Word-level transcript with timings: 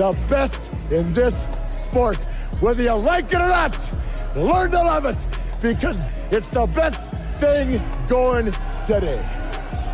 the 0.00 0.26
best 0.30 0.72
in 0.90 1.12
this 1.12 1.46
sport. 1.68 2.16
Whether 2.60 2.84
you 2.84 2.94
like 2.94 3.26
it 3.26 3.34
or 3.34 3.48
not, 3.48 3.78
learn 4.34 4.70
to 4.70 4.78
love 4.78 5.04
it 5.04 5.16
because 5.60 5.98
it's 6.30 6.48
the 6.48 6.66
best 6.68 6.98
thing 7.38 7.78
going 8.08 8.50
today. 8.86 9.22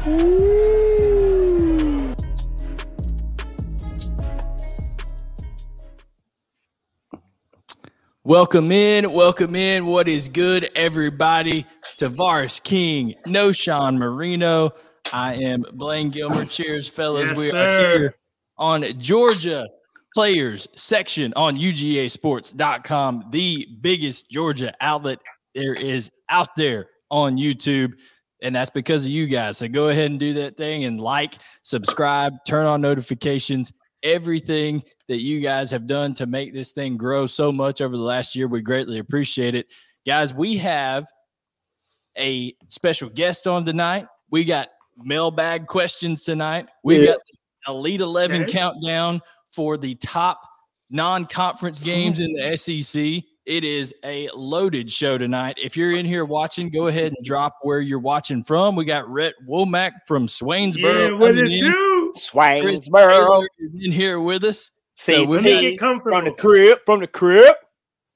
Woo! 0.06 2.14
Welcome 8.22 8.70
in, 8.70 9.10
welcome 9.10 9.56
in. 9.56 9.86
What 9.86 10.06
is 10.06 10.28
good, 10.28 10.70
everybody? 10.76 11.66
Tavarres 11.82 12.62
King, 12.62 13.16
Knowshon 13.26 13.98
Moreno. 13.98 14.70
I 15.12 15.34
am 15.34 15.64
Blayne 15.72 16.10
Gilmer. 16.10 16.44
Cheers, 16.44 16.88
fellas. 16.88 17.30
Yes, 17.30 17.38
we 17.38 17.50
sir. 17.50 17.58
are 17.58 17.98
here 17.98 18.16
on 18.56 18.84
Georgia 19.00 19.66
Players 20.16 20.66
section 20.74 21.34
on 21.36 21.56
UGAsports.com, 21.56 23.24
the 23.32 23.68
biggest 23.82 24.30
Georgia 24.30 24.72
outlet 24.80 25.18
there 25.54 25.74
is 25.74 26.10
out 26.30 26.56
there 26.56 26.86
on 27.10 27.36
YouTube. 27.36 27.92
And 28.40 28.56
that's 28.56 28.70
because 28.70 29.04
of 29.04 29.10
you 29.10 29.26
guys. 29.26 29.58
So 29.58 29.68
go 29.68 29.90
ahead 29.90 30.10
and 30.10 30.18
do 30.18 30.32
that 30.32 30.56
thing 30.56 30.84
and 30.84 30.98
like, 30.98 31.34
subscribe, 31.64 32.32
turn 32.48 32.64
on 32.64 32.80
notifications, 32.80 33.70
everything 34.02 34.82
that 35.08 35.20
you 35.20 35.38
guys 35.38 35.70
have 35.70 35.86
done 35.86 36.14
to 36.14 36.24
make 36.24 36.54
this 36.54 36.72
thing 36.72 36.96
grow 36.96 37.26
so 37.26 37.52
much 37.52 37.82
over 37.82 37.94
the 37.94 38.02
last 38.02 38.34
year. 38.34 38.48
We 38.48 38.62
greatly 38.62 39.00
appreciate 39.00 39.54
it. 39.54 39.66
Guys, 40.06 40.32
we 40.32 40.56
have 40.56 41.04
a 42.16 42.54
special 42.68 43.10
guest 43.10 43.46
on 43.46 43.66
tonight. 43.66 44.06
We 44.30 44.44
got 44.44 44.70
mailbag 44.96 45.66
questions 45.66 46.22
tonight. 46.22 46.70
We 46.82 47.00
Yeah. 47.00 47.06
got 47.12 47.18
Elite 47.68 48.00
11 48.00 48.44
Okay. 48.44 48.52
countdown 48.52 49.20
for 49.56 49.76
the 49.76 49.94
top 49.96 50.40
non-conference 50.90 51.80
games 51.80 52.20
in 52.20 52.32
the 52.34 52.56
SEC. 52.56 53.24
It 53.46 53.62
is 53.64 53.94
a 54.04 54.28
loaded 54.34 54.90
show 54.90 55.18
tonight. 55.18 55.56
If 55.62 55.76
you're 55.76 55.92
in 55.96 56.04
here 56.04 56.24
watching, 56.24 56.68
go 56.68 56.88
ahead 56.88 57.12
and 57.16 57.24
drop 57.24 57.56
where 57.62 57.80
you're 57.80 57.98
watching 58.00 58.42
from. 58.44 58.74
We 58.76 58.84
got 58.84 59.08
Rhett 59.08 59.34
Womack 59.48 59.92
from 60.06 60.26
Swainsboro 60.26 61.10
Yeah, 61.10 61.16
what 61.16 61.34
coming 61.34 61.46
it 61.52 61.64
in. 61.64 61.72
do? 61.72 62.12
Swainsboro, 62.16 63.44
is 63.58 63.70
in 63.80 63.92
here 63.92 64.20
with 64.20 64.44
us. 64.44 64.70
So 64.96 65.12
CT 65.26 65.28
we're 65.28 65.42
Make 65.42 65.80
not- 65.80 66.02
from 66.02 66.04
the 66.04 66.10
comfortable. 66.10 66.32
crib, 66.36 66.78
from 66.86 67.00
the 67.00 67.06
crib. 67.06 67.54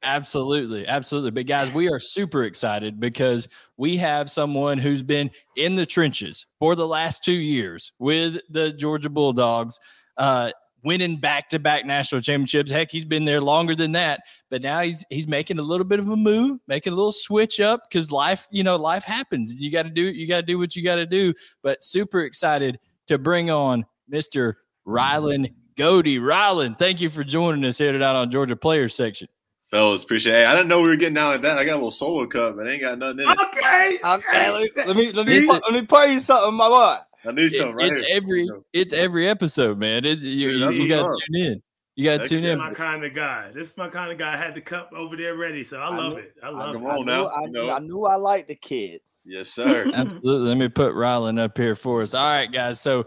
Absolutely, 0.02 0.86
absolutely. 0.86 1.30
But 1.30 1.46
guys, 1.46 1.70
we 1.72 1.90
are 1.90 2.00
super 2.00 2.44
excited 2.44 2.98
because 2.98 3.48
we 3.76 3.98
have 3.98 4.30
someone 4.30 4.78
who's 4.78 5.02
been 5.02 5.30
in 5.56 5.74
the 5.76 5.84
trenches 5.84 6.46
for 6.58 6.74
the 6.74 6.86
last 6.86 7.22
two 7.22 7.32
years 7.34 7.92
with 7.98 8.38
the 8.48 8.72
Georgia 8.72 9.10
Bulldogs, 9.10 9.78
uh, 10.16 10.52
winning 10.82 11.16
back-to-back 11.16 11.84
national 11.86 12.20
championships. 12.20 12.70
Heck, 12.70 12.90
he's 12.90 13.04
been 13.04 13.24
there 13.24 13.40
longer 13.40 13.74
than 13.74 13.92
that, 13.92 14.20
but 14.50 14.62
now 14.62 14.80
he's 14.80 15.04
he's 15.10 15.28
making 15.28 15.58
a 15.58 15.62
little 15.62 15.84
bit 15.84 15.98
of 15.98 16.08
a 16.08 16.16
move, 16.16 16.60
making 16.66 16.92
a 16.92 16.96
little 16.96 17.12
switch 17.12 17.60
up 17.60 17.82
because 17.88 18.10
life, 18.10 18.46
you 18.50 18.62
know, 18.62 18.76
life 18.76 19.04
happens. 19.04 19.54
You 19.54 19.70
got 19.70 19.82
to 19.84 19.90
do 19.90 20.02
you 20.02 20.26
got 20.26 20.36
to 20.36 20.46
do 20.46 20.58
what 20.58 20.76
you 20.76 20.82
got 20.82 20.96
to 20.96 21.06
do. 21.06 21.34
But 21.62 21.82
super 21.82 22.20
excited 22.20 22.78
to 23.08 23.18
bring 23.18 23.50
on 23.50 23.84
Mr. 24.12 24.54
Ryland 24.84 25.50
Goede. 25.76 26.18
Ryland, 26.20 26.78
thank 26.78 27.00
you 27.00 27.08
for 27.08 27.24
joining 27.24 27.64
us 27.64 27.78
here 27.78 27.92
tonight 27.92 28.16
on 28.16 28.30
Georgia 28.30 28.56
Players 28.56 28.94
section. 28.94 29.28
Fellas, 29.70 30.02
appreciate 30.02 30.32
it. 30.32 30.36
Hey, 30.38 30.44
I 30.46 30.52
didn't 30.52 30.66
know 30.66 30.82
we 30.82 30.88
were 30.88 30.96
getting 30.96 31.14
down 31.14 31.30
like 31.30 31.42
that. 31.42 31.56
I 31.56 31.64
got 31.64 31.74
a 31.74 31.76
little 31.76 31.92
solo 31.92 32.26
cup, 32.26 32.56
but 32.56 32.66
it 32.66 32.72
ain't 32.72 32.82
got 32.82 32.98
nothing 32.98 33.20
in 33.20 33.30
it. 33.30 33.40
Okay. 33.40 33.98
Okay, 34.04 34.50
let, 34.50 34.88
let 34.88 34.96
me 34.96 35.12
let 35.12 35.26
me 35.26 35.46
let 35.46 35.72
me 35.72 35.82
play 35.82 36.12
you 36.12 36.20
something, 36.20 36.54
my 36.54 36.68
boy. 36.68 36.96
I 37.24 37.32
need 37.32 37.52
It- 37.52 37.74
right 37.74 37.92
it's 37.92 38.00
here. 38.00 38.08
every 38.16 38.48
it's 38.72 38.92
every 38.94 39.28
episode, 39.28 39.78
man. 39.78 40.04
It, 40.04 40.20
you 40.20 40.50
Dude, 40.50 40.74
you, 40.74 40.82
you 40.84 40.88
got 40.88 41.02
to 41.02 41.20
tune 41.32 41.42
in. 41.42 41.62
You 41.96 42.04
got 42.04 42.18
to 42.22 42.28
tune 42.28 42.38
This 42.38 42.44
is 42.44 42.50
in. 42.52 42.58
my 42.58 42.72
kind 42.72 43.04
of 43.04 43.14
guy. 43.14 43.50
This 43.52 43.68
is 43.70 43.76
my 43.76 43.88
kind 43.88 44.10
of 44.10 44.16
guy. 44.18 44.32
I 44.32 44.36
had 44.36 44.54
the 44.54 44.60
cup 44.62 44.90
over 44.96 45.16
there 45.16 45.36
ready, 45.36 45.62
so 45.62 45.78
I 45.78 45.86
I 45.90 45.96
love 45.96 46.12
knew- 46.12 46.18
it. 46.20 46.34
I 46.42 46.48
love 46.48 46.74
Come 46.74 46.84
it. 46.84 46.88
on 46.88 46.94
I 46.94 46.98
knew, 46.98 47.04
now, 47.04 47.26
I, 47.26 47.40
you 47.42 47.46
knew, 47.48 47.52
know. 47.66 47.70
I 47.70 47.78
knew 47.80 48.04
I 48.06 48.14
liked 48.14 48.48
the 48.48 48.54
kid. 48.54 49.00
Yes, 49.24 49.50
sir. 49.50 49.90
Absolutely. 49.94 50.48
Let 50.48 50.56
me 50.56 50.68
put 50.68 50.94
Ryland 50.94 51.38
up 51.38 51.58
here 51.58 51.74
for 51.74 52.00
us. 52.00 52.14
All 52.14 52.24
right, 52.24 52.50
guys. 52.50 52.80
So, 52.80 53.04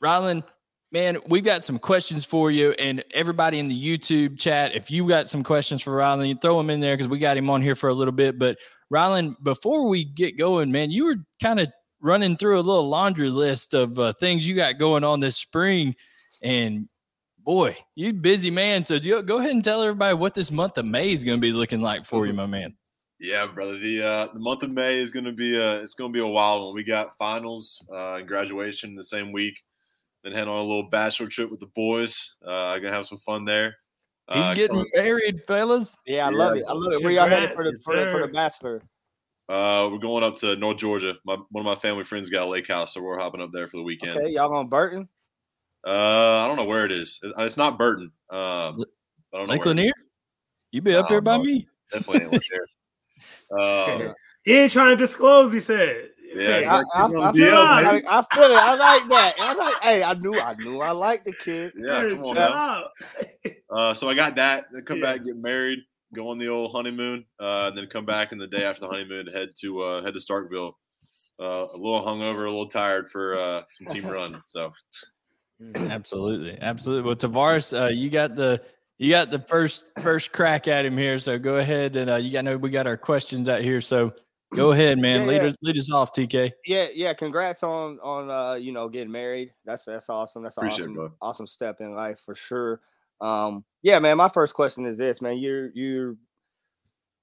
Ryland, 0.00 0.44
man, 0.92 1.18
we've 1.28 1.42
got 1.44 1.64
some 1.64 1.78
questions 1.78 2.24
for 2.24 2.50
you, 2.52 2.72
and 2.72 3.02
everybody 3.12 3.58
in 3.58 3.66
the 3.68 3.98
YouTube 3.98 4.38
chat. 4.38 4.76
If 4.76 4.90
you 4.90 5.08
got 5.08 5.28
some 5.28 5.42
questions 5.42 5.82
for 5.82 5.94
Ryland, 5.94 6.28
you 6.28 6.36
throw 6.40 6.56
them 6.58 6.70
in 6.70 6.80
there 6.80 6.96
because 6.96 7.08
we 7.08 7.18
got 7.18 7.36
him 7.36 7.50
on 7.50 7.62
here 7.62 7.74
for 7.74 7.88
a 7.88 7.94
little 7.94 8.12
bit. 8.12 8.38
But 8.38 8.58
Ryland, 8.90 9.36
before 9.42 9.88
we 9.88 10.04
get 10.04 10.38
going, 10.38 10.70
man, 10.70 10.90
you 10.92 11.06
were 11.06 11.16
kind 11.42 11.58
of 11.58 11.68
running 12.04 12.36
through 12.36 12.60
a 12.60 12.62
little 12.62 12.86
laundry 12.86 13.30
list 13.30 13.74
of 13.74 13.98
uh, 13.98 14.12
things 14.12 14.46
you 14.46 14.54
got 14.54 14.78
going 14.78 15.02
on 15.02 15.18
this 15.18 15.36
spring, 15.36 15.96
and 16.42 16.88
boy, 17.38 17.74
you 17.96 18.12
busy 18.12 18.50
man. 18.50 18.84
So, 18.84 18.98
do 18.98 19.08
you, 19.08 19.22
go 19.22 19.38
ahead 19.38 19.50
and 19.50 19.64
tell 19.64 19.82
everybody 19.82 20.14
what 20.14 20.34
this 20.34 20.52
month 20.52 20.78
of 20.78 20.84
May 20.84 21.12
is 21.12 21.24
going 21.24 21.38
to 21.38 21.42
be 21.42 21.52
looking 21.52 21.80
like 21.80 22.04
for 22.04 22.26
you, 22.26 22.34
my 22.34 22.46
man. 22.46 22.76
Yeah, 23.18 23.46
brother. 23.46 23.78
The 23.78 24.02
uh, 24.02 24.28
the 24.34 24.40
month 24.40 24.62
of 24.62 24.70
May 24.70 24.98
is 24.98 25.10
gonna 25.10 25.32
be 25.32 25.58
uh 25.58 25.76
it's 25.76 25.94
gonna 25.94 26.12
be 26.12 26.20
a 26.20 26.26
wild 26.26 26.64
one. 26.64 26.74
We 26.74 26.84
got 26.84 27.16
finals 27.16 27.86
uh, 27.90 28.16
and 28.16 28.28
graduation 28.28 28.94
the 28.94 29.04
same 29.04 29.32
week. 29.32 29.56
Then 30.22 30.32
head 30.32 30.48
on 30.48 30.56
a 30.56 30.62
little 30.62 30.90
bachelor 30.90 31.28
trip 31.28 31.50
with 31.50 31.60
the 31.60 31.70
boys. 31.74 32.36
Uh, 32.44 32.76
gonna 32.78 32.92
have 32.92 33.06
some 33.06 33.18
fun 33.18 33.44
there. 33.44 33.76
He's 34.32 34.48
Uh, 34.48 34.54
getting 34.54 34.84
married, 34.94 35.42
fellas. 35.46 35.96
Yeah, 36.06 36.26
I 36.26 36.30
Yeah. 36.30 36.36
love 36.36 36.56
it. 36.56 36.64
I 36.66 36.72
love 36.72 36.92
it. 36.92 37.02
Where 37.02 37.12
y'all 37.12 37.28
headed 37.28 37.52
for 37.52 37.64
the 37.64 37.78
for 37.84 37.96
the, 37.98 38.10
for 38.10 38.20
the 38.20 38.32
bachelor? 38.32 38.82
Uh, 39.48 39.88
we're 39.92 39.98
going 39.98 40.24
up 40.24 40.36
to 40.38 40.56
North 40.56 40.78
Georgia. 40.78 41.14
My 41.24 41.36
one 41.50 41.60
of 41.60 41.64
my 41.66 41.74
family 41.80 42.04
friends 42.04 42.30
got 42.30 42.44
a 42.44 42.46
lake 42.48 42.66
house, 42.68 42.94
so 42.94 43.02
we're 43.02 43.18
hopping 43.18 43.42
up 43.42 43.50
there 43.52 43.66
for 43.66 43.76
the 43.76 43.82
weekend. 43.82 44.16
Okay, 44.16 44.28
y'all 44.30 44.48
going 44.48 44.68
Burton? 44.68 45.08
Uh, 45.86 46.38
I 46.38 46.46
don't 46.46 46.56
know 46.56 46.64
where 46.64 46.86
it 46.86 46.92
is. 46.92 47.20
It- 47.22 47.34
It's 47.38 47.58
not 47.58 47.76
Burton. 47.78 48.10
Um, 48.30 48.38
I 48.40 49.36
don't 49.38 49.46
know 49.48 49.52
Lake 49.52 49.66
Lanier? 49.66 49.92
You 50.70 50.80
be 50.80 50.94
up 50.94 51.08
there 51.08 51.20
by 51.20 51.36
no. 51.36 51.42
me. 51.42 51.68
Definitely 51.92 52.24
ain't 52.24 52.32
Lanier. 52.32 52.66
Um, 54.08 54.14
He 54.44 54.56
ain't 54.56 54.72
trying 54.72 54.90
to 54.90 54.96
disclose. 54.96 55.52
He 55.52 55.60
said. 55.60 56.08
Yeah, 56.34 56.56
I, 56.66 56.78
keep 56.80 56.88
I, 56.96 57.02
on 57.04 57.22
I, 57.22 57.32
feel 57.32 57.44
it. 57.44 57.54
I. 57.54 58.18
I 58.18 58.22
feel 58.34 58.44
it. 58.50 58.56
I 58.56 58.74
like 58.74 59.08
that. 59.08 59.34
I 59.38 59.52
like. 59.54 59.74
Hey, 59.82 60.02
I 60.02 60.14
knew. 60.14 60.34
I 60.40 60.54
knew. 60.54 60.80
I 60.80 60.90
liked 60.90 61.26
the 61.26 61.32
kid. 61.32 61.72
yeah, 61.76 62.00
Hey, 62.00 62.10
come 62.16 62.24
on 62.24 62.34
now. 62.34 62.84
Uh, 63.70 63.94
so 63.94 64.08
I 64.08 64.14
got 64.14 64.34
that. 64.36 64.64
Then 64.72 64.82
come 64.84 64.98
Yeah. 64.98 65.14
back, 65.14 65.24
get 65.24 65.36
married, 65.36 65.78
go 66.14 66.28
on 66.28 66.38
the 66.38 66.48
old 66.48 66.72
honeymoon, 66.72 67.24
uh, 67.40 67.66
and 67.68 67.78
then 67.78 67.86
come 67.86 68.04
back 68.04 68.32
in 68.32 68.38
the 68.38 68.46
day 68.46 68.64
after 68.64 68.80
the 68.80 68.88
honeymoon 68.88 69.26
to 69.26 69.32
head 69.32 69.50
to 69.60 69.80
uh, 69.80 70.02
head 70.02 70.14
to 70.14 70.20
Starkville. 70.20 70.72
Uh, 71.40 71.66
a 71.74 71.76
little 71.76 72.04
hungover, 72.04 72.46
a 72.46 72.50
little 72.50 72.68
tired 72.68 73.10
for 73.10 73.36
uh, 73.36 73.62
some 73.72 73.88
team 73.88 74.06
run. 74.06 74.40
So 74.46 74.72
Absolutely, 75.76 76.58
absolutely. 76.60 77.06
Well, 77.06 77.16
Tavarres, 77.16 77.78
uh, 77.78 77.88
you 77.88 78.10
got 78.10 78.34
the 78.34 78.60
you 78.98 79.10
got 79.10 79.30
the 79.30 79.38
first 79.38 79.84
first 80.00 80.32
crack 80.32 80.68
at 80.68 80.84
him 80.84 80.96
here. 80.96 81.18
So 81.18 81.38
go 81.38 81.56
ahead 81.56 81.96
and 81.96 82.10
uh, 82.10 82.16
you 82.16 82.32
got 82.32 82.44
know 82.44 82.56
we 82.56 82.70
got 82.70 82.86
our 82.86 82.96
questions 82.96 83.48
out 83.48 83.60
here. 83.60 83.80
So 83.80 84.12
go 84.54 84.72
ahead, 84.72 84.98
man. 84.98 85.22
Yeah, 85.22 85.26
lead 85.26 85.42
yeah. 85.42 85.48
us 85.48 85.56
lead 85.62 85.78
us 85.78 85.92
off, 85.92 86.12
TK. 86.12 86.52
Yeah, 86.66 86.86
yeah. 86.94 87.12
Congrats 87.14 87.62
on 87.62 87.98
on 88.02 88.30
uh 88.30 88.54
you 88.54 88.72
know 88.72 88.88
getting 88.88 89.12
married. 89.12 89.52
That's 89.64 89.84
that's 89.84 90.08
awesome. 90.08 90.42
That's 90.42 90.58
an 90.58 90.64
Appreciate 90.64 90.84
awesome 90.84 90.94
bro. 90.94 91.12
awesome 91.20 91.46
step 91.46 91.80
in 91.80 91.94
life 91.94 92.20
for 92.20 92.34
sure. 92.34 92.80
Um 93.20 93.64
yeah, 93.82 93.98
man. 93.98 94.16
My 94.16 94.28
first 94.28 94.54
question 94.54 94.86
is 94.86 94.98
this, 94.98 95.20
man. 95.20 95.38
You're 95.38 95.70
you're 95.74 96.16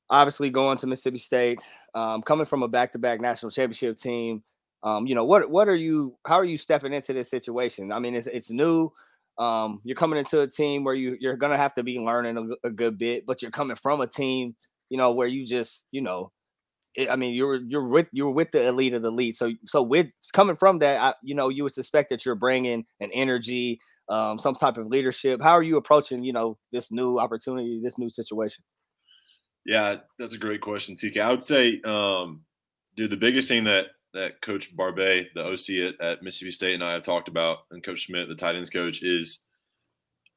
obviously 0.10 0.50
going 0.50 0.78
to 0.78 0.88
Mississippi 0.88 1.18
State, 1.18 1.60
um, 1.96 2.22
coming 2.22 2.46
from 2.46 2.64
a 2.64 2.68
back 2.68 2.92
to 2.94 3.00
back 3.00 3.20
national 3.22 3.52
championship 3.52 3.98
team. 3.98 4.44
Um, 4.84 5.06
you 5.06 5.14
know 5.14 5.26
what 5.26 5.50
what 5.52 5.68
are 5.68 5.76
you 5.76 6.18
how 6.26 6.36
are 6.36 6.46
you 6.46 6.58
stepping 6.58 6.94
into 6.94 7.14
this 7.14 7.30
situation? 7.30 7.92
I 7.92 8.00
mean, 8.00 8.16
it's 8.16 8.28
it's 8.28 8.52
new. 8.52 8.92
Um, 9.38 9.80
you're 9.84 9.96
coming 9.96 10.20
into 10.20 10.42
a 10.42 10.48
team 10.48 10.84
where 10.84 10.96
you 10.96 11.18
you're 11.20 11.38
gonna 11.38 11.58
have 11.58 11.74
to 11.76 11.84
be 11.84 12.00
learning 12.00 12.38
a, 12.64 12.68
a 12.68 12.72
good 12.72 12.98
bit, 12.98 13.26
but 13.26 13.42
you're 13.42 13.52
coming 13.52 13.76
from 13.76 14.02
a 14.02 14.08
team, 14.08 14.56
you 14.90 14.98
know, 14.98 15.12
where 15.12 15.28
you 15.28 15.46
just 15.46 15.88
you 15.92 16.02
know 16.02 16.32
it- 16.96 17.10
I 17.10 17.16
mean, 17.16 17.34
you're 17.34 17.56
you're 17.56 17.88
with 17.88 18.08
you're 18.12 18.32
with 18.32 18.52
the 18.52 18.68
elite 18.68 18.94
of 18.94 19.02
the 19.04 19.10
elite. 19.10 19.38
So 19.38 19.52
so 19.66 19.82
with 19.82 20.08
coming 20.34 20.56
from 20.56 20.80
that, 20.80 21.02
I, 21.02 21.14
you 21.24 21.36
know, 21.36 21.50
you 21.50 21.64
would 21.64 21.74
suspect 21.74 22.10
that 22.10 22.26
you're 22.26 22.36
bringing 22.36 22.86
an 23.00 23.12
energy, 23.14 23.80
um, 24.12 24.38
some 24.38 24.54
type 24.54 24.78
of 24.78 24.88
leadership. 24.88 25.42
How 25.42 25.54
are 25.54 25.64
you 25.64 25.78
approaching, 25.78 26.24
you 26.24 26.34
know, 26.34 26.58
this 26.72 26.92
new 26.92 27.18
opportunity, 27.18 27.80
this 27.84 27.98
new 27.98 28.10
situation? 28.10 28.64
yeah, 29.66 29.98
that's 30.18 30.34
a 30.34 30.38
great 30.38 30.62
question, 30.62 30.96
TK. 30.96 31.20
I 31.22 31.32
would 31.32 31.44
say, 31.44 31.82
um, 31.82 32.42
dude, 32.96 33.12
the 33.12 33.18
biggest 33.18 33.48
thing 33.48 33.64
that 33.66 33.88
that 34.14 34.42
Coach 34.42 34.76
Barbay, 34.76 35.30
the 35.36 35.46
OC 35.46 35.94
at, 36.00 36.06
at 36.06 36.24
Mississippi 36.24 36.52
State, 36.52 36.74
and 36.74 36.84
I 36.84 36.92
have 36.92 37.04
talked 37.04 37.30
about, 37.30 37.60
and 37.72 37.82
Coach 37.82 38.02
Schmidt, 38.02 38.28
the 38.28 38.36
tight 38.36 38.56
ends 38.56 38.70
coach, 38.70 39.04
is 39.04 39.44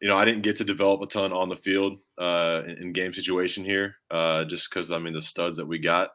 you 0.00 0.08
know 0.08 0.16
I 0.16 0.24
didn't 0.24 0.42
get 0.42 0.58
to 0.58 0.64
develop 0.64 1.00
a 1.02 1.06
ton 1.06 1.32
on 1.32 1.48
the 1.48 1.56
field 1.56 1.98
uh, 2.18 2.62
in, 2.66 2.76
in 2.78 2.92
game 2.92 3.14
situation 3.14 3.64
here, 3.64 3.96
uh, 4.10 4.44
just 4.44 4.68
because 4.70 4.92
I 4.92 4.98
mean 4.98 5.14
the 5.14 5.22
studs 5.22 5.56
that 5.56 5.66
we 5.66 5.78
got. 5.78 6.10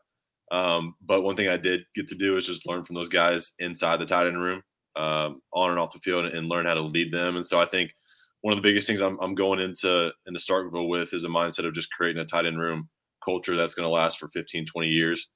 Um, 0.52 0.96
but 1.02 1.24
one 1.24 1.36
thing 1.36 1.50
I 1.50 1.58
did 1.58 1.82
get 1.96 2.08
to 2.10 2.16
do 2.16 2.38
is 2.38 2.48
just 2.48 2.68
learn 2.68 2.84
from 2.84 2.96
those 2.96 3.10
guys 3.10 3.54
inside 3.60 3.98
the 3.98 4.06
tight 4.06 4.28
end 4.28 4.42
room, 4.42 4.62
um, 5.00 5.42
on 5.54 5.72
and 5.72 5.80
off 5.80 5.94
the 5.94 6.00
field, 6.00 6.26
and 6.26 6.50
learn 6.50 6.66
how 6.66 6.74
to 6.74 6.82
lead 6.82 7.12
them. 7.12 7.38
And 7.38 7.46
so 7.46 7.60
I 7.60 7.66
think 7.66 7.96
one 8.42 8.52
of 8.52 8.58
the 8.58 8.68
biggest 8.68 8.86
things 8.86 9.02
I'm, 9.02 9.18
I'm 9.22 9.34
going 9.34 9.60
into 9.60 10.12
into 10.28 10.40
Starkville 10.40 10.90
with 10.90 11.14
is 11.14 11.24
a 11.24 11.30
mindset 11.30 11.66
of 11.66 11.74
just 11.74 11.92
creating 11.92 12.22
a 12.22 12.26
tight 12.26 12.46
end 12.46 12.60
room 12.60 12.90
culture 13.24 13.56
that's 13.56 13.74
going 13.74 13.86
to 13.86 13.90
last 13.90 14.20
for 14.20 14.28
15, 14.28 14.66
20 14.66 14.88
years, 14.88 15.28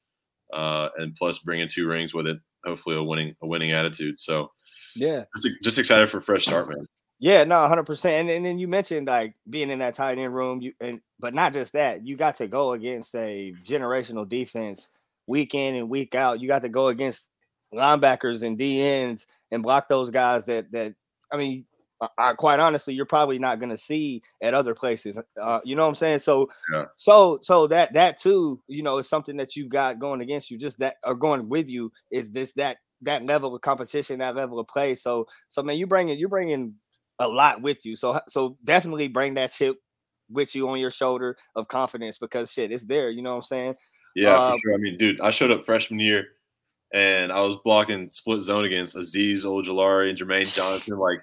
uh, 0.54 0.90
and 0.98 1.16
plus 1.16 1.40
bringing 1.40 1.68
two 1.68 1.88
rings 1.88 2.14
with 2.14 2.28
it. 2.28 2.38
Hopefully, 2.66 2.98
a 2.98 3.04
winning 3.04 3.36
a 3.42 3.48
winning 3.48 3.72
attitude. 3.72 4.20
So 4.20 4.52
Yeah, 4.96 5.24
just, 5.36 5.56
just 5.64 5.80
excited 5.80 6.10
for 6.10 6.18
a 6.18 6.22
fresh 6.22 6.46
start, 6.46 6.68
man. 6.68 6.86
Yeah, 7.20 7.46
no, 7.46 7.66
hundred 7.68 7.86
percent. 7.86 8.16
And 8.16 8.30
and 8.30 8.46
then 8.46 8.60
you 8.60 8.68
mentioned 8.68 9.08
like 9.08 9.34
being 9.50 9.70
in 9.70 9.80
that 9.80 9.96
tight 9.96 10.18
end 10.18 10.36
room, 10.36 10.62
you 10.62 10.74
and 10.82 11.00
but 11.20 11.34
not 11.34 11.54
just 11.54 11.72
that, 11.72 12.06
you 12.06 12.18
got 12.18 12.36
to 12.36 12.48
go 12.48 12.74
against 12.74 13.16
a 13.16 13.54
generational 13.66 14.28
defense 14.28 14.90
week 15.26 15.56
in 15.56 15.76
and 15.76 15.90
week 15.90 16.16
out. 16.16 16.42
You 16.42 16.50
got 16.50 16.64
to 16.64 16.70
go 16.70 16.88
against 16.88 17.32
linebackers 17.74 18.44
and 18.44 18.58
DNs 18.58 19.26
and 19.54 19.64
block 19.64 19.88
those 19.88 20.10
guys 20.10 20.46
that 20.46 20.72
that 20.72 20.94
I 21.32 21.38
mean, 21.38 21.66
I, 22.18 22.34
quite 22.34 22.60
honestly, 22.60 22.94
you're 22.94 23.06
probably 23.06 23.40
not 23.40 23.60
going 23.60 23.70
to 23.70 23.78
see 23.78 24.22
at 24.42 24.54
other 24.54 24.74
places. 24.74 25.20
Uh, 25.40 25.60
you 25.64 25.76
know 25.76 25.84
what 25.84 25.90
I'm 25.90 25.96
saying? 25.96 26.20
So, 26.20 26.50
Yeah. 26.72 26.86
so, 26.96 27.40
so 27.42 27.68
that 27.68 27.94
that 27.94 28.20
too, 28.20 28.62
you 28.68 28.84
know, 28.84 28.98
is 28.98 29.08
something 29.08 29.38
that 29.38 29.56
you've 29.56 29.70
got 29.70 30.00
going 30.00 30.22
against 30.22 30.52
you. 30.52 30.58
Just 30.58 30.80
that 30.80 30.96
or 31.06 31.16
going 31.16 31.50
with 31.50 31.70
you 31.70 31.92
is 32.12 32.32
this 32.32 32.54
that 32.56 32.78
that 33.02 33.26
level 33.26 33.56
of 33.56 33.62
competition, 33.62 34.20
that 34.20 34.36
level 34.36 34.60
of 34.60 34.68
play. 34.68 34.96
So, 34.96 35.28
so 35.50 35.64
man, 35.64 35.78
you 35.78 35.88
bringing 35.88 36.18
you 36.18 36.28
bringing 36.28 36.76
a 37.20 37.28
lot 37.28 37.62
with 37.62 37.86
you. 37.86 37.96
So, 37.96 38.20
so 38.28 38.58
definitely 38.64 39.08
bring 39.08 39.36
that 39.36 39.52
chip 39.52 39.78
with 40.30 40.56
you 40.56 40.68
on 40.70 40.80
your 40.80 40.92
shoulder 40.92 41.38
of 41.56 41.68
confidence 41.68 42.18
because 42.18 42.52
shit, 42.52 42.72
it's 42.72 42.86
there. 42.86 43.10
You 43.10 43.22
know 43.22 43.32
what 43.32 43.38
I'm 43.38 43.42
saying? 43.44 43.76
Yeah, 44.16 44.36
Uh, 44.36 44.52
for 44.52 44.60
sure. 44.60 44.74
I 44.74 44.78
mean, 44.78 44.98
dude, 44.98 45.22
I 45.22 45.32
showed 45.32 45.52
up 45.52 45.66
freshman 45.66 46.00
year 46.00 46.28
and 46.94 47.32
I 47.32 47.42
was 47.42 47.58
blocking 47.64 48.10
split 48.12 48.42
zone 48.42 48.66
against 48.66 48.96
Azeez 48.96 49.44
Ojulari 49.44 50.10
and 50.10 50.18
Jermaine 50.18 50.56
Johnson. 50.56 50.98
Like, 50.98 51.20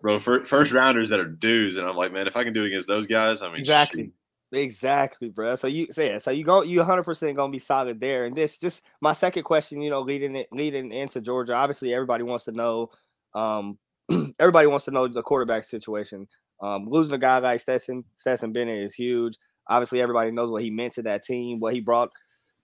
bro, 0.00 0.20
fir- 0.20 0.44
first 0.44 0.70
rounders 0.72 1.08
that 1.08 1.18
are 1.18 1.24
dudes. 1.24 1.76
And 1.76 1.88
I'm 1.88 1.96
like, 1.96 2.12
man, 2.12 2.26
if 2.26 2.36
I 2.36 2.44
can 2.44 2.52
do 2.52 2.62
it 2.62 2.68
against 2.68 2.86
those 2.86 3.06
guys, 3.06 3.42
I 3.42 3.48
mean, 3.48 3.56
Exactly. 3.56 4.04
shoot. 4.04 4.14
Exactly, 4.52 5.30
bro. 5.30 5.56
So 5.56 5.66
you 5.66 5.86
say 5.90 6.16
so 6.18 6.30
you 6.30 6.44
go 6.44 6.62
you 6.62 6.78
100 6.78 7.02
percent 7.02 7.36
gonna 7.36 7.50
be 7.50 7.58
solid 7.58 7.98
there. 7.98 8.26
And 8.26 8.36
this 8.36 8.58
just 8.58 8.84
my 9.00 9.12
second 9.12 9.42
question, 9.42 9.80
you 9.82 9.90
know, 9.90 10.00
leading 10.00 10.36
it 10.36 10.46
leading 10.52 10.92
into 10.92 11.20
Georgia. 11.20 11.54
Obviously, 11.54 11.92
everybody 11.92 12.22
wants 12.22 12.44
to 12.44 12.52
know. 12.52 12.90
Um, 13.34 13.78
everybody 14.38 14.68
wants 14.68 14.84
to 14.84 14.92
know 14.92 15.08
the 15.08 15.22
quarterback 15.22 15.64
situation. 15.64 16.28
Um, 16.60 16.86
losing 16.86 17.14
a 17.14 17.18
guy 17.18 17.38
like 17.38 17.60
Stetson 17.60 18.04
Stetson 18.16 18.52
Bennett 18.52 18.78
is 18.78 18.94
huge. 18.94 19.36
Obviously, 19.68 20.00
everybody 20.00 20.30
knows 20.30 20.50
what 20.50 20.62
he 20.62 20.70
meant 20.70 20.92
to 20.92 21.02
that 21.02 21.24
team, 21.24 21.58
what 21.58 21.74
he 21.74 21.80
brought 21.80 22.10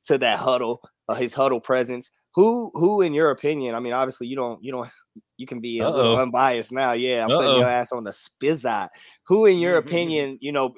to 0.04 0.18
that 0.18 0.38
huddle, 0.38 0.82
uh, 1.08 1.14
his 1.14 1.34
huddle 1.34 1.60
presence. 1.60 2.12
Who 2.34 2.70
who, 2.74 3.02
in 3.02 3.12
your 3.12 3.30
opinion? 3.30 3.74
I 3.74 3.80
mean, 3.80 3.92
obviously, 3.92 4.26
you 4.28 4.36
don't 4.36 4.62
you 4.62 4.72
don't 4.72 4.88
you 5.36 5.46
can 5.46 5.60
be 5.60 5.80
a 5.80 5.88
little 5.90 6.16
Uh-oh. 6.16 6.22
unbiased 6.22 6.72
now. 6.72 6.92
Yeah, 6.92 7.24
I'm 7.24 7.30
putting 7.30 7.56
your 7.56 7.68
ass 7.68 7.92
on 7.92 8.04
the 8.04 8.10
spizzot. 8.12 8.88
Who, 9.26 9.46
in 9.46 9.58
your 9.58 9.80
Mhm. 9.80 9.86
opinion, 9.86 10.38
you 10.40 10.52
know, 10.52 10.74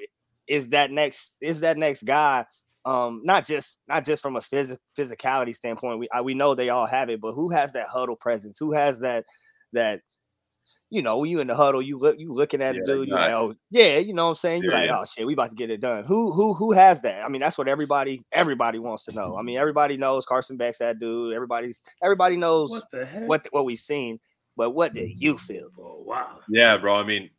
is 0.49 0.71
that 0.71 0.91
next 0.91 1.37
is 1.41 1.61
that 1.61 1.79
next 1.79 2.03
guy 2.05 2.45
um 2.85 3.21
not 3.25 3.47
just 3.47 3.85
not 3.87 4.05
just 4.05 4.21
from 4.21 4.35
a 4.35 4.41
phys- 4.41 4.77
physicality 4.99 5.55
standpoint 5.55 6.01
we 6.01 6.09
I, 6.13 6.21
we 6.21 6.35
know 6.35 6.57
they 6.57 6.69
all 6.71 6.85
have 6.87 7.11
it 7.11 7.21
but 7.21 7.33
who 7.33 7.49
has 7.51 7.73
that 7.75 7.87
huddle 7.87 8.17
presence 8.17 8.59
who 8.59 8.73
has 8.73 8.99
that 9.01 9.25
that 9.73 10.01
you 10.93 11.03
know 11.03 11.19
when 11.19 11.31
you 11.31 11.41
in 11.41 11.47
the 11.49 11.55
huddle 11.55 11.81
you 11.83 11.99
look 11.99 12.19
you 12.19 12.33
looking 12.33 12.63
at 12.63 12.75
Yeah, 12.77 12.83
a 12.83 12.87
dude 12.87 13.09
you're 13.09 13.19
like 13.19 13.33
oh 13.33 13.55
yeah 13.71 13.99
you 13.99 14.13
know 14.15 14.25
what 14.25 14.31
i'm 14.31 14.35
saying 14.37 14.63
you're 14.63 14.73
Yeah, 14.73 14.79
like 14.81 14.89
yeah. 14.89 14.99
oh 15.01 15.05
shit 15.05 15.27
we 15.27 15.33
about 15.33 15.49
to 15.51 15.57
get 15.57 15.71
it 15.71 15.81
done 15.81 16.05
who 16.05 16.33
who 16.33 16.55
who 16.55 16.73
has 16.73 17.03
that 17.03 17.25
i 17.25 17.29
mean 17.29 17.41
that's 17.41 17.57
what 17.59 17.67
everybody 17.69 18.23
everybody 18.33 18.79
wants 18.79 19.05
to 19.07 19.15
know 19.15 19.37
i 19.37 19.43
mean 19.43 19.57
everybody 19.59 19.97
knows 19.97 20.27
carson 20.27 20.57
beck's 20.57 20.79
that 20.79 20.99
dude 20.99 21.35
everybody's 21.35 21.83
everybody 22.03 22.37
knows 22.37 22.71
What 22.71 22.91
the 22.93 23.07
heck? 23.07 23.29
what 23.29 23.47
what 23.53 23.65
we've 23.65 23.79
seen 23.79 24.21
but 24.57 24.71
what 24.71 24.93
did 24.93 25.21
you 25.21 25.39
feel 25.39 25.71
Oh, 25.79 26.03
wow. 26.05 26.41
Yeah, 26.51 26.77
bro. 26.77 26.95
I 26.97 27.05
mean, 27.05 27.31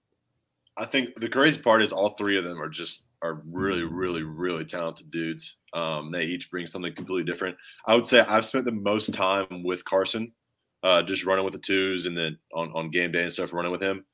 I 0.78 0.86
think 0.86 1.10
the 1.20 1.30
crazy 1.30 1.62
part 1.62 1.84
is 1.84 1.94
all 1.94 2.12
three 2.12 2.38
of 2.38 2.44
them 2.44 2.60
are 2.62 2.70
just 2.70 3.06
are 3.22 3.42
really, 3.46 3.84
really, 3.84 4.24
really 4.24 4.66
talented 4.66 5.12
dudes. 5.12 5.58
Um, 5.74 6.12
they 6.12 6.24
each 6.24 6.50
bring 6.52 6.66
something 6.68 6.94
completely 6.94 7.24
different. 7.24 7.56
I 7.86 7.96
would 7.96 8.08
say 8.08 8.20
I've 8.22 8.46
spent 8.46 8.66
the 8.66 8.72
most 8.72 9.14
time 9.14 9.64
with 9.64 9.86
Carson, 9.86 10.34
uh, 10.84 11.02
just 11.04 11.26
running 11.26 11.46
with 11.46 11.54
the 11.54 11.60
twos, 11.60 12.06
and 12.06 12.18
then 12.18 12.38
on 12.54 12.72
on 12.74 12.90
game 12.92 13.12
day 13.12 13.24
and 13.24 13.34
stuff, 13.34 13.54
running 13.54 13.72
with 13.72 13.82
him. 13.82 14.06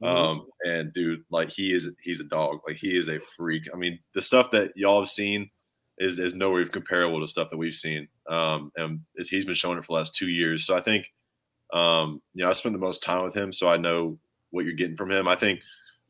Um, 0.00 0.46
and 0.64 0.92
dude, 0.92 1.24
like 1.30 1.50
he 1.50 1.72
is, 1.72 1.90
he's 2.02 2.20
a 2.20 2.24
dog. 2.24 2.60
Like 2.66 2.76
he 2.76 2.96
is 2.96 3.08
a 3.08 3.18
freak. 3.36 3.64
I 3.74 3.76
mean, 3.76 3.98
the 4.14 4.22
stuff 4.22 4.50
that 4.52 4.70
y'all 4.76 5.00
have 5.00 5.08
seen 5.10 5.50
is 5.98 6.18
is 6.20 6.34
nowhere 6.34 6.64
comparable 6.66 7.20
to 7.20 7.26
stuff 7.26 7.50
that 7.50 7.56
we've 7.56 7.74
seen. 7.74 8.06
Um, 8.28 8.70
and 8.76 9.00
it's- 9.16 9.28
he's 9.28 9.44
been 9.44 9.54
showing 9.54 9.78
it 9.78 9.82
for 9.82 9.88
the 9.88 9.98
last 9.98 10.14
two 10.14 10.28
years. 10.28 10.64
So 10.64 10.76
I 10.76 10.80
think, 10.80 11.12
um, 11.72 12.22
you 12.34 12.44
know, 12.44 12.50
I 12.50 12.54
spend 12.54 12.74
the 12.74 12.78
most 12.78 13.02
time 13.02 13.24
with 13.24 13.34
him, 13.34 13.52
so 13.52 13.68
I 13.68 13.76
know 13.76 14.18
what 14.50 14.64
you're 14.64 14.74
getting 14.74 14.96
from 14.96 15.10
him. 15.10 15.26
I 15.26 15.34
think 15.36 15.60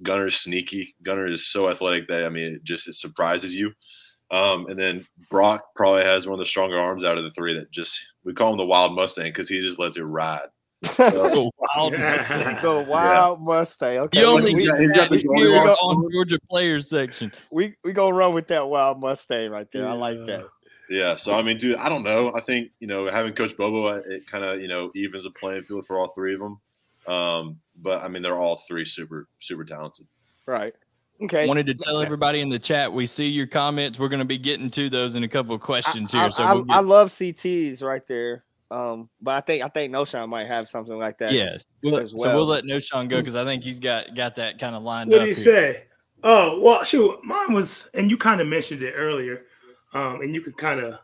Gunner's 0.03 0.37
sneaky. 0.37 0.95
Gunner 1.03 1.27
is 1.27 1.47
so 1.49 1.69
athletic 1.71 2.09
that 2.09 2.25
I 2.25 2.29
mean, 2.29 2.55
it 2.57 2.65
just 2.65 2.89
it 2.89 2.95
surprises 2.95 3.55
you. 3.55 3.73
Um, 4.31 4.67
and 4.67 4.79
then 4.79 5.07
Brock 5.31 5.75
probably 5.75 6.03
has 6.05 6.27
one 6.27 6.35
of 6.35 6.41
the 6.41 6.47
stronger 6.47 6.79
arms 6.79 7.05
out 7.05 7.17
of 7.19 7.25
the 7.25 7.31
three. 7.31 7.55
That 7.55 7.71
just 7.71 8.01
we 8.25 8.35
call 8.35 8.53
him 8.53 8.59
the 8.59 8.65
Wild 8.67 8.95
Mustang 8.95 9.27
because 9.31 9.49
he 9.49 9.61
just 9.61 9.79
lets 9.79 9.97
it 9.97 10.03
ride. 10.03 10.49
Oh, 11.01 11.51
wild 11.59 11.93
Yeah. 11.95 12.15
Mustang. 12.17 12.57
the 12.63 12.87
wild 12.89 13.41
mustang 13.41 13.99
okay 13.99 14.21
You 14.21 14.27
we- 14.29 14.33
only 14.33 14.55
we- 14.55 14.65
get 14.67 14.95
got 14.95 15.11
the 15.11 15.17
here 15.19 15.27
Goldilocks 15.57 15.81
on 15.83 16.09
Georgia 16.13 16.39
players 16.49 16.89
section. 16.89 17.33
we 17.51 17.75
we 17.83 17.93
gonna 17.93 18.15
run 18.15 18.33
with 18.33 18.47
that 18.49 18.69
wild 18.69 19.01
Mustang 19.01 19.51
right 19.51 19.69
there. 19.73 19.89
I 19.89 19.93
like 19.93 20.25
that. 20.27 20.47
Yeah, 20.91 21.17
so 21.17 21.35
I 21.37 21.43
mean, 21.43 21.59
dude, 21.59 21.77
I 21.77 21.89
don't 21.89 22.03
know. 22.05 22.33
I 22.35 22.41
think 22.41 22.71
you 22.81 22.87
know 22.87 23.11
having 23.11 23.33
Coach 23.35 23.57
Bobo, 23.57 23.87
uh, 23.87 24.03
it 24.09 24.27
kind 24.27 24.45
of 24.45 24.61
you 24.61 24.69
know 24.69 24.91
evens 24.95 25.25
the 25.25 25.31
playing 25.31 25.63
field 25.63 25.87
for 25.87 25.99
all 25.99 26.11
three 26.11 26.35
of 26.35 26.41
them. 26.41 26.61
Um, 27.13 27.59
but 27.83 28.03
I 28.03 28.09
mean, 28.09 28.23
they're 28.23 28.39
all 28.39 28.59
three 28.69 28.85
super 28.85 29.27
super 29.41 29.65
talented. 29.65 30.07
Right. 30.47 30.75
Okay. 31.23 31.47
Wanted 31.49 31.67
to 31.67 31.75
tell 31.75 32.01
everybody 32.01 32.41
in 32.41 32.49
the 32.49 32.59
chat 32.59 32.93
we 32.93 33.05
see 33.07 33.27
your 33.29 33.47
comments. 33.47 33.99
We're 33.99 34.09
going 34.09 34.21
to 34.21 34.25
be 34.25 34.39
getting 34.39 34.71
to 34.71 34.89
those 34.89 35.17
in 35.17 35.25
a 35.25 35.29
couple 35.29 35.55
of 35.55 35.61
questions 35.61 36.15
I, 36.15 36.23
here. 36.23 36.33
So 36.33 36.43
I- 36.45 36.53
we'll 36.55 36.65
I 36.71 36.81
love 36.81 37.09
CTs 37.11 37.83
right 37.83 38.07
there. 38.07 38.45
Um, 38.71 39.09
but 39.23 39.33
I 39.35 39.41
think 39.41 39.65
I 39.65 39.69
think 39.69 39.95
Knowshon 39.95 40.29
might 40.29 40.47
have 40.47 40.69
something 40.69 40.99
like 40.99 41.17
that. 41.19 41.33
yeah. 41.33 41.57
We'll, 41.83 41.97
as 41.99 42.11
So 42.11 42.17
we'll 42.19 42.35
well. 42.37 42.45
let 42.47 42.65
Knowshon 42.65 43.09
go 43.09 43.19
because 43.19 43.35
I 43.35 43.45
think 43.45 43.65
he's 43.65 43.81
got 43.81 44.15
got 44.15 44.35
that 44.37 44.59
kind 44.59 44.77
of 44.77 44.83
lined 44.83 45.11
What 45.11 45.21
up. 45.21 45.27
did 45.27 45.37
he 45.37 45.43
here. 45.43 45.53
say? 45.73 45.85
Oh, 46.23 46.61
well, 46.61 46.83
shoot, 46.85 47.19
mine 47.25 47.53
was, 47.55 47.89
and 47.95 48.11
you 48.11 48.19
kind 48.19 48.41
of 48.41 48.47
mentioned 48.49 48.83
it 48.83 48.93
earlier, 48.97 49.43
um, 49.95 50.21
and 50.21 50.35
you 50.35 50.41
could 50.41 50.57
kind 50.57 50.81
of, 50.81 50.99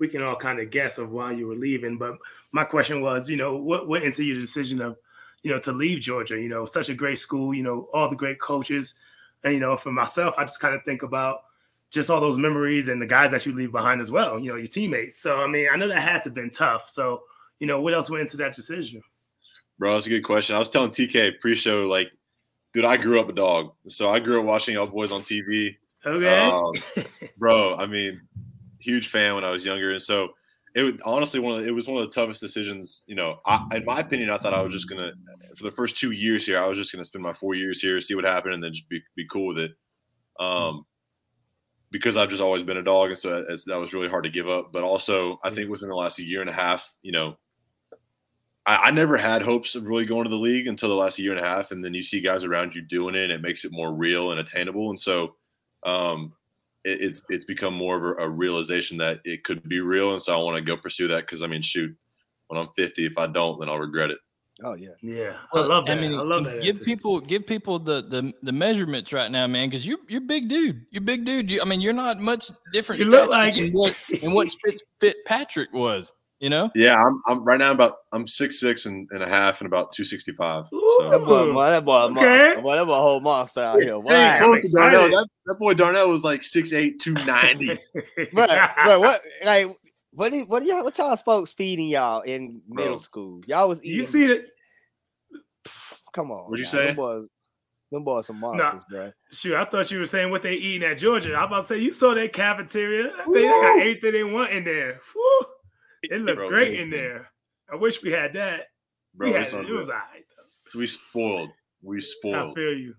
we 0.00 0.08
can 0.08 0.22
all 0.22 0.34
kind 0.36 0.58
of 0.58 0.70
guess 0.70 0.96
of 0.96 1.10
why 1.10 1.32
you 1.32 1.46
were 1.46 1.54
leaving. 1.54 1.98
But 1.98 2.14
my 2.50 2.64
question 2.64 3.02
was, 3.02 3.28
you 3.28 3.36
know, 3.36 3.56
what 3.56 3.86
went 3.88 4.04
into 4.04 4.24
your 4.24 4.40
decision 4.40 4.80
of, 4.80 4.96
you 5.42 5.50
know, 5.50 5.58
to 5.60 5.70
leave 5.72 6.00
Georgia? 6.00 6.40
You 6.40 6.48
know, 6.48 6.64
such 6.64 6.88
a 6.88 6.94
great 6.94 7.18
school, 7.18 7.52
you 7.54 7.62
know, 7.62 7.88
all 7.92 8.08
the 8.08 8.16
great 8.16 8.40
coaches, 8.40 8.94
and 9.44 9.54
you 9.54 9.60
know, 9.60 9.76
for 9.76 9.92
myself, 9.92 10.34
I 10.38 10.44
just 10.44 10.60
kind 10.60 10.74
of 10.74 10.82
think 10.84 11.02
about 11.02 11.42
just 11.90 12.10
all 12.10 12.20
those 12.20 12.38
memories 12.38 12.88
and 12.88 13.00
the 13.00 13.06
guys 13.06 13.30
that 13.30 13.46
you 13.46 13.52
leave 13.52 13.70
behind 13.70 14.00
as 14.00 14.10
well. 14.10 14.38
You 14.38 14.50
know, 14.50 14.56
your 14.56 14.66
teammates. 14.66 15.18
So 15.20 15.40
I 15.40 15.46
mean, 15.46 15.68
I 15.72 15.76
know 15.76 15.86
that 15.88 16.00
had 16.00 16.18
to 16.20 16.24
have 16.24 16.34
been 16.34 16.50
tough. 16.50 16.88
So 16.88 17.22
you 17.60 17.66
know, 17.66 17.80
what 17.80 17.94
else 17.94 18.10
went 18.10 18.22
into 18.22 18.36
that 18.38 18.54
decision? 18.54 19.02
Bro, 19.78 19.94
that's 19.94 20.06
a 20.06 20.10
good 20.10 20.22
question. 20.22 20.56
I 20.56 20.58
was 20.58 20.68
telling 20.68 20.90
TK 20.90 21.40
pre-show, 21.40 21.86
like, 21.86 22.10
dude, 22.72 22.84
I 22.84 22.96
grew 22.96 23.20
up 23.20 23.28
a 23.28 23.32
dog, 23.32 23.72
so 23.88 24.08
I 24.08 24.20
grew 24.20 24.40
up 24.40 24.46
watching 24.46 24.74
y'all 24.74 24.86
boys 24.86 25.12
on 25.12 25.22
TV. 25.22 25.76
Okay. 26.06 26.40
Um, 26.40 26.72
bro, 27.38 27.76
I 27.76 27.86
mean, 27.86 28.20
huge 28.78 29.08
fan 29.08 29.34
when 29.34 29.44
I 29.44 29.50
was 29.50 29.64
younger, 29.64 29.92
and 29.92 30.02
so 30.02 30.34
it 30.74 30.82
would 30.82 31.00
honestly 31.04 31.40
one 31.40 31.60
of 31.60 31.66
it 31.66 31.70
was 31.70 31.86
one 31.86 32.02
of 32.02 32.08
the 32.08 32.14
toughest 32.14 32.40
decisions. 32.40 33.04
You 33.06 33.14
know, 33.14 33.38
I, 33.46 33.64
in 33.72 33.84
my 33.84 34.00
opinion, 34.00 34.30
I 34.30 34.38
thought 34.38 34.54
I 34.54 34.62
was 34.62 34.72
just 34.72 34.88
gonna 34.88 35.12
for 35.56 35.64
the 35.64 35.70
first 35.70 35.96
two 35.96 36.10
years 36.10 36.44
here, 36.44 36.60
I 36.60 36.66
was 36.66 36.76
just 36.76 36.92
gonna 36.92 37.04
spend 37.04 37.22
my 37.22 37.32
four 37.32 37.54
years 37.54 37.80
here, 37.80 38.00
see 38.00 38.14
what 38.14 38.24
happened, 38.24 38.54
and 38.54 38.62
then 38.62 38.72
just 38.72 38.88
be 38.88 39.00
be 39.16 39.26
cool 39.30 39.46
with 39.46 39.58
it. 39.58 39.72
Um, 40.40 40.84
because 41.92 42.16
I've 42.16 42.28
just 42.28 42.42
always 42.42 42.64
been 42.64 42.78
a 42.78 42.82
dog, 42.82 43.10
and 43.10 43.18
so 43.18 43.44
it's, 43.48 43.64
that 43.66 43.78
was 43.78 43.92
really 43.92 44.08
hard 44.08 44.24
to 44.24 44.30
give 44.30 44.48
up. 44.48 44.72
But 44.72 44.82
also, 44.82 45.38
I 45.44 45.50
think 45.50 45.70
within 45.70 45.88
the 45.88 45.94
last 45.94 46.18
year 46.18 46.40
and 46.40 46.50
a 46.50 46.52
half, 46.52 46.92
you 47.02 47.12
know, 47.12 47.36
I, 48.66 48.88
I 48.88 48.90
never 48.90 49.16
had 49.16 49.42
hopes 49.42 49.76
of 49.76 49.86
really 49.86 50.04
going 50.04 50.24
to 50.24 50.30
the 50.30 50.36
league 50.36 50.66
until 50.66 50.88
the 50.88 50.96
last 50.96 51.20
year 51.20 51.30
and 51.30 51.40
a 51.40 51.48
half, 51.48 51.70
and 51.70 51.84
then 51.84 51.94
you 51.94 52.02
see 52.02 52.20
guys 52.20 52.42
around 52.42 52.74
you 52.74 52.82
doing 52.82 53.14
it, 53.14 53.22
and 53.22 53.32
it 53.32 53.42
makes 53.42 53.64
it 53.64 53.70
more 53.70 53.94
real 53.94 54.32
and 54.32 54.40
attainable. 54.40 54.90
And 54.90 54.98
so, 54.98 55.36
um, 55.84 56.32
it, 56.84 57.00
it's 57.00 57.22
it's 57.28 57.44
become 57.44 57.74
more 57.74 57.96
of 57.96 58.18
a, 58.18 58.24
a 58.24 58.28
realization 58.28 58.96
that 58.98 59.20
it 59.24 59.44
could 59.44 59.66
be 59.68 59.80
real, 59.80 60.12
and 60.12 60.22
so 60.22 60.32
I 60.32 60.42
want 60.42 60.56
to 60.56 60.62
go 60.62 60.76
pursue 60.76 61.08
that 61.08 61.22
because 61.22 61.42
I 61.42 61.46
mean, 61.46 61.62
shoot, 61.62 61.94
when 62.48 62.60
I'm 62.60 62.68
50, 62.76 63.06
if 63.06 63.18
I 63.18 63.26
don't, 63.26 63.58
then 63.58 63.68
I'll 63.68 63.78
regret 63.78 64.10
it. 64.10 64.18
Oh 64.62 64.74
yeah. 64.74 64.90
yeah, 65.02 65.32
Well, 65.52 65.64
I 65.64 65.66
love 65.66 65.86
that. 65.86 65.98
I, 65.98 66.00
mean, 66.00 66.14
I 66.14 66.22
love 66.22 66.44
that. 66.44 66.62
Give 66.62 66.76
answer. 66.76 66.84
people 66.84 67.18
give 67.18 67.44
people 67.44 67.80
the 67.80 68.02
the 68.02 68.32
the 68.42 68.52
measurements 68.52 69.12
right 69.12 69.28
now, 69.28 69.48
man, 69.48 69.68
because 69.68 69.84
you're 69.84 69.98
you're 70.08 70.20
big 70.20 70.48
dude. 70.48 70.86
You're 70.92 71.02
big 71.02 71.24
dude. 71.24 71.50
You, 71.50 71.60
I 71.60 71.64
mean, 71.64 71.80
you're 71.80 71.92
not 71.92 72.20
much 72.20 72.50
different 72.72 73.02
You 73.02 73.10
look 73.10 73.30
like 73.30 73.56
than 73.56 73.72
what 73.72 73.96
and 74.22 74.32
what 74.32 74.48
Fit, 74.64 74.80
Fitzpatrick 75.00 75.72
was. 75.72 76.12
You 76.44 76.50
know, 76.50 76.70
Yeah, 76.74 77.02
I'm 77.02 77.22
I'm 77.26 77.42
right 77.42 77.58
now 77.58 77.70
about 77.70 77.94
I'm 78.12 78.26
six 78.26 78.60
six 78.60 78.84
and, 78.84 79.08
and 79.12 79.22
a 79.22 79.26
half 79.26 79.62
and 79.62 79.66
about 79.66 79.92
265. 79.92 80.64
That 80.64 80.70
So. 80.70 81.24
boy, 81.24 81.54
boy, 81.54 81.70
that 81.70 81.84
boy, 81.86 81.94
a 81.94 82.10
Okay. 82.10 82.60
Boy, 82.60 82.76
that 82.76 82.84
boy, 82.84 82.92
whole 82.92 83.20
monster 83.22 83.60
out 83.60 83.80
here. 83.80 83.98
Wow. 83.98 84.36
close 84.36 84.60
to 84.60 84.78
Darnell. 84.78 85.08
That, 85.08 85.26
that 85.46 85.58
boy 85.58 85.72
Darnell 85.72 86.10
was 86.10 86.22
like 86.22 86.40
6'8", 86.40 86.98
290. 86.98 87.78
Bro, 88.34 88.46
bro, 88.84 89.00
what 89.00 89.20
like 89.46 89.68
what 90.10 90.32
do 90.32 90.44
what 90.44 90.62
do 90.62 90.68
y'all 90.68 90.84
what 90.84 90.98
y'all 90.98 91.16
folks 91.16 91.54
feeding 91.54 91.88
y'all 91.88 92.20
in 92.20 92.60
middle 92.68 92.90
Bro. 92.90 92.96
school? 92.98 93.40
Y'all 93.46 93.66
was 93.66 93.82
eating 93.82 93.96
you 93.96 94.04
see 94.04 94.26
that? 94.26 94.46
come 96.12 96.30
on. 96.30 96.50
What'd 96.50 96.58
you 96.58 96.66
now. 96.66 96.70
say? 96.70 96.86
Them 96.88 96.96
boys, 96.96 97.26
them 97.90 98.04
boys 98.04 98.26
some 98.26 98.40
monsters, 98.40 98.82
bro. 98.90 99.10
Shoot, 99.32 99.54
I 99.56 99.64
thought 99.64 99.90
you 99.90 99.98
were 99.98 100.04
saying 100.04 100.30
what 100.30 100.42
they 100.42 100.56
eating 100.56 100.86
at 100.86 100.98
Georgia. 100.98 101.32
I 101.32 101.40
was 101.40 101.46
about 101.46 101.60
to 101.62 101.68
say 101.68 101.78
you 101.78 101.94
saw 101.94 102.12
that 102.12 102.34
cafeteria. 102.34 103.14
I 103.16 103.32
they 103.32 103.48
got 103.48 103.80
everything 103.80 104.12
they 104.12 104.24
want 104.24 104.52
in 104.52 104.64
there. 104.64 105.00
Whew. 105.14 105.46
It 106.10 106.20
looked 106.22 106.38
Bro, 106.38 106.48
great 106.48 106.78
in 106.78 106.90
there. 106.90 107.30
I 107.72 107.76
wish 107.76 108.02
we 108.02 108.12
had 108.12 108.32
that. 108.34 108.68
Bro, 109.14 109.28
we 109.28 109.34
had 109.34 109.46
it. 109.46 109.54
It 109.68 109.72
was 109.72 109.88
all 109.88 109.94
right. 109.94 110.24
Though. 110.36 110.78
we 110.78 110.86
spoiled. 110.86 111.50
we 111.82 112.00
spoiled. 112.02 112.52
I 112.52 112.54
feel 112.54 112.74
you. 112.74 112.94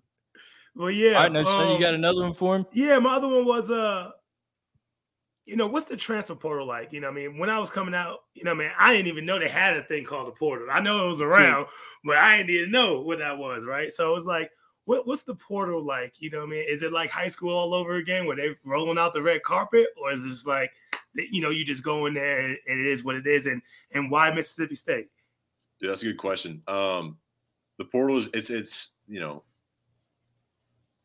Well, 0.76 0.92
yeah. 0.92 1.14
All 1.14 1.24
right, 1.24 1.32
no, 1.32 1.44
so 1.44 1.70
you 1.70 1.76
um, 1.76 1.82
got 1.82 1.94
another 1.94 2.22
one 2.22 2.34
for 2.34 2.56
him? 2.56 2.66
Yeah, 2.74 3.00
my 3.00 3.16
other 3.16 3.30
one 3.30 3.46
was 3.46 3.72
uh, 3.72 4.12
you 5.46 5.56
know, 5.56 5.68
what's 5.68 5.86
the 5.86 5.96
transfer 5.96 6.36
portal 6.36 6.68
like? 6.68 6.92
You 6.92 7.02
know, 7.02 7.08
what 7.08 7.20
I 7.20 7.28
mean, 7.28 7.38
when 7.38 7.50
I 7.50 7.60
was 7.60 7.70
coming 7.70 7.94
out, 7.94 8.20
you 8.34 8.44
know, 8.44 8.56
man, 8.56 8.72
I 8.78 8.94
didn't 8.94 9.08
even 9.08 9.26
know 9.26 9.40
they 9.40 9.48
had 9.48 9.78
a 9.78 9.84
thing 9.84 10.04
called 10.04 10.28
the 10.28 10.32
portal. 10.32 10.68
I 10.72 10.80
know 10.80 11.06
it 11.06 11.08
was 11.08 11.22
around, 11.22 11.68
but 12.04 12.18
I 12.18 12.38
didn't 12.38 12.50
even 12.50 12.72
know 12.72 13.02
what 13.02 13.20
that 13.20 13.38
was, 13.38 13.64
right? 13.64 13.92
So 13.92 14.10
it 14.10 14.14
was 14.14 14.26
like, 14.26 14.50
what, 14.86 15.08
what's 15.08 15.24
the 15.24 15.36
portal 15.36 15.86
like? 15.86 16.16
You 16.20 16.32
know, 16.32 16.40
what 16.40 16.48
I 16.48 16.50
mean, 16.50 16.66
is 16.68 16.82
it 16.82 16.92
like 16.92 17.12
high 17.12 17.28
school 17.28 17.54
all 17.54 17.76
over 17.76 17.96
again, 17.96 18.26
where 18.26 18.36
they 18.36 18.56
rolling 18.64 18.98
out 18.98 19.14
the 19.14 19.22
red 19.22 19.44
carpet, 19.44 19.88
or 20.02 20.12
is 20.12 20.26
it 20.26 20.30
just 20.30 20.48
like, 20.48 20.72
you 21.16 21.42
know, 21.42 21.50
you 21.50 21.64
just 21.66 21.84
go 21.84 22.06
in 22.06 22.14
there 22.14 22.40
and 22.40 22.58
it 22.68 22.86
is 22.86 23.04
what 23.04 23.16
it 23.16 23.28
is, 23.28 23.46
and 23.46 23.62
and 23.94 24.12
why 24.12 24.32
Mississippi 24.34 24.76
State? 24.76 25.10
Dude, 25.80 25.90
that's 25.90 26.02
a 26.04 26.06
good 26.06 26.18
question. 26.18 26.62
Um, 26.68 27.18
the 27.78 27.86
portal 27.86 28.18
is 28.18 28.30
it's 28.34 28.50
it's 28.50 28.92
you 29.08 29.20
know, 29.20 29.44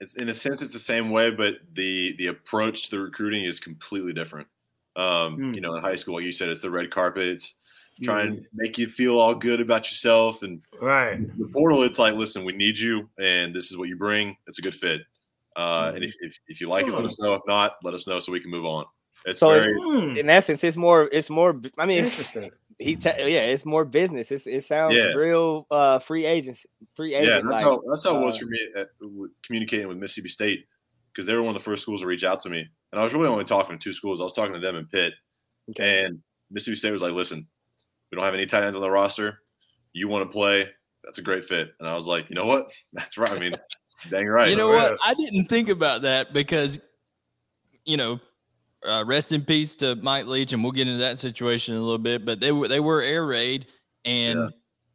it's 0.00 0.14
in 0.14 0.28
a 0.28 0.34
sense 0.34 0.62
it's 0.62 0.72
the 0.72 0.78
same 0.78 1.10
way, 1.10 1.30
but 1.30 1.54
the 1.74 2.14
the 2.18 2.28
approach 2.28 2.84
to 2.84 2.96
the 2.96 3.00
recruiting 3.02 3.44
is 3.44 3.60
completely 3.60 4.12
different. 4.12 4.48
Um, 4.96 5.36
Hmm. 5.36 5.54
you 5.54 5.60
know, 5.60 5.74
in 5.76 5.82
high 5.82 5.96
school, 5.96 6.14
like 6.16 6.24
you 6.24 6.32
said, 6.32 6.48
it's 6.48 6.62
the 6.62 6.70
red 6.70 6.90
carpet. 6.90 7.28
It's 7.28 7.54
trying 8.02 8.34
Yeah. 8.34 8.40
to 8.40 8.46
make 8.54 8.78
you 8.78 8.88
feel 8.88 9.18
all 9.18 9.34
good 9.34 9.60
about 9.60 9.86
yourself, 9.90 10.42
and 10.42 10.62
Right. 10.80 11.18
the 11.38 11.48
portal, 11.48 11.82
it's 11.82 11.98
like, 11.98 12.14
listen, 12.14 12.44
we 12.44 12.52
need 12.54 12.78
you, 12.78 13.08
and 13.18 13.54
this 13.54 13.70
is 13.70 13.76
what 13.76 13.88
you 13.88 13.96
bring. 13.96 14.36
It's 14.46 14.58
a 14.58 14.62
good 14.62 14.74
fit. 14.74 15.02
Uh, 15.56 15.92
and 15.94 16.04
if, 16.04 16.14
if 16.20 16.38
if 16.48 16.60
you 16.60 16.68
like 16.68 16.86
it, 16.86 16.92
let 16.92 17.04
us 17.04 17.18
know. 17.20 17.34
If 17.34 17.42
not, 17.46 17.76
let 17.82 17.92
us 17.92 18.06
know 18.06 18.20
so 18.20 18.32
we 18.32 18.40
can 18.40 18.50
move 18.50 18.64
on. 18.64 18.86
It's 19.26 19.40
So 19.40 19.50
very 19.50 19.74
Hmm, 19.78 20.16
In 20.16 20.30
essence, 20.30 20.64
it's 20.64 20.76
more. 20.76 21.08
It's 21.12 21.28
more. 21.30 21.60
I 21.78 21.86
mean, 21.86 22.04
Interesting. 22.04 22.50
he. 22.78 22.96
Te- 22.96 23.10
yeah, 23.18 23.42
it's 23.52 23.66
more 23.66 23.84
business. 23.84 24.30
It's, 24.32 24.46
it 24.46 24.62
sounds 24.64 24.94
Yeah. 24.96 25.12
real. 25.12 25.66
Uh, 25.70 25.98
free 25.98 26.24
agents. 26.24 26.66
Free 26.94 27.14
agent. 27.14 27.28
yeah. 27.28 27.34
That's 27.36 27.46
like, 27.52 27.64
how 27.64 27.82
that's 27.88 28.04
how 28.04 28.16
it 28.20 28.24
was 28.24 28.36
uh, 28.36 28.38
for 28.40 28.46
me 28.46 28.58
at, 28.76 28.88
with 29.00 29.30
communicating 29.44 29.88
with 29.88 29.98
Mississippi 29.98 30.28
State 30.28 30.66
because 31.12 31.26
they 31.26 31.34
were 31.34 31.42
one 31.42 31.54
of 31.54 31.60
the 31.62 31.64
first 31.64 31.82
schools 31.82 32.00
to 32.00 32.06
reach 32.06 32.24
out 32.24 32.40
to 32.40 32.48
me, 32.48 32.66
and 32.92 33.00
I 33.00 33.02
was 33.04 33.12
really 33.12 33.26
only 33.28 33.44
talking 33.44 33.78
to 33.78 33.82
two 33.82 33.92
schools. 33.92 34.20
I 34.20 34.24
was 34.24 34.34
talking 34.34 34.54
to 34.54 34.60
them 34.60 34.76
and 34.76 34.88
Pitt, 34.88 35.12
okay. 35.70 36.04
and 36.04 36.22
Mississippi 36.50 36.76
State 36.76 36.92
was 36.92 37.02
like, 37.02 37.12
"Listen, 37.12 37.46
we 38.10 38.16
don't 38.16 38.24
have 38.24 38.34
any 38.34 38.46
tight 38.46 38.62
ends 38.64 38.76
on 38.76 38.82
the 38.82 38.90
roster. 38.90 39.40
You 39.92 40.08
want 40.08 40.26
to 40.26 40.32
play? 40.32 40.68
That's 41.04 41.18
a 41.18 41.22
great 41.22 41.44
fit." 41.44 41.72
And 41.78 41.88
I 41.90 41.94
was 41.94 42.06
like, 42.06 42.30
"You 42.30 42.36
know 42.36 42.46
what? 42.46 42.70
That's 42.94 43.18
right. 43.18 43.30
I 43.30 43.38
mean, 43.38 43.54
dang 44.08 44.26
right." 44.28 44.48
You 44.48 44.56
know 44.56 44.72
Yeah. 44.72 44.92
what? 44.92 45.00
I 45.04 45.12
didn't 45.14 45.46
think 45.46 45.68
about 45.68 46.02
that 46.02 46.32
because, 46.32 46.80
you 47.84 47.96
know, 47.98 48.18
uh, 48.86 49.04
rest 49.06 49.32
in 49.32 49.42
peace 49.44 49.76
to 49.76 49.96
Mike 49.96 50.26
Leach, 50.26 50.52
and 50.52 50.62
we'll 50.62 50.72
get 50.72 50.88
into 50.88 51.00
that 51.00 51.18
situation 51.18 51.74
in 51.74 51.80
a 51.80 51.84
little 51.84 51.98
bit. 51.98 52.24
But 52.24 52.40
they 52.40 52.52
were 52.52 52.68
they 52.68 52.80
were 52.80 53.02
air 53.02 53.26
raid, 53.26 53.66
and 54.04 54.38
Yeah. 54.38 54.48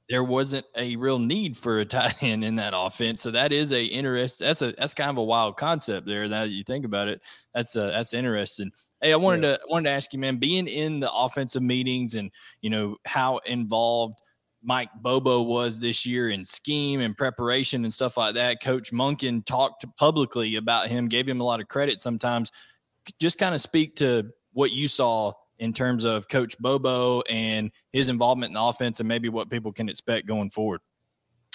there 0.09 0.23
wasn't 0.23 0.65
a 0.75 0.95
real 0.95 1.19
need 1.19 1.55
for 1.57 1.79
a 1.79 1.85
tight 1.85 2.21
end 2.23 2.43
in 2.43 2.55
that 2.55 2.73
offense. 2.75 3.21
So 3.21 3.31
that 3.31 3.51
is 3.51 3.71
a 3.71 3.83
interest. 3.85 4.39
That's 4.39 4.61
a 4.61 4.71
that's 4.73 4.93
kind 4.93 5.09
of 5.11 5.17
a 5.17 5.23
wild 5.23 5.57
concept 5.57 6.07
there. 6.07 6.23
Now 6.27 6.41
that 6.43 6.49
you 6.49 6.63
think 6.63 6.85
about 6.85 7.07
it, 7.07 7.21
that's 7.53 7.75
a, 7.75 7.81
that's 7.91 8.13
interesting. 8.13 8.71
Hey, 9.01 9.13
I 9.13 9.17
wanted 9.17 9.41
to 9.43 9.59
wanted 9.67 9.89
to 9.89 9.95
ask 9.95 10.13
you, 10.13 10.19
man, 10.19 10.37
being 10.37 10.67
in 10.67 10.99
the 10.99 11.11
offensive 11.13 11.61
meetings 11.61 12.15
and 12.15 12.31
you 12.61 12.69
know 12.69 12.97
how 13.05 13.37
involved 13.45 14.19
Mike 14.63 14.89
Bobo 15.01 15.43
was 15.43 15.79
this 15.79 16.07
year 16.07 16.29
in 16.29 16.43
scheme 16.43 17.01
and 17.01 17.15
preparation 17.15 17.83
and 17.83 17.93
stuff 17.93 18.17
like 18.17 18.33
that. 18.33 18.63
Coach 18.63 18.91
Monken 18.91 19.45
talked 19.45 19.85
publicly 19.97 20.55
about 20.55 20.87
him, 20.87 21.07
gave 21.07 21.29
him 21.29 21.39
a 21.39 21.43
lot 21.43 21.59
of 21.59 21.67
credit 21.67 21.99
sometimes. 21.99 22.51
Just 23.19 23.37
kind 23.39 23.53
of 23.55 23.61
speak 23.61 23.95
to 23.97 24.29
what 24.53 24.71
you 24.71 24.87
saw 24.87 25.31
in 25.59 25.71
terms 25.73 26.03
of 26.03 26.27
Coach 26.27 26.57
Bobo 26.59 27.21
and 27.29 27.71
his 27.91 28.09
involvement 28.09 28.49
in 28.51 28.53
the 28.55 28.61
offense 28.61 28.99
and 28.99 29.07
maybe 29.07 29.29
what 29.29 29.49
people 29.49 29.71
can 29.71 29.87
expect 29.89 30.27
going 30.27 30.49
forward. 30.49 30.81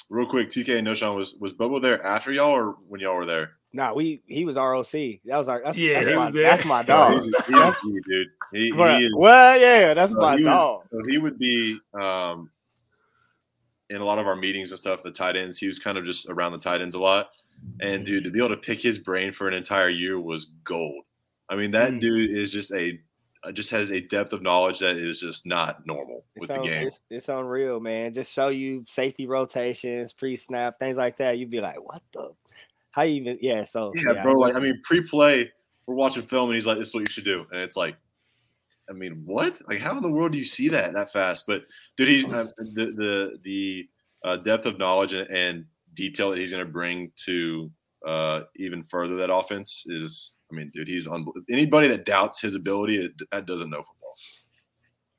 Real 0.09 0.27
quick, 0.29 0.49
TK 0.51 0.79
and 0.79 0.87
Knowshon 0.87 1.15
was 1.17 1.35
was 1.41 1.53
Bobo 1.53 1.79
there 1.79 2.03
after 2.05 2.33
y'all 2.33 2.51
or 2.51 2.77
when 2.89 3.01
y'all 3.01 3.15
were 3.15 3.27
there? 3.27 3.53
Nah, 3.73 3.95
we. 3.95 4.21
He 4.27 4.45
was 4.45 4.57
ROC. 4.57 4.91
That 4.91 5.39
was 5.39 5.49
our. 5.49 5.63
That's, 5.63 5.79
Yeah, 5.79 5.95
that's 5.95 6.09
he 6.09 6.17
my. 6.17 6.25
was 6.25 6.35
there. 6.35 6.43
That's 6.43 6.65
my 6.65 6.81
No, 6.81 6.87
dog. 6.87 7.23
he's, 7.23 7.33
a- 7.33 7.43
he's 7.45 7.55
a 7.57 7.73
G, 7.85 8.01
dude. 8.09 8.29
He, 8.53 8.73
Bruh, 8.73 8.99
he 8.99 9.05
is, 9.07 9.13
well, 9.17 9.61
yeah, 9.61 9.95
that's 9.95 10.13
so 10.13 10.19
my 10.19 10.37
he 10.37 10.43
was- 10.43 10.47
dog. 10.65 10.83
so 10.91 11.03
he 11.09 11.19
would 11.19 11.39
be 11.39 11.79
um, 11.95 12.51
in 13.91 14.01
a 14.01 14.05
lot 14.05 14.19
of 14.19 14.27
our 14.27 14.35
meetings 14.35 14.73
and 14.73 14.81
stuff. 14.81 15.05
The 15.05 15.13
tight 15.13 15.37
ends, 15.37 15.57
he 15.59 15.69
was 15.69 15.79
kind 15.79 15.97
of 15.97 16.05
just 16.05 16.29
around 16.29 16.51
the 16.53 16.59
tight 16.59 16.81
ends 16.81 16.97
a 16.97 16.99
lot. 16.99 17.31
And 17.81 18.05
dude, 18.05 18.25
to 18.25 18.31
be 18.31 18.39
able 18.41 18.49
to 18.49 18.57
pick 18.57 18.81
his 18.81 18.99
brain 18.99 19.31
for 19.31 19.47
an 19.47 19.55
entire 19.55 19.91
year 19.91 20.19
was 20.19 20.47
gold. 20.65 21.05
I 21.51 21.57
mean, 21.57 21.73
that 21.73 21.93
Mm. 21.93 22.01
dude 22.01 22.31
is 22.33 22.53
just 22.53 22.73
a 22.73 22.99
uh, 23.43 23.51
just 23.51 23.71
has 23.71 23.91
a 23.91 24.01
depth 24.01 24.35
of 24.35 24.43
knowledge 24.43 24.81
that 24.81 24.97
is 24.97 25.21
just 25.21 25.47
not 25.47 25.87
normal 25.87 26.25
It's, 26.37 26.43
with 26.43 26.51
the 26.51 26.63
game. 26.63 26.87
it's, 26.87 27.01
it's 27.09 27.29
unreal, 27.31 27.81
man. 27.81 28.13
Just 28.13 28.35
show 28.35 28.49
you 28.49 28.85
safety 28.87 29.27
rotations, 29.27 30.13
pre-snap, 30.13 30.79
things 30.79 30.99
like 30.99 31.17
that. 31.17 31.39
You'd 31.39 31.49
be 31.49 31.61
like, 31.61 31.83
"What 31.83 32.03
the? 32.13 32.35
How 32.91 33.03
you 33.03 33.15
even?" 33.15 33.39
Yeah. 33.41 33.65
So 33.65 33.95
Yeah, 33.97 34.23
bro. 34.23 34.35
Like, 34.35 34.55
I 34.55 34.61
mean, 34.61 34.81
pre-play, 34.85 35.51
we're 35.87 35.95
watching 35.95 36.27
film, 36.27 36.51
and 36.51 36.55
he's 36.55 36.67
like, 36.67 36.79
"This 36.79 36.89
is 36.89 36.95
what 36.95 37.01
you 37.01 37.07
should 37.07 37.25
do," 37.25 37.47
and 37.51 37.61
it's 37.61 37.77
like, 37.77 37.97
I 38.91 38.93
mean, 38.93 39.23
what? 39.25 39.61
Like, 39.67 39.81
how 39.81 39.97
in 39.97 40.03
the 40.03 40.11
world 40.11 40.33
do 40.33 40.39
you 40.39 40.45
see 40.45 40.69
that 40.69 40.93
that 40.93 41.13
fast? 41.13 41.47
But 41.47 41.65
dude, 41.97 42.09
he's 42.09 42.33
uh, 42.33 42.47
the 42.59 42.87
the 42.87 43.39
the 43.43 43.89
uh, 44.23 44.37
depth 44.37 44.67
of 44.67 44.79
knowledge 44.79 45.15
and, 45.15 45.29
and 45.31 45.65
detail 45.95 46.31
that 46.31 46.39
he's 46.39 46.53
going 46.53 46.65
to 46.65 46.71
bring 46.71 47.11
to 47.25 47.71
uh, 48.07 48.43
even 48.57 48.83
further 48.83 49.17
that 49.17 49.33
offense 49.33 49.85
is. 49.87 50.35
I 50.51 50.55
mean, 50.55 50.71
dude, 50.75 50.89
he's 50.89 51.07
unbelievable. 51.07 51.43
Anybody 51.51 51.89
that 51.89 52.05
doubts 52.05 52.41
his 52.41 52.55
ability 52.55 53.13
that 53.31 53.47
doesn't 53.47 53.71
know 53.71 53.83
football. 53.83 54.15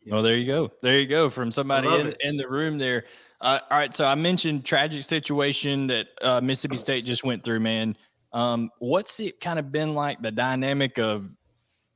Well, 0.07 0.23
there 0.23 0.35
you 0.35 0.47
go. 0.47 0.71
There 0.81 0.99
you 0.99 1.05
go 1.05 1.29
from 1.29 1.51
somebody 1.51 1.87
in, 1.87 2.07
it. 2.07 2.17
in 2.21 2.37
the 2.37 2.49
room 2.49 2.77
there. 2.77 3.05
Uh, 3.39 3.59
all 3.69 3.77
right. 3.77 3.93
So 3.93 4.05
I 4.05 4.15
mentioned 4.15 4.65
tragic 4.65 5.03
situation 5.03 5.87
that 5.87 6.07
uh, 6.21 6.41
Mississippi 6.41 6.77
State 6.77 7.05
just 7.05 7.23
went 7.23 7.43
through, 7.43 7.59
man. 7.59 7.95
Um, 8.33 8.71
what's 8.79 9.19
it 9.19 9.39
kind 9.39 9.59
of 9.59 9.71
been 9.71 9.93
like 9.93 10.21
the 10.21 10.31
dynamic 10.31 10.97
of 10.97 11.29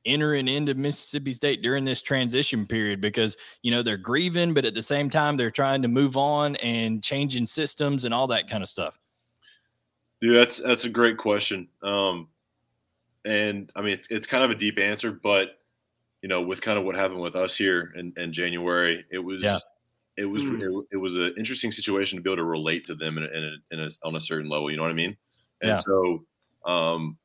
entering 0.04 0.46
into 0.46 0.74
Mississippi 0.74 1.32
State 1.32 1.62
during 1.62 1.84
this 1.84 2.00
transition 2.00 2.64
period? 2.64 3.00
Because, 3.00 3.36
you 3.62 3.72
know, 3.72 3.82
they're 3.82 3.96
grieving, 3.96 4.54
but 4.54 4.64
at 4.64 4.74
the 4.74 4.82
same 4.82 5.10
time, 5.10 5.36
they're 5.36 5.50
trying 5.50 5.82
to 5.82 5.88
move 5.88 6.16
on 6.16 6.54
and 6.56 7.02
changing 7.02 7.46
systems 7.46 8.04
and 8.04 8.14
all 8.14 8.28
that 8.28 8.48
kind 8.48 8.62
of 8.62 8.68
stuff. 8.68 8.98
Dude, 10.20 10.36
that's 10.36 10.58
that's 10.58 10.84
a 10.84 10.88
great 10.88 11.18
question. 11.18 11.68
Um, 11.82 12.28
and 13.26 13.70
I 13.76 13.82
mean, 13.82 13.94
it's, 13.94 14.06
it's 14.10 14.26
kind 14.26 14.44
of 14.44 14.50
a 14.50 14.54
deep 14.54 14.78
answer, 14.78 15.12
but 15.12 15.58
you 16.22 16.28
know, 16.28 16.42
with 16.42 16.60
kind 16.60 16.78
of 16.78 16.84
what 16.84 16.96
happened 16.96 17.20
with 17.20 17.36
us 17.36 17.56
here 17.56 17.92
in, 17.96 18.12
in 18.16 18.32
January, 18.32 19.04
it 19.10 19.18
was 19.18 19.42
Yeah. 19.42 19.58
it 20.16 20.24
was 20.24 20.42
Mm. 20.42 20.62
it, 20.62 20.86
it 20.92 20.96
was 20.96 21.14
an 21.16 21.34
interesting 21.36 21.70
situation 21.72 22.16
to 22.16 22.22
be 22.22 22.30
able 22.30 22.38
to 22.38 22.44
relate 22.44 22.84
to 22.86 22.94
them 22.94 23.18
in 23.18 23.24
a, 23.24 23.26
in 23.26 23.44
a, 23.44 23.74
in 23.74 23.80
a, 23.80 23.90
on 24.06 24.16
a 24.16 24.20
certain 24.20 24.48
level. 24.48 24.70
You 24.70 24.76
know 24.76 24.82
what 24.82 24.90
I 24.92 24.94
mean? 24.94 25.16
And 25.60 25.70
Yeah. 25.70 25.76
so, 25.78 26.24
um, 26.64 27.18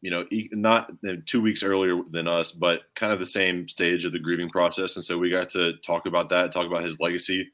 you 0.00 0.10
know, 0.10 0.26
e- 0.30 0.48
not 0.52 0.90
two 1.26 1.40
weeks 1.40 1.62
earlier 1.62 2.00
than 2.10 2.28
us, 2.28 2.52
but 2.52 2.82
kind 2.94 3.12
of 3.12 3.18
the 3.18 3.26
same 3.26 3.66
stage 3.68 4.04
of 4.04 4.12
the 4.12 4.18
grieving 4.18 4.50
process. 4.50 4.96
And 4.96 5.04
so 5.04 5.16
we 5.18 5.30
got 5.30 5.48
to 5.50 5.78
talk 5.78 6.06
about 6.06 6.28
that, 6.28 6.52
talk 6.52 6.66
about 6.66 6.84
his 6.84 7.00
legacy 7.00 7.50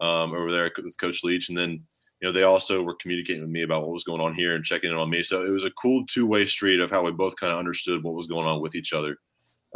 um, 0.00 0.32
over 0.32 0.52
there 0.52 0.70
with 0.82 0.98
Coach 0.98 1.24
Leach, 1.24 1.48
and 1.48 1.56
then 1.58 1.82
you 2.20 2.28
know 2.28 2.32
they 2.32 2.42
also 2.42 2.82
were 2.82 2.96
communicating 3.00 3.42
with 3.42 3.50
me 3.50 3.62
about 3.62 3.82
what 3.82 3.92
was 3.92 4.04
going 4.04 4.20
on 4.20 4.34
here 4.34 4.54
and 4.54 4.64
checking 4.64 4.90
in 4.90 4.96
on 4.96 5.10
me. 5.10 5.22
So 5.22 5.44
it 5.44 5.50
was 5.50 5.64
a 5.64 5.70
cool 5.72 6.04
two 6.06 6.26
way 6.26 6.46
street 6.46 6.80
of 6.80 6.90
how 6.90 7.02
we 7.02 7.12
both 7.12 7.36
kind 7.36 7.52
of 7.52 7.58
understood 7.58 8.02
what 8.02 8.14
was 8.14 8.26
going 8.26 8.46
on 8.46 8.60
with 8.60 8.74
each 8.74 8.92
other. 8.92 9.16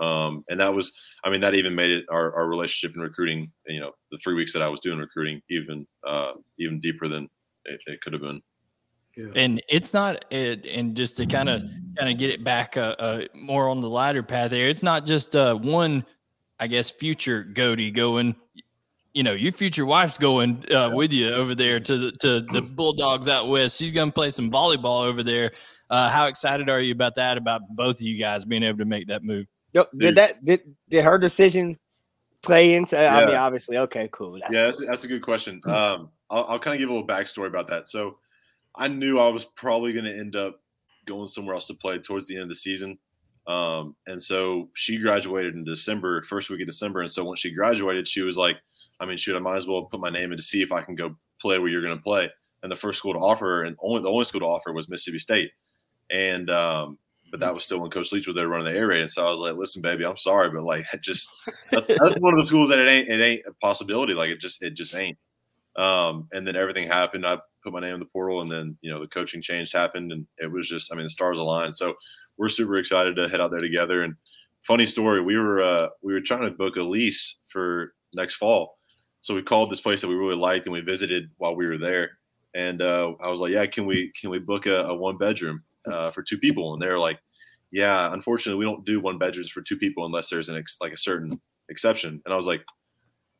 Um, 0.00 0.42
and 0.49 0.58
that 0.61 0.75
was, 0.75 0.92
I 1.25 1.30
mean, 1.30 1.42
that 1.42 1.54
even 1.54 1.75
made 1.75 1.90
it 1.90 2.06
our, 2.11 2.34
our 2.34 2.49
relationship 2.49 2.96
in 2.96 3.02
recruiting. 3.02 3.52
You 3.66 3.80
know, 3.80 3.92
the 4.11 4.18
three 4.18 4.34
weeks 4.34 4.52
that 4.54 4.62
I 4.62 4.68
was 4.68 4.80
doing 4.80 4.99
recruiting 4.99 5.40
even 5.50 5.87
uh, 6.06 6.32
even 6.58 6.80
deeper 6.80 7.08
than 7.08 7.28
it, 7.64 7.80
it 7.87 8.00
could 8.00 8.12
have 8.12 8.22
been. 8.22 8.42
and 9.34 9.62
it's 9.68 9.92
not 9.92 10.25
it 10.30 10.66
and 10.66 10.96
just 10.96 11.18
to 11.18 11.26
kind 11.26 11.50
of 11.50 11.62
kind 11.99 12.11
of 12.11 12.18
get 12.18 12.30
it 12.30 12.42
back 12.42 12.78
uh, 12.78 12.96
uh 12.99 13.25
more 13.34 13.68
on 13.68 13.82
the 13.82 13.88
lighter 13.88 14.22
path 14.22 14.50
there 14.50 14.70
it's 14.70 14.82
not 14.82 15.04
just 15.04 15.37
uh 15.37 15.54
one 15.54 16.02
i 16.58 16.66
guess 16.66 16.90
future 16.90 17.42
Goede 17.42 17.94
going 17.94 18.34
you 19.14 19.23
know 19.23 19.33
your 19.33 19.52
future 19.52 19.85
wife's 19.85 20.16
going 20.16 20.64
uh 20.73 20.90
with 20.92 21.12
you 21.12 21.31
over 21.33 21.54
there 21.54 21.78
to 21.78 21.99
the 21.99 22.12
to 22.12 22.40
the 22.40 22.62
bulldogs 22.75 23.28
out 23.28 23.49
west 23.49 23.78
she's 23.78 23.92
gonna 23.92 24.11
play 24.11 24.31
some 24.31 24.50
volleyball 24.50 25.04
over 25.04 25.23
there 25.23 25.52
uh 25.90 26.09
how 26.09 26.26
excited 26.26 26.71
are 26.71 26.81
you 26.81 26.92
about 26.92 27.14
that 27.14 27.37
about 27.37 27.62
both 27.71 27.97
of 27.97 28.02
you 28.02 28.19
guys 28.19 28.45
being 28.45 28.62
able 28.62 28.78
to 28.78 28.85
make 28.85 29.07
that 29.07 29.23
move 29.23 29.47
Yo, 29.73 29.85
did 29.92 30.00
Dude. 30.00 30.14
that 30.16 30.45
did 30.45 30.61
did 30.90 31.04
her 31.04 31.19
decision 31.19 31.78
play 32.42 32.75
into? 32.75 32.99
I 32.99 33.25
mean, 33.25 33.37
obviously, 33.37 33.78
okay, 33.78 34.09
cool. 34.12 34.33
That's 34.33 34.52
yeah, 34.52 34.66
that's, 34.66 34.85
that's 34.85 35.04
a 35.04 35.09
good 35.09 35.23
question. 35.23 35.61
Um, 35.69 36.11
I'll, 36.31 36.45
I'll 36.45 36.59
kind 36.59 36.75
of 36.75 36.81
give 36.81 36.88
a 36.88 36.92
little 36.92 37.07
backstory 37.07 37.47
about 37.47 37.69
that. 37.69 37.87
So, 37.87 38.19
I 38.76 38.88
knew 38.88 39.19
I 39.19 39.28
was 39.28 39.45
probably 39.45 39.92
going 39.92 40.07
to 40.07 40.19
end 40.19 40.35
up 40.35 40.61
going 41.07 41.26
somewhere 41.26 41.54
else 41.54 41.66
to 41.66 41.75
play 41.75 41.99
towards 41.99 42.26
the 42.26 42.35
end 42.35 42.45
of 42.45 42.49
the 42.49 42.54
season. 42.54 42.99
Um, 43.47 43.97
and 44.07 44.23
so 44.23 44.71
she 44.75 44.99
graduated 44.99 45.54
in 45.54 45.64
December, 45.64 46.23
first 46.23 46.49
week 46.49 46.61
of 46.61 46.66
December. 46.66 47.02
And 47.02 47.11
so 47.11 47.25
when 47.25 47.37
she 47.37 47.50
graduated, 47.50 48.09
she 48.09 48.23
was 48.23 48.37
like, 48.37 48.57
I 49.02 49.06
mean, 49.06 49.16
shoot, 49.16 49.37
I 49.37 49.40
might 49.40 49.56
as 49.56 49.66
well 49.66 49.85
put 49.85 50.00
my 50.00 50.11
name 50.11 50.30
in 50.30 50.38
to 50.38 50.42
see 50.42 50.62
if 50.62 50.71
I 50.71 50.80
can 50.80 50.94
go 50.94 51.16
play 51.40 51.59
where 51.59 51.68
you're 51.68 51.82
going 51.82 51.97
to 51.97 52.02
play. 52.02 52.30
And 52.62 52.71
the 52.71 52.76
first 52.76 52.99
school 52.99 53.12
to 53.12 53.18
offer 53.18 53.64
and 53.64 53.76
only 53.82 54.00
the 54.00 54.09
only 54.09 54.25
school 54.25 54.40
to 54.40 54.47
offer 54.47 54.73
was 54.73 54.88
Mississippi 54.88 55.18
State. 55.18 55.50
And 56.11 56.49
um, 56.49 56.99
but 57.32 57.40
that 57.40 57.52
was 57.52 57.64
still 57.64 57.80
when 57.80 57.90
Coach 57.90 58.12
Leach 58.12 58.28
was 58.28 58.37
there 58.37 58.47
running 58.47 58.73
the 58.73 58.78
air 58.78 58.87
raid. 58.88 59.00
And 59.00 59.11
so 59.11 59.26
I 59.26 59.30
was 59.30 59.40
like, 59.40 59.56
listen, 59.56 59.82
baby, 59.82 60.04
I'm 60.06 60.16
sorry, 60.16 60.50
but 60.50 60.62
like, 60.62 60.87
just 61.00 61.28
that's, 61.73 61.88
that's 61.88 62.16
one 62.21 62.35
of 62.35 62.38
the 62.38 62.47
schools 62.47 62.68
that 62.68 62.78
it 62.78 62.88
ain't 62.88 63.09
it 63.09 63.21
ain't 63.21 63.42
a 63.49 63.52
possibility. 63.54 64.14
Like 64.14 64.30
it 64.30 64.38
just 64.38 64.62
it 64.62 64.75
just 64.75 64.94
ain't. 64.94 65.18
Um, 65.75 66.28
and 66.32 66.47
then 66.47 66.54
everything 66.54 66.87
happened. 66.87 67.26
I 67.26 67.38
put 67.64 67.73
my 67.73 67.80
name 67.80 67.94
in 67.94 68.00
the 68.00 68.06
portal, 68.06 68.42
and 68.42 68.50
then 68.50 68.76
you 68.82 68.92
know 68.92 69.00
the 69.00 69.09
coaching 69.09 69.42
change 69.42 69.73
happened, 69.73 70.12
and 70.12 70.26
it 70.38 70.52
was 70.52 70.68
just 70.68 70.92
I 70.92 70.94
mean 70.94 71.04
the 71.04 71.11
stars 71.11 71.40
aligned. 71.40 71.75
So 71.75 71.94
we're 72.37 72.49
super 72.49 72.76
excited 72.76 73.16
to 73.16 73.28
head 73.28 73.40
out 73.40 73.50
there 73.50 73.61
together. 73.61 74.02
And 74.02 74.14
funny 74.62 74.87
story, 74.87 75.23
we 75.23 75.37
were 75.37 75.62
uh, 75.62 75.88
we 76.02 76.12
were 76.12 76.21
trying 76.21 76.42
to 76.42 76.50
book 76.50 76.76
a 76.76 76.82
lease 76.82 77.38
for 77.49 77.94
next 78.14 78.37
fall, 78.37 78.78
so 79.23 79.35
we 79.35 79.43
called 79.43 79.71
this 79.71 79.81
place 79.81 80.02
that 80.02 80.09
we 80.09 80.14
really 80.14 80.37
liked, 80.37 80.67
and 80.67 80.75
we 80.75 80.81
visited 80.81 81.31
while 81.38 81.57
we 81.57 81.67
were 81.67 81.79
there. 81.79 82.19
And 82.55 82.83
uh, 82.83 83.12
I 83.23 83.29
was 83.29 83.41
like, 83.41 83.52
yeah, 83.52 83.64
can 83.67 83.87
we 83.87 84.12
can 84.21 84.29
we 84.29 84.38
book 84.38 84.67
a, 84.67 84.81
a 84.85 84.95
one 84.95 85.17
bedroom 85.17 85.62
uh, 85.91 86.11
for 86.11 86.23
two 86.23 86.37
people? 86.37 86.75
And 86.75 86.83
they 86.83 86.87
were 86.88 86.99
like, 86.99 87.19
yeah, 87.71 88.12
unfortunately, 88.12 88.59
we 88.59 88.71
don't 88.71 88.85
do 88.85 89.00
one 89.00 89.17
bedrooms 89.17 89.50
for 89.50 89.62
two 89.62 89.79
people 89.79 90.05
unless 90.05 90.29
there's 90.29 90.50
an 90.50 90.57
ex- 90.57 90.76
like 90.81 90.93
a 90.93 90.97
certain 90.99 91.41
exception. 91.71 92.21
And 92.26 92.35
I 92.35 92.37
was 92.37 92.47
like, 92.47 92.62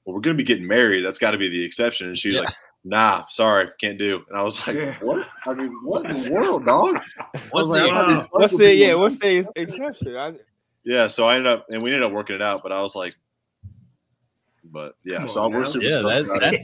well, 0.07 0.15
we're 0.15 0.23
gonna 0.23 0.37
be 0.37 0.45
getting 0.45 0.67
married. 0.67 1.05
That's 1.05 1.19
got 1.19 1.33
to 1.33 1.39
be 1.39 1.51
the 1.51 1.63
exception. 1.65 2.09
And 2.09 2.19
she 2.19 2.29
was 2.29 2.37
Yeah. 2.37 2.41
like, 2.43 2.55
nah, 2.85 3.27
sorry, 3.29 3.69
can't 3.79 3.99
do. 3.99 4.25
And 4.31 4.39
I 4.39 4.43
was 4.43 4.67
like, 4.67 4.77
Yeah. 4.77 4.97
what? 5.03 5.29
I 5.47 5.55
mean, 5.55 5.77
what 5.83 6.07
in 6.09 6.23
the 6.23 6.31
world, 6.33 6.65
dog? 6.65 7.03
What's 7.51 7.69
the 7.69 7.75
like, 7.75 7.95
Wow. 7.95 8.27
What's 8.31 8.57
the 8.57 8.75
yeah? 8.75 8.95
What's 8.95 9.19
the 9.19 9.45
exception? 9.57 10.17
I, 10.17 10.35
Yeah, 10.85 11.07
so 11.09 11.27
I 11.27 11.37
ended 11.37 11.53
up, 11.53 11.67
and 11.71 11.83
we 11.83 11.91
ended 11.91 12.05
up 12.05 12.13
working 12.13 12.37
it 12.37 12.43
out. 12.43 12.63
But 12.63 12.73
I 12.73 12.81
was 12.81 12.97
like, 12.97 13.15
but 14.73 14.95
yeah, 15.05 15.27
so 15.27 15.43
on 15.43 15.53
we're 15.53 15.65
super 15.65 15.85
yeah, 15.85 16.03
that's, 16.03 16.41
that's 16.41 16.59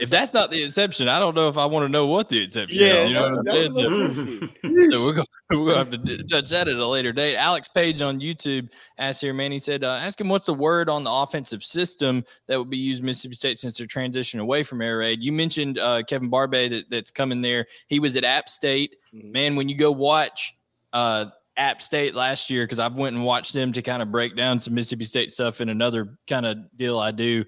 if 0.00 0.08
that's 0.08 0.32
not 0.32 0.50
the 0.50 0.62
exception, 0.62 1.06
I 1.06 1.20
don't 1.20 1.34
know 1.36 1.48
if 1.48 1.58
I 1.58 1.66
want 1.66 1.84
to 1.84 1.88
know 1.88 2.06
what 2.06 2.30
the 2.30 2.42
exception 2.42 2.82
yeah, 2.82 3.02
is. 3.02 3.08
You 3.08 3.14
know 3.14 3.22
what 3.22 3.38
I'm 3.38 3.44
saying? 3.44 3.74
So- 3.74 4.48
So 4.90 5.04
we're 5.04 5.12
going 5.12 5.26
we're 5.50 5.66
gonna 5.66 5.76
have 5.76 5.90
to 5.90 5.98
d- 5.98 6.22
judge 6.24 6.48
that 6.48 6.66
at 6.66 6.76
a 6.76 6.86
later 6.86 7.12
date. 7.12 7.36
Alex 7.36 7.68
Page 7.68 8.00
on 8.00 8.18
YouTube 8.20 8.68
asked 8.98 9.20
here, 9.20 9.34
man. 9.34 9.52
He 9.52 9.58
said, 9.58 9.84
uh, 9.84 9.98
"Ask 10.02 10.18
him 10.20 10.28
what's 10.30 10.46
the 10.46 10.54
word 10.54 10.88
on 10.88 11.04
the 11.04 11.10
offensive 11.12 11.62
system 11.62 12.24
that 12.48 12.58
would 12.58 12.70
be 12.70 12.78
used 12.78 13.02
Mississippi 13.02 13.34
State 13.34 13.58
since 13.58 13.76
they're 13.76 13.86
transitioning 13.86 14.40
away 14.40 14.62
from 14.62 14.80
air 14.80 14.98
raid." 14.98 15.22
You 15.22 15.30
mentioned 15.30 15.78
uh, 15.78 16.02
Kevin 16.04 16.30
Barbay 16.30 16.68
that, 16.70 16.90
that's 16.90 17.10
coming 17.10 17.42
there. 17.42 17.66
He 17.88 18.00
was 18.00 18.16
at 18.16 18.24
App 18.24 18.48
State. 18.48 18.96
Mhm. 19.14 19.30
Man, 19.32 19.56
when 19.56 19.68
you 19.68 19.76
go 19.76 19.92
watch 19.92 20.54
uh, 20.94 21.26
App 21.58 21.82
State 21.82 22.14
last 22.14 22.48
year, 22.48 22.64
because 22.64 22.78
I've 22.80 22.96
went 22.96 23.14
and 23.14 23.24
watched 23.26 23.52
them 23.52 23.72
to 23.72 23.82
kind 23.82 24.00
of 24.00 24.10
break 24.10 24.36
down 24.36 24.58
some 24.58 24.74
Mississippi 24.74 25.04
State 25.04 25.32
stuff 25.32 25.60
in 25.60 25.68
another 25.68 26.16
kind 26.26 26.46
of 26.46 26.56
deal 26.78 26.98
I 26.98 27.10
do. 27.10 27.44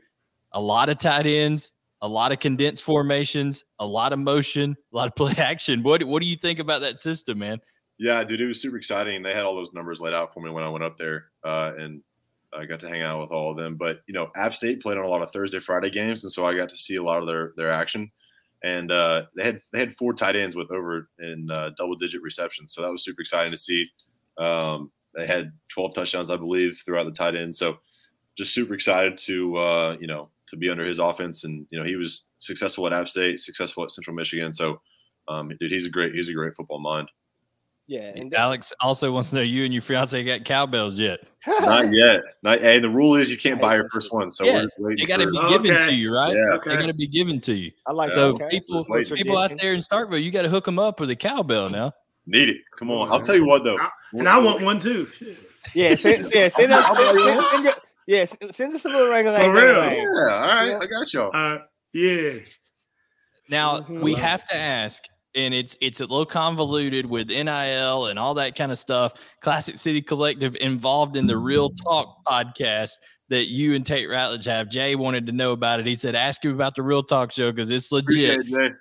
A 0.55 0.61
lot 0.61 0.89
of 0.89 0.99
tight 0.99 1.27
ends, 1.27 1.73
a 2.01 2.09
lot 2.09 2.33
of 2.33 2.39
condensed 2.39 2.85
formations, 2.85 3.65
a 3.79 3.87
lot 3.87 4.13
of 4.13 4.19
motion, 4.19 4.77
a 4.93 4.97
lot 4.97 5.09
of 5.09 5.15
play 5.15 5.35
action. 5.39 5.83
What 5.83 6.03
what 6.05 6.23
do 6.23 6.29
you 6.29 6.37
think 6.37 6.59
about 6.59 6.81
that 6.81 6.99
system, 6.99 7.39
man? 7.39 7.59
Yeah, 7.99 8.25
dude, 8.25 8.41
it 8.41 8.47
was 8.47 8.61
super 8.61 8.77
exciting. 8.77 9.23
They 9.23 9.33
had 9.33 9.45
all 9.45 9.55
those 9.55 9.73
numbers 9.73 10.01
laid 10.01 10.15
out 10.15 10.35
for 10.35 10.41
me 10.41 10.51
when 10.51 10.65
I 10.65 10.69
went 10.69 10.85
up 10.85 10.97
there, 10.97 11.27
uh, 11.45 11.73
and 11.79 12.03
I 12.53 12.65
got 12.67 12.81
to 12.81 12.89
hang 12.89 13.03
out 13.03 13.21
with 13.21 13.31
all 13.31 13.51
of 13.51 13.57
them. 13.57 13.77
But 13.77 14.01
you 14.07 14.15
know, 14.15 14.31
App 14.37 14.55
State 14.55 14.83
played 14.83 14.99
on 14.99 15.05
a 15.05 15.09
lot 15.09 15.23
of 15.23 15.33
Thursday, 15.33 15.61
Friday 15.61 15.91
games, 15.91 16.25
and 16.25 16.33
so 16.33 16.47
I 16.47 16.57
got 16.57 16.69
to 16.71 16.77
see 16.77 16.97
a 16.97 17.03
lot 17.03 17.21
of 17.21 17.27
their 17.27 17.53
their 17.57 17.71
action. 17.71 18.11
And 18.63 18.91
uh, 18.91 19.23
they 19.37 19.45
had 19.45 19.61
they 19.73 19.79
had 19.79 19.97
four 19.97 20.15
tight 20.15 20.37
ends 20.37 20.57
with 20.57 20.71
over 20.71 21.09
in 21.19 21.49
uh, 21.51 21.71
double 21.77 21.97
digit 21.97 22.23
receptions, 22.23 22.75
so 22.75 22.83
that 22.83 22.91
was 22.91 23.05
super 23.05 23.21
exciting 23.21 23.53
to 23.53 23.59
see. 23.59 23.87
Um, 24.39 24.91
they 25.15 25.27
had 25.27 25.53
12 25.69 25.95
touchdowns, 25.95 26.31
I 26.31 26.37
believe, 26.37 26.83
throughout 26.85 27.05
the 27.05 27.13
tight 27.13 27.37
end. 27.37 27.55
So 27.55 27.79
just 28.37 28.53
super 28.53 28.75
excited 28.75 29.17
to 29.19 29.57
uh, 29.57 29.97
you 30.01 30.07
know 30.07 30.31
to 30.55 30.59
be 30.61 30.71
under 30.71 30.85
his 30.85 30.99
offense, 30.99 31.45
and 31.45 31.67
you 31.71 31.79
know 31.79 31.85
he 31.85 31.97
was 31.97 32.25
successful 32.39 32.87
at 32.87 32.93
App 32.93 33.09
State, 33.09 33.41
successful 33.41 33.85
at 33.85 33.91
Central 33.91 34.15
Michigan. 34.17 34.53
So, 34.53 34.81
um, 35.29 35.51
dude, 35.61 35.71
he's 35.73 35.87
a 35.87 35.91
great 35.91 36.15
he's 36.15 36.29
a 36.29 36.33
great 36.33 36.55
football 36.55 36.79
mind. 36.81 37.09
Yeah, 37.87 38.13
and 38.17 38.33
Alex 38.35 38.73
also 38.81 39.13
wants 39.13 39.29
to 39.29 39.37
know 39.37 39.43
you 39.43 39.65
and 39.65 39.73
your 39.75 39.83
fiance 39.83 40.23
got 40.25 40.47
cowbells 40.47 40.99
yet. 40.99 41.21
Not 41.47 41.93
yet. 41.93 42.23
Not, 42.43 42.61
and 42.61 42.83
the 42.83 42.89
rule 42.89 43.15
is 43.17 43.31
you 43.31 43.37
can't 43.37 43.61
buy 43.61 43.75
your 43.75 43.85
first 43.93 44.11
one, 44.11 44.31
so 44.31 44.47
Yeah, 44.47 44.55
we're 44.55 44.63
just 44.63 44.75
waiting. 44.79 45.05
They 45.05 45.07
got 45.07 45.19
to 45.19 45.25
for- 45.25 45.33
be 45.33 45.39
Okay. 45.39 45.63
given 45.69 45.83
to 45.89 45.95
you, 45.95 46.15
right? 46.15 46.35
Yeah. 46.35 46.55
Okay. 46.55 46.71
They're 46.71 46.79
going 46.79 46.89
to 46.89 46.95
be 46.95 47.07
given 47.07 47.43
to 47.43 47.55
you. 47.55 47.71
I 47.87 47.93
like 47.93 48.13
So. 48.13 48.31
Okay. 48.37 48.49
people, 48.49 48.83
people 49.13 49.37
out 49.37 49.53
there 49.61 49.75
in 49.75 49.81
Starkville, 49.81 50.23
you 50.23 50.31
got 50.31 50.43
to 50.43 50.49
hook 50.49 50.65
them 50.65 50.79
up 50.79 50.99
with 50.99 51.11
a 51.11 51.17
cowbell 51.17 51.69
now. 51.69 51.93
Need 52.27 52.49
it. 52.49 52.57
Come 52.79 52.89
Come 52.89 52.97
on. 52.97 53.09
on, 53.09 53.13
I'll 53.13 53.21
tell 53.21 53.37
you 53.37 53.45
what 53.45 53.65
though. 53.65 53.77
and 54.15 54.27
I 54.31 54.39
want 54.39 54.63
one 54.63 54.79
too. 54.81 55.07
Yeah, 55.75 55.95
send, 55.95 56.25
yeah, 56.35 56.49
send 56.49 56.73
us, 56.73 56.87
send, 56.97 57.19
send, 57.19 57.75
send, 58.07 58.09
your- 58.09 58.19
yeah, 58.19 58.25
send, 58.25 58.55
send 58.55 58.75
us 58.75 58.85
a 58.85 58.89
little 58.89 59.09
ring 59.09 59.25
For 59.25 59.53
real. 59.53 59.75
that. 59.75 59.97
Yeah. 59.97 60.03
All 60.05 60.47
right. 60.47 60.67
Yeah. 60.69 60.79
I 60.81 60.87
got 60.87 61.13
y'all. 61.13 61.31
Uh, 61.35 61.59
yeah. 61.93 62.39
Now 63.49 63.79
Mhm. 63.81 64.01
we 64.03 64.15
have 64.15 64.45
to 64.47 64.57
ask, 64.57 65.03
and 65.35 65.53
it's 65.53 65.77
it's 65.81 66.01
a 66.01 66.05
little 66.07 66.25
convoluted 66.27 67.07
with 67.07 67.29
NIL 67.31 68.07
and 68.07 68.19
all 68.19 68.35
that 68.35 68.57
kind 68.57 68.73
of 68.73 68.79
stuff. 68.79 69.13
Classic 69.43 69.77
City 69.77 70.01
Collective 70.01 70.57
involved 70.61 71.17
in 71.17 71.27
the 71.27 71.37
Real 71.37 71.71
Talk 71.71 72.25
podcast 72.27 72.93
that 73.29 73.47
you 73.47 73.75
and 73.75 73.85
Tate 73.85 74.09
Ratledge 74.09 74.45
have. 74.47 74.69
Jay 74.69 74.95
wanted 74.95 75.27
to 75.27 75.33
know 75.33 75.53
about 75.53 75.81
it. 75.81 75.87
He 75.87 75.97
said, 75.97 76.15
"Ask 76.15 76.45
him 76.45 76.53
about 76.55 76.75
the 76.75 76.83
Real 76.83 77.03
Talk 77.03 77.33
show 77.33 77.51
because 77.53 77.71
it's 77.71 77.91
legit." 77.93 78.41
It, 78.49 78.73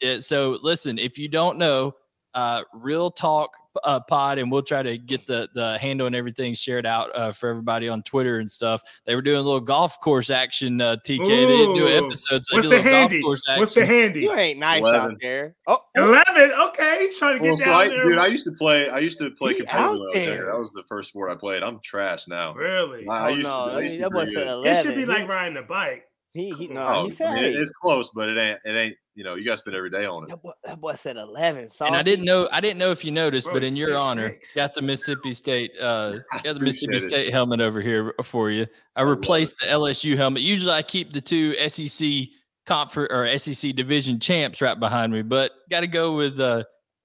Yeah, 0.00 0.18
so 0.20 0.58
listen, 0.62 0.98
if 0.98 1.18
you 1.18 1.28
don't 1.28 1.58
know, 1.58 1.92
uh, 2.34 2.62
Real 2.72 3.10
Talk 3.10 3.50
uh, 3.84 4.00
Pod, 4.00 4.38
and 4.38 4.50
we'll 4.50 4.62
try 4.62 4.82
to 4.82 4.96
get 4.98 5.26
the 5.26 5.48
the 5.54 5.78
handle 5.78 6.06
and 6.06 6.14
everything 6.16 6.54
shared 6.54 6.86
out 6.86 7.10
uh, 7.16 7.32
for 7.32 7.48
everybody 7.48 7.88
on 7.88 8.02
Twitter 8.02 8.38
and 8.38 8.50
stuff. 8.50 8.82
They 9.06 9.14
were 9.14 9.22
doing 9.22 9.38
a 9.38 9.42
little 9.42 9.60
golf 9.60 10.00
course 10.00 10.30
action. 10.30 10.80
Uh, 10.80 10.96
TK, 10.96 11.18
they 11.18 11.46
didn't 11.46 11.76
do 11.76 11.88
episodes. 11.88 12.48
They 12.50 12.56
What's 12.56 12.68
did 12.68 12.72
a 12.74 12.82
the 12.82 12.82
little 12.82 12.92
handy? 12.92 13.20
golf 13.20 13.24
course 13.24 13.42
action. 13.48 13.60
What's 13.60 13.74
the 13.74 13.86
handy? 13.86 14.20
You 14.20 14.32
ain't 14.34 14.58
nice 14.58 14.80
Eleven. 14.80 15.12
out 15.12 15.18
there. 15.20 15.54
Oh, 15.66 15.78
Eleven. 15.96 16.52
Okay, 16.68 16.98
he's 17.00 17.18
trying 17.18 17.34
to 17.34 17.40
get 17.40 17.48
Well, 17.48 17.58
so 17.58 17.64
down 17.66 17.74
I, 17.74 17.88
there. 17.88 18.04
dude, 18.04 18.18
I 18.18 18.26
used 18.26 18.44
to 18.44 18.52
play. 18.52 18.88
I 18.90 18.98
used 18.98 19.18
to 19.18 19.30
play 19.30 19.54
He 19.54 19.60
competitively. 19.62 19.74
out 19.74 19.98
when 20.00 20.08
I 20.22 20.26
there. 20.26 20.44
That 20.46 20.58
was 20.58 20.72
the 20.72 20.84
first 20.84 21.08
sport 21.10 21.30
I 21.30 21.34
played. 21.34 21.62
I'm 21.62 21.80
trash 21.80 22.28
now. 22.28 22.54
really? 22.54 23.06
I, 23.08 23.28
I 23.28 23.30
oh 23.30 23.34
used 23.34 23.48
no, 23.48 23.68
to. 23.68 23.72
I 23.74 23.80
used 23.80 23.94
to 23.96 24.00
that 24.02 24.10
be 24.10 24.12
boy 24.14 24.18
pretty 24.20 24.32
said 24.32 24.44
good. 24.44 24.48
eleven. 24.52 24.72
It 24.76 24.82
should 24.82 24.94
be 24.96 25.06
like 25.06 25.28
riding 25.28 25.56
a 25.56 25.62
bike. 25.62 26.04
he, 26.34 26.50
he 26.52 26.68
no, 26.68 26.86
Oh, 26.88 27.04
he 27.04 27.10
said 27.10 27.28
I 27.28 27.34
mean, 27.34 27.44
it- 27.46 27.56
it's 27.56 27.70
close, 27.70 28.10
but 28.14 28.28
it 28.28 28.38
ain't. 28.38 28.58
It 28.64 28.70
ain't. 28.76 28.96
You 29.18 29.24
know, 29.24 29.34
you 29.34 29.44
got 29.44 29.54
to 29.54 29.58
spend 29.58 29.76
every 29.76 29.90
day 29.90 30.04
on 30.04 30.22
it. 30.22 30.28
That 30.28 30.40
boy, 30.40 30.52
that 30.62 30.80
boy 30.80 30.94
said 30.94 31.16
eleven. 31.16 31.68
and 31.80 31.96
I 31.96 32.02
didn't 32.02 32.24
know. 32.24 32.48
I 32.52 32.60
didn't 32.60 32.78
know 32.78 32.92
if 32.92 33.04
you 33.04 33.10
noticed, 33.10 33.46
Bro, 33.46 33.54
but 33.54 33.64
in 33.64 33.74
your 33.74 33.88
six, 33.88 33.98
honor, 33.98 34.28
six. 34.28 34.54
got 34.54 34.74
the 34.74 34.80
Mississippi 34.80 35.32
State. 35.32 35.72
Uh, 35.80 36.18
got 36.44 36.54
the 36.54 36.60
Mississippi 36.60 36.98
it. 36.98 37.00
State 37.00 37.32
helmet 37.32 37.60
over 37.60 37.80
here 37.80 38.14
for 38.22 38.48
you. 38.48 38.64
I 38.94 39.00
love 39.00 39.08
replaced 39.08 39.58
the 39.58 39.66
LSU 39.66 40.16
helmet. 40.16 40.42
Usually, 40.42 40.72
I 40.72 40.82
keep 40.82 41.12
the 41.12 41.20
two 41.20 41.56
SEC 41.68 42.28
conference 42.64 43.12
or 43.12 43.36
SEC 43.38 43.74
division 43.74 44.20
champs 44.20 44.62
right 44.62 44.78
behind 44.78 45.12
me, 45.12 45.22
but 45.22 45.50
got 45.68 45.80
to 45.80 45.88
go 45.88 46.14
with. 46.14 46.38
Uh, 46.38 46.62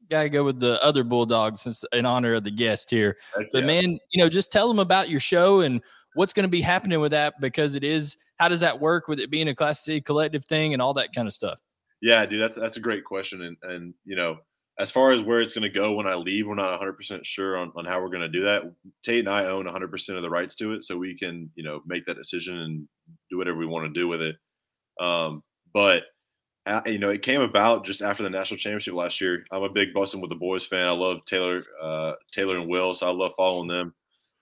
Got 0.10 0.24
to 0.24 0.30
go 0.30 0.44
with 0.44 0.60
the 0.60 0.84
other 0.84 1.04
Bulldogs 1.04 1.62
since 1.62 1.84
in 1.92 2.06
honor 2.06 2.36
of 2.36 2.44
the 2.44 2.52
guest 2.52 2.92
here. 2.92 3.18
Heck 3.36 3.48
But 3.52 3.64
man, 3.64 3.98
you 4.12 4.22
know, 4.22 4.30
just 4.30 4.52
tell 4.52 4.68
them 4.68 4.78
about 4.78 5.10
your 5.10 5.22
show 5.22 5.62
and 5.62 5.82
what's 6.14 6.34
going 6.34 6.44
to 6.44 6.50
be 6.50 6.62
happening 6.62 7.00
with 7.00 7.14
that 7.14 7.36
because 7.42 7.74
it 7.74 7.84
is. 7.84 8.18
How 8.36 8.50
does 8.50 8.60
that 8.60 8.80
work 8.80 9.08
with 9.08 9.20
it 9.20 9.32
being 9.32 9.48
a 9.48 9.56
Classic 9.56 9.86
City 9.86 10.02
collective 10.02 10.46
thing 10.46 10.74
and 10.74 10.82
all 10.82 10.94
that 10.96 11.14
kind 11.16 11.28
of 11.28 11.34
stuff? 11.34 11.60
Yeah, 12.04 12.26
dude, 12.26 12.42
that's 12.42 12.56
that's 12.58 12.76
a 12.76 12.82
great 12.82 13.06
question, 13.06 13.42
and 13.44 13.58
and 13.64 13.94
you 14.04 14.18
know, 14.18 14.38
as 14.78 14.92
far 14.92 15.12
as 15.12 15.22
where 15.22 15.40
it's 15.40 15.54
going 15.54 15.64
to 15.64 15.70
go 15.70 15.94
when 15.94 16.06
I 16.06 16.16
leave, 16.16 16.46
we're 16.46 16.54
not 16.54 16.70
100 16.72 16.98
percent 16.98 17.26
sure 17.26 17.56
on, 17.58 17.72
on 17.78 17.86
how 17.86 18.02
we're 18.02 18.10
going 18.10 18.22
to 18.22 18.28
do 18.28 18.44
that. 18.44 18.64
Tate 19.04 19.20
and 19.22 19.30
I 19.30 19.46
own 19.46 19.64
100 19.64 19.90
percent 19.90 20.18
of 20.18 20.22
the 20.22 20.30
rights 20.30 20.58
to 20.58 20.74
it, 20.74 20.84
so 20.84 20.98
we 20.98 21.18
can 21.18 21.50
you 21.56 21.64
know 21.64 21.82
make 21.88 22.06
that 22.06 22.18
decision 22.18 22.58
and 22.58 22.88
do 23.32 23.38
whatever 23.38 23.58
we 23.58 23.66
want 23.66 23.86
to 23.86 23.98
do 23.98 24.10
with 24.10 24.22
it. 24.22 24.36
Um, 25.00 25.44
but 25.74 26.04
uh, 26.66 26.82
you 26.86 27.00
know, 27.00 27.10
it 27.10 27.22
came 27.22 27.40
about 27.40 27.86
just 27.86 28.02
after 28.02 28.22
the 28.22 28.30
national 28.30 28.58
championship 28.58 28.96
last 28.96 29.22
year. 29.22 29.46
I'm 29.54 29.64
a 29.64 29.70
big 29.70 29.94
Bussin' 29.94 30.20
with 30.20 30.30
the 30.30 30.36
Boys 30.36 30.66
fan. 30.66 30.86
I 30.88 30.92
love 30.92 31.24
Taylor, 31.26 31.62
uh, 31.82 32.14
Taylor 32.34 32.58
and 32.58 32.70
Will, 32.70 32.94
so 32.96 33.08
I 33.08 33.14
love 33.14 33.32
following 33.38 33.68
them. 33.70 33.94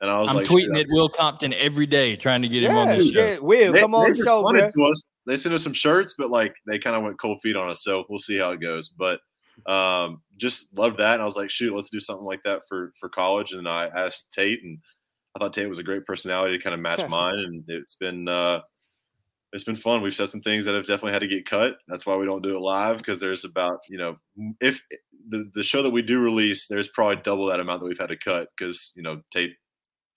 And 0.01 0.09
I 0.09 0.19
was 0.19 0.29
I'm 0.29 0.37
like, 0.37 0.45
tweeting 0.45 0.79
at 0.79 0.87
Will 0.89 1.09
Compton 1.09 1.53
every 1.53 1.85
day 1.85 2.15
trying 2.15 2.41
to 2.41 2.47
get 2.47 2.63
him 2.63 2.75
on 2.75 2.87
Yeah, 2.87 2.95
this 2.95 3.11
show. 3.11 3.23
yeah, 3.23 3.37
Will, 3.39 3.71
they, 3.71 3.81
come 3.81 3.93
on 3.93 4.09
the 4.09 4.15
show, 4.15 4.41
responded 4.41 4.71
bro. 4.73 4.85
to 4.87 4.91
us. 4.91 5.03
They 5.27 5.37
sent 5.37 5.55
us 5.55 5.63
some 5.63 5.73
shirts, 5.73 6.15
but 6.17 6.31
like 6.31 6.55
they 6.67 6.79
kind 6.79 6.95
of 6.95 7.03
went 7.03 7.19
cold 7.19 7.41
feet 7.41 7.55
on 7.55 7.69
us. 7.69 7.83
So 7.83 8.05
we'll 8.09 8.19
see 8.19 8.37
how 8.37 8.51
it 8.51 8.61
goes. 8.61 8.89
But 8.89 9.19
um, 9.65 10.21
just 10.37 10.75
loved 10.77 10.97
that, 10.99 11.15
and 11.15 11.21
I 11.21 11.25
was 11.25 11.35
like, 11.35 11.49
shoot, 11.49 11.75
let's 11.75 11.89
do 11.89 11.99
something 11.99 12.25
like 12.25 12.41
that 12.43 12.61
for 12.67 12.93
for 12.99 13.09
college. 13.09 13.51
And 13.51 13.67
I 13.67 13.87
asked 13.87 14.31
Tate, 14.33 14.63
and 14.63 14.79
I 15.35 15.39
thought 15.39 15.53
Tate 15.53 15.69
was 15.69 15.79
a 15.79 15.83
great 15.83 16.05
personality 16.05 16.57
to 16.57 16.63
kind 16.63 16.73
of 16.73 16.79
match 16.79 17.07
mine, 17.09 17.37
and 17.37 17.63
it's 17.67 17.95
been 17.95 18.27
uh, 18.27 18.61
it's 19.53 19.63
been 19.63 19.75
fun. 19.75 20.01
We've 20.01 20.13
said 20.13 20.29
some 20.29 20.41
things 20.41 20.65
that 20.65 20.75
have 20.75 20.87
definitely 20.87 21.13
had 21.13 21.21
to 21.21 21.27
get 21.27 21.45
cut. 21.45 21.77
That's 21.87 22.05
why 22.05 22.15
we 22.15 22.25
don't 22.25 22.41
do 22.41 22.55
it 22.55 22.61
live 22.61 22.97
because 22.97 23.19
there's 23.19 23.45
about 23.45 23.79
you 23.89 23.97
know 23.97 24.15
if 24.61 24.81
the 25.29 25.49
the 25.53 25.63
show 25.63 25.83
that 25.83 25.91
we 25.91 26.01
do 26.01 26.21
release, 26.21 26.67
there's 26.67 26.87
probably 26.87 27.21
double 27.23 27.45
that 27.47 27.59
amount 27.59 27.81
that 27.81 27.87
we've 27.87 27.99
had 27.99 28.09
to 28.09 28.17
cut 28.17 28.49
because 28.57 28.93
you 28.95 29.03
know 29.03 29.21
Tate. 29.31 29.55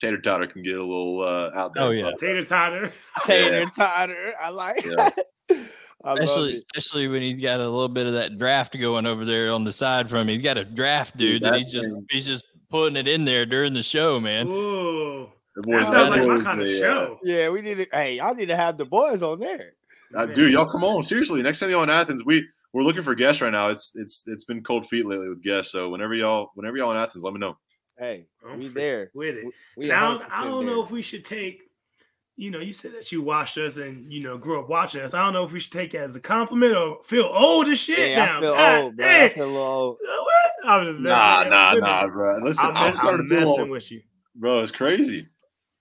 Tater 0.01 0.19
Totter 0.19 0.47
can 0.47 0.61
get 0.63 0.75
a 0.75 0.81
little 0.81 1.21
uh, 1.21 1.51
out 1.55 1.73
there. 1.73 1.83
Oh, 1.83 1.89
yeah. 1.91 2.11
Tater 2.19 2.43
Totter. 2.43 2.93
Tater 3.25 3.65
Totter. 3.75 4.33
I 4.41 4.49
like 4.49 4.85
Yeah. 4.85 5.09
I 6.03 6.13
Especially, 6.13 6.53
especially 6.53 7.07
when 7.07 7.21
he's 7.23 7.41
got 7.41 7.59
a 7.59 7.63
little 7.63 7.89
bit 7.89 8.05
of 8.05 8.13
that 8.13 8.37
draft 8.37 8.77
going 8.79 9.07
over 9.07 9.25
there 9.25 9.51
on 9.51 9.63
the 9.63 9.71
side 9.71 10.07
from 10.07 10.21
him. 10.21 10.27
He's 10.27 10.43
got 10.43 10.57
a 10.57 10.63
draft 10.63 11.17
dude 11.17 11.41
Dude, 11.41 11.43
that 11.43 11.51
that 11.51 11.59
he's 11.61 11.71
just 11.71 11.87
thing- 11.87 12.05
he's 12.11 12.25
just 12.27 12.45
putting 12.69 12.95
it 12.95 13.07
in 13.07 13.25
there 13.25 13.45
during 13.45 13.73
the 13.73 13.81
show, 13.81 14.19
man. 14.19 14.47
Ooh, 14.47 15.27
The 15.55 15.61
that 15.61 15.67
boys, 15.67 15.87
sounds 15.87 16.09
like 16.09 16.21
my 16.23 16.41
kind 16.41 16.61
of 16.61 16.67
they, 16.67 16.77
uh, 16.77 16.81
show. 16.81 17.19
Yeah, 17.23 17.49
we 17.49 17.61
need 17.61 17.77
to. 17.77 17.87
Hey, 17.91 18.17
y'all 18.17 18.35
need 18.35 18.49
to 18.49 18.55
have 18.55 18.77
the 18.77 18.85
boys 18.85 19.23
on 19.23 19.39
there. 19.39 19.73
Uh, 20.15 20.27
dude, 20.27 20.51
y'all 20.51 20.69
come 20.69 20.83
on. 20.83 21.01
Seriously, 21.01 21.41
next 21.41 21.59
time 21.59 21.71
y'all 21.71 21.81
in 21.83 21.89
Athens, 21.89 22.23
we 22.23 22.45
we're 22.73 22.83
looking 22.83 23.03
for 23.03 23.15
guests 23.15 23.41
right 23.41 23.51
now. 23.51 23.69
It's 23.69 23.93
it's 23.95 24.27
it's 24.27 24.43
been 24.43 24.61
cold 24.63 24.87
feet 24.89 25.05
lately 25.05 25.29
with 25.29 25.41
guests. 25.41 25.71
So 25.71 25.89
whenever 25.89 26.13
y'all 26.13 26.51
whenever 26.55 26.77
y'all 26.77 26.91
in 26.91 26.97
Athens, 26.97 27.23
let 27.23 27.33
me 27.33 27.39
know. 27.39 27.57
Hey, 27.97 28.27
I'm 28.47 28.59
we 28.59 28.65
free 28.65 28.81
there. 28.81 29.11
with 29.13 29.35
it. 29.35 29.45
We 29.77 29.87
Now 29.87 30.17
100% 30.17 30.25
I 30.31 30.43
don't 30.43 30.65
know 30.65 30.83
if 30.83 30.91
we 30.91 31.01
should 31.01 31.25
take 31.25 31.61
you 32.37 32.51
know, 32.51 32.59
you 32.59 32.73
said 32.73 32.91
that 32.93 33.09
you 33.13 33.21
watched 33.21 33.57
us 33.57 33.77
and 33.77 34.11
you 34.11 34.21
know 34.21 34.37
grew 34.37 34.59
up 34.59 34.67
watching 34.67 35.01
us. 35.01 35.13
I 35.13 35.23
don't 35.23 35.31
know 35.33 35.45
if 35.45 35.53
we 35.53 35.59
should 35.61 35.71
take 35.71 35.93
it 35.93 35.99
as 35.99 36.15
a 36.17 36.19
compliment 36.19 36.75
or 36.75 37.01
feel 37.03 37.29
old 37.31 37.67
as 37.69 37.79
shit 37.79 38.09
Yeah, 38.09 38.25
now. 38.25 38.37
I 38.37 38.41
feel 38.41 38.53
God 38.53 38.83
old, 38.83 38.97
bro. 38.97 39.05
damn. 39.05 39.25
I 39.25 39.29
feel 39.29 39.57
old. 39.57 39.97
What? 40.01 40.69
I 40.69 40.77
was 40.77 40.87
just 40.89 40.99
messing 40.99 41.15
Nah, 41.17 41.39
with 41.39 41.49
nah, 41.49 41.73
Goodness. 41.73 41.89
nah, 41.89 42.07
bro. 42.07 42.37
Listen, 42.43 42.65
I'm, 42.65 42.75
I'm, 42.75 42.89
mess- 42.91 42.99
starting 42.99 43.19
I'm 43.21 43.27
to 43.27 43.29
feel 43.29 43.39
messing 43.39 43.61
old. 43.61 43.69
with 43.69 43.91
you. 43.91 44.01
bro. 44.35 44.63
It's 44.63 44.71
crazy. 44.71 45.27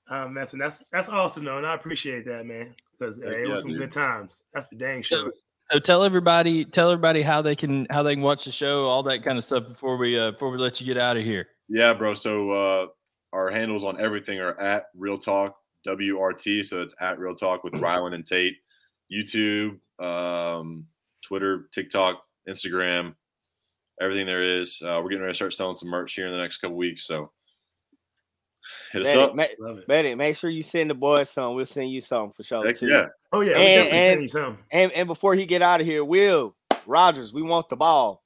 I'm 0.09 0.35
messing. 0.35 0.61
That's 0.61 0.85
that's 0.93 1.09
awesome 1.09 1.45
though, 1.45 1.57
and 1.59 1.67
I 1.67 1.75
appreciate 1.75 2.25
that, 2.27 2.47
man. 2.47 2.75
Because 2.99 3.17
Heck 3.17 3.27
it 3.33 3.47
was 3.49 3.59
yeah, 3.59 3.63
some 3.63 3.71
dude. 3.73 3.81
good 3.81 3.91
times. 3.91 4.45
That's 4.53 4.69
for 4.69 4.77
dang 4.77 5.03
So, 5.03 5.17
sure. 5.23 5.33
so 5.73 5.79
tell 5.81 6.05
everybody, 6.05 6.65
tell 6.65 6.91
everybody 6.91 7.23
how 7.23 7.43
they 7.43 7.57
can 7.57 7.87
how 7.91 8.05
they 8.05 8.15
can 8.15 8.23
watch 8.23 8.45
the 8.45 8.53
show, 8.53 8.85
all 8.85 9.03
that 9.05 9.25
kind 9.25 9.39
of 9.39 9.45
stuff 9.45 9.67
before 9.67 9.97
we 9.97 10.17
uh 10.17 10.31
before 10.33 10.51
we 10.51 10.59
let 10.59 10.81
you 10.81 10.87
get 10.87 10.99
out 10.99 11.17
of 11.17 11.25
here. 11.25 11.49
Yeah, 11.69 11.95
bro. 11.95 12.15
So 12.15 12.51
uh, 12.51 12.87
our 13.33 13.51
handles 13.51 13.85
on 13.85 14.01
everything 14.01 14.39
are 14.41 14.59
at 14.61 14.85
Real 14.97 15.19
Talk 15.19 15.57
WRT. 15.87 16.65
So 16.67 16.83
it's 16.83 16.95
at 17.01 17.19
Real 17.19 17.35
Talk 17.35 17.65
with 17.65 17.75
Ryland 17.81 18.15
and 18.15 18.27
Tate. 18.27 18.57
YouTube, 19.13 19.79
um, 20.01 20.87
Twitter, 21.23 21.69
TikTok, 21.73 22.23
Instagram, 22.49 23.15
everything 24.01 24.27
there 24.27 24.43
is. 24.43 24.81
Uh, 24.83 24.99
we're 25.03 25.11
getting 25.11 25.21
ready 25.21 25.33
to 25.33 25.37
start 25.37 25.53
selling 25.55 25.75
some 25.75 25.91
merch 25.91 26.15
here 26.15 26.27
in 26.27 26.33
the 26.33 26.39
next 26.39 26.57
couple 26.59 26.77
weeks. 26.77 27.07
So 27.07 27.31
hit 28.93 29.03
us 29.03 29.09
Betty, 29.09 29.21
up. 29.21 29.35
ma- 29.35 29.45
Love 29.61 29.79
it. 29.79 29.87
Betty, 29.87 30.15
make 30.15 30.37
sure 30.37 30.49
you 30.51 30.63
send 30.63 30.89
the 30.91 30.95
boys 30.95 31.29
some. 31.31 31.55
We'll 31.55 31.67
send 31.67 31.91
you 31.91 32.01
something 32.01 32.33
for 32.33 32.43
sure. 32.45 32.67
Heck 32.67 32.79
too. 32.79 32.89
yeah. 32.89 33.07
Oh 33.33 33.43
yeah, 33.43 33.55
we 33.59 33.61
And- 33.61 33.85
definitely 33.85 33.99
and- 33.99 34.11
send 34.13 34.23
you 34.23 34.29
some. 34.29 34.59
And 34.71 34.93
and 34.93 35.07
before 35.07 35.35
he 35.35 35.45
get 35.47 35.61
out 35.63 35.81
of 35.81 35.87
here, 35.87 36.03
Will 36.05 36.57
Rogers, 36.87 37.35
we 37.35 37.43
want 37.43 37.69
the 37.69 37.77
ball. 37.77 38.24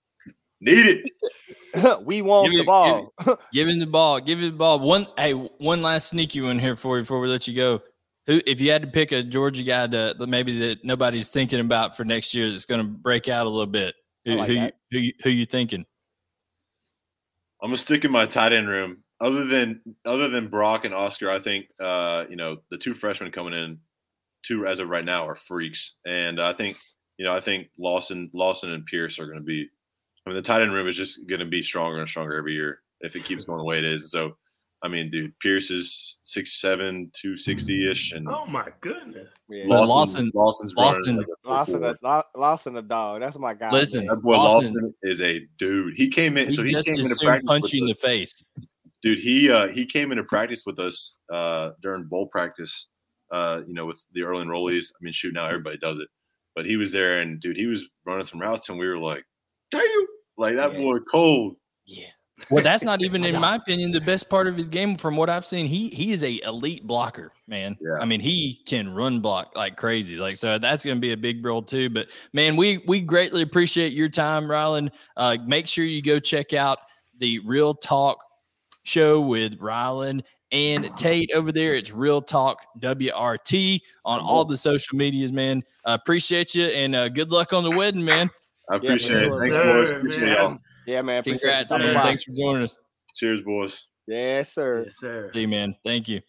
Need 0.61 0.87
it. 0.87 2.03
we 2.05 2.23
want 2.23 2.51
Give 2.51 2.59
the 2.59 2.63
it- 2.63 2.67
ball. 2.67 3.13
Give 3.53 3.69
him 3.69 3.79
the 3.79 3.87
ball. 3.87 4.21
Give 4.21 4.39
him 4.39 4.47
the 4.47 4.57
ball. 4.57 4.81
One 4.81 5.07
hey, 5.17 5.33
one 5.33 5.83
last 5.83 6.09
sneaky 6.09 6.41
one 6.41 6.59
here 6.59 6.77
for 6.77 6.97
you 6.97 7.03
before 7.03 7.21
we 7.21 7.29
let 7.29 7.47
you 7.47 7.55
go. 7.55 7.81
Who, 8.27 8.41
if 8.47 8.61
you 8.61 8.71
had 8.71 8.83
to 8.83 8.89
pick 8.89 9.13
a 9.13 9.23
Georgia 9.23 9.63
guy 9.63 9.87
to 9.87 10.15
that 10.19 10.27
maybe 10.29 10.59
that 10.59 10.85
nobody's 10.85 11.31
thinking 11.31 11.61
about 11.61 11.97
for 11.97 12.05
next 12.05 12.35
year 12.35 12.51
that's 12.51 12.67
going 12.67 12.81
to 12.81 12.87
break 12.87 13.29
out 13.29 13.47
a 13.47 13.49
little 13.49 13.67
bit, 13.67 13.95
who 14.25 14.35
like 14.35 14.49
who, 14.49 14.55
you, 14.55 14.71
who 14.91 14.99
you 14.99 15.13
who 15.23 15.31
you 15.31 15.47
thinking? 15.47 15.87
I'm 17.63 17.69
gonna 17.69 17.77
stick 17.77 18.05
in 18.05 18.11
my 18.11 18.27
tight 18.27 18.53
end 18.53 18.69
room. 18.69 18.99
Other 19.21 19.47
than 19.47 19.81
other 20.05 20.29
than 20.29 20.49
Brock 20.49 20.85
and 20.85 20.95
Oscar, 20.95 21.31
I 21.31 21.39
think 21.39 21.67
uh, 21.81 22.25
you 22.29 22.37
know 22.37 22.59
the 22.71 22.79
two 22.79 22.95
freshmen 22.95 23.33
coming 23.33 23.55
in, 23.55 23.79
two 24.45 24.67
as 24.67 24.79
of 24.79 24.89
right 24.89 25.05
now 25.05 25.27
are 25.27 25.35
freaks, 25.35 25.95
and 26.07 26.41
I 26.41 26.53
think 26.53 26.77
you 27.17 27.25
know 27.25 27.35
I 27.35 27.41
think 27.41 27.69
Lawson 27.79 28.31
Lawson 28.33 28.73
and 28.73 28.87
Pierce 28.87 29.19
are 29.19 29.27
going 29.27 29.39
to 29.39 29.45
be. 29.45 29.69
I 30.29 30.33
mean, 30.33 30.37
the 30.37 30.43
tight 30.43 30.61
end 30.63 30.75
room 30.75 30.87
is 30.89 30.97
just 30.97 31.27
going 31.27 31.41
to 31.41 31.47
be 31.47 31.63
stronger 31.63 32.01
and 32.01 32.09
stronger 32.09 32.37
every 32.37 32.53
year 32.53 32.81
if 33.01 33.17
it 33.17 33.25
keeps 33.25 33.45
going 33.47 33.59
the 33.59 33.65
way 33.65 33.79
it 33.79 33.85
is. 33.85 34.11
So, 34.11 34.37
I 34.83 34.89
mean, 34.89 35.11
dude, 35.11 35.33
Pierce 35.41 35.71
is 35.71 36.19
six 36.25 36.61
seven, 36.61 37.11
two 37.15 37.37
sixty 37.37 37.91
ish, 37.91 38.13
and 38.13 38.29
Oh 38.29 38.45
my 38.47 38.67
goodness. 38.83 39.33
Yeah. 39.49 39.65
Lawson, 39.67 39.89
Lawson- 39.89 40.31
Lawson's 40.35 40.75
Lawson- 40.75 41.17
running 41.17 41.17
like 41.19 41.27
a 41.45 41.49
Lost 41.49 41.71
in 41.75 41.83
a 41.85 41.95
lo- 42.03 42.23
lost 42.37 42.67
in 42.67 42.77
a 42.77 42.83
dog. 42.83 43.21
That's 43.21 43.39
my 43.39 43.55
guy. 43.55 43.73
Listen, 43.73 44.07
man. 44.07 44.17
That 44.17 44.23
boy 44.23 44.33
Lawson- 44.37 44.75
Lawson 44.75 44.95
is 45.03 45.21
a 45.23 45.41
dude. 45.59 45.95
He 45.97 46.09
came 46.11 46.37
in, 46.37 46.49
He 46.49 46.55
so 46.55 46.63
he 46.63 46.73
just 46.73 46.89
came 46.89 47.01
as 47.01 47.11
into 47.13 47.25
practice. 47.25 47.47
punch 47.49 47.63
with 47.63 47.75
you 47.75 47.83
in 47.83 47.87
the 47.89 47.95
face. 47.95 48.43
dude 49.03 49.19
he 49.19 49.49
uh 49.51 49.69
he 49.69 49.87
came 49.87 50.11
into 50.13 50.25
practice 50.25 50.65
with 50.67 50.79
us 50.81 51.19
uh 51.33 51.71
during 51.83 52.03
bowl 52.05 52.27
practice 52.27 52.89
uh 53.31 53.61
you 53.67 53.73
know 53.73 53.87
with 53.87 54.03
the 54.13 54.23
early 54.23 54.45
enrollees 54.45 54.87
i 54.91 54.99
mean 55.01 55.13
shoot 55.13 55.33
now 55.33 55.47
everybody 55.47 55.77
does 55.79 56.01
it 56.01 56.09
but 56.57 56.67
he 56.67 56.77
was 56.77 56.91
there 56.91 57.21
and 57.21 57.41
dude 57.41 57.57
he 57.57 57.67
was 57.67 57.85
running 58.05 58.25
some 58.25 58.41
routes 58.41 58.69
and 58.71 58.77
we 58.79 58.89
were 58.89 58.99
like 58.99 59.23
damn 59.71 60.07
like 60.39 60.57
that 60.57 60.73
Yeah. 60.73 60.79
boy 60.79 60.99
cold 61.01 61.57
Yeah. 61.85 62.07
Well, 62.51 62.63
that's 62.63 62.85
not 62.85 63.03
even, 63.03 63.25
in 63.27 63.39
my 63.41 63.57
opinion, 63.57 63.91
the 63.91 64.01
best 64.01 64.31
part 64.31 64.47
of 64.47 64.57
his 64.57 64.69
game. 64.69 64.95
From 64.95 65.17
what 65.17 65.29
I've 65.29 65.45
seen, 65.45 65.67
he 65.67 65.89
he 65.89 66.13
is 66.13 66.23
a 66.23 66.41
elite 66.45 66.87
blocker, 66.87 67.33
man. 67.49 67.77
Yeah. 67.81 67.99
I 68.01 68.05
mean, 68.05 68.21
he 68.21 68.61
can 68.65 68.89
run 68.89 69.19
block 69.21 69.53
like 69.57 69.77
crazy. 69.77 70.17
Like 70.17 70.37
so, 70.37 70.57
that's 70.57 70.85
going 70.85 70.97
to 70.97 71.01
be 71.01 71.11
a 71.13 71.17
big 71.17 71.45
role 71.45 71.63
too. 71.63 71.91
But 71.91 72.09
man, 72.33 72.55
we 72.55 72.79
we 72.87 73.01
greatly 73.01 73.43
appreciate 73.43 73.93
your 73.93 74.09
time, 74.09 74.49
Ryland. 74.49 74.93
Uh, 75.17 75.37
make 75.47 75.67
sure 75.67 75.85
you 75.85 76.01
go 76.01 76.21
check 76.21 76.53
out 76.55 76.79
the 77.19 77.41
Real 77.41 77.75
Talk 77.75 78.19
show 78.85 79.21
with 79.21 79.57
Ryland 79.59 80.23
and 80.53 80.97
Tate 80.97 81.33
over 81.35 81.51
there. 81.51 81.75
It's 81.75 81.91
Real 81.91 82.23
Talk 82.23 82.65
WRT 82.79 83.81
on 84.05 84.21
all 84.21 84.45
the 84.45 84.57
social 84.57 84.97
medias, 84.97 85.33
man. 85.33 85.63
Uh, 85.85 85.99
appreciate 86.01 86.55
you 86.55 86.67
and 86.67 86.95
uh, 86.95 87.09
good 87.09 87.33
luck 87.33 87.53
on 87.53 87.65
the 87.65 87.71
wedding, 87.77 88.05
man. 88.05 88.31
I 88.71 88.77
appreciate 88.77 89.23
it 89.23 89.29
sure. 89.29 89.41
thanks 89.41 89.55
Sir, 89.55 89.73
boys 89.73 89.91
appreciate 89.91 90.21
man. 90.25 90.35
y'all 90.37 90.59
Yeah, 90.87 91.03
man. 91.03 91.23
Congrats, 91.23 91.71
man. 91.71 91.81
man. 91.81 91.95
Thanks 92.03 92.25
for 92.25 92.33
joining 92.33 92.63
us. 92.63 92.77
cheers 93.15 93.41
boys 93.43 93.87
Yes, 94.07 94.55
sir. 94.55 94.85
Yes, 94.85 94.99
sir. 94.99 95.31
See, 95.35 95.45
man. 95.47 95.75
Thank 95.85 96.09
you. 96.09 96.21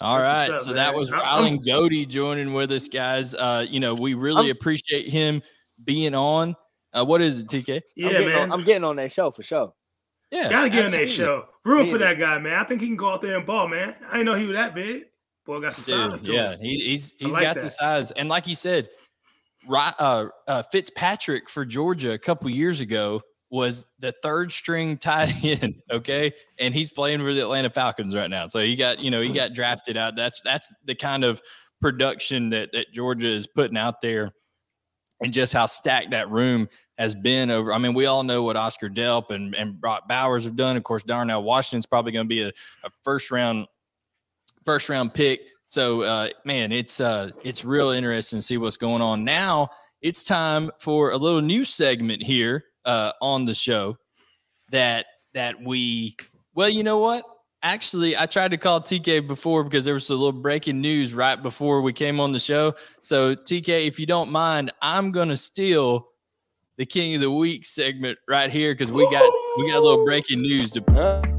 All 0.00 0.18
That's 0.18 0.48
right. 0.50 0.54
up, 0.56 0.60
so 0.60 0.72
that 0.74 0.94
was 0.94 1.12
I- 1.12 1.18
I'm- 1.18 1.42
Ryland 1.44 1.64
Goede 1.64 2.08
joining 2.08 2.52
with 2.54 2.70
us, 2.72 2.88
guys. 2.88 3.34
Uh, 3.34 3.64
you 3.68 3.78
know, 3.80 3.94
we 3.94 4.14
really 4.14 4.46
I'm- 4.46 4.50
appreciate 4.50 5.08
him 5.08 5.42
being 5.84 6.14
on. 6.14 6.54
Uh, 6.94 7.04
what 7.04 7.20
is 7.20 7.40
it, 7.40 7.48
TK? 7.48 7.76
I'm 7.76 7.82
Yeah, 7.94 8.08
getting 8.10 8.28
man. 8.28 8.42
On, 8.42 8.52
I'm 8.52 8.64
getting 8.64 8.84
on 8.84 8.96
that 8.96 9.12
show 9.12 9.30
for 9.30 9.42
sure. 9.42 9.72
Yeah. 10.30 10.48
Gotta 10.50 10.70
get 10.70 10.86
on 10.86 10.90
that 10.92 11.10
show. 11.10 11.44
Room 11.64 11.84
Me 11.84 11.90
for 11.92 11.98
that 11.98 12.18
guy, 12.18 12.38
man. 12.38 12.54
I 12.58 12.64
think 12.64 12.80
he 12.80 12.86
can 12.88 12.96
go 12.96 13.10
out 13.10 13.20
there 13.22 13.36
and 13.36 13.46
ball, 13.46 13.68
man. 13.68 13.94
I 14.08 14.12
didn't 14.18 14.26
know 14.26 14.34
he 14.34 14.46
was 14.46 14.56
that 14.56 14.74
big. 14.74 15.04
Boy, 15.44 15.60
got 15.60 15.74
some 15.74 15.84
size 15.84 16.20
Dude, 16.22 16.26
to 16.26 16.32
yeah, 16.34 16.52
him. 16.52 16.60
he, 16.60 16.76
he's 16.78 17.14
he's 17.18 17.32
like 17.32 17.42
got 17.42 17.56
the 17.56 17.68
size, 17.68 18.10
and 18.12 18.28
like 18.28 18.44
he 18.44 18.54
said, 18.56 18.84
right, 18.86 19.05
uh, 19.70 20.26
uh, 20.46 20.62
Fitzpatrick 20.70 21.48
for 21.48 21.64
Georgia 21.64 22.12
a 22.12 22.18
couple 22.18 22.48
years 22.50 22.80
ago 22.80 23.22
was 23.50 23.84
the 23.98 24.12
third 24.22 24.52
string 24.52 24.98
tight 24.98 25.32
end. 25.44 25.82
Okay, 25.90 26.32
and 26.58 26.74
he's 26.74 26.90
playing 26.90 27.20
for 27.20 27.32
the 27.32 27.42
Atlanta 27.42 27.70
Falcons 27.70 28.14
right 28.14 28.30
now. 28.30 28.46
So 28.46 28.60
he 28.60 28.76
got 28.76 29.00
you 29.00 29.10
know 29.10 29.20
he 29.20 29.32
got 29.32 29.54
drafted 29.54 29.96
out. 29.96 30.16
That's 30.16 30.40
that's 30.44 30.72
the 30.84 30.94
kind 30.94 31.24
of 31.24 31.40
production 31.80 32.50
that 32.50 32.70
that 32.72 32.92
Georgia 32.92 33.28
is 33.28 33.46
putting 33.46 33.76
out 33.76 34.00
there, 34.00 34.32
and 35.22 35.32
just 35.32 35.52
how 35.52 35.66
stacked 35.66 36.10
that 36.10 36.30
room 36.30 36.68
has 36.98 37.14
been 37.14 37.50
over. 37.50 37.72
I 37.72 37.78
mean, 37.78 37.94
we 37.94 38.06
all 38.06 38.22
know 38.22 38.42
what 38.42 38.56
Oscar 38.56 38.88
Delp 38.88 39.30
and 39.30 39.54
and 39.54 39.80
Brock 39.80 40.08
Bowers 40.08 40.44
have 40.44 40.56
done. 40.56 40.76
Of 40.76 40.82
course, 40.82 41.02
Darnell 41.02 41.42
Washington's 41.42 41.86
probably 41.86 42.12
going 42.12 42.26
to 42.26 42.28
be 42.28 42.42
a, 42.42 42.48
a 42.48 42.90
first 43.04 43.30
round 43.30 43.66
first 44.64 44.88
round 44.88 45.14
pick. 45.14 45.40
So 45.66 46.02
uh, 46.02 46.28
man, 46.44 46.72
it's 46.72 47.00
uh, 47.00 47.30
it's 47.42 47.64
real 47.64 47.90
interesting 47.90 48.38
to 48.38 48.42
see 48.42 48.58
what's 48.58 48.76
going 48.76 49.02
on. 49.02 49.24
Now 49.24 49.70
it's 50.00 50.22
time 50.22 50.70
for 50.78 51.10
a 51.10 51.16
little 51.16 51.40
new 51.40 51.64
segment 51.64 52.22
here 52.22 52.64
uh, 52.84 53.12
on 53.20 53.44
the 53.44 53.54
show 53.54 53.96
that 54.70 55.06
that 55.34 55.60
we 55.62 56.16
well, 56.54 56.68
you 56.68 56.82
know 56.82 56.98
what? 56.98 57.24
Actually, 57.62 58.16
I 58.16 58.26
tried 58.26 58.52
to 58.52 58.56
call 58.56 58.80
TK 58.80 59.26
before 59.26 59.64
because 59.64 59.84
there 59.84 59.94
was 59.94 60.08
a 60.10 60.14
little 60.14 60.32
breaking 60.32 60.80
news 60.80 61.12
right 61.12 61.42
before 61.42 61.82
we 61.82 61.92
came 61.92 62.20
on 62.20 62.30
the 62.30 62.38
show. 62.38 62.74
So 63.00 63.34
TK, 63.34 63.86
if 63.86 63.98
you 63.98 64.06
don't 64.06 64.30
mind, 64.30 64.72
I'm 64.80 65.10
gonna 65.10 65.36
steal 65.36 66.08
the 66.76 66.86
King 66.86 67.16
of 67.16 67.22
the 67.22 67.30
Week 67.30 67.64
segment 67.64 68.18
right 68.28 68.50
here 68.50 68.72
because 68.72 68.92
we 68.92 69.10
got 69.10 69.32
we 69.56 69.70
got 69.70 69.78
a 69.78 69.80
little 69.80 70.04
breaking 70.04 70.42
news 70.42 70.70
to 70.72 71.35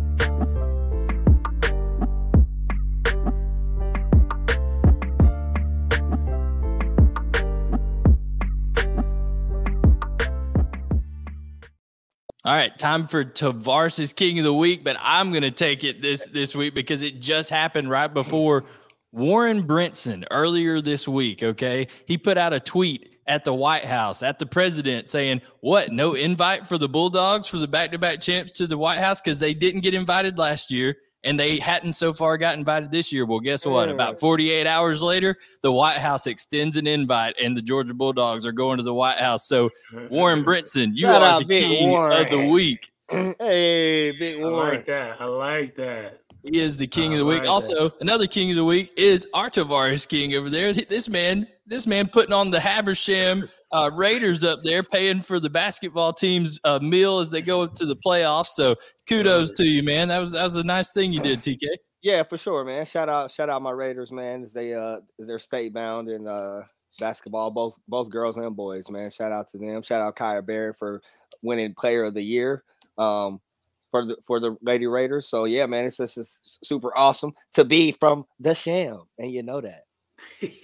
All 12.48 12.54
right, 12.54 12.80
time 12.80 13.08
for 13.08 13.26
Tavarres' 13.26 14.16
King 14.16 14.40
of 14.40 14.46
the 14.46 14.54
Week, 14.54 14.82
but 14.82 14.96
I'm 15.02 15.32
going 15.32 15.42
to 15.42 15.52
take 15.52 15.84
it 15.84 16.02
this 16.02 16.26
this 16.28 16.56
week 16.56 16.74
because 16.74 17.04
it 17.04 17.20
just 17.20 17.50
happened 17.50 17.90
right 17.90 18.08
before 18.08 18.64
Warren 19.12 19.64
Brinson 19.64 20.24
earlier 20.32 20.80
this 20.80 21.10
week. 21.10 21.44
Okay, 21.44 21.90
he 22.06 22.18
put 22.18 22.38
out 22.38 22.54
a 22.54 22.62
tweet 22.62 23.20
at 23.28 23.44
the 23.44 23.54
White 23.54 23.84
House 23.84 24.24
at 24.24 24.40
the 24.40 24.46
president 24.46 25.10
saying, 25.10 25.42
"What? 25.60 25.92
No 25.92 26.14
invite 26.14 26.66
for 26.66 26.78
the 26.78 26.88
Bulldogs 26.88 27.48
for 27.48 27.58
the 27.58 27.68
back-to-back 27.68 28.22
champs 28.22 28.54
to 28.54 28.66
the 28.66 28.78
White 28.78 29.00
House 29.00 29.20
because 29.20 29.42
they 29.42 29.54
didn't 29.54 29.82
get 29.82 29.94
invited 29.94 30.38
last 30.38 30.72
year." 30.72 30.96
And 31.28 31.38
they 31.38 31.60
hadn't 31.60 31.94
so 31.94 32.14
far 32.14 32.38
got 32.38 32.58
invited 32.58 32.90
this 32.90 33.12
year. 33.12 33.26
Well, 33.26 33.42
guess 33.42 33.66
what? 33.66 33.90
About 33.90 34.18
48 34.18 34.66
hours 34.66 35.02
later, 35.02 35.36
the 35.62 35.72
White 35.74 35.98
House 35.98 36.26
extends 36.26 36.78
an 36.78 36.88
invite, 36.88 37.36
and 37.42 37.56
the 37.58 37.62
Georgia 37.62 37.94
Bulldogs 37.94 38.46
are 38.46 38.54
going 38.54 38.78
to 38.78 38.84
the 38.84 38.94
White 38.94 39.20
House. 39.20 39.46
So, 39.46 39.70
Warren 40.10 40.44
Brinson, 40.46 40.92
you 40.92 41.02
Shout 41.02 41.22
are 41.22 41.40
the 41.42 41.46
Big 41.46 41.64
king 41.66 41.98
of 41.98 42.30
the 42.30 42.48
week. 42.48 42.90
hey, 43.10 44.14
big 44.18 44.38
I 44.38 44.40
Warren. 44.40 44.76
like 44.76 44.86
that. 44.86 45.22
I 45.22 45.26
like 45.26 45.76
that. 45.76 46.22
He 46.44 46.62
is 46.62 46.78
the 46.78 46.88
king 46.88 47.12
I 47.12 47.14
of 47.16 47.20
the 47.20 47.26
week. 47.26 47.40
like 47.40 47.44
that. 47.48 47.52
Also, 47.52 47.92
another 48.00 48.26
king 48.28 48.50
of 48.52 48.56
the 48.56 48.64
week 48.64 48.94
is 48.96 49.28
our 49.34 49.50
Tavarres 49.50 50.08
King 50.08 50.34
over 50.36 50.50
there. 50.50 50.72
This 50.72 51.10
man, 51.10 51.46
this 51.66 51.86
man 51.86 52.08
putting 52.08 52.32
on 52.32 52.52
the 52.52 52.60
Habersham 52.60 53.50
uh, 53.72 53.92
Raiders 53.94 54.44
up 54.44 54.64
there, 54.64 54.84
paying 54.84 55.22
for 55.22 55.40
the 55.40 55.50
basketball 55.50 56.14
team's 56.14 56.60
uh, 56.64 56.80
meal 56.82 57.20
as 57.20 57.30
they 57.30 57.42
go 57.42 57.68
to 57.68 57.86
the 57.86 57.96
playoffs. 57.96 58.48
So 58.48 58.76
kudos 59.08 59.52
to 59.52 59.64
you, 59.64 59.84
man. 59.84 60.08
That 60.08 60.20
was 60.20 60.32
that 60.32 60.44
was 60.44 60.56
a 60.56 60.64
nice 60.64 60.92
thing 60.92 61.14
you 61.14 61.22
did, 61.22 61.42
TK. 61.42 61.62
Yeah, 62.02 62.24
for 62.24 62.38
sure, 62.38 62.64
man. 62.64 62.86
Shout 62.86 63.10
out, 63.10 63.32
shout 63.32 63.50
out 63.50 63.62
my 63.62 63.72
Raiders, 63.72 64.12
man. 64.12 64.44
As 64.44 64.54
they 64.54 64.74
uh, 64.74 65.00
as 65.20 65.28
they're 65.28 65.40
state 65.40 65.74
bound 65.74 66.10
in 66.10 66.28
uh 66.28 66.64
basketball, 67.00 67.52
both 67.52 67.78
both 67.88 68.10
girls 68.10 68.38
and 68.38 68.56
boys, 68.56 68.90
man. 68.90 69.10
Shout 69.10 69.32
out 69.32 69.50
to 69.50 69.58
them. 69.58 69.82
Shout 69.82 70.02
out 70.02 70.16
Kaya 70.16 70.42
Barrett 70.42 70.78
for 70.78 71.02
winning 71.42 71.74
Player 71.74 72.06
of 72.06 72.14
the 72.14 72.22
Year. 72.22 72.64
Um, 72.98 73.42
for 73.90 74.06
the 74.06 74.18
for 74.24 74.40
the 74.40 74.56
Lady 74.62 74.88
Raiders. 74.88 75.28
So 75.28 75.46
yeah, 75.46 75.66
man, 75.66 75.86
it's 75.86 75.98
just 75.98 76.18
it's 76.18 76.60
super 76.64 76.96
awesome 76.98 77.34
to 77.54 77.66
be 77.66 77.92
from 77.92 78.26
the 78.40 78.54
Sham, 78.54 79.04
and 79.18 79.32
you 79.32 79.44
know 79.44 79.62
that. 79.62 79.87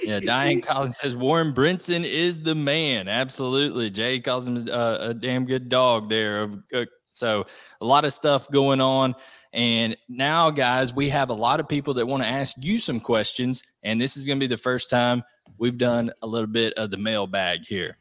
Yeah, 0.03 0.19
Diane 0.19 0.61
Collins 0.61 0.97
says 0.97 1.15
Warren 1.15 1.53
Brinson 1.53 2.03
is 2.03 2.41
the 2.41 2.55
man. 2.55 3.07
Absolutely. 3.07 3.89
Jay 3.89 4.19
calls 4.19 4.47
him 4.47 4.67
a, 4.69 4.97
a 4.99 5.13
damn 5.13 5.45
good 5.45 5.69
dog 5.69 6.09
there. 6.09 6.49
Uh, 6.73 6.85
so 7.11 7.45
a 7.81 7.85
lot 7.85 8.05
of 8.05 8.13
stuff 8.13 8.49
going 8.49 8.81
on. 8.81 9.15
And 9.53 9.95
now, 10.09 10.49
guys, 10.49 10.93
we 10.93 11.09
have 11.09 11.29
a 11.29 11.33
lot 11.33 11.59
of 11.59 11.67
people 11.67 11.93
that 11.95 12.07
want 12.07 12.23
to 12.23 12.29
ask 12.29 12.55
you 12.59 12.79
some 12.79 12.99
questions. 12.99 13.61
And 13.83 14.01
this 14.01 14.17
is 14.17 14.25
going 14.25 14.39
to 14.39 14.43
be 14.43 14.47
the 14.47 14.57
first 14.57 14.89
time 14.89 15.23
we've 15.57 15.77
done 15.77 16.11
a 16.23 16.27
little 16.27 16.47
bit 16.47 16.73
of 16.73 16.89
the 16.89 16.97
mailbag 16.97 17.65
here. 17.65 17.97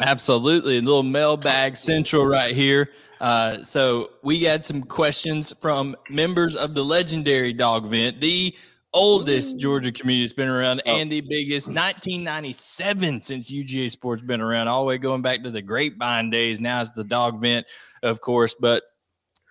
Absolutely. 0.00 0.78
A 0.78 0.80
little 0.80 1.02
mailbag 1.02 1.76
central 1.76 2.26
right 2.26 2.54
here. 2.54 2.90
Uh, 3.20 3.62
so 3.62 4.10
we 4.22 4.42
had 4.42 4.64
some 4.64 4.82
questions 4.82 5.52
from 5.60 5.96
members 6.08 6.54
of 6.54 6.74
the 6.74 6.84
legendary 6.84 7.52
Dawgvent, 7.52 8.20
the 8.20 8.54
oldest 8.94 9.58
Georgia 9.58 9.92
community 9.92 10.24
that's 10.24 10.32
been 10.32 10.48
around 10.48 10.80
oh. 10.86 10.96
and 10.96 11.10
the 11.10 11.20
biggest 11.20 11.68
1997 11.68 13.22
since 13.22 13.52
UGA 13.52 13.90
sports 13.90 14.22
been 14.22 14.40
around, 14.40 14.68
all 14.68 14.82
the 14.82 14.88
way 14.88 14.98
going 14.98 15.22
back 15.22 15.42
to 15.42 15.50
the 15.50 15.62
grapevine 15.62 16.30
days. 16.30 16.60
Now 16.60 16.80
it's 16.80 16.92
the 16.92 17.04
Dawgvent, 17.04 17.64
of 18.02 18.20
course. 18.20 18.54
But 18.58 18.84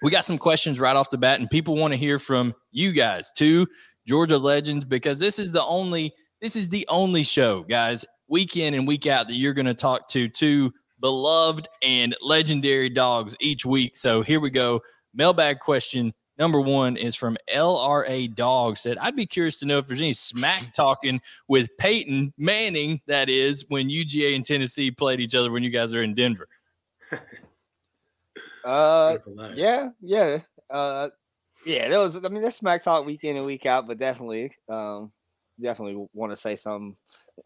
we 0.02 0.12
got 0.12 0.26
some 0.26 0.38
questions 0.38 0.80
right 0.80 0.96
off 0.96 1.10
the 1.10 1.18
bat, 1.18 1.40
and 1.40 1.50
people 1.50 1.76
want 1.76 1.94
to 1.94 1.98
hear 1.98 2.20
from 2.20 2.56
you 2.72 2.94
guys, 2.94 3.32
two 3.32 3.68
Georgia 4.08 4.38
legends, 4.38 4.86
because 4.86 5.20
this 5.20 5.40
is 5.40 5.52
the 5.52 5.64
only 5.64 6.14
this 6.42 6.56
is 6.56 6.70
the 6.70 6.86
only 6.88 7.24
show, 7.24 7.64
guys, 7.64 8.06
week 8.28 8.58
in 8.58 8.74
and 8.74 8.88
week 8.88 9.08
out 9.08 9.28
that 9.28 9.36
you're 9.36 9.54
going 9.54 9.66
to 9.66 9.74
talk 9.74 10.08
to 10.10 10.28
two 10.28 10.74
beloved 11.00 11.68
and 11.82 12.16
legendary 12.22 12.90
dogs 12.90 13.36
each 13.40 13.66
week. 13.66 13.96
So 13.96 14.22
here 14.22 14.40
we 14.40 14.50
go. 14.50 14.82
Mailbag 15.14 15.60
question 15.60 16.14
number 16.38 16.62
one 16.62 16.98
is 16.98 17.16
from 17.16 17.38
LRA 17.52 18.34
Dog 18.34 18.78
said, 18.78 18.98
I'd 19.00 19.16
be 19.16 19.26
curious 19.26 19.58
to 19.60 19.66
know 19.66 19.78
if 19.78 19.88
there's 19.88 20.02
any 20.02 20.14
smack 20.14 20.74
talking 20.74 21.22
with 21.48 21.70
Peyton 21.78 22.34
Manning, 22.38 23.02
that 23.08 23.30
is, 23.30 23.66
when 23.70 23.90
UGA 23.90 24.36
and 24.36 24.46
Tennessee 24.46 24.92
played 24.92 25.20
each 25.20 25.36
other 25.36 25.52
when 25.52 25.64
you 25.64 25.70
guys 25.70 25.94
are 25.94 26.04
in 26.04 26.14
Denver. 26.14 26.48
uh, 28.66 29.18
yeah, 29.54 29.90
yeah. 30.02 30.40
Uh, 30.70 31.10
yeah, 31.66 31.90
that 31.90 31.98
was, 31.98 32.24
I 32.24 32.30
mean, 32.30 32.42
that's 32.42 32.58
smack 32.58 32.84
talk 32.84 33.06
week 33.06 33.24
in 33.24 33.38
and 33.38 33.46
week 33.46 33.66
out, 33.66 33.88
but 33.88 33.98
definitely, 33.98 34.52
um, 34.70 35.12
definitely 35.60 36.08
want 36.14 36.32
to 36.32 36.36
say 36.36 36.56
something 36.56 36.96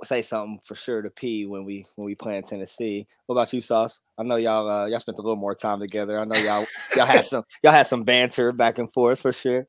say 0.04 0.22
something 0.22 0.60
for 0.64 0.76
sure 0.76 1.02
to 1.02 1.10
P 1.10 1.46
when 1.46 1.66
we 1.66 1.86
when 1.96 2.06
we 2.06 2.16
play 2.16 2.38
in 2.38 2.44
Tennessee. 2.44 3.08
What 3.26 3.36
about 3.36 3.54
you, 3.54 3.62
Sauce? 3.62 4.02
I 4.18 4.24
know 4.24 4.36
y'all 4.36 4.70
uh, 4.70 4.86
y'all 4.88 5.00
spent 5.00 5.20
a 5.20 5.22
little 5.22 5.36
more 5.36 5.56
time 5.56 5.80
together. 5.80 6.20
I 6.20 6.26
know 6.26 6.38
y'all 6.38 6.66
y'all 6.96 7.06
had 7.06 7.26
some 7.26 7.44
y'all 7.64 7.74
had 7.74 7.88
some 7.88 8.04
banter 8.04 8.52
back 8.52 8.78
and 8.78 8.92
forth 8.92 9.20
for 9.20 9.34
sure. 9.34 9.68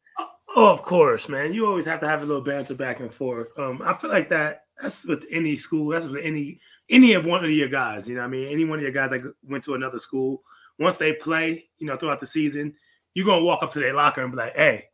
Oh, 0.55 0.71
of 0.71 0.83
course, 0.83 1.29
man. 1.29 1.55
You 1.55 1.67
always 1.67 1.87
have 1.87 2.01
to 2.01 2.09
have 2.09 2.23
a 2.23 2.27
little 2.27 2.43
banter 2.43 2.75
back 2.75 3.01
and 3.01 3.13
forth. 3.13 3.49
Um, 3.59 3.81
I 3.85 3.95
feel 3.95 4.11
like 4.11 4.29
that 4.29 4.65
that's 4.81 5.07
with 5.07 5.25
any 5.31 5.57
school, 5.57 5.89
that's 5.89 6.07
with 6.07 6.23
any 6.23 6.61
any 6.91 7.15
of 7.15 7.25
one 7.25 7.45
of 7.45 7.51
your 7.51 7.69
guys, 7.69 8.09
you 8.09 8.17
know 8.17 8.23
I 8.23 8.27
mean? 8.27 8.49
Any 8.49 8.65
one 8.65 8.79
of 8.79 8.83
your 8.83 8.93
guys 8.93 9.11
that 9.11 9.23
went 9.43 9.65
to 9.65 9.75
another 9.75 9.99
school, 9.99 10.43
once 10.79 10.97
they 10.97 11.15
play, 11.15 11.65
you 11.79 11.87
know, 11.87 11.97
throughout 11.97 12.21
the 12.21 12.27
season, 12.27 12.75
you're 13.15 13.27
gonna 13.27 13.45
walk 13.45 13.63
up 13.63 13.71
to 13.73 13.81
their 13.81 13.95
locker 13.95 14.23
and 14.23 14.33
be 14.33 14.37
like, 14.37 14.55
hey, 14.55 14.89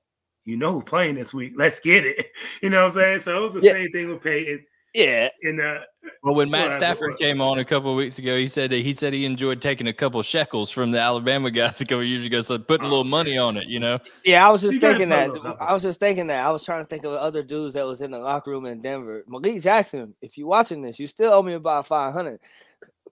you 0.48 0.56
know 0.56 0.72
who 0.72 0.82
playing 0.82 1.14
this 1.14 1.34
week. 1.34 1.52
Let's 1.56 1.78
get 1.80 2.04
it. 2.04 2.26
You 2.62 2.70
know 2.70 2.78
what 2.78 2.86
I'm 2.86 2.90
saying? 2.92 3.18
So 3.20 3.36
it 3.36 3.40
was 3.40 3.54
the 3.54 3.60
yeah. 3.60 3.72
same 3.72 3.92
thing 3.92 4.08
with 4.08 4.22
Peyton. 4.22 4.64
Yeah. 4.94 5.28
And 5.42 5.60
uh, 5.60 5.80
well, 6.22 6.34
when 6.34 6.50
Matt 6.50 6.72
Stafford 6.72 7.18
came 7.18 7.40
on 7.40 7.58
a 7.58 7.64
couple 7.64 7.90
of 7.90 7.96
weeks 7.96 8.18
ago, 8.18 8.36
he 8.36 8.46
said 8.46 8.72
he 8.72 8.92
said 8.92 9.12
he 9.12 9.24
enjoyed 9.24 9.60
taking 9.60 9.86
a 9.86 9.92
couple 9.92 10.20
shekels 10.22 10.70
from 10.70 10.90
the 10.90 10.98
Alabama 10.98 11.50
guys 11.52 11.80
a 11.80 11.84
couple 11.84 12.02
years 12.02 12.24
ago, 12.24 12.40
so 12.42 12.58
putting 12.58 12.86
a 12.86 12.88
little 12.88 13.04
oh, 13.04 13.08
money 13.08 13.38
on 13.38 13.56
it, 13.56 13.68
you 13.68 13.78
know. 13.78 13.98
Yeah, 14.24 14.48
I 14.48 14.50
was 14.50 14.62
just 14.62 14.74
you 14.74 14.80
thinking 14.80 15.10
that. 15.10 15.30
I 15.60 15.72
was 15.72 15.82
just 15.82 16.00
thinking 16.00 16.26
that. 16.28 16.44
I 16.44 16.50
was 16.50 16.64
trying 16.64 16.82
to 16.82 16.88
think 16.88 17.04
of 17.04 17.12
other 17.12 17.42
dudes 17.42 17.74
that 17.74 17.86
was 17.86 18.00
in 18.00 18.10
the 18.10 18.18
locker 18.18 18.50
room 18.50 18.66
in 18.66 18.80
Denver. 18.80 19.24
Malik 19.28 19.62
Jackson, 19.62 20.14
if 20.22 20.38
you're 20.38 20.48
watching 20.48 20.82
this, 20.82 20.98
you 20.98 21.06
still 21.06 21.32
owe 21.32 21.42
me 21.42 21.52
about 21.52 21.86
five 21.86 22.12
hundred 22.12 22.40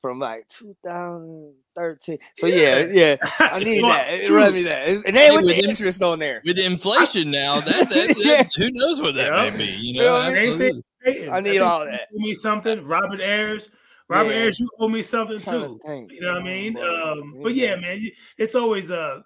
from 0.01 0.19
like 0.19 0.49
2013. 0.49 2.19
So 2.37 2.47
yeah, 2.47 2.87
yeah, 2.91 3.17
I 3.39 3.59
need 3.59 3.83
that. 3.83 4.29
Run 4.31 4.55
me 4.55 4.63
that, 4.65 4.89
and 5.07 5.17
then 5.17 5.35
with, 5.35 5.45
with 5.45 5.57
the 5.57 5.69
interest 5.69 6.03
on 6.03 6.19
there. 6.19 6.43
With 6.45 6.59
inflation 6.59 7.31
now, 7.31 7.61
that, 7.61 7.89
that, 7.89 7.89
that 7.91 8.17
yeah. 8.19 8.45
who 8.57 8.71
knows 8.73 9.01
what 9.01 9.15
that 9.15 9.33
yeah. 9.33 9.51
may 9.51 9.57
be? 9.57 9.73
You 9.73 10.01
know, 10.01 10.29
you 10.29 10.83
I 11.31 11.41
need 11.41 11.61
I 11.61 11.65
all 11.65 11.85
that. 11.85 12.09
You 12.13 12.19
owe 12.19 12.27
me 12.27 12.35
something, 12.35 12.85
Robert 12.85 13.21
Ayers. 13.21 13.71
Robert 14.09 14.33
yeah. 14.33 14.43
Ayers, 14.43 14.61
you 14.61 14.69
owe 14.79 14.89
me 14.89 15.03
something 15.03 15.41
too. 15.41 15.81
You 15.85 16.21
know 16.21 16.35
what 16.35 16.43
I 16.43 16.45
mean? 16.45 16.79
Um, 16.79 17.41
but 17.43 17.55
yeah, 17.55 17.77
man, 17.77 18.01
it's 18.39 18.55
always 18.55 18.91
a 18.91 19.23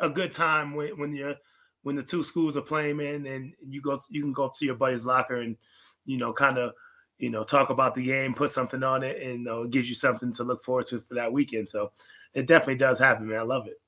a 0.00 0.08
good 0.08 0.32
time 0.32 0.74
when 0.74 0.98
when 0.98 1.12
you're 1.12 1.34
when 1.82 1.96
the 1.96 2.02
two 2.02 2.22
schools 2.22 2.56
are 2.56 2.62
playing, 2.62 2.96
man, 2.96 3.26
and 3.26 3.54
you 3.66 3.80
go 3.80 3.98
you 4.10 4.22
can 4.22 4.32
go 4.32 4.46
up 4.46 4.54
to 4.54 4.64
your 4.64 4.74
buddy's 4.74 5.04
locker 5.04 5.36
and 5.36 5.56
you 6.04 6.18
know 6.18 6.32
kind 6.32 6.58
of 6.58 6.72
you 7.18 7.30
know 7.30 7.44
talk 7.44 7.70
about 7.70 7.94
the 7.94 8.04
game, 8.04 8.34
put 8.34 8.50
something 8.50 8.82
on 8.82 9.02
it, 9.02 9.22
and 9.22 9.48
uh, 9.48 9.62
it 9.62 9.70
gives 9.70 9.88
you 9.88 9.94
something 9.94 10.32
to 10.34 10.44
look 10.44 10.62
forward 10.62 10.86
to 10.86 11.00
for 11.00 11.14
that 11.14 11.32
weekend. 11.32 11.68
So 11.68 11.92
it 12.34 12.46
definitely 12.46 12.76
does 12.76 12.98
happen, 12.98 13.28
man. 13.28 13.38
I 13.38 13.42
love 13.42 13.66
it. 13.66 13.80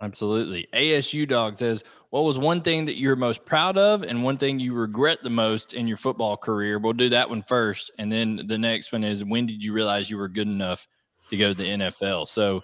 Absolutely. 0.00 0.68
ASU 0.74 1.26
Dog 1.26 1.56
says, 1.56 1.82
What 2.10 2.24
was 2.24 2.38
one 2.38 2.60
thing 2.60 2.84
that 2.84 2.98
you're 2.98 3.16
most 3.16 3.46
proud 3.46 3.78
of 3.78 4.02
and 4.02 4.22
one 4.22 4.36
thing 4.36 4.60
you 4.60 4.74
regret 4.74 5.22
the 5.22 5.30
most 5.30 5.72
in 5.72 5.86
your 5.88 5.96
football 5.96 6.36
career? 6.36 6.78
We'll 6.78 6.92
do 6.92 7.08
that 7.10 7.30
one 7.30 7.42
first. 7.42 7.90
And 7.98 8.12
then 8.12 8.42
the 8.46 8.58
next 8.58 8.92
one 8.92 9.04
is, 9.04 9.24
When 9.24 9.46
did 9.46 9.64
you 9.64 9.72
realize 9.72 10.10
you 10.10 10.18
were 10.18 10.28
good 10.28 10.48
enough 10.48 10.86
to 11.30 11.36
go 11.36 11.48
to 11.48 11.54
the 11.54 11.70
NFL? 11.70 12.26
So, 12.26 12.62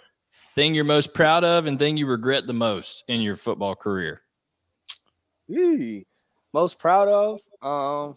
thing 0.54 0.74
you're 0.74 0.84
most 0.84 1.14
proud 1.14 1.44
of 1.44 1.64
and 1.64 1.78
thing 1.78 1.96
you 1.96 2.06
regret 2.06 2.46
the 2.46 2.52
most 2.52 3.02
in 3.08 3.22
your 3.22 3.36
football 3.36 3.74
career? 3.74 4.20
Eee, 5.48 6.06
most 6.52 6.78
proud 6.78 7.08
of? 7.08 7.40
Um, 7.62 8.16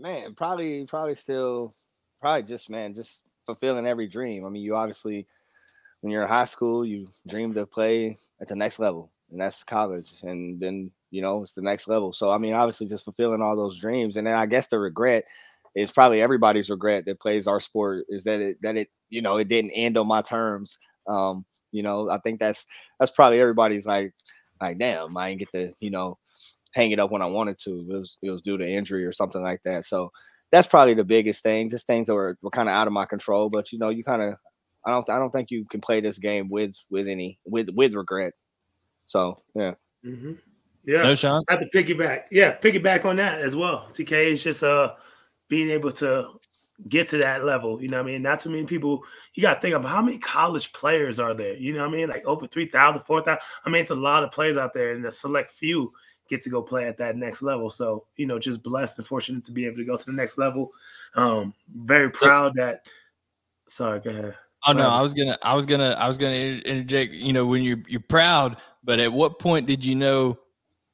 man, 0.00 0.34
probably, 0.34 0.86
probably 0.86 1.14
still, 1.14 1.74
probably 2.20 2.42
just, 2.42 2.70
man, 2.70 2.94
just 2.94 3.22
fulfilling 3.46 3.86
every 3.86 4.08
dream. 4.08 4.44
I 4.44 4.48
mean, 4.48 4.62
you 4.62 4.74
obviously, 4.74 5.26
when 6.00 6.10
you're 6.10 6.22
in 6.22 6.28
high 6.28 6.44
school, 6.44 6.84
you 6.84 7.08
dream 7.28 7.52
to 7.54 7.66
play 7.66 8.18
at 8.40 8.48
the 8.48 8.56
next 8.56 8.78
level, 8.78 9.10
and 9.30 9.40
that's 9.40 9.62
college. 9.62 10.22
And 10.22 10.58
then 10.58 10.90
you 11.10 11.22
know 11.22 11.42
it's 11.42 11.52
the 11.52 11.62
next 11.62 11.88
level. 11.88 12.12
So 12.12 12.30
I 12.30 12.38
mean, 12.38 12.54
obviously, 12.54 12.86
just 12.86 13.04
fulfilling 13.04 13.42
all 13.42 13.56
those 13.56 13.80
dreams. 13.80 14.16
And 14.16 14.26
then 14.26 14.34
I 14.34 14.46
guess 14.46 14.68
the 14.68 14.78
regret 14.78 15.24
is 15.74 15.92
probably 15.92 16.20
everybody's 16.20 16.70
regret 16.70 17.04
that 17.04 17.20
plays 17.20 17.46
our 17.46 17.60
sport 17.60 18.04
is 18.08 18.24
that 18.24 18.40
it 18.40 18.62
that 18.62 18.76
it 18.76 18.88
you 19.08 19.22
know 19.22 19.36
it 19.36 19.48
didn't 19.48 19.72
end 19.72 19.98
on 19.98 20.06
my 20.06 20.22
terms. 20.22 20.78
Um, 21.06 21.44
you 21.72 21.82
know, 21.82 22.08
I 22.08 22.18
think 22.18 22.40
that's 22.40 22.66
that's 22.98 23.12
probably 23.12 23.40
everybody's 23.40 23.86
like 23.86 24.14
like 24.60 24.78
damn, 24.78 25.16
I 25.16 25.30
didn't 25.30 25.40
get 25.40 25.50
to 25.52 25.72
you 25.80 25.90
know 25.90 26.18
hang 26.72 26.90
it 26.90 27.00
up 27.00 27.10
when 27.10 27.22
I 27.22 27.26
wanted 27.26 27.58
to. 27.64 27.84
It 27.90 27.98
was 27.98 28.18
it 28.22 28.30
was 28.30 28.42
due 28.42 28.58
to 28.58 28.68
injury 28.68 29.04
or 29.04 29.12
something 29.12 29.42
like 29.42 29.62
that. 29.62 29.84
So 29.84 30.12
that's 30.50 30.66
probably 30.66 30.94
the 30.94 31.04
biggest 31.04 31.42
thing. 31.42 31.68
Just 31.68 31.86
things 31.86 32.06
that 32.06 32.14
were, 32.14 32.36
were 32.42 32.50
kind 32.50 32.68
of 32.68 32.74
out 32.74 32.86
of 32.86 32.92
my 32.92 33.06
control. 33.06 33.50
But 33.50 33.72
you 33.72 33.78
know, 33.78 33.88
you 33.88 34.04
kind 34.04 34.22
of 34.22 34.34
I 34.84 34.92
don't 34.92 35.08
I 35.10 35.18
don't 35.18 35.30
think 35.30 35.50
you 35.50 35.64
can 35.70 35.80
play 35.80 36.00
this 36.00 36.18
game 36.18 36.48
with 36.48 36.76
with 36.90 37.08
any 37.08 37.38
with 37.44 37.70
with 37.74 37.94
regret. 37.94 38.34
So 39.04 39.36
yeah. 39.54 39.74
Mm-hmm. 40.04 40.32
Yeah. 40.84 41.02
Knowshon. 41.02 41.44
I 41.48 41.54
have 41.54 41.70
to 41.70 41.76
piggyback. 41.76 42.24
Yeah, 42.30 42.56
piggyback 42.56 43.04
on 43.04 43.16
that 43.16 43.40
as 43.40 43.54
well. 43.54 43.88
TK 43.92 44.32
is 44.32 44.42
just 44.42 44.62
uh 44.62 44.94
being 45.48 45.70
able 45.70 45.92
to 45.92 46.40
get 46.88 47.08
to 47.08 47.18
that 47.18 47.44
level. 47.44 47.82
You 47.82 47.88
know 47.88 47.98
what 47.98 48.08
I 48.08 48.12
mean? 48.12 48.22
Not 48.22 48.40
too 48.40 48.50
many 48.50 48.64
people. 48.64 49.02
You 49.34 49.42
got 49.42 49.54
to 49.54 49.60
think 49.60 49.74
of 49.74 49.84
how 49.84 50.00
many 50.00 50.18
college 50.18 50.72
players 50.72 51.18
are 51.18 51.34
there. 51.34 51.54
You 51.54 51.74
know 51.74 51.80
what 51.80 51.94
I 51.94 51.98
mean? 51.98 52.08
Like 52.08 52.24
over 52.24 52.46
3,000, 52.46 53.02
4,000. 53.02 53.38
I 53.64 53.70
mean, 53.70 53.82
it's 53.82 53.90
a 53.90 53.94
lot 53.94 54.24
of 54.24 54.32
players 54.32 54.56
out 54.56 54.72
there, 54.72 54.92
and 54.92 55.04
a 55.04 55.12
select 55.12 55.50
few 55.50 55.92
get 56.30 56.40
to 56.42 56.50
go 56.50 56.62
play 56.62 56.86
at 56.86 56.96
that 56.98 57.16
next 57.16 57.42
level. 57.42 57.68
So, 57.68 58.06
you 58.16 58.26
know, 58.26 58.38
just 58.38 58.62
blessed 58.62 58.98
and 58.98 59.06
fortunate 59.06 59.44
to 59.44 59.52
be 59.52 59.66
able 59.66 59.76
to 59.76 59.84
go 59.84 59.96
to 59.96 60.06
the 60.06 60.12
next 60.12 60.38
level. 60.38 60.70
Um, 61.14 61.52
very 61.74 62.10
proud 62.10 62.52
so, 62.56 62.62
that. 62.62 62.86
Sorry, 63.68 64.00
go 64.00 64.10
ahead. 64.10 64.36
Oh 64.66 64.72
no, 64.72 64.88
I 64.88 65.00
was 65.00 65.14
gonna, 65.14 65.38
I 65.42 65.54
was 65.54 65.66
gonna, 65.66 65.96
I 65.98 66.06
was 66.06 66.18
gonna 66.18 66.34
interject. 66.34 67.12
You 67.12 67.32
know, 67.32 67.46
when 67.46 67.62
you're 67.62 67.82
you're 67.88 68.00
proud, 68.00 68.58
but 68.84 69.00
at 69.00 69.12
what 69.12 69.38
point 69.38 69.66
did 69.66 69.84
you 69.84 69.94
know? 69.94 70.38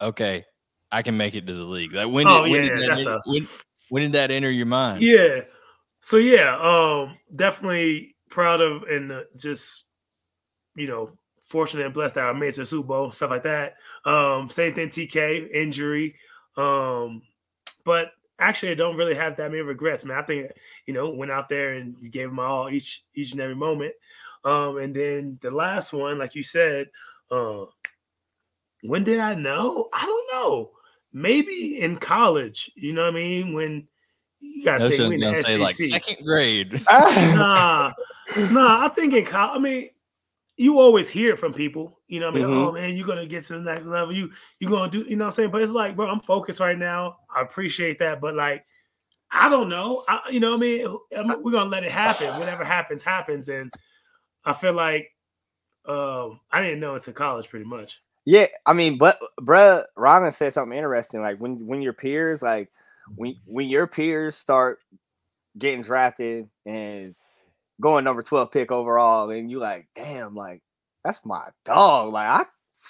Okay, 0.00 0.44
I 0.92 1.02
can 1.02 1.16
make 1.16 1.34
it 1.34 1.46
to 1.46 1.52
the 1.52 1.64
league. 1.64 1.92
Like 1.92 2.08
when? 2.08 2.26
Oh, 2.28 2.44
did, 2.44 2.52
yeah, 2.52 2.58
when, 2.58 2.76
did 2.76 2.90
that, 2.90 3.06
a, 3.06 3.20
when, 3.26 3.48
when 3.88 4.02
did 4.02 4.12
that 4.12 4.30
enter 4.30 4.50
your 4.50 4.66
mind? 4.66 5.02
Yeah. 5.02 5.40
So 6.00 6.18
yeah, 6.18 6.56
um, 6.60 7.16
definitely 7.34 8.14
proud 8.30 8.60
of 8.60 8.84
and 8.84 9.10
uh, 9.10 9.22
just 9.36 9.84
you 10.76 10.86
know 10.86 11.10
fortunate 11.40 11.86
and 11.86 11.94
blessed 11.94 12.16
that 12.16 12.24
I 12.24 12.32
made 12.32 12.48
it 12.48 12.52
to 12.52 12.60
the 12.60 12.66
Super 12.66 12.86
Bowl, 12.86 13.10
stuff 13.10 13.30
like 13.30 13.42
that. 13.44 13.74
Um, 14.06 14.48
same 14.48 14.72
thing, 14.72 14.88
TK 14.88 15.50
injury. 15.50 16.14
Um, 16.56 17.22
but 17.84 18.12
actually 18.38 18.72
I 18.72 18.74
don't 18.74 18.96
really 18.96 19.14
have 19.14 19.36
that 19.36 19.50
many 19.50 19.62
regrets, 19.62 20.04
man. 20.04 20.18
I 20.18 20.22
think 20.22 20.50
you 20.86 20.94
know 20.94 21.10
went 21.10 21.32
out 21.32 21.48
there 21.48 21.74
and 21.74 21.96
gave 22.10 22.28
them 22.28 22.38
all 22.38 22.70
each 22.70 23.04
each 23.14 23.32
and 23.32 23.40
every 23.40 23.54
moment. 23.54 23.94
Um, 24.44 24.78
and 24.78 24.94
then 24.94 25.38
the 25.42 25.50
last 25.50 25.92
one, 25.92 26.18
like 26.18 26.34
you 26.34 26.44
said, 26.44 26.88
uh, 27.30 27.64
when 28.82 29.02
did 29.04 29.18
I 29.18 29.34
know? 29.34 29.88
I 29.92 30.06
don't 30.06 30.30
know. 30.32 30.70
maybe 31.12 31.80
in 31.80 31.96
college. 31.96 32.70
You 32.76 32.92
know 32.92 33.02
what 33.02 33.12
I 33.12 33.14
mean? 33.14 33.52
When 33.52 33.88
you 34.40 34.64
got 34.64 34.78
to 34.78 34.90
think 34.90 35.10
we 35.10 35.18
gonna 35.18 35.36
say 35.36 35.56
like 35.56 35.74
SEC. 35.74 35.88
second 35.88 36.24
grade. 36.24 36.80
nah, 36.90 37.90
nah. 38.36 38.84
I 38.84 38.88
think 38.94 39.14
in 39.14 39.24
college. 39.24 39.56
I 39.56 39.60
mean, 39.60 39.90
you 40.56 40.78
always 40.78 41.08
hear 41.08 41.32
it 41.34 41.38
from 41.38 41.52
people. 41.52 42.00
You 42.08 42.20
know, 42.20 42.30
what 42.30 42.40
I 42.40 42.44
mean, 42.44 42.48
Mhm. 42.48 42.68
oh 42.68 42.72
man, 42.72 42.96
you're 42.96 43.06
gonna 43.06 43.26
get 43.26 43.44
to 43.44 43.54
the 43.54 43.60
next 43.60 43.86
level. 43.86 44.14
You 44.14 44.30
you're 44.58 44.70
gonna 44.70 44.90
do. 44.90 45.00
You 45.08 45.16
know 45.16 45.24
what 45.24 45.28
I'm 45.28 45.32
saying? 45.34 45.50
But 45.50 45.62
it's 45.62 45.72
like, 45.72 45.96
bro, 45.96 46.08
I'm 46.08 46.20
focused 46.20 46.60
right 46.60 46.78
now. 46.78 47.18
I 47.34 47.42
appreciate 47.42 47.98
that, 47.98 48.20
but 48.20 48.34
like, 48.34 48.64
I 49.30 49.48
don't 49.48 49.68
know. 49.68 50.04
I, 50.08 50.20
you 50.30 50.40
know, 50.40 50.50
what 50.50 50.58
I 50.58 50.60
mean, 50.60 50.98
I 51.16 51.22
mean, 51.22 51.42
we're 51.42 51.52
gonna 51.52 51.70
let 51.70 51.84
it 51.84 51.90
happen. 51.92 52.26
Whatever 52.38 52.64
happens, 52.64 53.02
happens. 53.02 53.48
And 53.48 53.72
I 54.44 54.52
feel 54.52 54.72
like 54.72 55.12
um 55.84 56.40
I 56.50 56.62
didn't 56.62 56.80
know 56.80 56.94
until 56.94 57.12
college, 57.12 57.48
pretty 57.48 57.66
much. 57.66 58.00
Yeah, 58.24 58.46
I 58.64 58.72
mean, 58.72 58.98
but 58.98 59.20
bruh, 59.40 59.84
Robin 59.96 60.32
said 60.32 60.52
something 60.52 60.76
interesting. 60.76 61.20
Like 61.20 61.38
when 61.38 61.66
when 61.66 61.82
your 61.82 61.92
peers, 61.92 62.42
like 62.42 62.70
when 63.14 63.36
when 63.44 63.68
your 63.68 63.86
peers 63.86 64.36
start 64.36 64.80
getting 65.58 65.82
drafted 65.82 66.48
and 66.64 67.14
going 67.80 68.04
number 68.04 68.22
12 68.22 68.50
pick 68.50 68.72
overall, 68.72 69.30
and 69.30 69.50
you 69.50 69.58
like, 69.58 69.88
damn, 69.94 70.34
like 70.34 70.62
that's 71.04 71.24
my 71.24 71.48
dog. 71.64 72.12
Like 72.12 72.28
I 72.28 72.44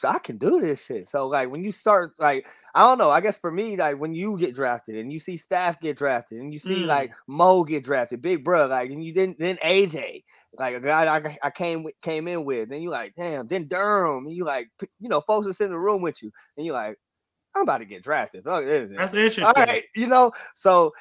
I 0.05 0.19
can 0.19 0.37
do 0.37 0.61
this 0.61 0.85
shit. 0.85 1.07
So 1.07 1.29
like 1.29 1.51
when 1.51 1.65
you 1.65 1.73
start 1.73 2.13
like 2.19 2.47
I 2.75 2.81
don't 2.81 2.99
know, 2.99 3.11
I 3.11 3.21
guess 3.21 3.39
for 3.39 3.51
me, 3.51 3.77
like 3.77 3.99
when 3.99 4.13
you 4.15 4.39
get 4.39 4.55
drafted 4.55 4.97
and 4.97 5.13
you 5.13 5.19
see 5.19 5.37
staff 5.37 5.81
get 5.81 5.97
drafted 5.97 6.39
and 6.39 6.53
you 6.53 6.59
see 6.59 6.83
Mm. 6.83 6.87
like 6.87 7.13
Mo 7.27 7.65
get 7.65 7.85
drafted, 7.85 8.21
big 8.21 8.45
bro, 8.45 8.67
like 8.67 8.91
and 8.91 9.03
you 9.03 9.15
didn't 9.15 9.39
then 9.39 9.57
AJ, 9.65 10.23
like 10.59 10.75
a 10.75 10.81
guy 10.81 11.17
I, 11.17 11.39
I 11.43 11.51
came 11.51 11.87
came 12.03 12.29
in 12.29 12.45
with, 12.45 12.69
then 12.69 12.83
you 12.83 12.91
like, 12.91 13.15
damn, 13.15 13.47
then 13.47 13.69
Durham, 13.69 14.27
and 14.27 14.35
you 14.37 14.45
like 14.45 14.69
you 15.01 15.09
know, 15.09 15.21
folks 15.21 15.47
that's 15.47 15.61
in 15.61 15.71
the 15.71 15.79
room 15.79 16.03
with 16.03 16.23
you, 16.23 16.31
and 16.57 16.67
you 16.67 16.73
like, 16.73 16.99
I'm 17.55 17.63
about 17.63 17.79
to 17.79 17.87
get 17.87 18.03
drafted. 18.03 18.45
That's 18.45 18.67
interesting. 19.15 19.45
All 19.45 19.53
right, 19.57 19.83
you 19.95 20.07
know, 20.07 20.33
so 20.55 20.93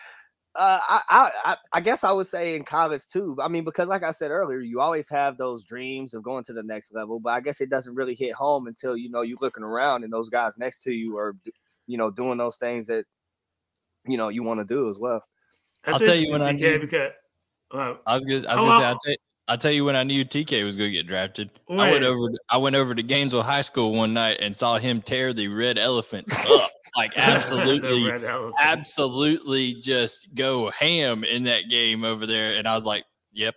uh, 0.56 0.80
I, 0.88 1.02
I 1.10 1.32
I 1.46 1.58
I 1.74 1.82
guess 1.82 2.04
I 2.04 2.12
would 2.12 2.28
say 2.28 2.56
in 2.56 2.64
college 2.64 3.08
too. 3.08 3.36
I 3.42 3.48
mean, 3.48 3.64
because 3.64 3.90
like 3.90 4.04
I 4.04 4.12
said 4.12 4.32
earlier, 4.32 4.60
you 4.60 4.80
always 4.80 5.10
have 5.10 5.38
those 5.38 5.66
dreams 5.66 6.14
of 6.14 6.24
going 6.24 6.44
to 6.46 6.54
the 6.54 6.64
next 6.64 6.94
level, 6.94 7.20
but 7.20 7.32
I 7.32 7.42
guess 7.42 7.62
it 7.62 7.70
doesn't 7.70 7.94
really 7.96 8.16
hit 8.16 8.34
home 8.34 8.68
until 8.68 8.96
you 8.98 9.10
know 9.10 9.22
you're 9.22 9.38
looking 9.42 9.64
around 9.64 10.04
and 10.04 10.12
those 10.14 10.30
guys 10.30 10.58
next 10.58 10.84
to 10.84 10.94
you 10.94 11.18
are, 11.18 11.36
you 11.88 11.98
know, 11.98 12.10
doing 12.10 12.38
those 12.38 12.58
things 12.58 12.88
that 12.88 13.06
you 14.08 14.18
know 14.18 14.30
you 14.30 14.44
want 14.44 14.60
to 14.60 14.66
do 14.66 14.90
as 14.90 14.98
well. 15.00 15.24
That's 15.86 16.00
I'll 16.02 16.06
tell 16.08 16.16
you 16.16 16.32
when 16.32 16.42
I 16.42 16.50
interesting, 16.52 16.72
knew- 16.72 16.80
because 16.88 17.12
uh, 17.72 17.94
I 18.08 18.16
was 18.16 18.26
gonna, 18.26 18.48
I 18.48 18.56
was 18.56 18.62
Oh, 18.64 18.66
gonna 18.66 18.78
say, 18.78 18.84
I- 18.86 18.90
I'll 18.90 19.00
tell, 19.00 19.16
I'll 19.48 19.58
tell 19.58 19.72
you 19.72 19.86
when 19.86 19.96
I 19.96 20.04
knew 20.04 20.26
TK 20.26 20.64
was 20.64 20.76
going 20.76 20.90
to 20.90 20.96
get 20.96 21.06
drafted. 21.06 21.52
I 21.70 21.92
went 21.92 22.04
over, 22.04 22.30
to, 22.30 22.40
I 22.50 22.58
went 22.58 22.76
over 22.76 22.96
to 22.96 23.04
Gainesville 23.04 23.44
High 23.44 23.62
School 23.62 23.94
one 23.94 24.14
night 24.14 24.38
and 24.42 24.56
saw 24.56 24.78
him 24.78 25.02
tear 25.02 25.34
the 25.34 25.50
Red 25.50 25.78
Elephants 25.78 26.50
up, 26.50 26.72
like 26.98 27.12
absolutely, 27.18 28.12
absolutely 28.60 29.76
just 29.76 30.34
go 30.34 30.72
ham 30.72 31.24
in 31.24 31.44
that 31.44 31.70
game 31.70 32.04
over 32.04 32.26
there. 32.26 32.58
And 32.58 32.68
I 32.68 32.74
was 32.74 32.86
like, 32.86 33.04
"Yep, 33.34 33.54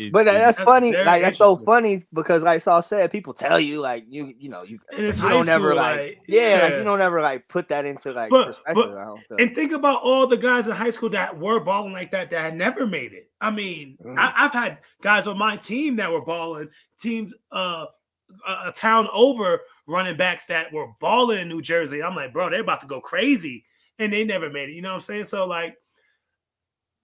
yep." 0.00 0.06
He- 0.06 0.10
But 0.10 0.24
that- 0.26 0.32
that's, 0.32 0.58
That's 0.58 0.64
funny. 0.68 0.92
Like 0.96 1.22
that's 1.22 1.36
so 1.36 1.56
funny 1.56 2.02
because 2.12 2.42
like 2.42 2.60
Saul 2.60 2.82
said, 2.82 3.10
people 3.10 3.32
tell 3.34 3.58
you 3.60 3.80
like 3.80 4.04
you 4.08 4.34
you 4.38 4.48
know 4.48 4.62
you, 4.62 4.78
you 4.96 5.12
don't 5.12 5.48
ever 5.48 5.74
like, 5.74 5.98
like, 5.98 6.18
yeah, 6.26 6.60
like 6.62 6.72
you 6.74 6.84
don't 6.84 7.00
ever 7.00 7.20
like 7.20 7.48
put 7.48 7.68
that 7.68 7.84
into 7.84 8.12
like 8.12 8.30
But- 8.30 8.46
perspective. 8.46 8.74
but- 8.74 8.98
I 8.98 9.04
don't 9.04 9.20
feel. 9.28 9.36
And 9.38 9.54
think 9.54 9.72
about 9.72 10.02
all 10.02 10.26
the 10.26 10.36
guys 10.36 10.66
in 10.66 10.72
high 10.72 10.90
school 10.90 11.10
that 11.10 11.38
were 11.38 11.60
balling 11.60 11.92
like 11.92 12.10
that 12.12 12.30
that 12.30 12.42
had 12.42 12.56
never 12.56 12.86
made 12.86 13.12
it. 13.12 13.30
I 13.40 13.50
mean, 13.50 13.96
Mm. 14.04 14.18
I, 14.18 14.32
I've 14.36 14.52
had 14.52 14.78
guys 15.02 15.26
on 15.26 15.38
my 15.38 15.56
team 15.56 15.96
that 15.96 16.10
were 16.10 16.22
balling, 16.24 16.68
teams 16.98 17.32
uh 17.52 17.86
a, 18.46 18.68
a 18.68 18.72
town 18.72 19.08
over 19.12 19.60
running 19.88 20.16
backs 20.16 20.44
that 20.46 20.72
were 20.72 20.86
balling 21.00 21.40
in 21.40 21.48
New 21.48 21.60
Jersey. 21.60 22.00
I'm 22.02 22.14
like, 22.14 22.32
bro, 22.32 22.48
they're 22.48 22.60
about 22.60 22.80
to 22.80 22.86
go 22.86 23.00
crazy, 23.00 23.64
and 23.98 24.12
they 24.12 24.22
never 24.24 24.48
made 24.48 24.68
it. 24.68 24.72
You 24.74 24.82
know 24.82 24.90
what 24.90 24.94
I'm 24.96 25.00
saying? 25.00 25.24
So 25.24 25.46
like, 25.46 25.76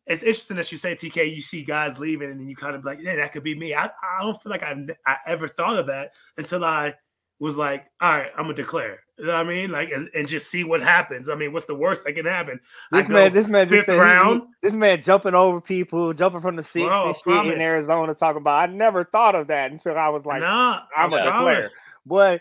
it's 0.07 0.23
interesting 0.23 0.57
that 0.57 0.71
you 0.71 0.79
say 0.79 0.95
TK. 0.95 1.35
You 1.35 1.43
see 1.43 1.63
guys 1.63 1.99
leaving, 1.99 2.31
and 2.31 2.41
then 2.41 2.49
you 2.49 2.57
kind 2.57 2.77
of 2.77 2.85
like, 2.85 2.99
yeah, 3.01 3.17
that 3.17 3.33
could 3.33 3.43
be 3.43 3.55
me. 3.59 3.75
I, 3.75 3.87
I 3.87 4.23
don't 4.23 4.41
feel 4.43 4.51
like 4.51 4.63
I, 4.63 4.75
I 5.07 5.17
ever 5.27 5.49
thought 5.49 5.79
of 5.79 5.87
that 5.89 6.13
until 6.37 6.65
I 6.65 6.95
was 7.39 7.59
like, 7.59 7.87
all 8.01 8.11
right, 8.17 8.31
I'm 8.37 8.45
gonna 8.45 8.55
declare. 8.55 9.01
You 9.19 9.27
know 9.27 9.33
what 9.33 9.47
I 9.47 9.49
mean? 9.49 9.71
Like, 9.71 9.91
and, 9.93 10.09
and 10.15 10.29
just 10.29 10.51
see 10.51 10.63
what 10.65 10.83
happens. 10.83 11.29
I 11.31 11.35
mean, 11.35 11.53
what's 11.53 11.65
the 11.67 11.75
worst 11.75 12.05
that 12.05 12.13
can 12.15 12.27
happen? 12.27 12.61
This 12.93 13.09
man, 13.09 13.33
this 13.33 13.49
man 13.49 13.67
just 13.67 13.87
said 13.87 13.93
he- 13.95 13.99
he- 13.99 14.03
round. 14.03 14.43
this 14.63 14.75
man 14.75 15.01
jumping 15.03 15.35
over 15.35 15.61
people, 15.61 16.13
jumping 16.13 16.41
from 16.41 16.57
the 16.57 16.63
six 16.63 16.87
Bro, 16.87 17.07
and 17.07 17.15
shit 17.15 17.25
promise. 17.25 17.55
in 17.55 17.63
Arizona. 17.63 18.15
Talking 18.15 18.43
about, 18.43 18.69
I 18.69 18.73
never 18.73 19.05
thought 19.05 19.35
of 19.35 19.47
that 19.49 19.71
until 19.73 19.97
I 19.97 20.09
was 20.11 20.25
like, 20.27 20.41
nah, 20.43 20.81
I'm 20.97 21.13
I 21.13 21.19
a 21.19 21.31
promise. 21.31 21.35
declare. 21.35 21.71
Boy, 22.05 22.41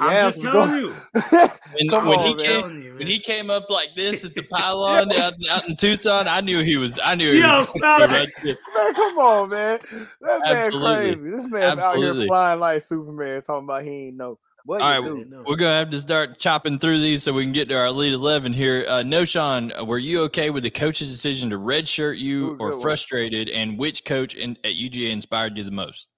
I'm 0.00 0.12
yeah, 0.12 0.30
just 0.30 0.42
telling 0.42 0.80
you. 0.80 0.94
when, 1.30 2.06
when 2.06 2.18
on, 2.18 2.26
he 2.26 2.34
man. 2.34 2.62
came, 2.62 2.82
you, 2.82 2.94
when 2.96 3.06
he 3.06 3.18
came 3.18 3.50
up 3.50 3.68
like 3.68 3.94
this 3.94 4.24
at 4.24 4.34
the 4.34 4.42
pylon 4.44 5.12
out, 5.16 5.34
out 5.50 5.68
in 5.68 5.76
Tucson, 5.76 6.26
I 6.26 6.40
knew 6.40 6.60
he 6.60 6.78
was. 6.78 6.98
I 7.04 7.14
knew 7.14 7.32
he 7.32 7.40
Yo, 7.40 7.66
was. 7.74 8.10
right 8.10 8.28
man, 8.44 8.94
come 8.94 9.18
on, 9.18 9.50
man. 9.50 9.78
That 10.22 10.40
man 10.40 10.56
Absolutely. 10.56 10.96
crazy. 10.96 11.30
This 11.30 11.50
man 11.50 11.78
out 11.78 11.96
here 11.96 12.14
flying 12.14 12.60
like 12.60 12.82
Superman, 12.82 13.42
talking 13.42 13.64
about 13.64 13.82
he 13.82 14.06
ain't 14.06 14.16
know. 14.16 14.38
What 14.64 14.82
All 14.82 14.94
you 14.94 15.02
right, 15.02 15.24
do? 15.24 15.24
do. 15.24 15.44
We're 15.46 15.56
gonna 15.56 15.78
have 15.78 15.90
to 15.90 15.98
start 15.98 16.38
chopping 16.38 16.78
through 16.78 17.00
these 17.00 17.22
so 17.22 17.32
we 17.32 17.42
can 17.44 17.52
get 17.52 17.68
to 17.70 17.78
our 17.78 17.86
Elite 17.86 18.12
eleven 18.12 18.52
here. 18.52 18.84
Uh, 18.88 19.02
Knowshon, 19.02 19.86
were 19.86 19.98
you 19.98 20.22
okay 20.24 20.50
with 20.50 20.62
the 20.62 20.70
coach's 20.70 21.08
decision 21.08 21.50
to 21.50 21.58
redshirt 21.58 22.18
you 22.18 22.50
Ooh, 22.50 22.56
or 22.58 22.70
good 22.70 22.76
one. 22.76 22.82
frustrated? 22.82 23.48
And 23.48 23.78
which 23.78 24.04
coach 24.04 24.34
in, 24.34 24.58
at 24.64 24.74
UGA 24.74 25.10
inspired 25.10 25.56
you 25.56 25.64
the 25.64 25.70
most? 25.70 26.09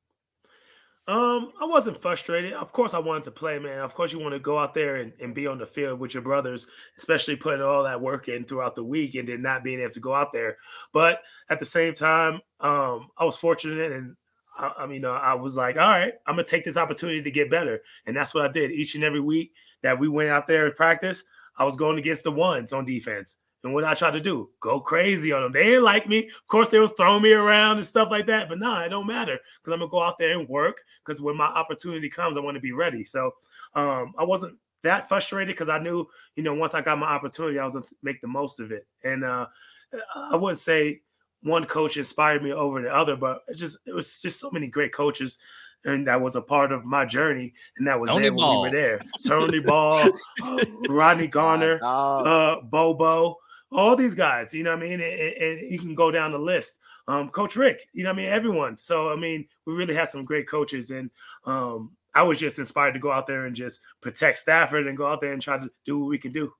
Um, 1.08 1.50
I 1.60 1.66
wasn't 1.66 2.00
frustrated. 2.00 2.52
Of 2.52 2.72
course, 2.72 2.94
I 2.94 2.98
wanted 3.00 3.24
to 3.24 3.32
play, 3.32 3.58
man. 3.58 3.80
Of 3.80 3.94
course, 3.94 4.12
you 4.12 4.20
want 4.20 4.34
to 4.34 4.38
go 4.38 4.56
out 4.56 4.72
there 4.72 4.96
and, 4.96 5.12
and 5.20 5.34
be 5.34 5.48
on 5.48 5.58
the 5.58 5.66
field 5.66 5.98
with 5.98 6.14
your 6.14 6.22
brothers, 6.22 6.68
especially 6.96 7.34
putting 7.34 7.60
all 7.60 7.82
that 7.82 8.00
work 8.00 8.28
in 8.28 8.44
throughout 8.44 8.76
the 8.76 8.84
week 8.84 9.16
and 9.16 9.28
then 9.28 9.42
not 9.42 9.64
being 9.64 9.80
able 9.80 9.90
to 9.90 10.00
go 10.00 10.14
out 10.14 10.32
there. 10.32 10.58
But 10.92 11.20
at 11.50 11.58
the 11.58 11.66
same 11.66 11.94
time, 11.94 12.34
um, 12.60 13.08
I 13.18 13.24
was 13.24 13.36
fortunate 13.36 13.90
and 13.90 14.14
I, 14.56 14.72
I 14.80 14.86
mean, 14.86 15.04
uh, 15.04 15.10
I 15.10 15.34
was 15.34 15.56
like, 15.56 15.76
all 15.76 15.88
right, 15.88 16.12
I'm 16.26 16.36
gonna 16.36 16.44
take 16.44 16.64
this 16.64 16.76
opportunity 16.76 17.22
to 17.22 17.30
get 17.30 17.50
better, 17.50 17.80
and 18.06 18.16
that's 18.16 18.34
what 18.34 18.44
I 18.44 18.48
did. 18.48 18.70
Each 18.70 18.94
and 18.94 19.04
every 19.04 19.20
week 19.20 19.52
that 19.82 19.98
we 19.98 20.08
went 20.08 20.30
out 20.30 20.46
there 20.46 20.66
and 20.66 20.74
practice, 20.74 21.24
I 21.56 21.64
was 21.64 21.76
going 21.76 21.98
against 21.98 22.24
the 22.24 22.32
ones 22.32 22.72
on 22.72 22.84
defense. 22.84 23.38
And 23.64 23.72
what 23.72 23.84
I 23.84 23.94
tried 23.94 24.12
to 24.12 24.20
do, 24.20 24.50
go 24.60 24.80
crazy 24.80 25.32
on 25.32 25.42
them. 25.42 25.52
They 25.52 25.64
didn't 25.64 25.84
like 25.84 26.08
me. 26.08 26.28
Of 26.28 26.46
course, 26.48 26.68
they 26.68 26.80
was 26.80 26.92
throwing 26.92 27.22
me 27.22 27.32
around 27.32 27.76
and 27.76 27.86
stuff 27.86 28.08
like 28.10 28.26
that. 28.26 28.48
But 28.48 28.58
nah, 28.58 28.82
it 28.82 28.88
don't 28.88 29.06
matter 29.06 29.38
because 29.60 29.72
I'm 29.72 29.78
gonna 29.78 29.90
go 29.90 30.02
out 30.02 30.18
there 30.18 30.38
and 30.38 30.48
work. 30.48 30.80
Because 31.04 31.20
when 31.20 31.36
my 31.36 31.46
opportunity 31.46 32.10
comes, 32.10 32.36
I 32.36 32.40
want 32.40 32.56
to 32.56 32.60
be 32.60 32.72
ready. 32.72 33.04
So 33.04 33.32
um, 33.74 34.14
I 34.18 34.24
wasn't 34.24 34.58
that 34.82 35.08
frustrated 35.08 35.54
because 35.54 35.68
I 35.68 35.78
knew, 35.78 36.06
you 36.34 36.42
know, 36.42 36.54
once 36.54 36.74
I 36.74 36.80
got 36.80 36.98
my 36.98 37.06
opportunity, 37.06 37.58
I 37.58 37.64
was 37.64 37.74
gonna 37.74 37.86
make 38.02 38.20
the 38.20 38.26
most 38.26 38.58
of 38.58 38.72
it. 38.72 38.86
And 39.04 39.24
uh, 39.24 39.46
I 40.16 40.36
wouldn't 40.36 40.58
say 40.58 41.02
one 41.42 41.64
coach 41.64 41.96
inspired 41.96 42.42
me 42.42 42.52
over 42.52 42.80
the 42.82 42.94
other, 42.94 43.16
but 43.16 43.42
it 43.48 43.56
just 43.56 43.78
it 43.86 43.94
was 43.94 44.20
just 44.20 44.40
so 44.40 44.50
many 44.50 44.66
great 44.66 44.92
coaches. 44.92 45.38
And 45.84 46.06
that 46.06 46.20
was 46.20 46.36
a 46.36 46.40
part 46.40 46.70
of 46.70 46.84
my 46.84 47.04
journey, 47.04 47.54
and 47.76 47.86
that 47.88 47.98
was 47.98 48.08
Tony 48.08 48.22
there 48.22 48.32
when 48.32 48.38
Ball. 48.38 48.62
we 48.62 48.68
were 48.68 48.76
there. 48.76 49.00
Tony 49.26 49.58
Ball, 49.58 50.10
uh, 50.44 50.64
Rodney 50.88 51.26
Garner, 51.28 51.80
uh, 51.82 52.60
Bobo, 52.60 53.36
all 53.74 53.96
these 53.96 54.14
guys, 54.14 54.52
you 54.54 54.62
know 54.62 54.74
what 54.74 54.84
I 54.84 54.88
mean? 54.88 55.00
And, 55.00 55.70
you 55.70 55.78
can 55.78 55.94
go 55.94 56.10
down 56.10 56.32
the 56.32 56.38
list. 56.38 56.78
Um, 57.08 57.28
Coach 57.30 57.56
Richt, 57.56 57.86
you 57.92 58.04
know 58.04 58.10
what 58.10 58.20
I 58.20 58.22
mean? 58.22 58.28
Everyone. 58.28 58.78
So, 58.78 59.10
I 59.10 59.16
mean, 59.16 59.46
we 59.66 59.74
really 59.74 59.94
had 59.94 60.08
some 60.08 60.24
great 60.24 60.48
coaches. 60.48 60.90
And 60.90 61.10
um, 61.44 61.92
I 62.14 62.22
was 62.22 62.38
just 62.38 62.58
inspired 62.58 62.92
to 62.94 63.00
go 63.00 63.10
out 63.10 63.26
there 63.26 63.46
and 63.46 63.56
just 63.56 63.80
protect 64.00 64.38
Stafford 64.38 64.86
and 64.86 64.96
go 64.96 65.06
out 65.06 65.20
there 65.20 65.32
and 65.32 65.42
try 65.42 65.58
to 65.58 65.70
do 65.84 66.00
what 66.00 66.10
we 66.10 66.18
can 66.18 66.32
do. 66.32 66.52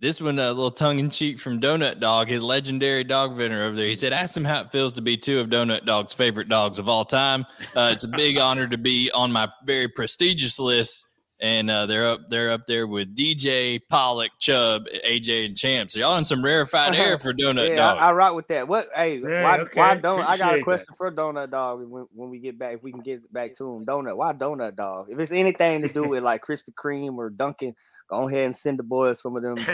This 0.00 0.20
one, 0.20 0.38
a 0.38 0.48
little 0.48 0.70
tongue 0.70 1.00
in 1.00 1.10
cheek 1.10 1.40
from 1.40 1.60
Donut 1.60 1.98
Dog, 1.98 2.28
his 2.28 2.40
legendary 2.40 3.02
dog 3.02 3.36
vendor 3.36 3.64
over 3.64 3.74
there. 3.74 3.88
He 3.88 3.96
said, 3.96 4.12
"Ask 4.12 4.36
him 4.36 4.44
how 4.44 4.60
it 4.60 4.70
feels 4.70 4.92
to 4.92 5.02
be 5.02 5.16
two 5.16 5.40
of 5.40 5.48
Donut 5.48 5.86
Dog's 5.86 6.14
favorite 6.14 6.48
dogs 6.48 6.78
of 6.78 6.88
all 6.88 7.04
time. 7.04 7.44
Uh, 7.74 7.90
it's 7.92 8.04
a 8.04 8.08
big 8.08 8.38
honor 8.38 8.68
to 8.68 8.78
be 8.78 9.10
on 9.10 9.32
my 9.32 9.48
very 9.66 9.88
prestigious 9.88 10.60
list, 10.60 11.04
and 11.40 11.70
uh, 11.70 11.86
they're 11.86 12.06
up, 12.06 12.28
they're 12.30 12.50
up 12.50 12.66
there 12.66 12.86
with 12.86 13.14
DJ, 13.16 13.80
Pollack, 13.88 14.30
Chubb, 14.38 14.86
AJ, 15.06 15.46
and 15.46 15.56
Champ. 15.56 15.90
So 15.90 16.00
y'all 16.00 16.16
in 16.16 16.24
some 16.24 16.44
rarefied 16.44 16.94
air 16.96 17.18
for 17.20 17.32
Donut 17.32 17.68
yeah, 17.70 17.76
Dog. 17.76 17.98
I, 17.98 18.08
I 18.08 18.12
rock 18.12 18.34
with 18.34 18.48
that. 18.48 18.66
What? 18.66 18.88
Hey, 18.94 19.18
Yeah, 19.20 19.42
why? 19.44 19.58
okay, 19.60 19.78
Why 19.80 19.94
don't 19.96 20.20
I 20.20 20.36
got 20.36 20.54
appreciate 20.54 20.54
a 20.54 20.56
that. 20.56 20.64
question 20.64 20.94
for 20.96 21.12
Donut 21.12 21.50
Dog 21.50 21.88
when, 21.88 22.06
when 22.14 22.30
we 22.30 22.38
get 22.40 22.58
back? 22.58 22.74
If 22.74 22.82
we 22.82 22.90
can 22.90 23.00
get 23.02 23.32
back 23.32 23.54
to 23.58 23.64
him, 23.76 23.86
Donut. 23.86 24.16
Why 24.16 24.32
Donut 24.32 24.74
Dog? 24.76 25.08
If 25.10 25.18
it's 25.18 25.32
anything 25.32 25.82
to 25.82 25.88
do 25.92 26.08
with 26.08 26.22
like 26.24 26.44
Krispy 26.44 26.72
Kreme 26.74 27.16
or 27.16 27.30
Dunkin', 27.30 27.74
go 28.08 28.26
ahead 28.28 28.44
and 28.46 28.56
send 28.56 28.78
the 28.78 28.82
boys 28.82 29.20
some 29.20 29.36
of 29.36 29.42
them. 29.42 29.56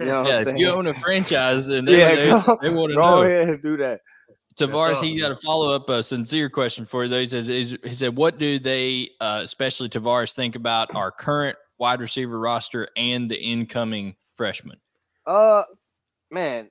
You 0.00 0.06
know 0.06 0.22
what 0.22 0.28
yeah, 0.28 0.36
I'm 0.36 0.40
if 0.40 0.44
saying? 0.44 0.56
you 0.58 0.68
own 0.70 0.86
a 0.86 0.94
franchise, 0.94 1.68
and 1.68 1.86
they, 1.88 1.98
Yeah, 1.98 2.14
they, 2.14 2.28
go- 2.30 2.58
they 2.62 2.68
want 2.70 2.90
to 2.90 2.94
Go 2.96 3.00
know. 3.16 3.22
ahead 3.22 3.48
and 3.48 3.62
do 3.62 3.76
that. 3.78 4.00
Tavarres, 4.56 5.02
he 5.02 5.18
got 5.18 5.32
a 5.32 5.36
follow 5.36 5.74
up, 5.74 5.90
uh, 5.90 6.00
sincere 6.00 6.48
question 6.48 6.86
for 6.86 7.04
you. 7.04 7.10
Though 7.10 7.20
he 7.20 7.26
says, 7.26 7.48
is, 7.48 7.76
he 7.82 7.92
said, 7.92 8.16
what 8.16 8.38
do 8.38 8.58
they, 8.58 9.10
uh, 9.20 9.40
especially 9.42 9.88
Tavarres, 9.88 10.32
think 10.32 10.54
about 10.54 10.94
our 10.94 11.10
current 11.10 11.56
wide 11.78 12.00
receiver 12.00 12.38
roster 12.38 12.88
and 12.96 13.30
the 13.30 13.40
incoming 13.40 14.14
freshmen? 14.34 14.78
Uh, 15.26 15.62
man, 16.30 16.70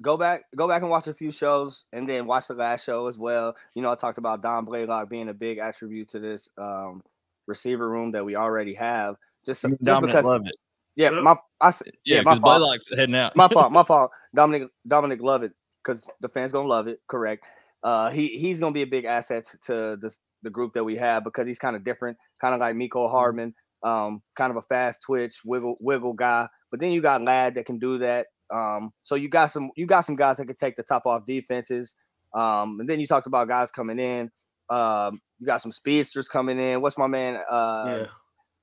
go 0.00 0.16
back, 0.16 0.42
go 0.56 0.66
back 0.66 0.82
and 0.82 0.90
watch 0.90 1.06
a 1.06 1.12
few 1.14 1.30
shows, 1.30 1.84
and 1.92 2.08
then 2.08 2.26
watch 2.26 2.48
the 2.48 2.54
last 2.54 2.84
show 2.84 3.06
as 3.08 3.18
well. 3.18 3.54
You 3.74 3.82
know, 3.82 3.92
I 3.92 3.94
talked 3.94 4.18
about 4.18 4.40
Don 4.40 4.64
Blaylock 4.64 5.10
being 5.10 5.28
a 5.28 5.34
big 5.34 5.58
attribute 5.58 6.08
to 6.10 6.20
this 6.20 6.48
um 6.56 7.02
receiver 7.46 7.88
room 7.88 8.10
that 8.12 8.24
we 8.24 8.36
already 8.36 8.74
have. 8.74 9.16
Just, 9.44 9.62
just 9.62 9.82
Dominic 9.82 10.14
because, 10.14 10.26
love 10.26 10.46
it. 10.46 10.54
Yeah, 10.96 11.10
my 11.10 11.36
I, 11.60 11.68
Yeah, 12.04 12.16
yeah, 12.16 12.22
my 12.22 12.38
fault. 12.38 12.42
Blaylock's 12.42 12.88
heading 12.96 13.14
out. 13.14 13.36
my 13.36 13.48
fault, 13.48 13.72
my 13.72 13.82
fault. 13.82 14.12
Dominic 14.34 14.68
Dominic 14.86 15.20
love 15.20 15.42
it 15.42 15.52
because 15.88 16.08
the 16.20 16.28
fans 16.28 16.52
gonna 16.52 16.68
love 16.68 16.86
it. 16.86 17.00
Correct. 17.08 17.46
Uh, 17.82 18.10
he 18.10 18.28
he's 18.28 18.60
gonna 18.60 18.72
be 18.72 18.82
a 18.82 18.86
big 18.86 19.04
asset 19.04 19.44
to 19.64 19.96
this 20.00 20.20
the 20.42 20.50
group 20.50 20.72
that 20.74 20.84
we 20.84 20.96
have 20.96 21.24
because 21.24 21.46
he's 21.46 21.58
kind 21.58 21.74
of 21.74 21.84
different, 21.84 22.16
kind 22.40 22.54
of 22.54 22.60
like 22.60 22.76
Mecole 22.76 23.10
Hardman, 23.10 23.54
um, 23.82 24.22
kind 24.36 24.50
of 24.50 24.56
a 24.56 24.62
fast 24.62 25.02
twitch, 25.02 25.40
wiggle 25.44 25.76
wiggle 25.80 26.12
guy. 26.12 26.48
But 26.70 26.80
then 26.80 26.92
you 26.92 27.00
got 27.00 27.22
Ladd 27.22 27.54
that 27.54 27.66
can 27.66 27.78
do 27.78 27.98
that. 27.98 28.26
Um, 28.50 28.92
so 29.02 29.14
you 29.14 29.28
got 29.28 29.46
some 29.46 29.70
you 29.76 29.86
got 29.86 30.02
some 30.02 30.16
guys 30.16 30.36
that 30.36 30.46
can 30.46 30.56
take 30.56 30.76
the 30.76 30.82
top 30.82 31.06
off 31.06 31.24
defenses. 31.26 31.94
Um, 32.34 32.80
and 32.80 32.88
then 32.88 33.00
you 33.00 33.06
talked 33.06 33.26
about 33.26 33.48
guys 33.48 33.70
coming 33.70 33.98
in. 33.98 34.30
Um, 34.68 35.20
you 35.38 35.46
got 35.46 35.62
some 35.62 35.72
speedsters 35.72 36.28
coming 36.28 36.58
in. 36.58 36.82
What's 36.82 36.98
my 36.98 37.06
man? 37.06 37.40
Uh, 37.48 37.84
yeah. 38.00 38.06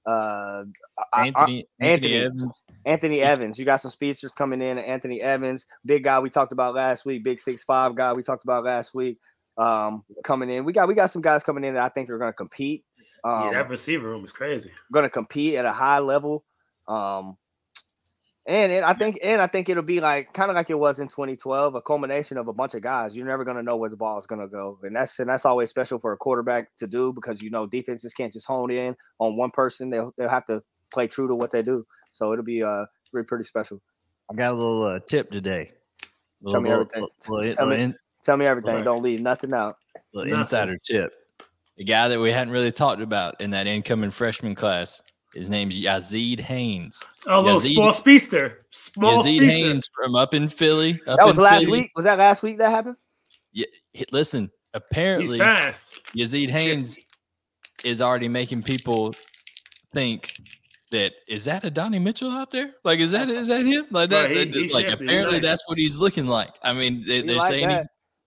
Uh, 0.06 0.64
I- 0.97 1.03
I- 1.14 1.28
Anthony, 1.28 1.68
Anthony, 1.80 2.16
Anthony. 2.16 2.16
Evans. 2.16 2.62
Anthony 2.86 3.22
Evans. 3.22 3.60
You 3.60 3.66
got 3.66 3.78
some 3.78 3.91
speedsters 3.91 4.34
coming 4.34 4.62
in. 4.62 4.78
Anthony 4.78 5.22
Evans, 5.22 5.66
big 5.86 6.03
guy 6.03 6.20
we 6.20 6.30
talked 6.30 6.51
about 6.51 6.76
last 6.76 7.06
week, 7.06 7.24
big 7.24 7.39
six 7.39 7.64
five 7.64 7.95
guy 7.95 8.14
we 8.14 8.24
talked 8.24 8.43
about 8.43 8.64
last 8.64 8.93
week. 8.93 9.18
Um, 9.58 10.03
coming 10.24 10.49
in. 10.49 10.66
We 10.66 10.74
got 10.74 10.88
we 10.88 10.93
got 10.93 11.10
some 11.10 11.22
guys 11.22 11.43
coming 11.43 11.64
in 11.64 11.76
that 11.76 11.84
I 11.84 11.89
think 11.89 12.10
are 12.10 12.18
going 12.18 12.30
to 12.32 12.36
compete. 12.36 12.84
Um, 13.24 13.45
yeah, 13.45 13.64
that 13.64 13.70
receiver 13.70 14.10
room 14.10 14.24
is 14.24 14.32
crazy. 14.32 14.72
going 14.91 15.03
to 15.03 15.10
compete 15.10 15.56
at 15.56 15.66
a 15.66 15.72
high 15.72 15.99
level. 15.99 16.43
Um, 16.88 17.38
and 18.48 18.72
it, 18.72 18.84
I 18.84 18.93
think 18.93 19.20
and 19.24 19.41
I 19.41 19.48
think 19.48 19.70
it'll 19.70 19.84
be 19.84 20.00
like 20.02 20.34
kind 20.34 20.50
of 20.52 20.56
like 20.56 20.70
it 20.70 20.78
was 20.80 21.00
in 21.00 21.08
2012, 21.08 21.76
a 21.76 21.82
culmination 21.82 22.38
of 22.38 22.48
a 22.48 22.54
bunch 22.54 22.74
of 22.76 22.82
guys. 22.82 23.16
You're 23.18 23.26
never 23.28 23.43
going 23.43 23.58
to 23.58 23.64
know 23.64 23.76
where 23.76 23.89
the 23.89 23.98
ball 23.98 24.18
is 24.20 24.28
going 24.28 24.41
to 24.41 24.48
go, 24.48 24.78
and 24.84 24.96
that's 24.96 25.20
and 25.20 25.30
that's 25.30 25.46
always 25.46 25.70
special 25.70 26.00
for 26.00 26.14
a 26.14 26.18
quarterback 26.18 26.76
to 26.78 26.88
do 26.88 27.12
because 27.14 27.41
you 27.41 27.50
know 27.50 27.66
defenses 27.66 28.14
can't 28.14 28.32
just 28.34 28.48
hone 28.48 28.72
in 28.72 28.96
on 29.20 29.36
one 29.38 29.52
person. 29.52 29.89
They'll 29.89 30.14
they'll 30.18 30.30
have 30.30 30.46
to 30.46 30.62
play 30.93 31.08
true 31.08 31.28
to 31.28 31.36
what 31.36 31.52
they 31.52 31.62
do. 31.62 31.86
So 32.12 32.32
it'll 32.34 32.46
be 32.46 32.64
uh 32.64 32.86
pretty 33.12 33.26
pretty 33.26 33.43
special. 33.46 33.82
I 34.32 34.36
got 34.36 34.52
a 34.54 34.56
little 34.56 34.84
uh, 34.84 35.00
tip 35.08 35.30
today. 35.32 35.72
Tell 36.50 36.62
me 36.62 36.70
everything. 36.70 37.02
little- 37.28 37.36
little- 37.38 37.54
Tell 37.54 37.66
me- 37.68 37.82
in- 37.82 37.96
Tell 38.24 38.38
me 38.38 38.46
everything. 38.48 38.76
Right. 38.78 38.84
Don't 38.84 39.04
leave 39.04 39.22
nothing 39.22 39.54
out. 39.54 39.76
little 40.14 40.30
Nothing. 40.30 40.39
insider 40.39 40.78
tip. 40.84 41.14
The 41.78 41.84
guy 41.84 42.08
that 42.08 42.20
we 42.20 42.32
hadn't 42.32 42.54
really 42.54 42.72
talked 42.72 43.02
about 43.02 43.39
in 43.39 43.52
that 43.52 43.68
incoming 43.68 44.10
freshman 44.10 44.56
class. 44.56 45.04
His 45.36 45.49
name's 45.49 45.79
Yazid 45.79 46.39
Haynes. 46.39 47.03
Oh, 47.27 47.41
little 47.41 47.59
Yazid- 47.59 47.73
small 47.73 47.93
speedster. 47.93 48.65
Small 48.71 49.17
Yazid 49.23 49.38
speedster. 49.38 49.45
Haynes 49.47 49.89
from 49.93 50.15
up 50.15 50.33
in 50.33 50.47
Philly. 50.47 50.99
Up 51.07 51.17
That 51.17 51.25
was 51.27 51.38
last 51.38 51.65
Philly. 51.65 51.81
week. 51.81 51.91
Was 51.95 52.05
that 52.05 52.17
last 52.17 52.41
week 52.41 52.57
that 52.59 52.69
happened? 52.71 52.95
He- 53.51 53.67
Listen, 54.11 54.43
He's 54.43 54.49
apparently 54.73 55.38
fast. 55.39 56.01
Yazid 56.15 56.49
Haynes 56.49 56.97
is 57.83 58.01
already 58.01 58.27
making 58.29 58.63
people 58.63 59.13
think 59.93 60.33
that 60.91 61.13
is 61.27 61.45
that 61.45 61.65
Adonai 61.65 61.99
Mitchell 61.99 62.31
out 62.31 62.51
there? 62.51 62.71
Like, 62.83 62.99
is 62.99 63.11
that 63.11 63.29
is 63.29 63.47
that 63.49 63.65
him? 63.65 63.86
Like 63.91 64.09
that? 64.11 64.27
Right, 64.27 64.38
he- 64.38 64.45
that- 64.45 64.53
he 64.53 64.73
like, 64.73 64.88
shifty, 64.89 65.05
apparently 65.05 65.39
that's 65.39 65.63
what 65.67 65.77
he's 65.77 65.97
looking 65.97 66.27
like. 66.27 66.55
I 66.63 66.73
mean, 66.73 67.03
they, 67.05 67.21
they're 67.21 67.38
like 67.38 67.49
saying 67.49 67.69
he, 67.69 67.79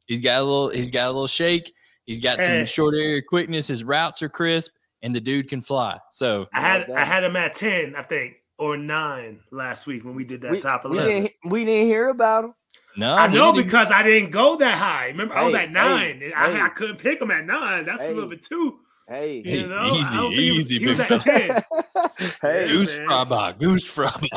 he's 0.06 0.20
got 0.20 0.40
a 0.40 0.44
little, 0.44 0.68
he's 0.70 0.90
got 0.90 1.06
a 1.06 1.10
little 1.10 1.26
shake. 1.26 1.72
He's 2.04 2.20
got 2.20 2.40
some 2.42 2.64
short 2.64 2.94
area 2.96 3.20
quickness. 3.22 3.66
His 3.68 3.84
routes 3.84 4.22
are 4.22 4.30
crisp, 4.30 4.72
and 5.02 5.14
the 5.14 5.20
dude 5.20 5.48
can 5.48 5.60
fly. 5.60 5.98
So 6.10 6.46
I 6.52 6.58
I 6.58 6.60
had 6.60 6.90
I 6.90 7.04
had 7.04 7.24
him 7.24 7.36
at 7.36 7.54
ten, 7.54 7.94
I 7.96 8.02
think, 8.02 8.34
or 8.58 8.76
nine 8.76 9.40
last 9.50 9.86
week 9.86 10.04
when 10.04 10.14
we 10.14 10.24
did 10.24 10.42
that 10.42 10.50
We, 10.52 10.60
top 10.60 10.84
we 10.84 10.92
eleven. 10.92 11.08
didn't 11.24 11.32
we 11.52 11.64
didn't 11.64 11.86
hear 11.86 12.08
about 12.08 12.44
him. 12.46 12.54
no, 12.96 13.14
I 13.14 13.26
know 13.28 13.32
didn't 13.52 13.54
even- 13.56 13.64
because 13.66 13.90
I 13.92 14.02
didn't 14.02 14.30
go 14.30 14.56
that 14.56 14.76
high. 14.78 15.06
Remember, 15.08 15.34
I 15.36 15.44
was 15.44 15.54
at 15.54 15.70
nine. 15.70 16.18
hey, 16.20 16.32
I, 16.32 16.52
hey. 16.52 16.60
I 16.60 16.68
couldn't 16.70 16.98
pick 16.98 17.20
him 17.20 17.30
at 17.30 17.44
nine. 17.46 17.84
That's 17.86 18.02
a 18.02 18.08
little 18.08 18.28
bit 18.28 18.42
too. 18.42 18.78
Hey, 19.08 19.40
You 19.42 19.66
know, 19.68 19.76
I 19.76 19.88
easy, 19.96 20.16
he 20.16 20.20
was- 20.26 20.38
easy, 20.38 20.78
He 20.80 20.86
was, 20.86 21.00
at 21.00 21.20
ten, 21.22 21.62
hey, 22.42 22.66
goose 22.68 22.98
man. 22.98 23.08
fraba, 23.08 23.58
goose 23.58 23.88
fraba. 23.90 24.28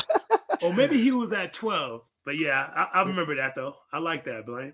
or 0.61 0.73
maybe 0.73 1.01
he 1.01 1.11
was 1.11 1.31
at 1.33 1.51
twelve. 1.53 2.01
But 2.23 2.37
yeah, 2.37 2.69
I, 2.75 2.99
I 2.99 3.03
remember 3.03 3.35
that 3.37 3.53
though. 3.55 3.75
I 3.91 3.97
like 3.97 4.25
that, 4.25 4.45
Blayne. 4.45 4.73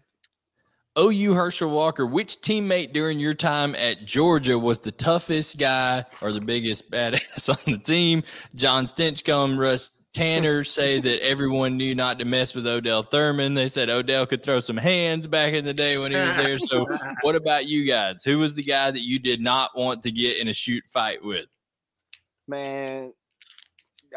OU 0.97 1.33
Herschel 1.33 1.69
Walker, 1.69 2.05
which 2.05 2.37
teammate 2.41 2.93
during 2.93 3.19
your 3.19 3.33
time 3.33 3.75
at 3.75 4.05
Georgia 4.05 4.57
was 4.57 4.79
the 4.79 4.91
toughest 4.91 5.57
guy 5.57 6.05
or 6.21 6.31
the 6.31 6.41
biggest 6.41 6.89
badass 6.91 7.49
on 7.49 7.73
the 7.73 7.77
team? 7.77 8.23
Jon 8.55 8.85
Stinchcomb, 8.85 9.57
Russ 9.57 9.91
Tanner 10.13 10.63
say 10.65 10.99
that 10.99 11.23
everyone 11.23 11.77
knew 11.77 11.93
not 11.93 12.19
to 12.19 12.25
mess 12.25 12.55
with 12.55 12.65
Odell 12.65 13.03
Thurman. 13.03 13.53
They 13.53 13.67
said 13.67 13.89
Odell 13.89 14.25
could 14.25 14.43
throw 14.43 14.59
some 14.59 14.77
hands 14.77 15.27
back 15.27 15.53
in 15.53 15.65
the 15.65 15.73
day 15.73 15.97
when 15.97 16.11
he 16.11 16.17
was 16.17 16.35
there. 16.35 16.57
So, 16.57 16.85
what 17.21 17.35
about 17.35 17.67
you 17.67 17.85
guys? 17.85 18.23
Who 18.23 18.39
was 18.39 18.55
the 18.55 18.63
guy 18.63 18.91
that 18.91 19.01
you 19.01 19.19
did 19.19 19.41
not 19.41 19.77
want 19.77 20.03
to 20.03 20.11
get 20.11 20.37
in 20.37 20.47
a 20.47 20.53
shoot 20.53 20.83
fight 20.91 21.23
with? 21.23 21.45
man. 22.47 23.13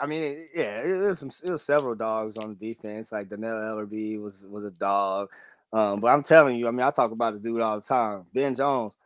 I 0.01 0.07
mean, 0.07 0.47
yeah, 0.55 0.83
it 0.83 0.99
was 0.99 1.19
some. 1.19 1.31
It 1.45 1.51
was 1.51 1.63
several 1.63 1.95
dogs 1.95 2.39
on 2.39 2.51
the 2.51 2.55
defense. 2.55 3.13
Like 3.13 3.29
Dannell 3.29 3.61
Ellerbe 3.61 4.21
was 4.21 4.47
was 4.47 4.65
a 4.65 4.71
dog. 4.71 5.31
Um, 5.73 6.01
but 6.01 6.09
I'm 6.09 6.23
telling 6.23 6.57
you, 6.57 6.67
I 6.67 6.71
mean, 6.73 6.81
I 6.81 6.91
talk 6.91 7.13
about 7.13 7.35
the 7.35 7.39
dude 7.41 7.61
all 7.61 7.77
the 7.77 7.83
time. 7.83 8.25
Ben 8.35 8.55
Jones. 8.55 8.97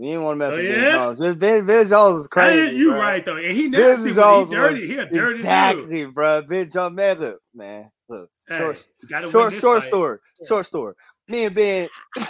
You 0.00 0.10
didn't 0.10 0.22
want 0.22 0.38
to 0.40 0.46
mess 0.46 0.54
Oh, 0.54 0.58
with 0.58 0.66
yeah? 0.66 0.74
Ben 0.84 0.92
Jones. 0.92 1.18
Just 1.20 1.38
Ben, 1.40 1.66
ben 1.66 1.88
Jones 1.88 2.18
is 2.20 2.26
crazy. 2.28 2.76
you 2.76 2.92
bruh. 2.92 2.98
right 3.00 3.24
though, 3.26 3.36
and 3.36 3.52
he 3.52 3.68
Ben 3.68 3.80
nasty, 4.04 4.12
but 4.14 4.44
he 4.46 4.54
dirty. 4.54 4.74
was- 4.74 4.82
He 4.84 4.92
a 4.94 4.96
dirty 5.06 5.12
dude. 5.12 5.28
exactly, 5.36 6.06
bro. 6.06 6.42
Ben 6.42 6.70
Jones, 6.70 6.94
man, 6.94 7.18
look, 7.18 7.40
man, 7.52 7.90
look. 8.08 8.30
Hey, 8.48 8.58
short, 8.58 8.88
short, 9.28 9.52
short 9.52 9.80
fight. 9.82 9.88
story. 9.88 10.18
Short 10.46 10.66
story. 10.66 10.94
Me 11.26 11.44
and 11.46 11.54
Ben, 11.54 11.88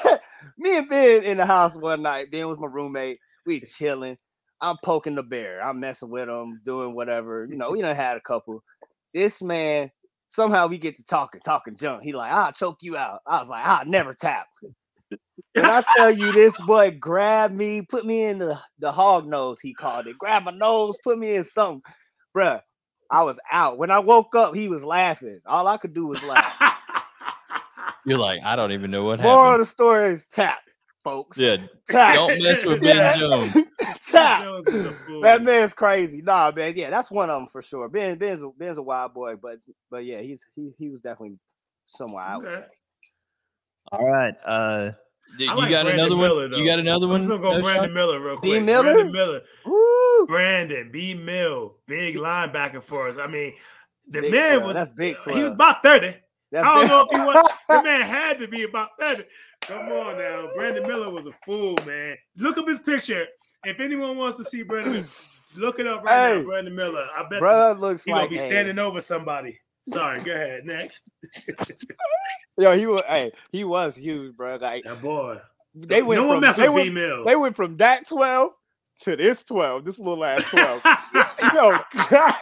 me 0.59 0.79
and 0.79 0.89
Ben 0.89 1.23
in 1.25 1.37
the 1.37 1.45
house 1.47 1.77
one 1.77 2.01
night. 2.03 2.31
Ben 2.31 2.49
was 2.49 2.59
my 2.59 2.67
roommate. 2.69 3.19
We 3.45 3.61
chilling. 3.61 4.17
I'm 4.61 4.77
poking 4.83 5.15
the 5.15 5.23
bear. 5.23 5.63
I'm 5.63 5.79
messing 5.79 6.09
with 6.11 6.29
him, 6.29 6.61
doing 6.65 6.95
whatever. 6.95 7.47
You 7.49 7.57
know, 7.57 7.71
we 7.71 7.81
done 7.83 7.95
had 7.95 8.17
a 8.17 8.21
couple. 8.21 8.65
This 9.15 9.41
man, 9.43 9.91
somehow 10.29 10.67
we 10.67 10.79
get 10.79 10.97
to 10.97 11.03
talking, 11.05 11.41
talking 11.45 11.77
junk. 11.77 12.03
He 12.03 12.13
like, 12.13 12.33
I'll 12.33 12.53
choke 12.53 12.79
you 12.83 12.97
out. 12.97 13.21
I 13.27 13.39
was 13.41 13.49
like, 13.49 13.67
I'll 13.67 13.87
never 13.87 14.15
tap. 14.15 14.47
And 15.55 15.67
I 15.67 15.83
tell 15.97 16.11
you, 16.11 16.33
this 16.33 16.61
boy 16.63 16.97
grabbed 17.01 17.55
me, 17.55 17.83
put 17.83 18.05
me 18.05 18.25
in 18.25 18.39
the, 18.39 18.59
the 18.79 18.93
hog 18.93 19.27
nose, 19.27 19.59
he 19.61 19.75
called 19.75 20.07
it. 20.07 20.19
Grab 20.19 20.45
my 20.45 20.53
nose, 20.53 20.99
put 21.03 21.19
me 21.19 21.35
in 21.37 21.45
something. 21.45 21.83
Bruh, 22.37 22.61
I 23.11 23.23
was 23.23 23.41
out. 23.51 23.79
When 23.79 23.91
I 23.91 23.99
woke 23.99 24.35
up, 24.37 24.55
he 24.55 24.69
was 24.69 24.85
laughing. 24.85 25.41
All 25.47 25.67
I 25.67 25.79
could 25.79 25.95
do 25.95 26.07
was 26.07 26.23
laugh. 26.23 26.55
You're 28.07 28.19
like, 28.19 28.41
I 28.45 28.57
don't 28.57 28.73
even 28.73 28.91
know 28.91 29.05
what 29.05 29.21
Moral 29.21 29.39
of 29.39 29.45
happened. 29.47 29.63
the 29.63 29.67
story 29.67 30.07
is 30.11 30.27
tap, 30.27 30.59
folks. 31.05 31.39
Yeah, 31.39 31.57
Tap. 31.89 32.15
don't 32.15 32.43
mess 32.43 32.65
with 32.65 32.81
Ben. 32.81 33.19
Jones. 33.19 33.57
Tap. 33.99 34.43
Jones 34.43 34.67
is 34.69 34.87
a 34.87 34.91
fool. 34.91 35.21
That 35.23 35.43
man's 35.43 35.75
crazy. 35.75 36.23
Nah, 36.23 36.53
man. 36.55 36.75
Yeah, 36.77 36.91
that's 36.91 37.11
one 37.11 37.31
of 37.31 37.39
them 37.39 37.47
for 37.49 37.63
sure. 37.63 37.89
Ben, 37.89 38.19
Ben's 38.19 38.43
a, 38.43 38.49
Ben's 38.51 38.79
a 38.79 38.83
wild 38.83 39.15
boy, 39.15 39.37
but 39.37 39.59
but 39.91 40.05
yeah, 40.05 40.21
he's 40.21 40.45
he 40.55 40.75
he 40.79 40.89
was 40.89 41.01
definitely 41.01 41.39
somewhere 41.87 42.23
I 42.25 42.37
would 42.37 42.47
Okay. 42.49 42.57
say. 42.57 42.67
All 43.93 44.07
right. 44.07 44.35
Uh, 44.45 44.91
You 45.39 45.47
like 45.57 45.71
got 45.71 45.85
Brandon 45.87 45.95
another 46.07 46.17
Miller, 46.17 46.43
one? 46.43 46.51
though. 46.51 46.59
You 46.59 46.67
got 46.67 46.79
another 46.79 47.07
I'm 47.07 47.11
one? 47.13 47.21
just 47.23 47.31
gonna 47.31 47.43
go 47.43 47.53
No 47.57 47.63
Brandon 47.63 47.85
shot? 47.85 47.93
Miller 47.95 48.21
real 48.21 48.41
B. 48.41 48.51
quick. 48.51 48.65
Miller? 48.65 48.83
Brandon 48.83 49.13
Miller. 49.13 49.41
Woo! 49.65 50.27
Brandon 50.27 50.91
B. 50.93 51.15
Mill, 51.15 51.77
big 51.87 52.17
linebacker 52.17 52.83
for 52.83 53.09
us. 53.09 53.19
I 53.19 53.27
mean, 53.29 53.53
the 54.11 54.23
Big 54.23 54.33
man 54.33 54.59
12, 54.61 54.65
was 54.65 54.75
that's 54.75 54.91
big 54.91 55.17
He 55.23 55.43
was 55.43 55.53
about 55.53 55.83
thirty. 55.83 56.15
That 56.53 56.65
I 56.65 56.75
don't 56.75 56.83
Ben- 56.83 56.89
know 56.89 57.01
if 57.01 57.09
he 57.11 57.19
was. 57.27 57.53
the 57.69 57.83
man 57.83 58.03
had 58.07 58.39
to 58.39 58.49
be 58.49 58.65
about 58.65 58.91
thirty. 59.01 59.25
Come 59.63 59.89
on 59.89 60.17
now, 60.19 60.49
Brandon 60.55 60.87
Miller 60.87 61.11
was 61.11 61.27
a 61.27 61.33
fool, 61.45 61.75
man. 61.87 62.17
Look 62.37 62.57
up 62.59 62.67
his 62.69 62.79
picture. 62.79 63.27
If 63.65 63.81
anyone 63.81 64.17
wants 64.17 64.37
to 64.39 64.45
see 64.45 64.63
Brandon, 64.63 65.05
look 65.57 65.79
it 65.79 65.87
up 65.87 66.05
right 66.05 66.33
Hey, 66.35 66.39
now. 66.41 66.45
Brandon 66.45 66.75
Miller. 66.75 67.07
I 67.17 67.29
bet 67.29 67.41
Bruh 67.43 67.79
looks 67.79 68.05
gonna 68.05 68.21
like 68.21 68.31
be 68.31 68.37
hey, 68.37 68.47
standing 68.47 68.79
over 68.79 69.01
somebody. 69.01 69.59
Sorry, 69.89 70.21
go 70.23 70.33
ahead. 70.33 70.65
Next, 70.65 71.09
Yo, 72.59 72.77
he 72.77 72.87
was 72.87 73.03
hey, 73.09 73.33
he 73.53 73.65
was 73.65 73.97
huge, 73.97 74.37
bro. 74.37 74.57
Like 74.57 74.85
that 74.85 75.01
boy. 75.01 75.39
they 75.75 76.03
went 76.03 76.21
no 76.21 76.27
one 76.29 76.37
from 76.37 76.41
mess 76.43 76.57
they 76.57 76.69
with 76.69 76.75
went, 76.85 76.95
Mill. 76.95 77.25
they 77.25 77.37
went 77.37 77.57
from 77.57 77.77
that 77.79 78.07
12 78.07 78.51
to 79.03 79.17
this 79.17 79.45
12, 79.45 79.85
this 79.85 79.99
little 79.99 80.25
ass 80.25 80.45
12. 80.45 80.83
Yo, 81.55 81.79
God, 82.11 82.35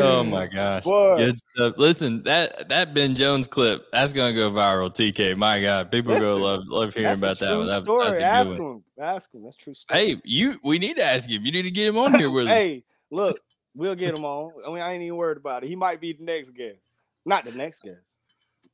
Oh 0.00 0.24
my 0.24 0.46
gosh. 0.54 0.84
Boy. 0.84 1.16
Good 1.18 1.38
stuff. 1.38 1.74
Listen, 1.76 2.22
that 2.24 2.68
that 2.68 2.94
Ben 2.94 3.14
Jones 3.14 3.46
clip, 3.48 3.86
that's 3.92 4.12
gonna 4.12 4.32
go 4.32 4.50
viral. 4.50 4.90
TK, 4.90 5.36
my 5.36 5.60
God, 5.60 5.90
people 5.90 6.12
are 6.12 6.20
gonna 6.20 6.34
love 6.42 6.62
love 6.66 6.94
hearing 6.94 7.16
about 7.18 7.38
that. 7.38 7.56
one. 7.56 7.66
That- 7.66 7.82
story. 7.84 8.04
that's 8.06 8.18
a 8.20 8.24
Ask 8.24 8.50
one. 8.50 8.60
him. 8.60 8.84
Ask 9.00 9.34
him. 9.34 9.42
That's 9.44 9.56
true 9.56 9.74
story. 9.74 10.00
Hey, 10.06 10.20
you 10.24 10.58
we 10.62 10.78
need 10.78 10.96
to 10.96 11.04
ask 11.04 11.28
him. 11.28 11.44
You 11.44 11.52
need 11.52 11.62
to 11.62 11.70
get 11.70 11.88
him 11.88 11.98
on 11.98 12.14
here 12.14 12.30
with 12.30 12.46
hey, 12.46 12.84
look, 13.10 13.40
we'll 13.74 13.94
get 13.94 14.16
him 14.16 14.24
on. 14.24 14.52
I 14.66 14.68
mean, 14.70 14.80
I 14.82 14.92
ain't 14.92 15.02
even 15.02 15.16
worried 15.16 15.38
about 15.38 15.64
it. 15.64 15.68
He 15.68 15.76
might 15.76 16.00
be 16.00 16.12
the 16.12 16.24
next 16.24 16.50
guest. 16.50 16.78
Not 17.24 17.44
the 17.44 17.52
next 17.52 17.82
guest. 17.82 18.10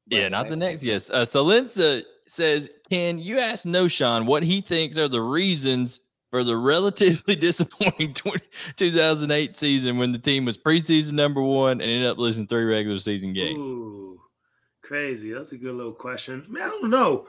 Yeah, 0.07 0.25
but 0.25 0.33
not 0.33 0.51
the 0.51 0.57
next 0.57 0.83
guest. 0.83 1.11
Uh, 1.11 1.23
Salenza 1.25 2.03
says, 2.27 2.71
"Can 2.91 3.19
you 3.19 3.39
ask 3.39 3.67
Knowshon 3.67 4.27
what 4.27 4.43
he 4.43 4.61
thinks 4.61 4.99
are 4.99 5.09
the 5.09 5.23
reasons 5.23 6.01
for 6.31 6.45
the 6.45 6.57
relatively 6.57 7.35
disappointing 7.37 8.15
20, 8.15 8.41
2008 8.77 9.57
season 9.57 9.99
when 9.99 10.13
the 10.13 10.19
team 10.19 10.45
was 10.45 10.59
preseason 10.59 11.13
number 11.13 11.43
one 11.43 11.81
and 11.81 11.83
ended 11.83 12.11
up 12.11 12.19
losing 12.19 12.47
three 12.47 12.65
regular 12.65 12.99
season 12.99 13.33
games?" 13.33 13.69
Ooh, 13.69 14.21
crazy. 14.83 15.33
That's 15.33 15.53
a 15.53 15.59
good 15.59 15.75
little 15.75 15.93
question. 15.93 16.45
Man, 16.49 16.63
I 16.63 16.69
don't 16.69 16.91
know. 16.91 17.27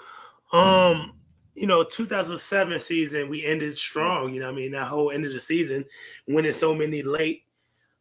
Um, 0.52 1.14
you 1.56 1.68
know, 1.68 1.84
2007 1.84 2.80
season 2.80 3.30
we 3.30 3.46
ended 3.46 3.76
strong. 3.78 4.34
You 4.34 4.42
know, 4.42 4.50
I 4.50 4.52
mean 4.52 4.72
that 4.72 4.88
whole 4.88 5.12
end 5.12 5.26
of 5.26 5.34
the 5.34 5.40
season, 5.40 5.86
winning 6.28 6.52
so 6.52 6.74
many 6.74 7.04
late 7.04 7.44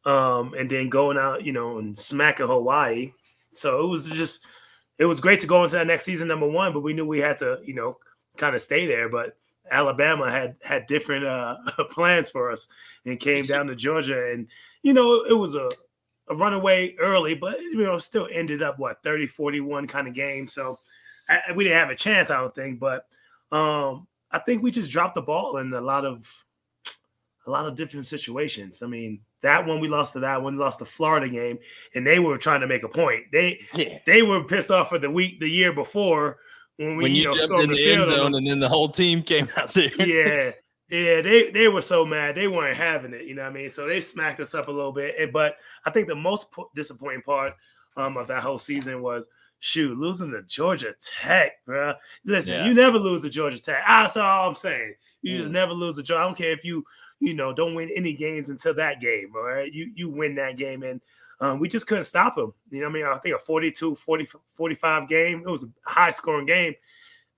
um, 0.04 0.54
and 0.54 0.70
then 0.70 0.88
going 0.88 1.18
out, 1.18 1.44
you 1.44 1.52
know, 1.52 1.78
and 1.78 1.98
smacking 1.98 2.46
Hawaii. 2.46 3.12
So 3.52 3.84
it 3.84 3.88
was 3.88 4.06
just, 4.06 4.46
it 4.98 5.04
was 5.04 5.20
great 5.20 5.40
to 5.40 5.46
go 5.46 5.62
into 5.62 5.76
that 5.76 5.86
next 5.86 6.04
season 6.04 6.28
number 6.28 6.48
one, 6.48 6.72
but 6.72 6.80
we 6.80 6.94
knew 6.94 7.06
we 7.06 7.18
had 7.18 7.36
to, 7.38 7.58
you 7.62 7.74
know, 7.74 7.98
kind 8.36 8.54
of 8.54 8.62
stay 8.62 8.86
there. 8.86 9.08
But 9.08 9.36
Alabama 9.70 10.30
had 10.30 10.56
had 10.62 10.86
different 10.86 11.24
uh, 11.26 11.56
plans 11.90 12.30
for 12.30 12.50
us 12.50 12.68
and 13.04 13.18
came 13.20 13.46
down 13.46 13.66
to 13.66 13.76
Georgia, 13.76 14.30
and 14.32 14.48
you 14.82 14.92
know, 14.92 15.22
it 15.24 15.32
was 15.36 15.54
a, 15.54 15.68
a 16.28 16.34
runaway 16.34 16.94
early, 16.98 17.34
but 17.34 17.60
you 17.60 17.76
know, 17.78 17.98
still 17.98 18.28
ended 18.32 18.62
up 18.62 18.78
what 18.78 19.02
30 19.02 19.26
41 19.26 19.86
kind 19.86 20.08
of 20.08 20.14
game. 20.14 20.46
So 20.46 20.78
I, 21.28 21.52
we 21.54 21.64
didn't 21.64 21.78
have 21.78 21.90
a 21.90 21.96
chance, 21.96 22.30
I 22.30 22.38
don't 22.40 22.54
think, 22.54 22.80
but 22.80 23.06
um, 23.52 24.06
I 24.30 24.38
think 24.38 24.62
we 24.62 24.70
just 24.70 24.90
dropped 24.90 25.14
the 25.14 25.22
ball 25.22 25.56
in 25.58 25.72
a 25.72 25.80
lot 25.80 26.04
of 26.04 26.44
a 27.46 27.50
lot 27.50 27.66
of 27.66 27.76
different 27.76 28.06
situations. 28.06 28.82
I 28.82 28.86
mean, 28.86 29.20
that 29.40 29.66
one 29.66 29.80
we 29.80 29.88
lost 29.88 30.12
to 30.14 30.20
that 30.20 30.42
one, 30.42 30.56
we 30.56 30.60
lost 30.60 30.80
the 30.80 30.84
Florida 30.84 31.28
game, 31.28 31.58
and 31.94 32.06
they 32.06 32.18
were 32.18 32.36
trying 32.36 32.60
to 32.60 32.66
make 32.66 32.82
a 32.82 32.88
point. 32.88 33.24
They 33.32 33.60
Yeah. 33.74 33.98
they 34.06 34.22
were 34.22 34.44
pissed 34.44 34.70
off 34.70 34.90
for 34.90 34.98
the 34.98 35.10
week 35.10 35.40
the 35.40 35.48
year 35.48 35.72
before 35.72 36.38
when 36.78 36.96
we 36.96 37.02
when 37.04 37.12
you, 37.12 37.24
know, 37.24 37.32
jumped 37.32 37.60
in 37.60 37.70
the 37.70 37.76
field 37.76 38.08
end 38.08 38.16
zone 38.16 38.34
and 38.34 38.46
then 38.46 38.58
the 38.60 38.68
whole 38.68 38.88
team 38.88 39.22
came 39.22 39.48
out 39.56 39.72
there. 39.72 39.90
yeah, 39.98 40.52
yeah, 40.88 41.20
they 41.20 41.50
they 41.52 41.68
were 41.68 41.82
so 41.82 42.04
mad 42.06 42.34
they 42.34 42.48
weren't 42.48 42.76
having 42.76 43.12
it. 43.12 43.24
You 43.26 43.34
know 43.34 43.42
what 43.42 43.50
I 43.50 43.54
mean? 43.54 43.68
So 43.68 43.86
they 43.86 44.00
smacked 44.00 44.40
us 44.40 44.54
up 44.54 44.68
a 44.68 44.72
little 44.72 44.92
bit. 44.92 45.14
And- 45.18 45.32
But 45.32 45.56
I 45.84 45.90
think 45.90 46.08
the 46.08 46.14
most 46.14 46.50
po- 46.52 46.70
disappointing 46.74 47.22
part 47.22 47.52
um, 47.96 48.16
of 48.16 48.26
that 48.28 48.42
whole 48.42 48.58
season 48.58 49.02
was 49.02 49.28
shoot 49.60 49.98
losing 49.98 50.30
to 50.30 50.42
Georgia 50.44 50.94
Tech, 51.20 51.52
bro. 51.66 51.94
Listen, 52.24 52.54
Yeah. 52.54 52.66
you 52.66 52.74
never 52.74 52.98
lose 52.98 53.22
to 53.22 53.28
Georgia 53.28 53.60
Tech. 53.60 53.82
That's 53.86 54.16
all 54.16 54.48
I'm 54.48 54.54
saying. 54.54 54.94
You 55.20 55.36
just 55.38 55.50
Mm. 55.50 55.54
never 55.54 55.72
lose 55.72 55.96
to 55.96 56.02
Georgia. 56.02 56.22
I 56.22 56.24
don't 56.26 56.38
care 56.38 56.52
if 56.52 56.64
you 56.64 56.84
you 57.20 57.34
know 57.34 57.52
don't 57.52 57.74
win 57.74 57.90
any 57.96 58.12
games 58.12 58.48
until 58.50 58.72
that 58.74 59.00
game. 59.00 59.32
All 59.34 59.42
right, 59.42 59.72
you 59.72 59.90
you 59.94 60.08
win 60.10 60.36
that 60.36 60.56
game 60.56 60.82
and. 60.84 61.00
Um, 61.40 61.58
we 61.60 61.68
just 61.68 61.86
couldn't 61.86 62.04
stop 62.04 62.34
them. 62.36 62.52
You 62.70 62.80
know 62.80 62.86
what 62.88 62.90
I 62.90 62.94
mean? 62.94 63.06
I 63.06 63.18
think 63.18 63.36
a 63.36 63.38
42, 63.38 63.94
40, 63.94 64.28
45 64.54 65.08
game. 65.08 65.40
It 65.46 65.50
was 65.50 65.62
a 65.64 65.68
high 65.84 66.10
scoring 66.10 66.46
game. 66.46 66.74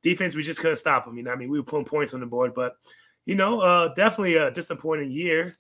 Defense, 0.03 0.35
we 0.35 0.43
just 0.43 0.61
couldn't 0.61 0.77
stop 0.79 1.05
them. 1.05 1.17
You 1.19 1.23
know 1.23 1.31
what 1.31 1.37
I 1.37 1.39
mean? 1.41 1.51
We 1.51 1.59
were 1.59 1.65
putting 1.65 1.85
points 1.85 2.15
on 2.15 2.21
the 2.21 2.27
board, 2.27 2.55
but 2.55 2.77
you 3.27 3.35
know, 3.35 3.61
uh, 3.61 3.93
definitely 3.95 4.37
a 4.37 4.51
disappointing 4.51 5.11
year, 5.11 5.59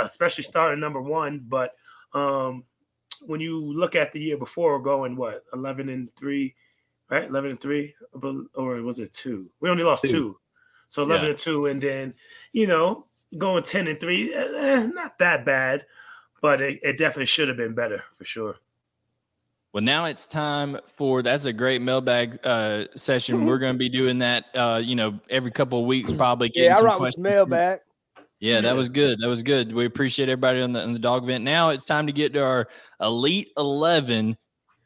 especially 0.00 0.44
starting 0.44 0.80
number 0.80 1.00
one. 1.00 1.44
But 1.46 1.74
um, 2.12 2.64
when 3.22 3.40
you 3.40 3.58
look 3.60 3.94
at 3.94 4.12
the 4.12 4.20
year 4.20 4.36
before, 4.36 4.80
going 4.82 5.14
what 5.14 5.44
eleven 5.54 5.88
and 5.88 6.14
three, 6.16 6.56
right? 7.08 7.28
Eleven 7.28 7.52
and 7.52 7.60
three, 7.60 7.94
or 8.54 8.82
was 8.82 8.98
it 8.98 9.12
two? 9.12 9.48
We 9.60 9.70
only 9.70 9.84
lost 9.84 10.02
Two. 10.02 10.10
two, 10.10 10.38
so 10.88 11.04
eleven 11.04 11.26
Yeah. 11.26 11.30
and 11.30 11.38
two, 11.38 11.66
and 11.66 11.80
then 11.80 12.14
you 12.52 12.66
know, 12.66 13.06
going 13.38 13.62
ten 13.62 13.86
and 13.86 14.00
three, 14.00 14.34
eh, 14.34 14.48
eh, 14.56 14.86
not 14.86 15.18
that 15.18 15.44
bad, 15.44 15.86
but 16.46 16.60
it, 16.60 16.78
it 16.84 16.96
definitely 16.96 17.26
should 17.26 17.48
have 17.48 17.56
been 17.56 17.74
better 17.74 18.04
for 18.16 18.24
sure. 18.24 18.54
Well, 19.72 19.82
now 19.82 20.04
it's 20.04 20.28
time 20.28 20.78
for 20.96 21.20
that's 21.22 21.44
a 21.44 21.52
great 21.52 21.82
mailbag 21.82 22.38
uh, 22.44 22.84
session. 22.94 23.44
We're 23.44 23.58
going 23.58 23.72
to 23.74 23.78
be 23.78 23.88
doing 23.88 24.20
that, 24.20 24.44
uh, 24.54 24.80
you 24.82 24.94
know, 24.94 25.18
every 25.28 25.50
couple 25.50 25.80
of 25.80 25.86
weeks, 25.86 26.12
probably. 26.12 26.48
getting 26.50 26.66
Yeah, 26.70 26.74
I 26.74 26.76
some 26.76 26.84
rock 26.86 26.94
with 26.94 27.00
questions 27.00 27.24
the 27.24 27.30
through. 27.30 27.36
mailbag. 27.36 27.80
Yeah, 28.38 28.54
Yeah. 28.54 28.60
that 28.60 28.76
was 28.76 28.88
good. 28.88 29.18
That 29.20 29.26
was 29.28 29.42
good. 29.42 29.72
We 29.72 29.84
appreciate 29.86 30.28
everybody 30.28 30.60
on 30.62 30.70
the 30.70 30.82
on 30.84 30.92
the 30.92 31.00
Dawgvent. 31.00 31.42
Now 31.42 31.70
it's 31.70 31.84
time 31.84 32.06
to 32.06 32.12
get 32.12 32.32
to 32.34 32.44
our 32.44 32.68
elite 33.00 33.50
eleven, 33.58 34.36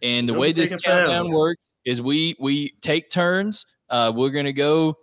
and 0.01 0.27
the 0.27 0.33
Don't 0.33 0.41
way 0.41 0.53
this 0.53 0.71
countdown 0.71 1.09
forever. 1.27 1.29
works 1.37 1.75
is 1.85 2.01
we 2.01 2.37
we 2.41 2.73
take 2.81 3.11
turns. 3.11 3.67
Uh, 3.91 4.11
we're 4.17 4.31
gonna 4.31 4.53
go. 4.55 4.97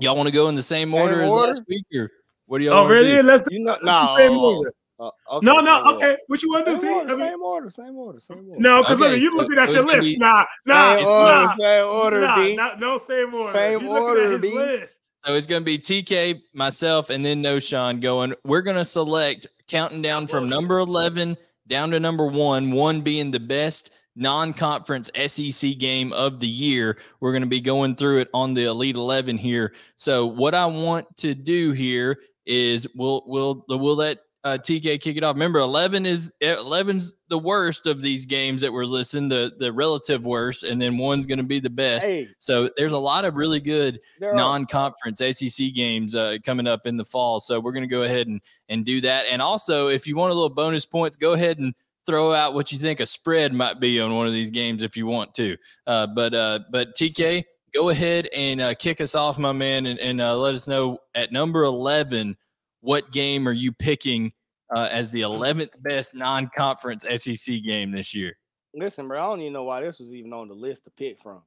Y'all 0.00 0.16
want 0.16 0.26
to 0.28 0.34
go 0.34 0.48
in 0.48 0.56
the 0.56 0.62
same, 0.62 0.88
Same 0.88 1.00
order, 1.00 1.20
as 1.22 1.30
order? 1.30 1.46
last 1.48 1.62
week, 1.68 1.84
or 1.94 2.10
what 2.46 2.58
do 2.58 2.64
y'all? 2.64 2.84
Oh, 2.84 2.88
really? 2.88 3.14
do? 3.16 3.22
Let's 3.22 3.48
do, 3.48 3.54
You 3.54 3.64
know, 3.64 3.76
let's 3.80 4.10
do 4.10 4.16
same 4.18 4.32
no. 4.32 4.64
Order. 4.98 5.12
Uh, 5.30 5.36
okay, 5.36 5.46
No, 5.46 5.56
same 5.56 5.64
no, 5.64 5.84
order. 5.84 5.96
okay. 5.96 6.16
What 6.28 6.42
you 6.42 6.50
want 6.50 6.66
to 6.66 6.74
do, 6.74 6.80
Same 6.80 6.90
T? 6.90 6.94
order, 6.94 7.14
I 7.14 7.16
mean- 7.16 7.26
same 7.28 7.42
order, 7.42 7.70
same 7.70 7.96
order, 7.96 8.20
same 8.20 8.48
order. 8.48 8.60
No, 8.60 8.78
because 8.82 9.00
Okay, 9.00 9.10
look, 9.12 9.20
you 9.20 9.36
looking 9.36 9.58
at 9.58 9.72
your 9.72 9.82
list. 9.82 10.00
be- 10.02 10.16
Nah, 10.16 10.44
nah, 10.66 10.96
Same 10.96 11.04
nah, 11.04 11.40
order, 11.42 11.52
same 11.62 11.86
order, 11.86 12.20
nah, 12.20 12.36
B. 12.36 12.56
nah, 12.56 12.74
no 12.78 12.98
same 12.98 13.34
order. 13.34 13.52
Same 13.52 13.80
you 13.80 13.88
looking 13.90 14.02
order, 14.04 14.24
at 14.24 14.32
his 14.32 14.42
B. 14.42 14.54
list. 14.54 15.08
So 15.26 15.34
it's 15.34 15.46
going 15.46 15.62
to 15.62 15.64
be 15.64 15.78
TK, 15.78 16.42
myself, 16.52 17.10
and 17.10 17.24
then 17.24 17.42
Knowshon 17.42 18.00
going. 18.00 18.34
We're 18.44 18.60
going 18.62 18.76
to 18.76 18.84
select 18.84 19.46
counting 19.68 20.02
down 20.02 20.26
from 20.26 20.48
number 20.48 20.78
11 20.78 21.36
down 21.66 21.90
to 21.92 21.98
number 21.98 22.26
one, 22.26 22.70
one 22.72 23.00
being 23.00 23.30
the 23.30 23.40
best 23.40 23.90
non 24.16 24.52
conference 24.52 25.10
SEC 25.26 25.78
game 25.78 26.12
of 26.12 26.38
the 26.40 26.46
year. 26.46 26.98
We're 27.20 27.32
going 27.32 27.42
to 27.42 27.48
be 27.48 27.60
going 27.60 27.96
through 27.96 28.18
it 28.20 28.28
on 28.34 28.52
the 28.54 28.64
Elite 28.64 28.96
11 28.96 29.38
here. 29.38 29.72
So, 29.96 30.26
what 30.26 30.54
I 30.54 30.66
want 30.66 31.16
to 31.18 31.34
do 31.34 31.72
here 31.72 32.18
is 32.46 32.86
we'll, 32.94 33.22
we'll, 33.26 33.64
we'll 33.70 33.96
let 33.96 34.18
uh, 34.44 34.58
TK 34.58 35.00
kick 35.00 35.16
it 35.16 35.24
off. 35.24 35.34
Remember, 35.34 35.58
11 35.58 36.04
is 36.04 36.30
11's 36.42 37.16
the 37.28 37.38
worst 37.38 37.86
of 37.86 38.00
these 38.00 38.26
games 38.26 38.60
that 38.60 38.70
we're 38.72 38.84
listing, 38.84 39.28
the, 39.28 39.52
the 39.58 39.72
relative 39.72 40.26
worst, 40.26 40.62
and 40.64 40.80
then 40.80 40.98
one's 40.98 41.24
going 41.24 41.38
to 41.38 41.44
be 41.44 41.60
the 41.60 41.70
best. 41.70 42.06
Hey, 42.06 42.28
So, 42.38 42.68
there's 42.76 42.92
a 42.92 42.98
lot 42.98 43.24
of 43.24 43.36
really 43.38 43.60
good 43.60 43.98
non-conference 44.36 45.20
ACC 45.20 45.74
games 45.74 46.14
uh, 46.14 46.36
coming 46.44 46.66
up 46.66 46.86
in 46.86 46.98
the 46.98 47.04
fall. 47.04 47.40
So 47.40 47.58
we're 47.58 47.72
going 47.72 47.88
to 47.88 47.94
go 47.94 48.02
ahead 48.02 48.26
and 48.26 48.40
and 48.68 48.84
do 48.84 49.00
that. 49.00 49.26
And 49.30 49.40
also, 49.40 49.88
if 49.88 50.06
you 50.06 50.14
want 50.16 50.30
a 50.30 50.34
little 50.34 50.50
bonus 50.50 50.84
points, 50.84 51.16
go 51.16 51.32
ahead 51.32 51.58
and 51.58 51.74
throw 52.06 52.32
out 52.32 52.52
what 52.52 52.70
you 52.70 52.78
think 52.78 53.00
a 53.00 53.06
spread 53.06 53.54
might 53.54 53.80
be 53.80 53.98
on 53.98 54.14
one 54.14 54.26
of 54.26 54.34
these 54.34 54.50
games 54.50 54.82
if 54.82 54.94
you 54.96 55.06
want 55.06 55.34
to. 55.36 55.56
Uh, 55.86 56.06
but 56.06 56.34
uh, 56.34 56.60
but 56.70 56.94
TK, 56.94 57.44
go 57.72 57.88
ahead 57.88 58.28
and 58.34 58.60
uh, 58.60 58.74
kick 58.74 59.00
us 59.00 59.14
off, 59.14 59.38
my 59.38 59.52
man, 59.52 59.86
and, 59.86 59.98
and 59.98 60.20
uh, 60.20 60.36
let 60.36 60.54
us 60.54 60.68
know 60.68 60.98
at 61.14 61.32
number 61.32 61.64
eleven 61.64 62.36
what 62.84 63.10
game 63.12 63.48
are 63.48 63.52
you 63.52 63.72
picking 63.72 64.32
uh, 64.74 64.88
as 64.90 65.10
the 65.10 65.22
eleventh 65.22 65.70
best 65.82 66.14
non-conference 66.14 67.04
SEC 67.18 67.62
game 67.62 67.90
this 67.90 68.14
year. 68.14 68.36
Listen, 68.74 69.08
bro, 69.08 69.22
I 69.22 69.26
don't 69.26 69.40
even 69.40 69.52
know 69.52 69.64
why 69.64 69.80
this 69.82 70.00
was 70.00 70.12
even 70.14 70.32
on 70.32 70.48
the 70.48 70.54
list 70.54 70.84
to 70.84 70.90
pick 70.90 71.18
from. 71.18 71.42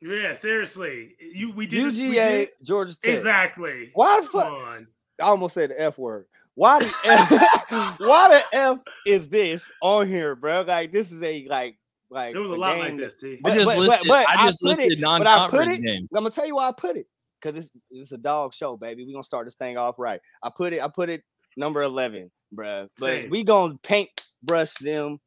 Yeah, 0.00 0.32
seriously. 0.34 1.16
You 1.20 1.52
we 1.52 1.66
did 1.66 1.84
we 1.96 2.02
UGA, 2.10 2.14
did- 2.40 2.48
Georgia 2.62 2.98
Tech. 3.00 3.14
Exactly. 3.14 3.90
Why 3.94 4.20
the 4.20 4.26
fuck? 4.26 4.52
I 4.52 5.24
almost 5.24 5.54
said 5.54 5.70
the 5.70 5.80
F 5.80 5.98
word. 5.98 6.26
Why 6.54 6.78
the 6.80 6.92
F? 7.04 7.30
why 8.00 8.28
the 8.28 8.56
F 8.56 8.78
is 9.06 9.28
this 9.28 9.72
on 9.82 10.06
here, 10.06 10.34
bro? 10.36 10.62
Like 10.62 10.92
this 10.92 11.10
is 11.12 11.22
a 11.22 11.46
like 11.48 11.76
like 12.10 12.34
It 12.34 12.38
was 12.38 12.50
a 12.50 12.54
a 12.54 12.56
lot 12.56 12.78
like 12.78 12.96
this, 12.96 13.16
T. 13.16 13.38
But- 13.42 13.52
I 13.52 13.54
just 13.56 13.66
but- 13.66 13.76
but- 13.76 13.80
listed. 13.88 14.08
but 14.08 14.28
I 14.28 14.42
I 14.42 14.46
just 14.46 14.62
put 14.62 14.72
it- 14.72 14.78
listed 14.78 15.00
but 15.00 15.08
I 15.08 15.18
put 15.18 15.24
non-conference 15.24 15.78
it- 15.78 15.82
games. 15.86 16.08
I'm 16.14 16.22
gonna 16.22 16.30
tell 16.30 16.46
you 16.46 16.54
why 16.56 16.68
I 16.68 16.72
put 16.72 16.96
it 16.96 17.06
because 17.44 17.56
it's 17.58 17.70
it's 17.90 18.12
a 18.12 18.18
dog 18.18 18.54
show, 18.54 18.76
baby. 18.76 19.04
We 19.04 19.12
gonna 19.12 19.24
start 19.24 19.46
this 19.46 19.54
thing 19.54 19.76
off 19.76 19.98
right. 19.98 20.20
I 20.42 20.50
put 20.54 20.72
it. 20.72 20.82
I 20.82 20.88
put 20.88 21.10
it 21.10 21.22
number 21.56 21.82
eleven, 21.82 22.30
bruh. 22.54 22.88
But 22.98 23.06
Same. 23.06 23.30
we 23.30 23.44
gonna 23.44 23.76
paint 23.82 24.08
brush 24.42 24.74
them 24.74 25.18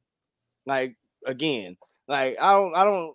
like 0.65 0.95
again. 1.25 1.77
Like 2.07 2.37
I 2.41 2.53
don't. 2.53 2.75
I 2.75 2.83
don't. 2.83 3.13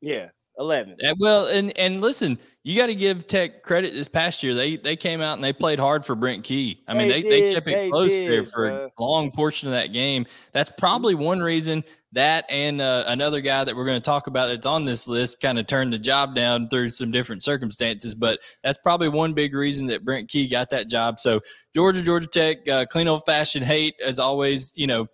Yeah, 0.00 0.30
eleven. 0.58 0.96
Uh, 1.04 1.14
Well, 1.18 1.46
and 1.46 1.76
and 1.78 2.00
listen, 2.00 2.38
you 2.62 2.76
got 2.76 2.86
to 2.86 2.94
give 2.94 3.26
Tech 3.26 3.62
credit. 3.62 3.92
This 3.94 4.08
past 4.08 4.42
year, 4.42 4.54
they 4.54 4.76
they 4.76 4.96
came 4.96 5.20
out 5.20 5.34
and 5.34 5.42
they 5.44 5.52
played 5.52 5.78
hard 5.78 6.04
for 6.04 6.14
Brent 6.14 6.44
Key. 6.44 6.82
I 6.86 6.94
mean, 6.94 7.08
They 7.08 7.22
they, 7.22 7.28
they, 7.40 7.54
kept 7.54 7.68
it 7.68 7.72
they 7.74 7.90
close 7.90 8.16
there 8.16 8.44
for 8.46 8.68
bruh. 8.68 8.90
a 8.98 9.02
long 9.02 9.30
portion 9.30 9.68
of 9.68 9.72
that 9.72 9.92
game. 9.92 10.26
That's 10.52 10.70
probably 10.78 11.14
one 11.14 11.40
reason 11.40 11.84
that 12.14 12.44
and 12.50 12.82
uh, 12.82 13.04
another 13.06 13.40
guy 13.40 13.64
that 13.64 13.74
we're 13.74 13.86
going 13.86 13.98
to 14.00 14.04
talk 14.04 14.26
about 14.26 14.48
that's 14.48 14.66
on 14.66 14.84
this 14.84 15.08
list 15.08 15.40
kind 15.40 15.58
of 15.58 15.66
turned 15.66 15.94
the 15.94 15.98
job 15.98 16.34
down 16.34 16.68
through 16.68 16.90
some 16.90 17.10
different 17.10 17.42
circumstances. 17.42 18.14
But 18.14 18.38
that's 18.62 18.78
probably 18.82 19.08
one 19.08 19.32
big 19.32 19.54
reason 19.54 19.86
that 19.86 20.04
Brent 20.04 20.28
Key 20.28 20.46
got 20.48 20.68
that 20.70 20.88
job. 20.88 21.18
So 21.18 21.40
Georgia, 21.74 22.02
Georgia 22.02 22.26
Tech, 22.26 22.68
uh, 22.68 22.84
clean 22.84 23.08
old 23.08 23.22
fashioned 23.24 23.64
hate 23.64 23.94
as 24.04 24.18
always. 24.18 24.72
You 24.76 24.86
know, 24.88 25.06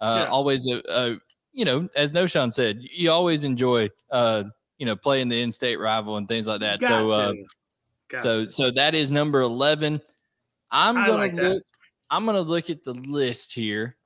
uh, 0.00 0.24
Yeah. 0.26 0.30
always 0.30 0.66
a, 0.68 0.80
a 0.88 1.16
you 1.52 1.64
know, 1.64 1.88
as 1.96 2.12
Knowshon 2.12 2.52
said, 2.52 2.80
you 2.82 3.10
always 3.10 3.44
enjoy, 3.44 3.88
uh, 4.10 4.44
you 4.78 4.86
know, 4.86 4.96
playing 4.96 5.28
the 5.28 5.40
in-state 5.40 5.78
rival 5.78 6.16
and 6.16 6.28
things 6.28 6.46
like 6.46 6.60
that. 6.60 6.80
Got 6.80 6.88
so, 6.88 7.10
uh. 7.10 7.32
Got 8.08 8.22
so, 8.22 8.44
to. 8.44 8.50
so 8.50 8.70
that 8.72 8.94
is 8.94 9.10
number 9.10 9.40
eleven. 9.40 10.00
I'm 10.70 10.96
I 10.96 11.06
gonna 11.06 11.18
like 11.18 11.36
that. 11.36 11.42
look. 11.42 11.62
I'm 12.10 12.26
gonna 12.26 12.40
look 12.40 12.70
at 12.70 12.84
the 12.84 12.94
list 12.94 13.54
here, 13.54 13.96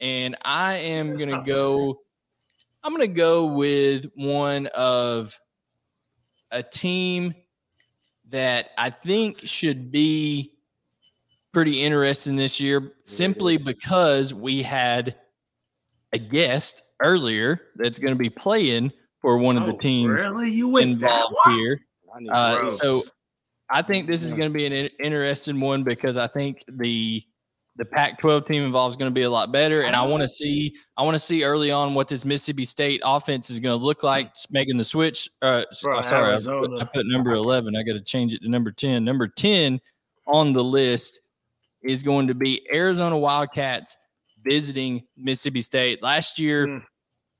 and 0.00 0.36
I 0.44 0.76
am 0.78 1.10
That's 1.10 1.24
gonna 1.24 1.36
not 1.36 1.46
go. 1.46 2.00
I'm 2.82 2.92
gonna 2.92 3.06
go 3.06 3.46
with 3.46 4.06
one 4.14 4.66
of 4.68 5.38
a 6.50 6.62
team 6.62 7.34
that 8.30 8.70
I 8.78 8.90
think 8.90 9.36
should 9.38 9.90
be 9.90 10.52
pretty 11.52 11.82
interesting 11.82 12.36
this 12.36 12.60
year, 12.60 12.92
simply 13.04 13.54
is. 13.54 13.62
because 13.62 14.34
we 14.34 14.62
had 14.62 15.16
a 16.12 16.18
guest 16.18 16.82
earlier 17.00 17.60
that's 17.76 17.98
going 17.98 18.12
to 18.12 18.18
be 18.18 18.30
playing 18.30 18.92
for 19.24 19.38
one 19.38 19.56
of 19.56 19.64
the 19.64 19.72
Oh, 19.72 19.78
teams 19.78 20.22
really? 20.22 20.50
You 20.50 20.68
went 20.68 20.90
involved 20.90 21.34
here. 21.46 21.80
Uh, 22.30 22.66
so 22.66 23.02
I 23.70 23.80
think 23.80 24.06
this 24.06 24.22
is 24.22 24.34
going 24.34 24.52
to 24.52 24.54
be 24.56 24.66
an 24.66 24.72
in- 24.74 24.90
interesting 25.02 25.58
one 25.60 25.82
because 25.82 26.18
I 26.18 26.26
think 26.26 26.62
the 26.68 27.22
the 27.76 27.86
Pac-12 27.86 28.46
team 28.46 28.62
involved 28.64 28.92
is 28.92 28.96
going 28.98 29.10
to 29.10 29.14
be 29.14 29.22
a 29.22 29.30
lot 29.30 29.50
better, 29.50 29.82
and 29.82 29.96
I 29.96 30.06
want 30.06 30.20
to 30.22 30.28
see 30.28 30.74
I 30.98 31.02
want 31.02 31.14
to 31.14 31.18
see 31.18 31.42
early 31.42 31.70
on 31.72 31.94
what 31.94 32.06
this 32.06 32.26
Mississippi 32.26 32.66
State 32.66 33.00
offense 33.02 33.48
is 33.48 33.60
going 33.60 33.76
to 33.76 33.82
look 33.82 34.02
like 34.02 34.30
making 34.50 34.76
the 34.76 34.84
switch. 34.84 35.26
Uh, 35.40 35.64
Bro, 35.82 35.98
oh, 35.98 36.02
sorry, 36.02 36.34
I 36.34 36.38
put, 36.38 36.82
I 36.82 36.84
put 36.84 37.06
number 37.06 37.30
eleven. 37.30 37.74
I 37.76 37.82
got 37.82 37.94
to 37.94 38.02
change 38.02 38.34
it 38.34 38.42
to 38.42 38.48
number 38.50 38.70
ten. 38.72 39.04
Number 39.06 39.26
ten 39.26 39.80
on 40.26 40.52
the 40.52 40.62
list 40.62 41.22
is 41.82 42.02
going 42.02 42.26
to 42.26 42.34
be 42.34 42.60
Arizona 42.74 43.16
Wildcats 43.16 43.96
visiting 44.44 45.02
Mississippi 45.16 45.62
State. 45.62 46.02
Last 46.02 46.38
year, 46.38 46.66
Mm. 46.66 46.82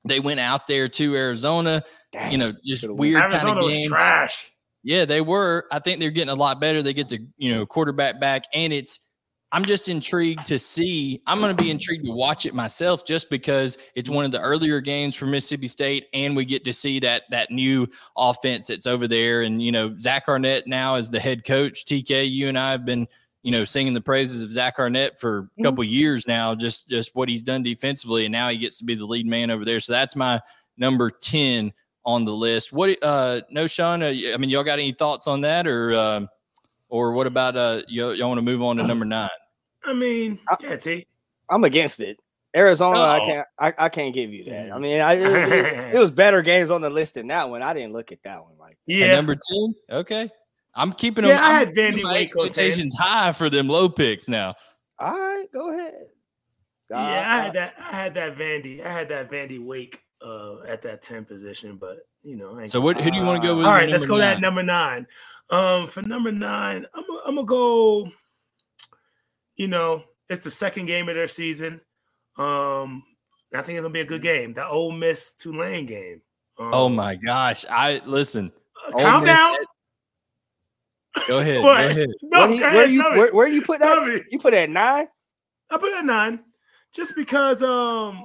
They 0.05 0.19
went 0.19 0.39
out 0.39 0.67
there 0.67 0.87
to 0.89 1.15
Arizona. 1.15 1.83
Dang, 2.11 2.31
You 2.31 2.37
know, 2.37 2.53
just 2.65 2.81
could've 2.81 2.95
won. 2.95 2.99
weird 2.99 3.21
kind 3.21 3.33
Arizona 3.33 3.59
of 3.59 3.65
was 3.65 3.75
game. 3.75 3.89
trash. 3.89 4.51
Yeah, 4.83 5.05
they 5.05 5.21
were. 5.21 5.65
I 5.71 5.79
think 5.79 5.99
they're 5.99 6.11
getting 6.11 6.29
a 6.29 6.35
lot 6.35 6.61
better. 6.61 6.81
They 6.83 6.93
get 6.93 7.09
the 7.09 7.25
you 7.37 7.53
know 7.53 7.65
quarterback 7.65 8.19
back, 8.19 8.43
and 8.53 8.71
it's. 8.71 8.99
I'm 9.51 9.63
just 9.63 9.87
intrigued 9.89 10.45
to 10.47 10.59
see. 10.59 11.21
I'm 11.27 11.39
going 11.39 11.55
to 11.55 11.63
be 11.63 11.71
intrigued 11.71 12.03
to 12.05 12.11
watch 12.11 12.45
it 12.45 12.53
myself, 12.53 13.05
just 13.05 13.29
because 13.29 13.77
it's 13.95 14.09
one 14.09 14.25
of 14.25 14.31
the 14.31 14.41
earlier 14.41 14.81
games 14.81 15.15
for 15.15 15.27
Mississippi 15.27 15.67
State, 15.67 16.07
and 16.13 16.35
we 16.35 16.43
get 16.45 16.65
to 16.65 16.73
see 16.73 16.99
that 16.99 17.23
that 17.29 17.51
new 17.51 17.87
offense 18.17 18.67
that's 18.67 18.85
over 18.85 19.07
there. 19.07 19.43
And 19.43 19.61
you 19.63 19.71
know, 19.71 19.95
Zach 19.97 20.25
Arnett 20.27 20.67
now 20.67 20.95
is 20.95 21.09
the 21.09 21.19
head 21.19 21.45
coach. 21.45 21.85
TK, 21.85 22.29
you 22.29 22.49
and 22.49 22.59
I 22.59 22.71
have 22.71 22.85
been 22.85 23.07
you 23.45 23.51
know 23.51 23.63
singing 23.63 23.93
the 23.93 24.01
praises 24.01 24.41
of 24.41 24.49
Zach 24.49 24.79
Arnett 24.79 25.19
for 25.19 25.49
a 25.59 25.63
couple 25.63 25.83
years 25.83 26.27
now. 26.27 26.55
Just 26.55 26.89
just 26.89 27.11
what 27.13 27.29
he's 27.29 27.43
done 27.43 27.61
defensively, 27.61 28.25
and 28.25 28.31
now 28.31 28.49
he 28.49 28.57
gets 28.57 28.79
to 28.79 28.85
be 28.85 28.95
the 28.95 29.05
lead 29.05 29.27
man 29.27 29.51
over 29.51 29.63
there. 29.63 29.79
So 29.79 29.93
that's 29.93 30.15
my 30.15 30.41
number 30.77 31.11
ten 31.11 31.71
on 32.05 32.25
the 32.25 32.33
list. 32.33 32.73
What 32.73 32.97
uh 33.03 33.41
Knowshon, 33.53 34.01
uh, 34.01 34.33
I 34.33 34.37
mean 34.37 34.49
y'all 34.49 34.63
got 34.63 34.79
any 34.79 34.93
thoughts 34.93 35.27
on 35.27 35.41
that 35.41 35.67
or 35.67 35.93
um 35.93 36.27
or 36.89 37.11
what 37.11 37.27
about 37.27 37.55
uh 37.55 37.83
y'all, 37.87 38.15
y'all 38.15 38.29
want 38.29 38.39
to 38.39 38.41
move 38.41 38.63
on 38.63 38.77
to 38.77 38.83
number 38.87 39.05
9? 39.05 39.29
I 39.83 39.93
mean, 39.93 40.39
I- 40.49 40.55
yeah, 40.61 40.75
T. 40.77 41.05
I'm 41.49 41.63
against 41.63 41.99
it. 41.99 42.17
Arizona, 42.55 42.99
I 42.99 43.19
Oh. 43.19 43.25
can't. 43.25 43.47
I, 43.59 43.73
I 43.77 43.89
can't 43.89 44.13
give 44.13 44.31
you 44.33 44.45
that. 44.45 44.71
I 44.71 44.79
mean, 44.79 45.01
I, 45.01 45.13
it, 45.13 45.51
it- 45.53 45.95
it 45.95 45.99
was 45.99 46.09
better 46.09 46.41
games 46.41 46.71
on 46.71 46.81
the 46.81 46.89
list 46.89 47.13
than 47.15 47.27
that 47.27 47.47
one. 47.49 47.61
I 47.61 47.73
didn't 47.75 47.93
look 47.93 48.11
at 48.11 48.23
that 48.23 48.41
one 48.43 48.53
like. 48.57 48.71
At 48.71 48.77
Yeah. 48.87 49.13
number 49.13 49.35
10? 49.35 49.75
Okay. 49.91 50.29
I'm 50.75 50.91
keeping 50.93 51.23
Yeah, 51.25 51.35
them 51.35 51.43
I 51.43 51.47
I'm 51.47 51.67
had 51.67 51.75
Vandy 51.75 52.03
my 52.03 52.13
Wake 52.13 52.35
on 52.35 52.49
10. 52.49 52.89
high 52.97 53.31
for 53.31 53.49
them 53.49 53.67
low 53.67 53.87
picks 53.89 54.27
now. 54.27 54.55
All 54.99 55.11
right, 55.17 55.45
go 55.53 55.69
ahead. 55.71 55.93
Yeah, 56.89 56.97
Uh, 56.97 56.99
I 57.01 57.39
uh, 57.39 57.41
had 57.43 57.53
that. 57.53 57.73
I 57.79 57.91
had 57.95 58.13
that 58.15 58.37
Vandy. 58.37 58.85
I 58.85 58.91
had 58.91 59.09
that 59.09 59.31
Vandy 59.31 59.59
Wake 59.63 60.01
uh, 60.25 60.61
at 60.67 60.81
that 60.83 61.01
ten 61.01 61.25
position, 61.25 61.77
but 61.77 61.97
you 62.23 62.35
know. 62.37 62.59
I 62.59 62.65
So 62.65 62.79
what 62.81 62.99
who 63.01 63.09
do 63.11 63.17
you 63.17 63.23
want 63.23 63.41
to 63.41 63.47
go 63.47 63.53
Uh, 63.53 63.57
with? 63.57 63.65
All 63.65 63.71
right, 63.71 63.89
let's 63.89 64.05
go 64.05 64.15
to 64.15 64.21
that 64.21 64.41
number 64.41 64.63
nine. 64.63 65.07
Um, 65.49 65.87
for 65.87 66.01
number 66.01 66.31
nine, 66.31 66.85
I'm 66.93 67.03
i 67.03 67.21
I'm 67.27 67.35
gonna 67.35 67.45
go. 67.47 68.09
You 69.55 69.67
know, 69.67 70.03
it's 70.29 70.43
the 70.43 70.51
second 70.51 70.87
game 70.87 71.07
of 71.09 71.15
their 71.15 71.27
season. 71.27 71.79
Um, 72.37 73.03
I 73.53 73.61
think 73.61 73.77
it's 73.77 73.81
gonna 73.83 73.89
be 73.89 74.01
a 74.01 74.05
good 74.05 74.21
game. 74.21 74.53
That 74.55 74.67
Ole 74.67 74.91
Miss 74.91 75.33
Tulane 75.33 75.85
game. 75.85 76.21
Um, 76.59 76.69
Oh 76.73 76.89
my 76.89 77.15
gosh. 77.15 77.65
I 77.69 78.01
listen. 78.05 78.51
Ole 78.93 79.01
Calm 79.01 79.23
Miss 79.23 79.33
down. 79.33 79.55
Go 81.27 81.39
ahead. 81.39 81.61
Go 81.61 81.71
ahead. 81.71 82.09
No, 82.23 82.39
where, 82.41 82.49
he- 82.49 82.57
go 82.59 82.65
where 82.65 82.83
ahead, 82.83 82.91
you 82.93 83.03
where, 83.03 83.33
where 83.33 83.47
you 83.47 83.61
put 83.61 83.79
that? 83.79 84.03
Me. 84.03 84.21
You 84.31 84.39
put 84.39 84.53
it 84.53 84.57
at 84.63 84.69
nine. 84.69 85.07
I 85.69 85.77
put 85.77 85.89
it 85.91 85.97
at 85.99 86.05
nine, 86.05 86.43
just 86.93 87.15
because 87.15 87.61
um 87.63 88.23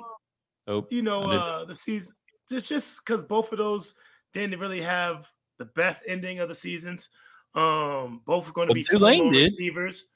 Oh, 0.67 0.87
you 0.91 1.03
know, 1.03 1.23
uh 1.31 1.65
the 1.65 1.75
season 1.75 2.15
just 2.49 2.69
just 2.69 3.05
because 3.05 3.23
both 3.23 3.51
of 3.53 3.59
those 3.59 3.95
didn't 4.33 4.59
really 4.61 4.81
have 4.83 5.27
the 5.59 5.65
best 5.67 6.03
ending 6.07 6.39
of 6.41 6.49
the 6.49 6.55
seasons. 6.55 7.09
Um, 7.55 8.21
both 8.27 8.49
are 8.49 8.53
going 8.53 8.69
to 8.69 8.73
Well, 8.73 8.75
be 8.75 8.85
Tulane 8.85 9.19
solo 9.19 9.31
did. 9.33 9.39
receivers. 9.43 10.07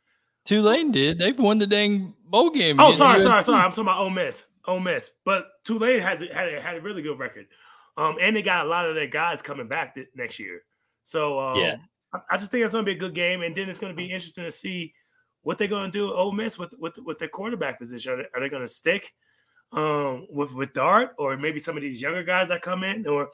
Tulane 0.45 0.93
did. 0.93 1.19
They've 1.19 1.39
won 1.39 1.59
the 1.59 1.67
dang 1.67 2.15
bowl 2.27 2.51
game. 2.51 2.79
Oh, 2.79 2.93
sorry, 2.93 3.19
sorry, 3.21 3.43
sorry. 3.43 3.61
I'm 3.63 3.71
talking 3.71 3.85
about 3.85 3.99
Ole 3.99 4.11
Miss. 4.11 4.45
Ole 4.67 4.79
Miss, 4.81 5.11
but 5.25 5.47
Tulane 5.65 6.01
has 6.01 6.21
had 6.21 6.49
a, 6.55 6.61
had 6.61 6.77
a 6.77 6.81
really 6.81 7.03
good 7.03 7.19
record. 7.19 7.47
Um, 7.97 8.17
and 8.21 8.35
they 8.37 8.43
got 8.43 8.67
a 8.67 8.69
lot 8.69 8.87
of 8.89 8.95
their 8.95 9.07
guys 9.09 9.43
coming 9.43 9.67
back 9.69 9.95
th- 9.95 10.07
next 10.15 10.39
year. 10.39 10.63
So 11.03 11.39
um, 11.41 11.59
Yeah. 11.59 11.77
I, 12.15 12.21
I 12.31 12.37
just 12.37 12.51
think 12.51 12.65
it's 12.65 12.73
going 12.73 12.85
to 12.85 12.91
be 12.91 12.97
a 12.97 13.01
good 13.01 13.15
game, 13.15 13.43
and 13.43 13.55
then 13.55 13.69
it's 13.69 13.79
going 13.79 13.93
to 13.93 13.97
be 13.97 14.11
interesting 14.11 14.45
to 14.45 14.53
see 14.53 14.95
what 15.43 15.59
they're 15.59 15.69
going 15.69 15.91
to 15.91 15.99
do 15.99 16.09
at 16.09 16.15
Ole 16.15 16.33
Miss 16.33 16.59
with 16.59 16.75
with 16.79 16.97
with 16.99 17.19
their 17.19 17.29
quarterback 17.29 17.79
position. 17.79 18.13
Are 18.13 18.17
they, 18.17 18.27
are 18.35 18.41
they 18.41 18.49
going 18.49 18.63
to 18.63 18.69
stick 18.69 19.13
um, 19.73 20.27
with 20.31 20.53
with 20.55 20.73
Dart, 20.73 21.15
or 21.19 21.37
maybe 21.37 21.59
some 21.59 21.77
of 21.77 21.83
these 21.83 22.01
younger 22.01 22.23
guys 22.23 22.49
that 22.49 22.63
come 22.63 22.85
in? 22.85 23.07
Or, 23.07 23.31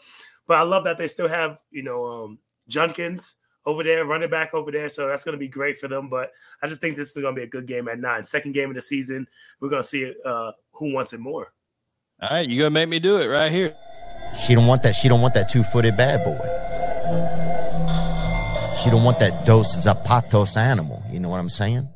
but 0.48 0.54
I 0.54 0.62
love 0.62 0.84
that 0.84 0.98
they 0.98 1.08
still 1.08 1.28
have 1.28 1.58
you 1.70 1.82
know 1.82 2.04
um, 2.04 2.38
Judkins 2.68 3.36
over 3.66 3.84
there, 3.84 4.06
running 4.06 4.30
back 4.30 4.54
over 4.54 4.72
there. 4.72 4.88
So 4.88 5.08
that's 5.08 5.22
going 5.22 5.34
to 5.34 5.38
be 5.38 5.48
great 5.48 5.78
for 5.78 5.86
them. 5.86 6.08
But 6.08 6.32
I 6.62 6.66
just 6.66 6.80
think 6.80 6.96
this 6.96 7.14
is 7.14 7.22
going 7.22 7.34
to 7.34 7.38
be 7.40 7.44
a 7.44 7.50
good 7.50 7.66
game 7.66 7.88
at 7.88 8.00
nine. 8.00 8.24
Second 8.24 8.52
game 8.52 8.70
of 8.70 8.74
the 8.74 8.80
season. 8.80 9.28
We're 9.60 9.68
going 9.68 9.82
to 9.82 9.88
see 9.88 10.14
uh, 10.24 10.52
who 10.72 10.92
wants 10.94 11.12
it 11.12 11.20
more. 11.20 11.52
All 12.22 12.28
right, 12.30 12.46
you're 12.46 12.66
gonna 12.66 12.70
make 12.70 12.90
me 12.90 12.98
do 12.98 13.16
it 13.18 13.28
right 13.28 13.50
here. 13.50 13.74
She 14.44 14.54
don't 14.54 14.66
want 14.66 14.82
that. 14.82 14.94
She 14.94 15.08
don't 15.08 15.22
want 15.22 15.32
that 15.34 15.48
two-footed 15.48 15.96
bad 15.96 16.22
boy. 16.22 16.69
She 18.82 18.88
don't 18.88 19.04
want 19.04 19.18
that 19.18 19.44
Dos 19.44 19.76
Zapatos 19.84 20.56
animal. 20.56 21.02
You 21.10 21.20
know 21.20 21.28
what 21.28 21.38
I'm 21.38 21.50
saying? 21.50 21.86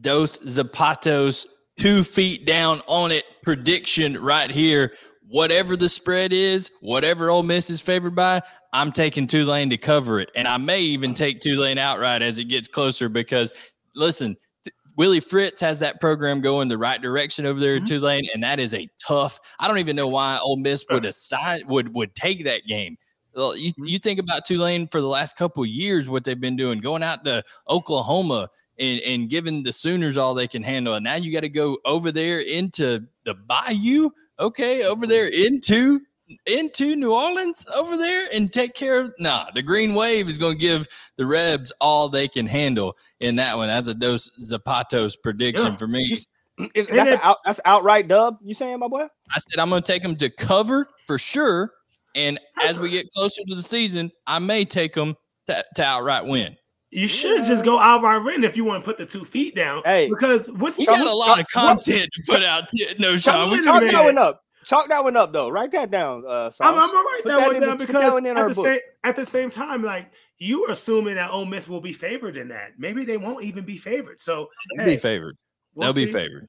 Dos 0.00 0.38
Zapatos, 0.40 1.46
two 1.76 2.04
feet 2.04 2.46
down 2.46 2.82
on 2.86 3.10
it. 3.10 3.24
Prediction 3.42 4.16
right 4.22 4.48
here. 4.48 4.92
Whatever 5.26 5.76
the 5.76 5.88
spread 5.88 6.32
is, 6.32 6.70
whatever 6.80 7.30
Ole 7.30 7.42
Miss 7.42 7.68
is 7.68 7.80
favored 7.80 8.14
by, 8.14 8.42
I'm 8.72 8.92
taking 8.92 9.26
Tulane 9.26 9.70
to 9.70 9.76
cover 9.76 10.20
it. 10.20 10.30
And 10.36 10.46
I 10.46 10.56
may 10.58 10.80
even 10.82 11.14
take 11.14 11.40
Tulane 11.40 11.78
outright 11.78 12.22
as 12.22 12.38
it 12.38 12.44
gets 12.44 12.68
closer 12.68 13.08
because, 13.08 13.52
listen, 13.96 14.36
t- 14.64 14.70
Willie 14.96 15.18
Fritz 15.18 15.60
has 15.60 15.80
that 15.80 16.00
program 16.00 16.42
going 16.42 16.68
the 16.68 16.78
right 16.78 17.02
direction 17.02 17.44
over 17.44 17.58
there 17.58 17.76
at 17.76 17.82
mm-hmm. 17.82 17.96
Tulane, 17.96 18.28
and 18.32 18.44
that 18.44 18.60
is 18.60 18.72
a 18.72 18.88
tough. 19.04 19.40
I 19.58 19.66
don't 19.66 19.78
even 19.78 19.96
know 19.96 20.08
why 20.08 20.38
Ole 20.38 20.58
Miss 20.58 20.84
would 20.90 21.06
assign 21.06 21.62
would 21.66 21.92
would 21.92 22.14
take 22.14 22.44
that 22.44 22.62
game. 22.68 22.96
Well, 23.34 23.56
you, 23.56 23.72
mm-hmm. 23.72 23.84
you 23.84 23.98
think 23.98 24.18
about 24.18 24.44
Tulane 24.44 24.86
for 24.86 25.00
the 25.00 25.08
last 25.08 25.36
couple 25.36 25.62
of 25.62 25.68
years, 25.68 26.08
what 26.08 26.24
they've 26.24 26.40
been 26.40 26.56
doing, 26.56 26.80
going 26.80 27.02
out 27.02 27.24
to 27.24 27.42
Oklahoma 27.68 28.48
and, 28.78 29.00
and 29.00 29.28
giving 29.28 29.62
the 29.62 29.72
Sooners 29.72 30.16
all 30.16 30.34
they 30.34 30.48
can 30.48 30.62
handle. 30.62 30.94
And 30.94 31.04
now 31.04 31.14
you 31.14 31.32
got 31.32 31.40
to 31.40 31.48
go 31.48 31.78
over 31.84 32.12
there 32.12 32.40
into 32.40 33.06
the 33.24 33.34
Bayou, 33.34 34.10
okay, 34.38 34.84
over 34.84 35.06
mm-hmm. 35.06 35.10
there 35.10 35.26
into 35.28 36.00
into 36.46 36.96
New 36.96 37.12
Orleans 37.12 37.66
over 37.74 37.96
there 37.96 38.28
and 38.32 38.50
take 38.50 38.74
care 38.74 38.98
of 38.98 39.12
nah 39.18 39.50
the 39.54 39.62
green 39.62 39.94
wave 39.94 40.28
is 40.28 40.38
going 40.38 40.54
to 40.54 40.60
give 40.60 40.88
the 41.18 41.26
rebs 41.26 41.70
all 41.82 42.08
they 42.08 42.28
can 42.28 42.46
handle 42.46 42.96
in 43.20 43.36
that 43.36 43.54
one 43.56 43.68
as 43.68 43.88
a 43.88 43.94
dos 43.94 44.30
zapatos 44.42 45.16
prediction 45.22 45.72
Yeah. 45.72 45.76
for 45.76 45.86
me 45.86 46.16
mm, 46.58 46.70
Is, 46.74 46.86
that's 46.86 47.10
it- 47.10 47.20
out, 47.22 47.36
that's 47.44 47.60
outright 47.66 48.08
dub. 48.08 48.38
You 48.42 48.54
saying, 48.54 48.78
my 48.78 48.88
boy? 48.88 49.06
i 49.34 49.38
said 49.38 49.60
i'm 49.60 49.68
going 49.68 49.82
to 49.82 49.92
take 49.92 50.02
them 50.02 50.16
to 50.16 50.30
cover 50.30 50.88
for 51.06 51.18
sure 51.18 51.72
and 52.14 52.38
That's 52.56 52.70
as 52.70 52.78
we 52.78 52.90
get 52.90 53.10
closer 53.10 53.42
to 53.48 53.54
the 53.54 53.62
season 53.62 54.10
i 54.26 54.38
may 54.38 54.64
take 54.64 54.94
them 54.94 55.16
to, 55.46 55.64
to 55.76 55.82
outright 55.84 56.24
win 56.26 56.56
You 56.90 57.08
should 57.08 57.44
just 57.44 57.64
go 57.64 57.78
outright 57.78 58.24
win 58.24 58.44
if 58.44 58.56
you 58.56 58.64
want 58.64 58.82
to 58.82 58.84
put 58.84 58.98
the 58.98 59.06
two 59.06 59.24
feet 59.24 59.54
down. 59.54 59.82
Hey. 59.84 60.08
because 60.08 60.48
what's 60.50 60.78
we 60.78 60.86
Chalk- 60.86 60.98
got 60.98 61.06
a 61.06 61.14
lot 61.14 61.40
of 61.40 61.46
chalk- 61.48 61.76
content 61.84 62.08
to 62.14 62.22
put 62.32 62.42
out 62.44 62.68
t- 62.68 62.86
no 62.98 63.16
Chalk- 63.16 63.34
sean 63.34 63.50
we 63.50 63.56
wait 63.56 63.60
a 63.60 63.64
Chalk 63.64 63.80
minute. 63.80 63.92
that 63.92 64.04
one 64.04 64.18
up. 64.18 64.40
Chalk 64.64 64.88
that 64.88 65.04
one 65.04 65.14
up, 65.16 65.30
though. 65.32 65.50
Write 65.50 65.72
that 65.72 65.90
down. 65.90 66.24
Uh, 66.26 66.50
I'm, 66.60 66.74
I'm 66.74 66.90
gonna 66.90 66.92
write 66.94 67.24
that, 67.24 67.36
that 67.36 67.46
one 67.48 67.56
in 67.56 67.62
down 67.62 67.76
put 67.76 67.86
because 67.88 68.12
one 68.14 68.24
in 68.24 68.36
at 68.38 68.46
the 68.48 68.54
same 68.54 68.78
at 69.02 69.16
the 69.16 69.26
same 69.26 69.50
time, 69.50 69.82
like 69.82 70.10
you 70.38 70.64
are 70.64 70.70
assuming 70.70 71.16
that 71.16 71.30
Ole 71.30 71.44
Miss 71.44 71.68
will 71.68 71.82
be 71.82 71.92
favored 71.92 72.38
in 72.38 72.48
that. 72.48 72.70
Maybe 72.78 73.04
they 73.04 73.18
won't 73.18 73.44
even 73.44 73.64
be 73.66 73.76
favored. 73.76 74.20
So 74.22 74.48
they'll 74.76 74.86
hey, 74.86 74.94
be 74.94 74.96
favored 74.96 75.36
we'll 75.74 75.92
they'll 75.92 76.06
be 76.06 76.10
favored 76.10 76.46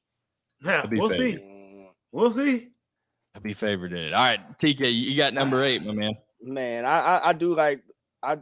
Yeah, 0.64 0.80
They'll 0.80 0.90
be 0.90 0.98
we'll 1.00 1.10
favored. 1.10 1.40
see. 1.40 1.88
We'll 2.12 2.30
see. 2.30 2.68
They'll 3.36 3.42
be 3.42 3.52
favored 3.52 3.92
in 3.92 3.98
it 3.98 4.12
all 4.14 4.22
right 4.24 4.58
tk 4.58 4.92
you 4.92 5.14
got 5.16 5.34
number 5.34 5.62
eight 5.62 5.84
my 5.84 5.92
man 5.92 6.16
Man, 6.42 6.84
I, 6.84 6.98
I 7.00 7.28
I 7.28 7.32
do 7.32 7.54
like 7.54 7.82
I 8.22 8.36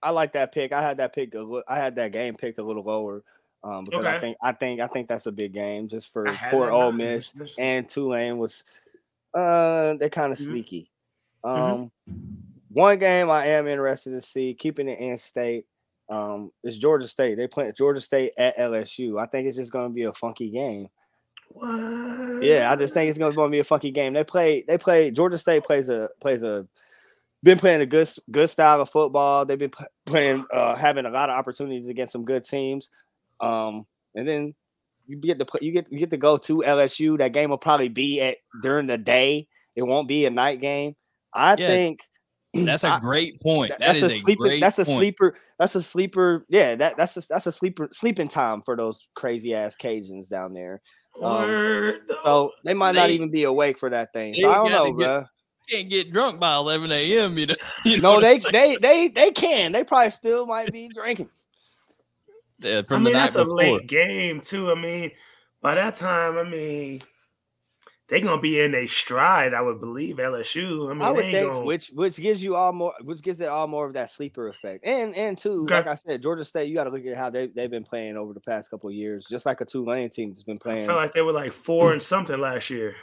I 0.00 0.10
like 0.10 0.32
that 0.32 0.52
pick. 0.52 0.72
I 0.72 0.80
had 0.80 0.96
that 0.98 1.12
pick. 1.12 1.34
A 1.34 1.40
li- 1.40 1.62
I 1.68 1.76
had 1.76 1.96
that 1.96 2.12
game 2.12 2.34
picked 2.36 2.58
a 2.58 2.62
little 2.62 2.84
lower. 2.84 3.24
Um, 3.64 3.84
because 3.84 4.04
I 4.06 4.20
think 4.20 4.36
I 4.42 4.52
think 4.52 4.80
I 4.80 4.86
think 4.86 5.08
that's 5.08 5.26
a 5.26 5.32
big 5.32 5.52
game 5.52 5.88
just 5.88 6.12
for 6.12 6.28
I 6.28 6.32
had 6.32 6.50
for 6.52 6.70
Ole. 6.70 6.92
Miss 6.92 7.36
and 7.58 7.86
Tulane 7.88 8.38
was 8.38 8.62
uh 9.34 9.94
they're 9.94 10.08
kind 10.08 10.32
of 10.32 10.38
Mhm. 10.38 10.46
sneaky. 10.46 10.90
Mhm. 11.44 11.58
Um, 11.72 11.92
one 12.70 12.98
game 13.00 13.28
I 13.28 13.46
am 13.46 13.66
interested 13.66 14.10
to 14.12 14.20
see 14.20 14.54
keeping 14.54 14.88
it 14.88 15.00
in 15.00 15.18
state. 15.18 15.66
Um, 16.08 16.52
is 16.62 16.78
Georgia 16.78 17.08
State. 17.08 17.34
They 17.36 17.48
play 17.48 17.70
Georgia 17.76 18.00
State 18.00 18.32
at 18.38 18.56
LSU. 18.56 19.18
I 19.20 19.26
think 19.26 19.48
it's 19.48 19.56
just 19.56 19.72
going 19.72 19.88
to 19.90 19.94
be 19.94 20.04
a 20.04 20.12
funky 20.12 20.48
game. 20.48 20.88
What? 21.54 22.42
Yeah, 22.42 22.70
I 22.72 22.76
just 22.76 22.94
think 22.94 23.08
it's 23.08 23.18
going 23.18 23.32
to 23.34 23.48
be 23.48 23.58
a 23.58 23.64
funky 23.64 23.90
game. 23.90 24.12
They 24.12 24.24
play. 24.24 24.64
They 24.66 24.78
play. 24.78 25.10
Georgia 25.10 25.38
State 25.38 25.64
plays 25.64 25.88
a 25.88 26.08
plays 26.20 26.42
a. 26.42 26.66
Been 27.44 27.58
playing 27.58 27.80
a 27.80 27.86
good 27.86 28.08
good 28.30 28.48
style 28.48 28.80
of 28.80 28.88
football. 28.88 29.44
They've 29.44 29.58
been 29.58 29.70
p- 29.70 29.84
playing, 30.06 30.44
uh, 30.52 30.76
having 30.76 31.06
a 31.06 31.10
lot 31.10 31.28
of 31.28 31.36
opportunities 31.36 31.88
against 31.88 32.12
some 32.12 32.24
good 32.24 32.44
teams. 32.44 32.88
Um, 33.40 33.84
and 34.14 34.28
then 34.28 34.54
you 35.08 35.16
get 35.16 35.40
to 35.40 35.44
play, 35.44 35.58
you 35.60 35.72
get 35.72 35.90
you 35.90 35.98
get 35.98 36.10
to 36.10 36.16
go 36.16 36.36
to 36.36 36.58
LSU. 36.58 37.18
That 37.18 37.32
game 37.32 37.50
will 37.50 37.58
probably 37.58 37.88
be 37.88 38.20
at 38.20 38.36
during 38.62 38.86
the 38.86 38.96
day. 38.96 39.48
It 39.74 39.82
won't 39.82 40.06
be 40.06 40.24
a 40.26 40.30
night 40.30 40.60
game. 40.60 40.94
I 41.34 41.56
Yeah, 41.58 41.66
think 41.66 42.00
that's 42.54 42.84
a 42.84 42.98
great 43.00 43.40
point 43.40 43.70
that- 43.70 43.80
That 43.80 43.96
is 43.96 44.02
that's 44.02 44.12
a, 44.14 44.16
a 44.16 44.20
sleeper. 44.20 44.42
great 44.42 44.60
That's 44.60 44.78
a 44.78 44.84
point. 44.84 44.96
sleeper. 44.98 45.34
That's 45.58 45.74
a 45.74 45.82
sleeper. 45.82 46.46
Yeah, 46.48 46.76
that 46.76 46.96
that's 46.96 47.16
a, 47.16 47.26
that's 47.28 47.46
a 47.48 47.52
sleeper 47.52 47.88
sleeping 47.90 48.28
time 48.28 48.62
for 48.62 48.76
those 48.76 49.08
crazy 49.16 49.52
ass 49.52 49.74
Cajuns 49.76 50.28
down 50.28 50.52
there. 50.54 50.80
Um, 51.20 51.98
So 52.24 52.52
they 52.64 52.74
might 52.74 52.94
not 52.94 53.10
even 53.10 53.30
be 53.30 53.44
awake 53.44 53.78
for 53.78 53.90
that 53.90 54.12
thing. 54.12 54.34
So 54.34 54.50
I 54.50 54.54
don't 54.54 54.70
know, 54.70 54.92
get- 54.92 55.06
bro. 55.06 55.24
can't 55.68 55.90
get 55.90 56.12
drunk 56.12 56.40
by 56.40 56.54
11 56.56 56.90
a.m. 56.92 57.38
You 57.38 57.46
know, 57.46 57.54
you 57.84 58.00
No, 58.00 58.14
what 58.14 58.20
they 58.22 58.38
they 58.38 58.76
they 58.76 59.08
they 59.08 59.30
can. 59.30 59.72
They 59.72 59.84
probably 59.84 60.10
still 60.10 60.46
might 60.46 60.72
be 60.72 60.88
drinking. 60.88 61.28
from 62.60 62.68
I 62.68 62.96
mean, 62.96 63.04
the 63.04 63.10
night 63.10 63.12
that's 63.32 63.36
a 63.36 63.44
late 63.44 63.86
game 63.86 64.40
too. 64.40 64.70
I 64.70 64.74
mean, 64.74 65.10
by 65.60 65.74
that 65.76 65.96
time, 65.96 66.38
I 66.38 66.44
mean, 66.44 67.02
they're 68.12 68.20
gonna 68.20 68.40
be 68.40 68.60
in 68.60 68.74
a 68.74 68.86
stride. 68.86 69.54
I 69.54 69.62
would 69.62 69.80
believe 69.80 70.16
LSU. 70.16 70.90
I 70.90 70.92
mean, 70.92 71.00
I 71.02 71.10
would 71.10 71.24
think, 71.24 71.50
gonna- 71.50 71.64
which 71.64 71.88
which 71.94 72.16
gives 72.18 72.44
you 72.44 72.54
all 72.54 72.72
more, 72.74 72.92
which 73.02 73.22
gives 73.22 73.40
it 73.40 73.48
all 73.48 73.66
more 73.66 73.86
of 73.86 73.94
that 73.94 74.10
sleeper 74.10 74.48
effect, 74.48 74.84
and 74.86 75.14
and 75.16 75.38
two, 75.38 75.62
Okay. 75.62 75.76
like 75.76 75.86
I 75.86 75.94
said, 75.94 76.20
Georgia 76.22 76.44
State, 76.44 76.68
you 76.68 76.74
got 76.74 76.84
to 76.84 76.90
look 76.90 77.06
at 77.06 77.16
how 77.16 77.30
they 77.30 77.46
they've 77.46 77.70
been 77.70 77.84
playing 77.84 78.18
over 78.18 78.34
the 78.34 78.40
past 78.40 78.70
couple 78.70 78.90
of 78.90 78.94
years, 78.94 79.26
just 79.30 79.46
like 79.46 79.62
a 79.62 79.64
Tulane 79.64 80.10
team 80.10 80.28
that's 80.28 80.42
been 80.42 80.58
playing. 80.58 80.80
I 80.82 80.84
playing. 80.84 80.88
felt 80.88 80.98
like 80.98 81.14
they 81.14 81.22
were 81.22 81.32
like 81.32 81.52
four 81.52 81.92
and 81.92 82.02
something 82.02 82.38
last 82.38 82.68
year. 82.68 82.94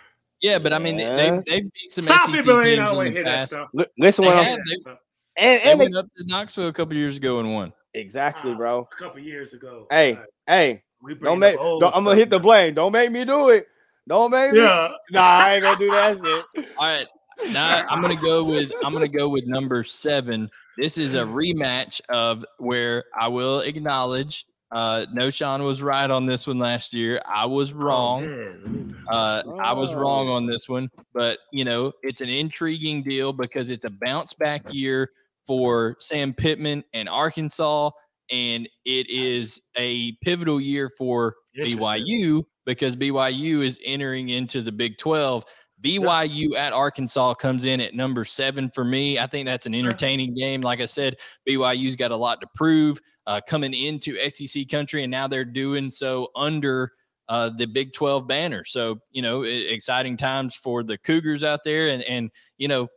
Yeah, 0.42 0.60
but 0.60 0.72
I 0.74 0.78
mean, 0.80 0.98
they 0.98 1.04
Yeah. 1.04 1.40
they 1.46 1.62
beat 1.62 1.92
some 1.92 2.04
Stop 2.04 2.30
SEC 2.30 2.36
it, 2.36 2.40
I 2.40 2.42
teams 2.44 2.46
don't 2.46 2.70
in 2.70 2.78
want 2.78 2.90
to 2.90 3.04
the 3.06 3.12
hear 3.12 3.24
that 3.26 3.36
past. 3.40 3.52
stuff. 3.54 3.70
Listen, 3.98 4.24
They 4.24 4.30
what 4.30 4.38
I'm 4.38 4.46
saying, 4.46 4.60
They, 4.68 4.76
and, 4.86 4.96
they 5.38 5.72
and 5.72 5.82
they, 5.82 5.86
went 5.86 5.96
up 5.98 6.06
to 6.18 6.26
Knoxville 6.28 6.68
a 6.68 6.74
couple 6.74 6.96
years 6.96 7.18
ago 7.18 7.40
and 7.40 7.52
won. 7.54 7.74
exactly, 7.96 8.52
ah, 8.52 8.58
bro. 8.58 8.88
A 8.92 8.96
couple 8.96 9.20
years 9.22 9.54
ago. 9.54 9.88
Hey, 9.90 10.14
All 10.14 10.20
right, 10.20 10.30
Hey, 10.48 10.84
we 11.02 11.16
don't 11.16 11.40
make. 11.40 11.56
Don't, 11.56 11.84
I'm 11.96 12.04
gonna 12.04 12.16
hit 12.16 12.30
the 12.30 12.40
blame. 12.40 12.76
Don't 12.76 12.92
make 12.92 13.12
me 13.12 13.26
do 13.26 13.50
it. 13.50 13.68
Don't 14.08 14.32
make 14.32 14.54
me. 14.54 14.60
Yeah. 14.60 14.90
Nah, 15.12 15.22
I 15.22 15.54
ain't 15.56 15.64
gonna 15.64 15.78
do 15.80 15.92
that 15.92 16.18
shit. 16.18 16.66
All 16.78 16.86
right. 16.86 17.08
Now 17.52 17.84
I'm 17.90 18.02
gonna 18.02 18.16
go 18.16 18.44
with 18.44 18.72
I'm 18.84 18.94
gonna 18.94 19.08
go 19.08 19.28
with 19.30 19.46
number 19.48 19.84
seven. 19.84 20.50
This 20.78 20.98
is 20.98 21.16
a 21.16 21.24
rematch 21.24 22.00
of 22.10 22.46
where 22.58 23.04
I 23.20 23.28
will 23.28 23.62
acknowledge 23.62 24.46
uh 24.72 25.06
Knowshon 25.16 25.64
was 25.64 25.82
right 25.82 26.10
on 26.12 26.26
this 26.28 26.46
one 26.46 26.60
last 26.60 26.94
year. 26.94 27.20
I 27.26 27.46
was 27.48 27.72
Oh, 27.74 27.78
wrong. 27.78 28.26
man, 28.26 28.62
let 28.64 28.72
me- 28.72 28.94
Uh, 29.12 29.42
I 29.60 29.74
was 29.74 29.96
wrong 29.96 30.30
Oh. 30.30 30.34
on 30.34 30.46
this 30.46 30.70
one, 30.70 30.90
but 31.14 31.40
you 31.52 31.66
know, 31.66 31.92
it's 32.04 32.22
an 32.22 32.30
intriguing 32.30 33.02
deal 33.02 33.34
because 33.34 33.72
it's 33.72 33.86
a 33.86 33.90
bounce 34.02 34.34
back 34.34 34.72
year 34.72 35.10
for 35.48 35.96
Sam 36.00 36.34
Pittman 36.34 36.84
and 36.94 37.10
Arkansas, 37.10 37.90
and 38.30 38.70
it 38.86 39.10
is 39.10 39.60
a 39.76 40.12
pivotal 40.24 40.62
year 40.62 40.92
for 40.98 41.36
BYU 41.58 42.44
because 42.70 42.96
BYU 42.96 43.66
is 43.66 43.80
entering 43.84 44.30
into 44.30 44.62
the 44.62 44.72
Big 44.72 45.00
12. 45.00 45.44
BYU 45.82 46.56
at 46.56 46.72
Arkansas 46.72 47.34
comes 47.34 47.66
in 47.66 47.82
at 47.82 47.96
number 47.96 48.24
seven 48.24 48.70
for 48.70 48.86
me. 48.86 49.18
I 49.18 49.26
think 49.26 49.48
that's 49.48 49.66
an 49.66 49.74
entertaining 49.74 50.36
game. 50.36 50.62
Like 50.62 50.80
I 50.80 50.86
said, 50.86 51.16
BYU's 51.48 51.96
got 51.96 52.12
a 52.12 52.16
lot 52.16 52.42
to 52.42 52.48
prove 52.56 53.00
uh, 53.26 53.42
coming 53.48 53.74
into 53.74 54.18
SEC 54.30 54.68
country, 54.70 55.04
and 55.04 55.10
now 55.10 55.28
they're 55.28 55.46
doing 55.46 55.90
so 55.90 56.28
under 56.36 56.92
uh, 57.28 57.50
the 57.58 57.66
Big 57.66 57.92
12 57.94 58.28
banner. 58.28 58.64
So, 58.66 59.00
you 59.10 59.24
know, 59.24 59.42
exciting 59.44 60.16
times 60.16 60.56
for 60.56 60.84
the 60.84 60.98
Cougars 61.00 61.44
out 61.44 61.62
there. 61.64 61.90
And, 61.90 62.04
and 62.04 62.30
you 62.60 62.68
know, 62.68 62.88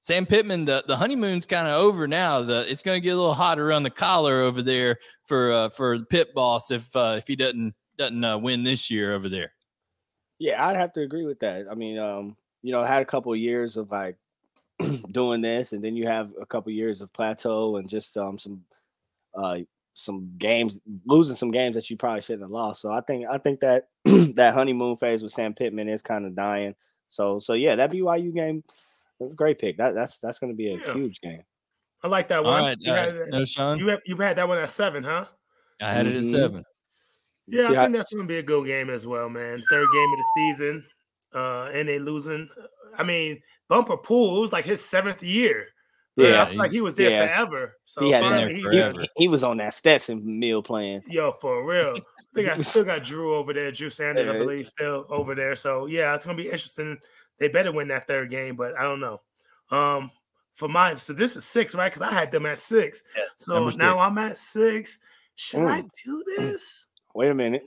Sam 0.00 0.26
Pittman, 0.26 0.66
the, 0.66 0.84
the 0.86 0.96
honeymoon's 0.96 1.46
kind 1.46 1.68
of 1.68 1.80
over 1.80 2.06
now. 2.06 2.42
The 2.42 2.70
It's 2.70 2.82
going 2.82 2.96
to 2.96 3.00
get 3.00 3.12
a 3.12 3.16
little 3.16 3.34
hot 3.34 3.58
around 3.58 3.84
the 3.84 3.90
collar 3.90 4.40
over 4.42 4.60
there 4.60 4.98
for 5.26 5.52
uh, 5.52 5.68
for 5.70 5.96
the 5.96 6.04
pit 6.04 6.34
boss 6.34 6.70
if 6.70 6.94
uh, 6.96 7.14
if 7.18 7.26
he 7.28 7.36
doesn't 7.36 7.74
doesn't 8.02 8.24
uh, 8.24 8.36
win 8.38 8.64
this 8.64 8.90
year 8.90 9.12
over 9.12 9.28
there. 9.28 9.52
Yeah, 10.38 10.64
I'd 10.66 10.76
have 10.76 10.92
to 10.94 11.02
agree 11.02 11.24
with 11.24 11.38
that. 11.40 11.66
I 11.70 11.74
mean, 11.74 11.98
um, 11.98 12.36
you 12.62 12.72
know, 12.72 12.80
I 12.82 12.86
had 12.86 13.02
a 13.02 13.06
couple 13.06 13.32
of 13.32 13.38
years 13.38 13.76
of 13.76 13.90
like 13.90 14.16
doing 15.12 15.40
this, 15.40 15.72
and 15.72 15.82
then 15.82 15.94
you 15.96 16.06
have 16.06 16.32
a 16.40 16.46
couple 16.46 16.70
of 16.70 16.76
years 16.76 17.00
of 17.00 17.12
plateau 17.12 17.76
and 17.76 17.88
just 17.88 18.16
um 18.16 18.38
some 18.38 18.64
uh 19.34 19.58
some 19.94 20.32
games 20.38 20.80
losing 21.06 21.36
some 21.36 21.50
games 21.50 21.74
that 21.76 21.88
you 21.90 21.96
probably 21.96 22.20
shouldn't 22.22 22.42
have 22.42 22.50
lost. 22.50 22.80
So 22.80 22.90
I 22.90 23.00
think 23.02 23.26
I 23.28 23.38
think 23.38 23.60
that 23.60 23.88
that 24.34 24.54
honeymoon 24.54 24.96
phase 24.96 25.22
with 25.22 25.32
Sam 25.32 25.54
Pittman 25.54 25.88
is 25.88 26.02
kind 26.02 26.26
of 26.26 26.34
dying. 26.34 26.74
So 27.08 27.38
so 27.38 27.52
yeah, 27.52 27.76
that 27.76 27.90
BYU 27.92 28.34
game 28.34 28.64
was 29.18 29.32
a 29.32 29.36
great 29.36 29.58
pick. 29.60 29.76
That 29.78 29.94
that's 29.94 30.18
that's 30.18 30.38
going 30.40 30.52
to 30.52 30.56
be 30.56 30.74
a 30.74 30.78
Yeah. 30.78 30.92
huge 30.94 31.20
game. 31.20 31.42
I 32.02 32.08
like 32.08 32.26
that 32.28 32.42
one. 32.42 32.60
right. 32.62 32.76
You, 32.80 32.90
Uh, 32.92 32.96
had, 32.96 33.14
Knowshon. 33.30 33.78
you, 33.78 33.86
have, 33.88 34.00
you 34.06 34.16
had 34.16 34.36
that 34.38 34.48
one 34.48 34.58
at 34.58 34.70
seven, 34.70 35.04
huh? 35.04 35.26
I 35.80 35.92
had 35.92 36.06
it 36.08 36.16
at 36.16 36.22
Mhm. 36.24 36.30
seven. 36.32 36.64
Yeah, 37.46 37.68
See 37.68 37.74
I 37.74 37.76
how- 37.76 37.84
think 37.86 37.96
that's 37.96 38.12
gonna 38.12 38.26
be 38.26 38.38
a 38.38 38.42
good 38.42 38.66
game 38.66 38.90
as 38.90 39.06
well, 39.06 39.28
man. 39.28 39.58
Third 39.70 39.88
game 39.92 40.12
of 40.12 40.18
the 40.18 40.32
season, 40.34 40.86
uh, 41.34 41.70
and 41.72 41.88
they 41.88 41.98
losing. 41.98 42.48
I 42.96 43.02
mean, 43.02 43.40
Bumper 43.68 43.96
Pool 43.96 44.38
it 44.38 44.40
was 44.40 44.52
like 44.52 44.64
his 44.64 44.84
seventh 44.84 45.22
year. 45.22 45.66
But 46.14 46.26
Yeah, 46.28 46.42
I 46.42 46.46
feel 46.46 46.58
like 46.58 46.70
he 46.70 46.82
was 46.82 46.94
there 46.94 47.08
yeah. 47.08 47.26
forever. 47.26 47.78
So 47.86 48.04
he 48.04 48.10
had 48.10 48.22
finally 48.22 48.52
that, 48.52 48.62
there 48.70 48.70
forever. 48.92 49.00
he, 49.00 49.08
he 49.16 49.28
was 49.28 49.42
on 49.42 49.56
that 49.56 49.72
Stetson 49.72 50.20
meal 50.38 50.62
plan. 50.62 51.02
Yo, 51.08 51.32
for 51.32 51.66
real. 51.66 51.94
I 51.96 52.00
think 52.34 52.48
I 52.50 52.56
still 52.58 52.84
got 52.84 53.04
Drew 53.04 53.34
over 53.34 53.54
there, 53.54 53.72
Drew 53.72 53.88
Sanders, 53.88 54.28
I 54.28 54.36
believe, 54.36 54.68
still 54.68 55.06
over 55.08 55.34
there. 55.34 55.56
So 55.56 55.86
yeah, 55.86 56.14
it's 56.14 56.26
gonna 56.26 56.36
be 56.36 56.44
interesting. 56.50 56.98
They 57.38 57.48
better 57.48 57.72
win 57.72 57.88
that 57.88 58.06
third 58.06 58.28
game, 58.28 58.56
but 58.56 58.76
I 58.78 58.82
don't 58.82 59.00
know. 59.00 59.22
Um, 59.70 60.10
for 60.54 60.68
my 60.68 60.94
so 60.96 61.14
this 61.14 61.34
is 61.34 61.46
six, 61.46 61.74
right? 61.74 61.88
Because 61.88 62.02
I 62.02 62.12
had 62.12 62.30
them 62.30 62.44
at 62.44 62.58
six. 62.58 63.02
Yeah, 63.16 63.24
so 63.36 63.54
number 63.64 63.76
now 63.78 63.98
I'm 63.98 64.18
at 64.18 64.36
six. 64.36 64.98
Should 65.36 65.60
I 65.64 65.80
Mm. 65.80 65.88
do 66.04 66.24
this? 66.36 66.86
Wait 67.14 67.30
a 67.30 67.34
minute. 67.34 67.66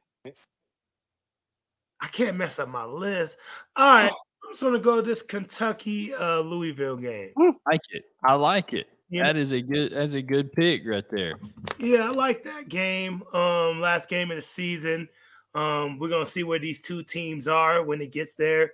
I 2.01 2.07
can't 2.07 2.37
mess 2.37 2.59
up 2.59 2.69
my 2.69 2.85
list. 2.85 3.37
All 3.75 3.93
right, 3.93 4.11
I'm 4.43 4.51
just 4.51 4.61
gonna 4.61 4.79
go 4.79 5.01
this 5.01 5.21
Kentucky 5.21 6.13
uh 6.13 6.39
Louisville 6.39 6.97
game. 6.97 7.31
I 7.37 7.53
like 7.71 7.81
it. 7.91 8.03
I 8.23 8.33
like 8.35 8.73
it. 8.73 8.87
You 9.09 9.23
That 9.23 9.37
is 9.37 9.51
a 9.51 9.61
good 9.61 9.93
that's 9.93 10.15
a 10.15 10.21
good 10.21 10.51
pick 10.51 10.81
right 10.85 11.05
there. 11.09 11.35
Yeah, 11.79 12.07
I 12.07 12.09
like 12.09 12.43
that 12.43 12.69
game. 12.69 13.23
Um, 13.33 13.79
last 13.79 14.09
game 14.09 14.31
of 14.31 14.37
the 14.37 14.41
season. 14.41 15.07
Um, 15.53 15.99
we're 15.99 16.09
gonna 16.09 16.25
see 16.25 16.43
where 16.43 16.59
these 16.59 16.81
two 16.81 17.03
teams 17.03 17.47
are 17.47 17.83
when 17.83 18.01
it 18.01 18.11
gets 18.11 18.33
there. 18.33 18.71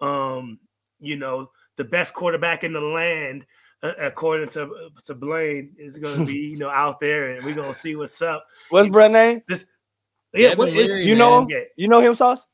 Um, 0.00 0.58
you 1.00 1.16
know, 1.16 1.50
the 1.76 1.84
best 1.84 2.14
quarterback 2.14 2.64
in 2.64 2.72
the 2.72 2.80
land, 2.80 3.44
uh, 3.82 3.92
according 4.00 4.48
to 4.50 4.90
to 5.04 5.14
Blayne, 5.14 5.74
is 5.76 5.98
gonna 5.98 6.24
be 6.26 6.34
you 6.34 6.58
know 6.58 6.70
out 6.70 7.00
there, 7.00 7.32
and 7.32 7.44
we're 7.44 7.54
gonna 7.54 7.74
see 7.74 7.96
what's 7.96 8.22
up. 8.22 8.46
What's 8.70 8.88
Brett 8.88 9.10
name? 9.10 9.42
Yeah, 10.34 10.50
Devin 10.50 10.58
what 10.58 10.68
is 10.70 10.90
Leary, 10.90 11.04
You 11.04 11.14
know 11.16 11.40
man. 11.40 11.48
Yeah, 11.50 11.58
You 11.76 11.88
know 11.88 12.00
him, 12.00 12.14
Sauce? 12.14 12.46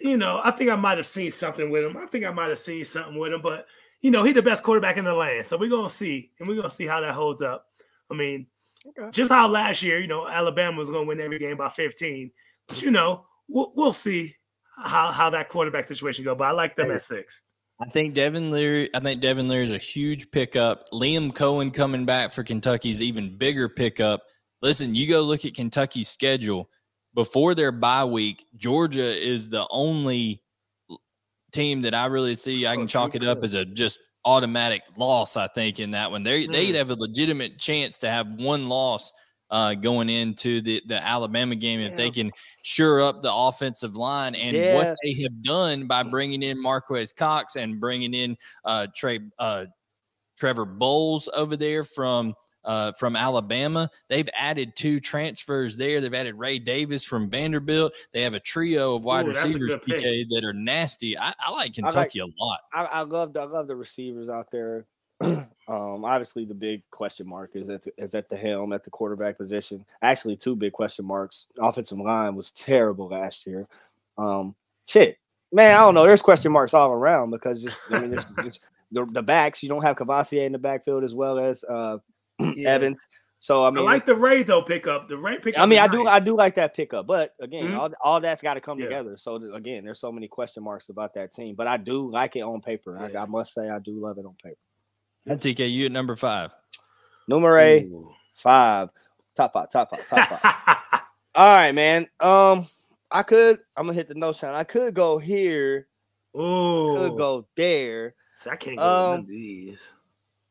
you 0.00 0.16
know, 0.16 0.40
I 0.42 0.50
think 0.52 0.70
I 0.70 0.76
might 0.76 0.96
have 0.96 1.06
seen 1.06 1.30
something 1.30 1.70
with 1.70 1.84
him. 1.84 1.96
I 1.96 2.06
think 2.06 2.24
I 2.24 2.30
might 2.30 2.48
have 2.48 2.58
seen 2.58 2.84
something 2.84 3.18
with 3.18 3.32
him, 3.32 3.42
but 3.42 3.66
you 4.00 4.10
know, 4.10 4.22
he's 4.22 4.34
the 4.34 4.42
best 4.42 4.62
quarterback 4.62 4.96
in 4.96 5.04
the 5.04 5.12
land. 5.12 5.46
So 5.46 5.56
we're 5.58 5.68
gonna 5.68 5.90
see, 5.90 6.30
and 6.38 6.48
we're 6.48 6.56
gonna 6.56 6.70
see 6.70 6.86
how 6.86 7.00
that 7.00 7.12
holds 7.12 7.42
up. 7.42 7.66
I 8.10 8.14
mean, 8.14 8.46
Okay. 8.86 9.10
just 9.10 9.30
how 9.30 9.46
last 9.46 9.82
year, 9.82 9.98
you 10.00 10.06
know, 10.06 10.26
Alabama 10.26 10.78
was 10.78 10.88
gonna 10.88 11.04
win 11.04 11.20
every 11.20 11.38
game 11.38 11.56
by 11.58 11.68
15. 11.68 12.30
But 12.66 12.80
you 12.80 12.90
know, 12.90 13.26
we'll, 13.48 13.72
we'll 13.74 13.92
see 13.92 14.34
how 14.78 15.12
how 15.12 15.28
that 15.30 15.48
quarterback 15.50 15.84
situation 15.84 16.24
go. 16.24 16.34
But 16.34 16.44
I 16.44 16.52
like 16.52 16.76
them 16.76 16.90
at 16.90 17.02
six. 17.02 17.42
I 17.82 17.86
think 17.90 18.14
Devin 18.14 18.50
Leary. 18.50 18.88
I 18.94 19.00
think 19.00 19.20
Devin 19.20 19.48
Leary 19.48 19.64
is 19.64 19.70
a 19.70 19.76
huge 19.78 20.30
pickup. 20.30 20.84
Liam 20.94 21.30
Coen 21.32 21.74
coming 21.74 22.06
back 22.06 22.30
for 22.30 22.42
Kentucky 22.42 22.90
is 22.90 23.02
even 23.02 23.36
bigger 23.36 23.68
pickup. 23.68 24.22
Listen, 24.62 24.94
you 24.94 25.06
go 25.08 25.20
look 25.22 25.44
at 25.44 25.54
Kentucky's 25.54 26.08
schedule 26.08 26.70
before 27.14 27.54
their 27.54 27.72
bye 27.72 28.04
week. 28.04 28.46
Georgia 28.56 29.02
is 29.06 29.48
the 29.48 29.66
only 29.70 30.42
team 31.52 31.80
that 31.82 31.94
I 31.94 32.06
really 32.06 32.34
see. 32.34 32.66
I 32.66 32.74
Oh, 32.74 32.78
can 32.78 32.86
chalk 32.86 33.14
it 33.14 33.24
up 33.24 33.38
as 33.42 33.54
a 33.54 33.64
just 33.64 33.98
automatic 34.24 34.82
loss. 34.96 35.36
I 35.36 35.48
think 35.48 35.80
in 35.80 35.90
that 35.92 36.10
one, 36.10 36.22
they 36.22 36.46
they 36.46 36.68
Mm. 36.68 36.74
have 36.74 36.90
a 36.90 36.94
legitimate 36.94 37.58
chance 37.58 37.98
to 37.98 38.08
have 38.10 38.28
one 38.34 38.68
loss. 38.68 39.12
Uh, 39.52 39.74
going 39.74 40.08
into 40.08 40.60
the, 40.60 40.80
the 40.86 41.04
Alabama 41.04 41.56
game, 41.56 41.80
if 41.80 41.96
they 41.96 42.08
can 42.08 42.30
sure 42.62 43.02
up 43.02 43.20
the 43.20 43.34
offensive 43.34 43.96
line 43.96 44.36
and 44.36 44.56
Yeah. 44.56 44.76
what 44.76 44.96
they 45.02 45.12
have 45.24 45.42
done 45.42 45.88
by 45.88 46.04
bringing 46.04 46.44
in 46.44 46.56
Marquez 46.62 47.12
Cox 47.12 47.56
and 47.56 47.80
bringing 47.80 48.14
in 48.14 48.36
uh, 48.64 48.86
Trey 48.94 49.18
uh, 49.40 49.66
Trevor 50.38 50.66
Bowles 50.66 51.28
over 51.34 51.56
there 51.56 51.82
from 51.82 52.32
uh, 52.64 52.92
from 52.92 53.16
Alabama. 53.16 53.90
They've 54.08 54.28
added 54.34 54.76
two 54.76 55.00
transfers 55.00 55.76
there. 55.76 56.00
They've 56.00 56.12
added 56.12 56.34
Ray 56.36 56.58
Davis 56.58 57.04
from 57.04 57.30
Vanderbilt. 57.30 57.92
They 58.12 58.22
have 58.22 58.34
a 58.34 58.40
trio 58.40 58.94
of 58.94 59.04
wide 59.04 59.26
Ooh, 59.26 59.28
receivers. 59.28 59.74
PK, 59.76 60.26
that 60.30 60.44
are 60.44 60.52
nasty. 60.52 61.18
I, 61.18 61.32
I 61.40 61.50
like 61.50 61.50
I 61.50 61.56
like- 61.56 61.74
Kentucky 61.74 62.20
a 62.20 62.26
lot. 62.26 62.60
I, 62.72 62.84
I 62.84 63.00
love 63.02 63.32
the, 63.32 63.40
I 63.40 63.44
love 63.44 63.66
the 63.66 63.76
receivers 63.76 64.28
out 64.28 64.50
there. 64.50 64.86
um, 65.20 66.04
obviously 66.04 66.46
the 66.46 66.54
big 66.54 66.82
question 66.90 67.28
mark 67.28 67.50
is 67.54 67.68
at 67.68 67.82
the, 67.82 67.92
is 67.98 68.14
at 68.14 68.28
the 68.28 68.36
helm 68.36 68.72
at 68.72 68.82
the 68.82 68.90
quarterback 68.90 69.36
position. 69.36 69.84
Actually, 70.02 70.36
two 70.36 70.56
big 70.56 70.72
question 70.72 71.04
marks. 71.04 71.46
Offensive 71.58 71.98
line 71.98 72.34
was 72.34 72.50
terrible 72.52 73.08
last 73.08 73.46
year. 73.46 73.66
Um, 74.16 74.54
shit, 74.86 75.18
man, 75.52 75.76
I 75.76 75.80
don't 75.80 75.94
know. 75.94 76.04
There's 76.04 76.22
question 76.22 76.52
marks 76.52 76.72
all 76.72 76.90
around 76.92 77.30
because 77.30 77.62
just 77.62 77.84
I 77.90 78.00
mean, 78.00 78.14
it's, 78.14 78.26
it's 78.38 78.60
the 78.92 79.04
the 79.06 79.22
backs. 79.22 79.62
You 79.62 79.68
don't 79.68 79.82
have 79.82 79.96
Kavosiey 79.96 80.46
in 80.46 80.52
the 80.52 80.58
backfield 80.58 81.04
as 81.04 81.14
well 81.14 81.38
as 81.38 81.64
uh, 81.64 81.98
Yeah. 82.56 82.70
Evans. 82.70 82.98
So 83.38 83.64
I 83.64 83.70
mean, 83.70 83.86
I, 83.88 83.92
like 83.92 84.04
the 84.04 84.14
Ray 84.14 84.42
though 84.42 84.60
pickup. 84.60 85.08
The 85.08 85.16
Ray 85.16 85.38
pickup. 85.38 85.62
I 85.62 85.66
mean, 85.66 85.78
is 85.78 85.84
I 85.84 85.88
do, 85.88 86.04
nice. 86.04 86.12
I 86.12 86.20
do 86.20 86.36
like 86.36 86.54
that 86.56 86.74
pickup, 86.76 87.06
but 87.06 87.34
again, 87.40 87.68
Mhm. 87.68 87.78
all, 87.78 87.90
all 88.02 88.20
that's 88.20 88.42
got 88.42 88.54
to 88.54 88.60
come 88.60 88.78
Yeah. 88.78 88.84
together. 88.86 89.16
So 89.16 89.36
again, 89.54 89.82
there's 89.82 89.98
so 89.98 90.12
many 90.12 90.28
question 90.28 90.62
marks 90.62 90.90
about 90.90 91.14
that 91.14 91.32
team, 91.32 91.54
but 91.54 91.66
I 91.66 91.78
do 91.78 92.10
like 92.10 92.36
it 92.36 92.42
on 92.42 92.60
paper. 92.60 92.98
I- 92.98 93.08
Yeah. 93.08 93.22
I, 93.22 93.26
must 93.26 93.54
say, 93.54 93.70
I 93.70 93.78
do 93.78 93.92
love 93.92 94.18
it 94.18 94.26
on 94.26 94.34
paper. 94.42 94.58
And 95.26 95.40
TK, 95.40 95.70
you 95.70 95.86
at 95.86 95.92
number 95.92 96.16
five. 96.16 96.52
Numero 97.28 98.12
five, 98.34 98.90
top 99.34 99.52
five, 99.54 99.70
top 99.70 99.90
five, 99.90 100.06
top 100.06 100.28
five. 100.28 100.40
all 101.34 101.54
right, 101.54 101.72
man. 101.72 102.08
Um, 102.20 102.66
I 103.10 103.22
could, 103.22 103.58
I'm 103.76 103.86
gonna 103.86 103.94
hit 103.94 104.06
the 104.08 104.14
no 104.14 104.32
shine. 104.32 104.54
I 104.54 104.64
could 104.64 104.92
go 104.92 105.16
here, 105.18 105.88
Ooh. 106.36 106.94
could 106.96 107.16
go 107.16 107.46
there. 107.56 108.14
See, 108.34 108.50
I 108.50 108.56
can't 108.56 108.76
go 108.78 108.82
with 108.82 108.92
none 108.92 109.14
Um, 109.14 109.20
of 109.20 109.26
these. 109.28 109.92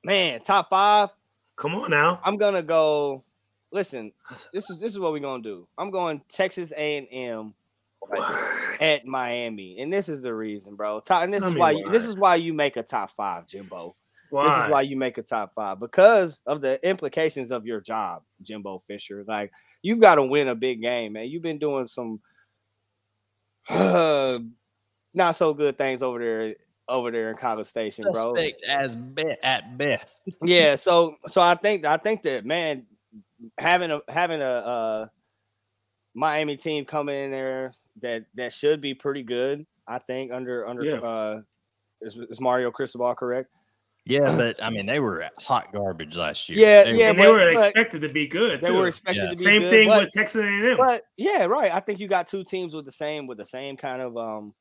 Man, 0.03 0.41
top 0.41 0.69
five. 0.69 1.09
Come 1.59 1.75
on 1.75 1.91
now. 1.91 2.21
I'm 2.23 2.37
gonna 2.37 2.63
go. 2.63 3.25
listen, 3.71 4.13
this 4.53 4.69
is 4.69 4.79
this 4.79 4.93
is 4.93 4.99
what 4.99 5.11
we're 5.11 5.19
gonna 5.19 5.43
do. 5.43 5.67
I'm 5.77 5.91
going 5.91 6.21
Texas 6.29 6.71
A 6.77 6.97
and 6.99 7.07
M 7.11 7.53
at 8.79 9.05
Miami, 9.05 9.77
and 9.79 9.91
this 9.91 10.07
is 10.07 10.21
the 10.21 10.33
reason, 10.33 10.75
bro. 10.75 11.01
Top, 11.01 11.23
and 11.23 11.33
this 11.33 11.41
Tell 11.41 11.49
is 11.49 11.57
why, 11.57 11.73
why. 11.73 11.91
this 11.91 12.05
is 12.05 12.15
why 12.15 12.35
you 12.35 12.53
make 12.53 12.77
a 12.77 12.83
top 12.83 13.09
five, 13.09 13.45
Jimbo. 13.45 13.93
Why? 14.29 14.45
This 14.45 14.63
is 14.63 14.71
why 14.71 14.81
you 14.83 14.95
make 14.95 15.17
a 15.17 15.21
top 15.21 15.53
five 15.53 15.81
because 15.81 16.41
of 16.45 16.61
the 16.61 16.79
implications 16.87 17.51
of 17.51 17.65
your 17.65 17.81
job, 17.81 18.23
Jimbo 18.41 18.79
Fisher. 18.79 19.25
Like 19.27 19.51
you've 19.81 19.99
got 19.99 20.15
to 20.15 20.23
win 20.23 20.47
a 20.47 20.55
big 20.55 20.81
game, 20.81 21.13
man. 21.13 21.27
You've 21.27 21.43
been 21.43 21.59
doing 21.59 21.87
some 21.87 22.21
not 23.69 25.35
so 25.35 25.53
good 25.53 25.77
things 25.77 26.01
over 26.01 26.19
there 26.19 26.55
over 26.89 27.11
there 27.11 27.29
in 27.29 27.37
College 27.37 27.67
Station, 27.67 28.03
bro. 28.03 28.35
Suspect 28.35 28.63
as 28.63 28.95
be- 28.95 29.35
at 29.43 29.77
best. 29.77 30.21
yeah, 30.43 30.75
so 30.75 31.15
so 31.27 31.41
I 31.41 31.55
think 31.55 31.85
I 31.85 31.97
think 31.97 32.23
that 32.23 32.45
man 32.45 32.85
having 33.57 33.91
a 33.91 34.01
having 34.09 34.41
a 34.41 34.45
uh 34.45 35.07
Miami 36.15 36.57
team 36.57 36.85
coming 36.85 37.15
in 37.15 37.31
there 37.31 37.71
that 38.01 38.25
that 38.35 38.51
should 38.53 38.81
be 38.81 38.93
pretty 38.93 39.23
good. 39.23 39.65
I 39.87 39.99
think 39.99 40.31
under 40.31 40.67
under 40.67 40.83
Yeah. 40.83 40.95
uh 40.97 41.41
is, 42.01 42.15
is 42.17 42.39
Mario 42.41 42.71
Cristobal 42.71 43.13
correct? 43.15 43.49
Yeah, 44.05 44.21
but 44.37 44.61
I 44.61 44.69
mean 44.69 44.85
they 44.85 44.99
were 44.99 45.25
hot 45.39 45.71
garbage 45.71 46.15
last 46.15 46.49
year. 46.49 46.57
Yeah, 46.59 46.83
They- 46.85 46.97
yeah, 46.99 47.09
and 47.11 47.19
they 47.19 47.23
but- 47.23 47.31
were 47.33 47.49
expected 47.49 48.01
to 48.01 48.09
be 48.09 48.27
good 48.27 48.61
They 48.61 48.69
too. 48.69 48.75
were 48.75 48.87
expected 48.87 49.23
Yeah. 49.23 49.29
to 49.29 49.35
be 49.35 49.37
Same 49.37 49.61
good, 49.61 49.69
thing 49.69 49.87
but, 49.87 50.03
with 50.03 50.11
Texas 50.15 50.41
A&M. 50.41 50.77
but 50.77 51.03
yeah, 51.17 51.45
right. 51.45 51.73
I 51.73 51.79
think 51.79 51.99
you 51.99 52.07
got 52.07 52.27
two 52.27 52.43
teams 52.43 52.73
with 52.73 52.85
the 52.85 52.91
same 52.91 53.27
with 53.27 53.37
the 53.37 53.45
same 53.45 53.77
kind 53.77 54.01
of 54.01 54.17
um, 54.17 54.53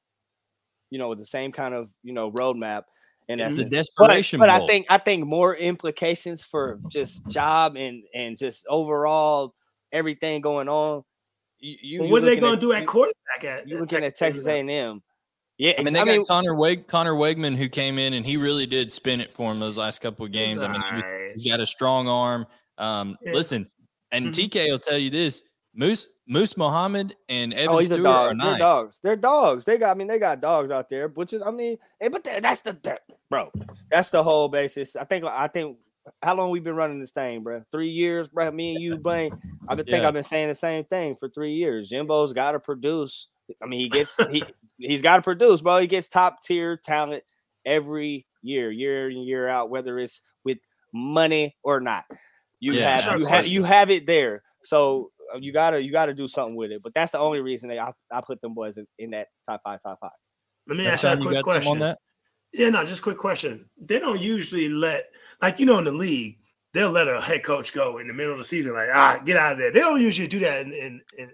you 0.91 0.99
know, 0.99 1.09
with 1.09 1.19
the 1.19 1.25
same 1.27 1.53
kind 1.53 1.75
of 1.75 1.91
you 2.03 2.13
know 2.13 2.31
roadmap. 2.33 2.85
And 3.31 3.41
It's 3.43 3.59
It's 3.59 3.75
a 3.75 3.77
essence, 3.77 3.91
but, 3.99 4.07
desperation. 4.09 4.41
but 4.41 4.49
I 4.49 4.67
think 4.67 4.87
I 4.91 4.97
think 4.99 5.27
more 5.27 5.55
implications 5.55 6.43
for 6.43 6.81
just 6.89 7.29
job 7.29 7.77
and 7.77 8.03
and 8.15 8.39
just 8.39 8.67
overall 8.69 9.55
everything 9.93 10.41
going 10.41 10.69
on. 10.69 11.03
You, 11.59 11.77
you 11.83 12.01
Well, 12.03 12.11
what 12.11 12.23
are 12.23 12.27
they 12.27 12.37
going 12.39 12.55
to 12.55 12.61
do 12.61 12.73
at 12.73 12.83
you- 12.83 12.87
quarterback? 12.87 13.45
At, 13.45 13.69
You 13.69 13.77
at 13.77 13.81
looking 13.83 14.05
at 14.05 14.17
Texas 14.17 14.47
A 14.47 14.61
and 14.61 14.71
M? 14.71 15.03
Yeah, 15.59 15.73
I 15.77 15.83
mean, 15.83 15.95
ex- 15.97 16.07
they 16.07 16.17
got 16.19 16.27
Connor 16.29 16.55
Weg, 16.55 16.87
Conner 16.87 17.15
Weigman 17.15 17.57
who 17.57 17.69
came 17.69 17.99
in 17.99 18.15
and 18.15 18.25
he 18.25 18.37
really 18.37 18.65
did 18.65 18.93
spin 18.93 19.21
it 19.21 19.33
for 19.33 19.51
him 19.53 19.59
those 19.59 19.77
last 19.77 20.01
couple 20.01 20.25
of 20.25 20.31
games. 20.33 20.63
I 20.63 20.69
mean, 20.73 20.81
he, 20.83 21.31
he's 21.33 21.45
got 21.51 21.59
a 21.61 21.67
strong 21.67 22.07
arm. 22.09 22.47
Um, 22.79 23.19
Yeah. 23.23 23.33
Listen, 23.33 23.69
and 24.13 24.27
Mhm. 24.29 24.33
TK 24.49 24.71
will 24.71 24.79
tell 24.79 24.97
you 24.97 25.11
this: 25.11 25.43
Moose 25.79 26.09
Moose 26.27 26.57
Muhammad 26.57 27.15
and 27.29 27.55
Evan 27.55 27.69
oh, 27.69 27.79
he's 27.79 27.91
a 27.91 27.95
Stewart 27.95 28.09
are 28.09 28.35
dog. 28.35 28.39
They're 28.43 28.59
dogs. 28.59 29.01
They're 29.03 29.17
dogs. 29.17 29.65
They 29.65 29.79
got. 29.79 29.91
I 29.91 29.95
mean, 29.95 30.09
they 30.09 30.19
got 30.19 30.41
dogs 30.41 30.71
out 30.73 30.89
there, 30.89 31.09
which 31.09 31.33
is. 31.33 31.41
I 31.41 31.53
mean, 31.53 31.79
eh, 32.01 32.09
but 32.09 32.25
that's 32.25 32.63
the 32.63 32.73
that, 32.83 33.03
bro. 33.31 33.51
That's 33.89 34.11
the 34.11 34.23
whole 34.23 34.49
basis. 34.49 34.97
I 34.97 35.05
think. 35.05 35.25
I 35.25 35.47
think. 35.47 35.79
How 36.23 36.35
long 36.35 36.51
we 36.51 36.59
been 36.59 36.75
running 36.75 37.01
this 37.01 37.11
thing, 37.13 37.43
bro? 37.43 37.63
Three 37.71 37.91
years, 37.91 38.29
bro. 38.29 38.51
Me 38.51 38.75
and 38.75 38.83
you, 38.83 38.97
Blayne. 38.97 39.31
I 39.69 39.77
think 39.77 39.89
Yeah. 39.89 40.09
I've 40.09 40.15
been 40.15 40.23
saying 40.23 40.49
the 40.49 40.55
same 40.55 40.85
thing 40.85 41.15
for 41.15 41.29
three 41.29 41.53
years. 41.53 41.89
Jimbo's 41.89 42.33
got 42.33 42.53
to 42.53 42.61
produce. 42.61 43.29
I 43.63 43.67
mean, 43.67 43.79
he 43.79 43.89
gets 43.89 44.19
he 44.31 44.43
he's 44.79 45.03
got 45.03 45.17
to 45.17 45.23
produce, 45.23 45.61
bro. 45.61 45.79
He 45.79 45.87
gets 45.87 46.09
top 46.09 46.43
tier 46.43 46.77
talent 46.77 47.23
every 47.65 48.27
year, 48.43 48.71
year 48.71 49.11
in 49.11 49.19
year 49.19 49.49
out, 49.49 49.71
whether 49.71 49.99
it's 49.99 50.23
with 50.45 50.59
money 50.93 51.57
or 51.63 51.81
not. 51.81 52.05
You 52.59 52.73
Yeah, 52.73 53.01
have 53.01 53.21
you 53.21 53.27
have 53.27 53.47
you 53.47 53.63
have 53.65 53.91
it 53.91 54.07
there. 54.07 54.43
So 54.63 55.13
you 55.41 55.53
gotta 55.53 55.83
you 55.83 55.93
gotta 55.93 56.15
do 56.15 56.29
something 56.29 56.57
with 56.57 56.71
it. 56.71 56.83
But 56.83 56.95
that's 56.95 57.13
the 57.13 57.19
only 57.19 57.41
reason 57.41 57.69
they 57.69 57.79
I, 57.79 57.93
I 58.11 58.21
put 58.27 58.41
them 58.41 58.55
boys 58.55 58.79
in, 58.79 58.87
in 58.99 59.11
that 59.11 59.29
top 59.47 59.61
five, 59.65 59.81
top 59.83 59.99
five. 60.01 60.11
Let 60.67 60.77
me 60.77 60.85
Next 60.85 61.05
ask 61.05 61.05
you 61.05 61.09
a 61.09 61.13
time 61.13 61.23
you 61.23 61.29
quick 61.29 61.37
got 61.37 61.45
question. 61.45 61.73
on 61.73 61.79
that? 61.81 61.99
Yeah, 62.53 62.71
no, 62.71 62.85
just 62.85 63.03
quick 63.03 63.19
question. 63.19 63.69
They 63.81 63.99
don't 63.99 64.21
usually 64.21 64.69
let, 64.69 65.05
like 65.43 65.59
you 65.59 65.67
know, 65.67 65.79
in 65.79 65.85
the 65.85 65.93
league, 65.93 66.39
they'll 66.73 66.91
let 66.91 67.09
a 67.09 67.21
head 67.21 67.45
coach 67.45 67.73
go 67.73 67.99
in 67.99 68.07
the 68.07 68.15
middle 68.15 68.33
of 68.33 68.39
the 68.39 68.45
season, 68.45 68.73
like 68.73 68.89
ah, 68.93 69.19
get 69.19 69.37
out 69.37 69.53
of 69.53 69.59
there. 69.59 69.73
They 69.73 69.81
don't 69.81 70.01
usually 70.01 70.29
do 70.29 70.41
that 70.41 70.61
in 70.61 70.73
in, 70.73 71.01
in, 71.19 71.31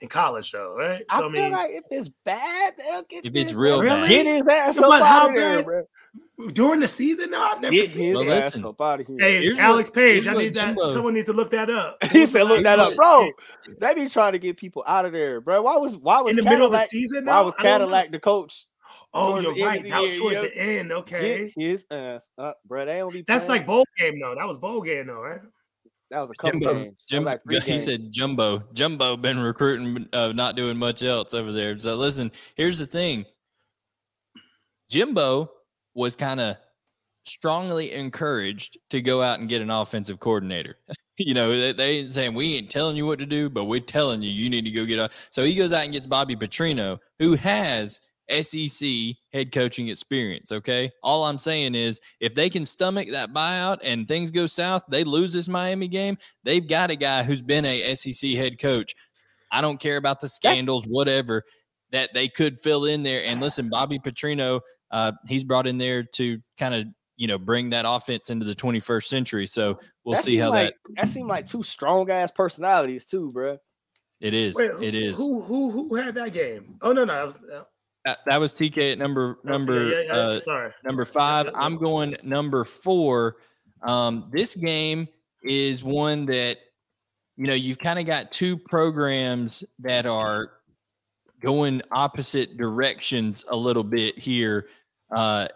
in 0.00 0.08
college, 0.08 0.50
though, 0.52 0.74
right? 0.76 1.04
I, 1.10 1.18
So 1.18 1.28
I, 1.28 1.32
feel 1.32 1.42
mean, 1.42 1.52
like 1.52 1.70
if 1.72 1.84
it's 1.90 2.08
bad, 2.24 2.74
they'll 2.76 3.02
get 3.02 3.24
If 3.24 3.34
it's 3.36 3.50
this- 3.50 3.52
real 3.54 3.82
bad. 3.82 4.08
get 4.08 4.26
his 4.26 4.42
ass 4.50 4.78
But 4.78 5.02
up 5.02 5.06
how 5.06 5.20
out 5.24 5.28
of 5.30 5.34
there, 5.36 5.56
bad- 5.58 5.64
bro. 5.64 6.48
during 6.52 6.80
the 6.80 6.88
season, 6.88 7.30
no, 7.32 7.42
I've 7.42 7.60
never 7.60 7.70
Get 7.74 7.88
seen. 7.88 8.14
his 8.14 8.18
Well, 8.18 8.32
ass 8.32 8.44
listen. 8.46 8.64
up 8.66 8.80
out 8.80 9.00
of 9.00 9.06
here. 9.06 9.16
Hey, 9.18 9.42
Here's 9.42 9.58
Alex 9.58 9.90
what- 9.90 9.94
Page, 9.96 10.26
I 10.28 10.32
need 10.32 10.54
that. 10.54 10.66
Jimbo- 10.68 10.92
Someone 10.94 11.14
needs 11.14 11.26
to 11.26 11.32
look 11.34 11.50
that 11.50 11.68
up. 11.68 12.02
he 12.12 12.24
said, 12.26 12.44
"Look 12.44 12.62
that 12.62 12.78
up, 12.78 12.94
bro." 12.96 13.30
They 13.78 13.94
be 13.94 14.08
trying 14.08 14.32
to 14.32 14.38
get 14.38 14.56
people 14.56 14.82
out 14.86 15.04
of 15.04 15.12
there, 15.12 15.40
bro. 15.40 15.60
Why 15.62 15.76
was 15.76 15.96
why 15.98 16.20
was 16.22 16.36
in 16.38 16.44
the 16.44 16.50
middle 16.50 16.66
of 16.66 16.72
the 16.72 16.78
Cadillac? 16.78 16.90
season. 16.90 17.26
Why 17.26 17.40
was 17.40 17.52
I 17.58 17.62
don't 17.62 17.64
know. 17.64 17.70
Cadillac 17.96 18.10
the 18.12 18.20
coach? 18.20 18.66
Oh, 19.12 19.38
you're 19.40 19.66
right. 19.66 19.80
of 19.84 19.88
That 19.90 20.00
was 20.02 20.16
towards 20.18 20.34
yeah. 20.36 20.42
the 20.42 20.56
end. 20.56 20.92
Okay, 20.92 21.38
Get 21.48 21.52
his 21.62 21.84
ass 21.90 22.30
up, 22.38 22.58
bro. 22.64 22.86
They 22.86 22.98
don't 22.98 23.12
be. 23.12 23.22
that's 23.26 23.46
playing. 23.46 23.60
like 23.62 23.66
bowl 23.66 23.84
game 23.98 24.20
though. 24.20 24.34
That 24.36 24.46
was 24.46 24.56
bowl 24.56 24.80
game 24.82 25.06
though, 25.08 25.20
right? 25.20 25.40
That 26.10 26.20
was 26.20 26.30
a 26.30 26.34
couple 26.34 26.60
Jumbo, 26.60 26.84
games. 26.84 27.04
Jim, 27.08 27.24
like 27.24 27.40
he 27.48 27.60
games. 27.60 27.84
said 27.84 28.10
Jumbo. 28.10 28.64
Jumbo 28.72 29.16
been 29.16 29.38
recruiting, 29.38 30.08
uh, 30.12 30.32
not 30.32 30.56
doing 30.56 30.76
much 30.76 31.02
else 31.02 31.34
over 31.34 31.52
there. 31.52 31.78
So 31.78 31.94
listen, 31.96 32.32
here's 32.56 32.78
the 32.78 32.86
thing. 32.86 33.24
Jimbo 34.90 35.50
was 35.94 36.16
kind 36.16 36.40
of 36.40 36.56
strongly 37.24 37.92
encouraged 37.92 38.78
to 38.90 39.00
go 39.00 39.22
out 39.22 39.38
and 39.38 39.48
get 39.48 39.62
an 39.62 39.70
offensive 39.70 40.18
coordinator. 40.18 40.76
you 41.16 41.34
know, 41.34 41.50
they, 41.50 41.72
they 41.72 41.90
ain't 41.98 42.12
saying 42.12 42.34
we 42.34 42.56
ain't 42.56 42.70
telling 42.70 42.96
you 42.96 43.06
what 43.06 43.20
to 43.20 43.26
do, 43.26 43.48
but 43.48 43.64
we're 43.64 43.80
telling 43.80 44.20
you 44.22 44.30
you 44.30 44.50
need 44.50 44.64
to 44.64 44.70
go 44.70 44.84
get 44.84 44.98
a. 44.98 45.08
So 45.30 45.44
he 45.44 45.54
goes 45.54 45.72
out 45.72 45.84
and 45.84 45.92
gets 45.92 46.08
Bobby 46.08 46.34
Petrino, 46.34 46.98
who 47.20 47.34
has 47.36 48.00
SEC 48.30 48.88
head 49.32 49.52
coaching 49.52 49.88
experience. 49.88 50.52
Okay, 50.52 50.90
all 51.02 51.24
I'm 51.24 51.38
saying 51.38 51.74
is 51.74 52.00
if 52.20 52.34
they 52.34 52.48
can 52.50 52.64
stomach 52.64 53.10
that 53.10 53.32
buyout 53.32 53.78
and 53.82 54.06
things 54.06 54.30
go 54.30 54.46
south, 54.46 54.82
they 54.88 55.04
lose 55.04 55.32
this 55.32 55.48
Miami 55.48 55.88
game. 55.88 56.16
They've 56.44 56.66
got 56.66 56.90
a 56.90 56.96
guy 56.96 57.22
who's 57.22 57.42
been 57.42 57.64
a 57.64 57.94
SEC 57.94 58.30
head 58.32 58.58
coach. 58.58 58.94
I 59.52 59.60
don't 59.60 59.80
care 59.80 59.96
about 59.96 60.20
the 60.20 60.28
scandals, 60.28 60.84
whatever 60.86 61.42
that 61.92 62.10
they 62.14 62.28
could 62.28 62.58
fill 62.58 62.84
in 62.84 63.02
there. 63.02 63.24
And 63.24 63.40
listen, 63.40 63.68
Bobby 63.68 63.98
Petrino, 63.98 64.60
uh, 64.90 65.12
he's 65.26 65.44
brought 65.44 65.66
in 65.66 65.76
there 65.78 66.04
to 66.14 66.38
kind 66.58 66.74
of 66.74 66.86
you 67.16 67.26
know 67.26 67.36
bring 67.38 67.70
that 67.70 67.84
offense 67.86 68.30
into 68.30 68.46
the 68.46 68.54
21st 68.54 69.04
century. 69.04 69.46
So 69.46 69.78
we'll 70.04 70.14
That 70.14 70.24
see 70.24 70.36
how 70.36 70.50
like, 70.50 70.68
that 70.68 70.94
that 70.96 71.08
seemed 71.08 71.28
like 71.28 71.48
two 71.48 71.62
strong 71.62 72.10
ass 72.10 72.30
personalities 72.30 73.04
too, 73.04 73.28
bro. 73.32 73.58
it 74.20 74.34
is. 74.34 74.54
Wait, 74.54 74.70
who, 74.70 74.82
it 74.82 74.94
is. 74.94 75.18
Who 75.18 75.42
who 75.42 75.70
who 75.70 75.94
had 75.96 76.14
that 76.14 76.32
game? 76.32 76.78
Oh 76.80 76.92
no, 76.92 77.04
no, 77.04 77.14
that 77.14 77.26
was, 77.26 77.36
uh, 77.52 77.64
That, 78.04 78.18
that 78.26 78.40
was 78.40 78.54
TK 78.54 78.92
at 78.92 78.98
number 78.98 79.38
number 79.44 79.88
yeah, 79.88 80.02
yeah, 80.06 80.12
uh, 80.12 80.40
sorry. 80.40 80.72
number 80.84 81.04
five. 81.04 81.48
I'm 81.54 81.76
going 81.76 82.16
number 82.22 82.64
four. 82.64 83.36
Um, 83.82 84.30
this 84.32 84.54
game 84.54 85.06
is 85.42 85.84
one 85.84 86.24
that 86.26 86.58
you 87.36 87.46
know 87.46 87.54
you've 87.54 87.78
kind 87.78 87.98
of 87.98 88.06
got 88.06 88.30
two 88.30 88.56
programs 88.56 89.64
that 89.80 90.06
are 90.06 90.52
going 91.42 91.82
opposite 91.92 92.56
directions 92.56 93.44
a 93.48 93.56
little 93.56 93.84
bit 93.84 94.18
here, 94.18 94.68
uh, 95.14 95.48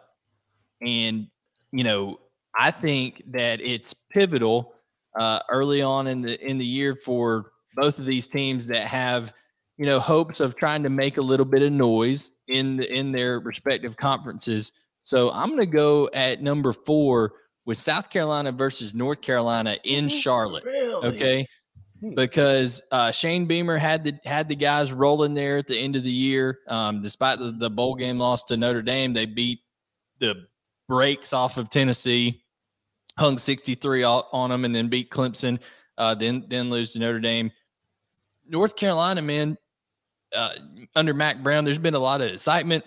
and 0.83 1.29
you 1.73 1.85
know 1.85 2.21
I 2.55 2.71
think 2.71 3.23
that 3.29 3.61
it's 3.63 3.95
pivotal 3.95 4.75
uh, 5.19 5.41
early 5.51 5.81
on 5.81 6.09
in 6.09 6.21
the 6.21 6.39
in 6.47 6.59
the 6.59 6.67
year 6.67 6.95
for 6.95 7.53
both 7.75 7.99
of 7.99 8.05
these 8.05 8.29
teams 8.29 8.67
that 8.67 8.87
have 8.87 9.33
you 9.79 9.87
know 9.87 9.99
hopes 9.99 10.41
of 10.41 10.57
trying 10.57 10.83
to 10.83 10.91
make 10.91 11.17
a 11.17 11.23
little 11.23 11.47
bit 11.47 11.63
of 11.63 11.73
noise 11.73 12.33
in 12.49 12.77
the, 12.77 12.93
in 12.93 13.13
their 13.13 13.41
respective 13.41 13.97
conferences. 13.97 14.73
So 15.03 15.31
I'm 15.33 15.49
going 15.49 15.61
to 15.61 15.67
go 15.67 16.09
at 16.15 16.43
number 16.43 16.73
four 16.73 17.33
with 17.67 17.77
South 17.77 18.11
Carolina 18.11 18.53
versus 18.53 18.95
North 18.95 19.21
Carolina 19.21 19.77
in 19.85 20.09
Charlotte. 20.09 20.65
Really? 20.65 21.07
Okay. 21.07 21.47
Hmm. 22.01 22.15
Because 22.15 22.83
uh, 22.91 23.11
Shane 23.11 23.47
Beamer 23.47 23.79
had 23.79 24.05
the 24.05 24.15
had 24.25 24.49
the 24.49 24.57
guys 24.57 24.93
rolling 24.93 25.35
there 25.35 25.59
at 25.59 25.67
the 25.67 25.79
end 25.79 25.97
of 25.97 26.05
the 26.05 26.11
year. 26.11 26.59
Um, 26.69 27.03
despite 27.03 27.39
the, 27.39 27.53
the 27.53 27.71
bowl 27.71 27.95
game 27.95 28.19
loss 28.19 28.45
to 28.45 28.57
Notre 28.57 28.83
Dame, 28.83 29.13
they 29.13 29.27
beat 29.27 29.61
the 30.19 30.47
brakes 30.89 31.33
off 31.33 31.57
of 31.57 31.71
Tennessee, 31.71 32.43
hung 33.19 33.39
63 33.39 34.05
on 34.05 34.51
them, 34.51 34.65
and 34.65 34.75
then 34.75 34.89
beat 34.89 35.11
Clemson. 35.11 35.63
Uh, 35.97 36.15
then 36.15 36.45
then 36.49 36.71
lose 36.71 36.93
to 36.93 36.99
Notre 36.99 37.21
Dame. 37.21 37.51
North 38.47 38.77
Carolina, 38.77 39.23
man, 39.23 39.57
uh, 40.35 40.55
under 40.95 41.15
Mack 41.15 41.43
Brown, 41.43 41.65
there's 41.65 41.79
been 41.79 41.95
a 41.95 41.99
lot 41.99 42.21
of 42.21 42.31
excitement. 42.31 42.85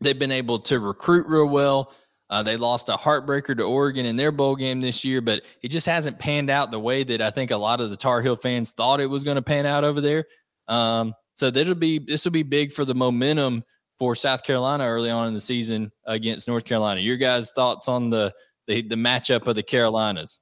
They've 0.00 0.18
been 0.18 0.32
able 0.32 0.58
to 0.60 0.80
recruit 0.80 1.26
real 1.26 1.48
well. 1.48 1.92
Uh, 2.30 2.42
they 2.42 2.56
lost 2.56 2.88
a 2.88 2.96
heartbreaker 2.96 3.56
to 3.56 3.62
Oregon 3.62 4.06
in 4.06 4.16
their 4.16 4.32
bowl 4.32 4.56
game 4.56 4.80
this 4.80 5.04
year, 5.04 5.20
but 5.20 5.42
it 5.62 5.68
just 5.68 5.86
hasn't 5.86 6.18
panned 6.18 6.48
out 6.48 6.70
the 6.70 6.80
way 6.80 7.04
that 7.04 7.20
I 7.20 7.30
think 7.30 7.50
a 7.50 7.56
lot 7.56 7.80
of 7.80 7.90
the 7.90 7.96
Tar 7.96 8.22
Heel 8.22 8.36
fans 8.36 8.72
thought 8.72 9.00
it 9.00 9.06
was 9.06 9.22
going 9.22 9.34
to 9.34 9.42
pan 9.42 9.66
out 9.66 9.84
over 9.84 10.00
there. 10.00 10.24
Um, 10.66 11.14
so 11.34 11.50
that'll 11.50 11.74
be 11.74 11.98
this 11.98 12.24
will 12.24 12.32
be 12.32 12.42
big 12.42 12.72
for 12.72 12.84
the 12.84 12.94
momentum 12.94 13.64
for 13.98 14.14
South 14.14 14.44
Carolina 14.44 14.86
early 14.86 15.10
on 15.10 15.28
in 15.28 15.34
the 15.34 15.40
season 15.40 15.92
against 16.06 16.48
North 16.48 16.64
Carolina. 16.64 17.00
Your 17.00 17.18
guys' 17.18 17.52
thoughts 17.52 17.86
on 17.86 18.10
the 18.10 18.32
the, 18.66 18.82
the 18.82 18.96
matchup 18.96 19.46
of 19.46 19.54
the 19.54 19.62
Carolinas? 19.62 20.40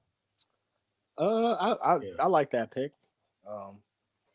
Uh, 1.19 1.53
I 1.53 1.73
I, 1.73 1.99
Yeah. 2.01 2.11
I 2.21 2.27
like 2.27 2.51
that 2.51 2.71
pick. 2.71 2.93
Um, 3.49 3.79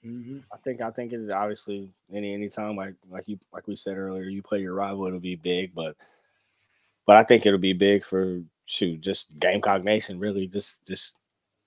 Mhm. 0.05 0.43
I 0.53 0.57
think 0.57 0.81
I 0.81 0.91
think 0.91 1.13
it 1.13 1.19
is 1.19 1.29
obviously 1.31 1.89
any 2.13 2.33
any 2.33 2.47
time 2.49 2.75
like 2.75 2.93
like 3.09 3.27
you 3.27 3.39
like 3.51 3.67
we 3.67 3.75
said 3.75 3.97
earlier, 3.97 4.23
you 4.23 4.41
play 4.43 4.59
your 4.59 4.73
rival, 4.75 5.07
it'll 5.07 5.19
be 5.19 5.35
big, 5.35 5.73
but 5.73 5.95
but 7.07 7.15
I 7.15 7.23
think 7.23 7.45
it'll 7.45 7.59
be 7.59 7.73
big 7.73 8.03
for 8.03 8.41
shoot 8.65 9.01
just 9.01 9.37
Gamecock 9.39 9.83
Nation. 9.83 10.19
Really, 10.19 10.47
just 10.47 10.85
just 10.85 11.17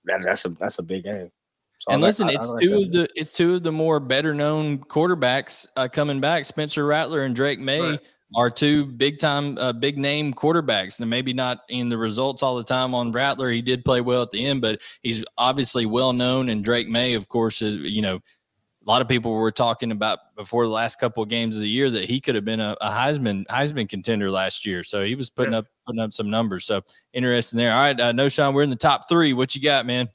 that 0.05 0.21
that's 0.23 0.45
a 0.45 0.49
that's 0.49 0.79
a 0.79 0.83
big 0.83 1.03
game. 1.03 1.31
So 1.77 1.91
and 1.93 2.01
I 2.01 2.01
like- 2.01 2.07
listen, 2.07 2.27
I- 2.29 2.31
I 2.31 2.35
it's 2.35 2.49
like 2.51 2.61
two 2.63 2.73
of 2.83 2.91
the 2.91 3.09
it's 3.15 3.33
two 3.33 3.55
of 3.55 3.63
the 3.63 3.71
more 3.71 3.99
better 3.99 4.33
known 4.33 4.79
quarterbacks 4.79 5.67
uh, 5.75 5.87
coming 5.91 6.19
back. 6.21 6.45
Spencer 6.45 6.85
Rattler 6.85 7.23
and 7.23 7.35
Drake 7.35 7.59
Maye 7.59 7.81
Right. 7.91 7.99
Are 8.35 8.51
two 8.51 8.85
big 8.85 9.17
time, 9.17 9.57
uh, 9.57 9.73
big 9.73 9.97
name 9.97 10.33
quarterbacks. 10.35 10.99
And 10.99 11.09
maybe 11.09 11.33
not 11.33 11.61
in 11.67 11.89
the 11.89 11.97
results 11.97 12.43
all 12.43 12.57
the 12.57 12.63
time 12.63 12.93
on 12.93 13.11
Rattler. 13.11 13.49
He 13.49 13.63
did 13.63 13.83
play 13.83 14.01
well 14.01 14.21
at 14.21 14.29
the 14.29 14.45
end, 14.45 14.61
but 14.61 14.81
he's 15.01 15.25
obviously 15.37 15.87
well 15.87 16.13
known. 16.13 16.49
And 16.49 16.63
Drake 16.63 16.87
Maye, 16.87 17.15
of 17.15 17.27
course, 17.27 17.63
is 17.63 17.77
you 17.77 18.03
know 18.03 18.17
a 18.17 18.89
lot 18.89 19.01
of 19.01 19.07
people 19.07 19.33
were 19.33 19.51
talking 19.51 19.91
about 19.91 20.19
before 20.35 20.65
the 20.65 20.71
last 20.71 20.99
couple 20.99 21.23
of 21.23 21.29
games 21.29 21.55
of 21.55 21.61
the 21.61 21.69
year 21.69 21.89
that 21.89 22.05
he 22.05 22.19
could 22.19 22.35
have 22.35 22.45
been 22.45 22.59
a, 22.59 22.77
a 22.81 22.91
Heisman 22.91 23.45
Heisman 23.47 23.89
contender 23.89 24.29
last 24.29 24.63
year. 24.65 24.83
So 24.83 25.03
he 25.03 25.15
was 25.15 25.31
putting 25.31 25.53
Yeah. 25.53 25.59
up 25.59 25.65
putting 25.87 26.01
up 26.01 26.13
some 26.13 26.29
numbers. 26.29 26.65
So 26.65 26.81
interesting 27.13 27.57
there. 27.57 27.73
All 27.73 27.79
right, 27.79 27.99
uh, 27.99 28.13
Knowshon, 28.13 28.53
we're 28.53 28.63
in 28.63 28.69
the 28.69 28.75
top 28.75 29.09
three. 29.09 29.33
What 29.33 29.55
you 29.55 29.61
got, 29.61 29.87
man? 29.87 30.07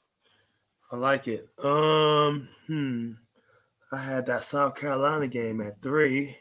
I 0.92 0.96
like 0.96 1.26
it. 1.26 1.48
Um, 1.62 2.48
hmm. 2.68 3.12
I 3.90 3.98
had 3.98 4.26
that 4.26 4.44
South 4.44 4.76
Carolina 4.76 5.26
game 5.26 5.60
at 5.60 5.82
three. 5.82 6.36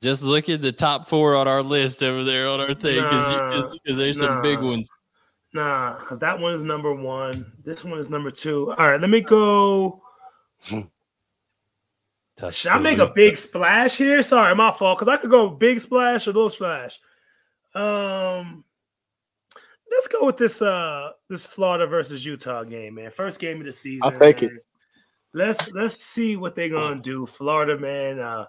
Just 0.00 0.22
look 0.22 0.48
at 0.48 0.62
the 0.62 0.70
top 0.72 1.06
four 1.06 1.34
on 1.34 1.48
our 1.48 1.62
list 1.62 2.02
over 2.02 2.22
there 2.22 2.48
on 2.48 2.60
our 2.60 2.72
thing 2.72 2.96
Nah, 2.98 3.48
because 3.48 3.96
there's 3.96 4.20
some 4.20 4.42
big 4.42 4.60
ones. 4.60 4.88
Nah, 5.52 5.98
because 5.98 6.18
that 6.20 6.38
one 6.38 6.54
is 6.54 6.62
number 6.62 6.94
one. 6.94 7.52
This 7.64 7.84
one 7.84 7.98
is 7.98 8.08
number 8.08 8.30
two. 8.30 8.72
All 8.72 8.90
right, 8.90 9.00
let 9.00 9.10
me 9.10 9.20
go. 9.20 10.02
Should 12.50 12.70
I 12.70 12.78
make 12.78 12.98
a 12.98 13.08
big 13.08 13.36
splash 13.36 13.96
here? 13.96 14.22
Sorry, 14.22 14.54
my 14.54 14.70
fault. 14.70 14.98
Because 14.98 15.12
I 15.12 15.16
could 15.16 15.30
go 15.30 15.48
big 15.48 15.80
splash 15.80 16.28
or 16.28 16.32
little 16.32 16.50
splash. 16.50 17.00
Um, 17.74 18.64
let's 19.90 20.06
go 20.06 20.24
with 20.24 20.36
this. 20.36 20.62
Uh, 20.62 21.10
this 21.28 21.44
Florida 21.44 21.88
versus 21.88 22.24
Utah 22.24 22.62
game, 22.62 22.94
man. 22.94 23.10
First 23.10 23.40
game 23.40 23.58
of 23.58 23.64
the 23.64 23.72
season. 23.72 24.02
I'll 24.04 24.12
take 24.12 24.44
it. 24.44 24.52
Let's 25.34 25.72
let's 25.72 25.96
see 25.96 26.36
what 26.36 26.54
they're 26.54 26.68
gonna 26.68 27.00
do. 27.00 27.26
Florida, 27.26 27.76
man. 27.76 28.20
Uh, 28.20 28.46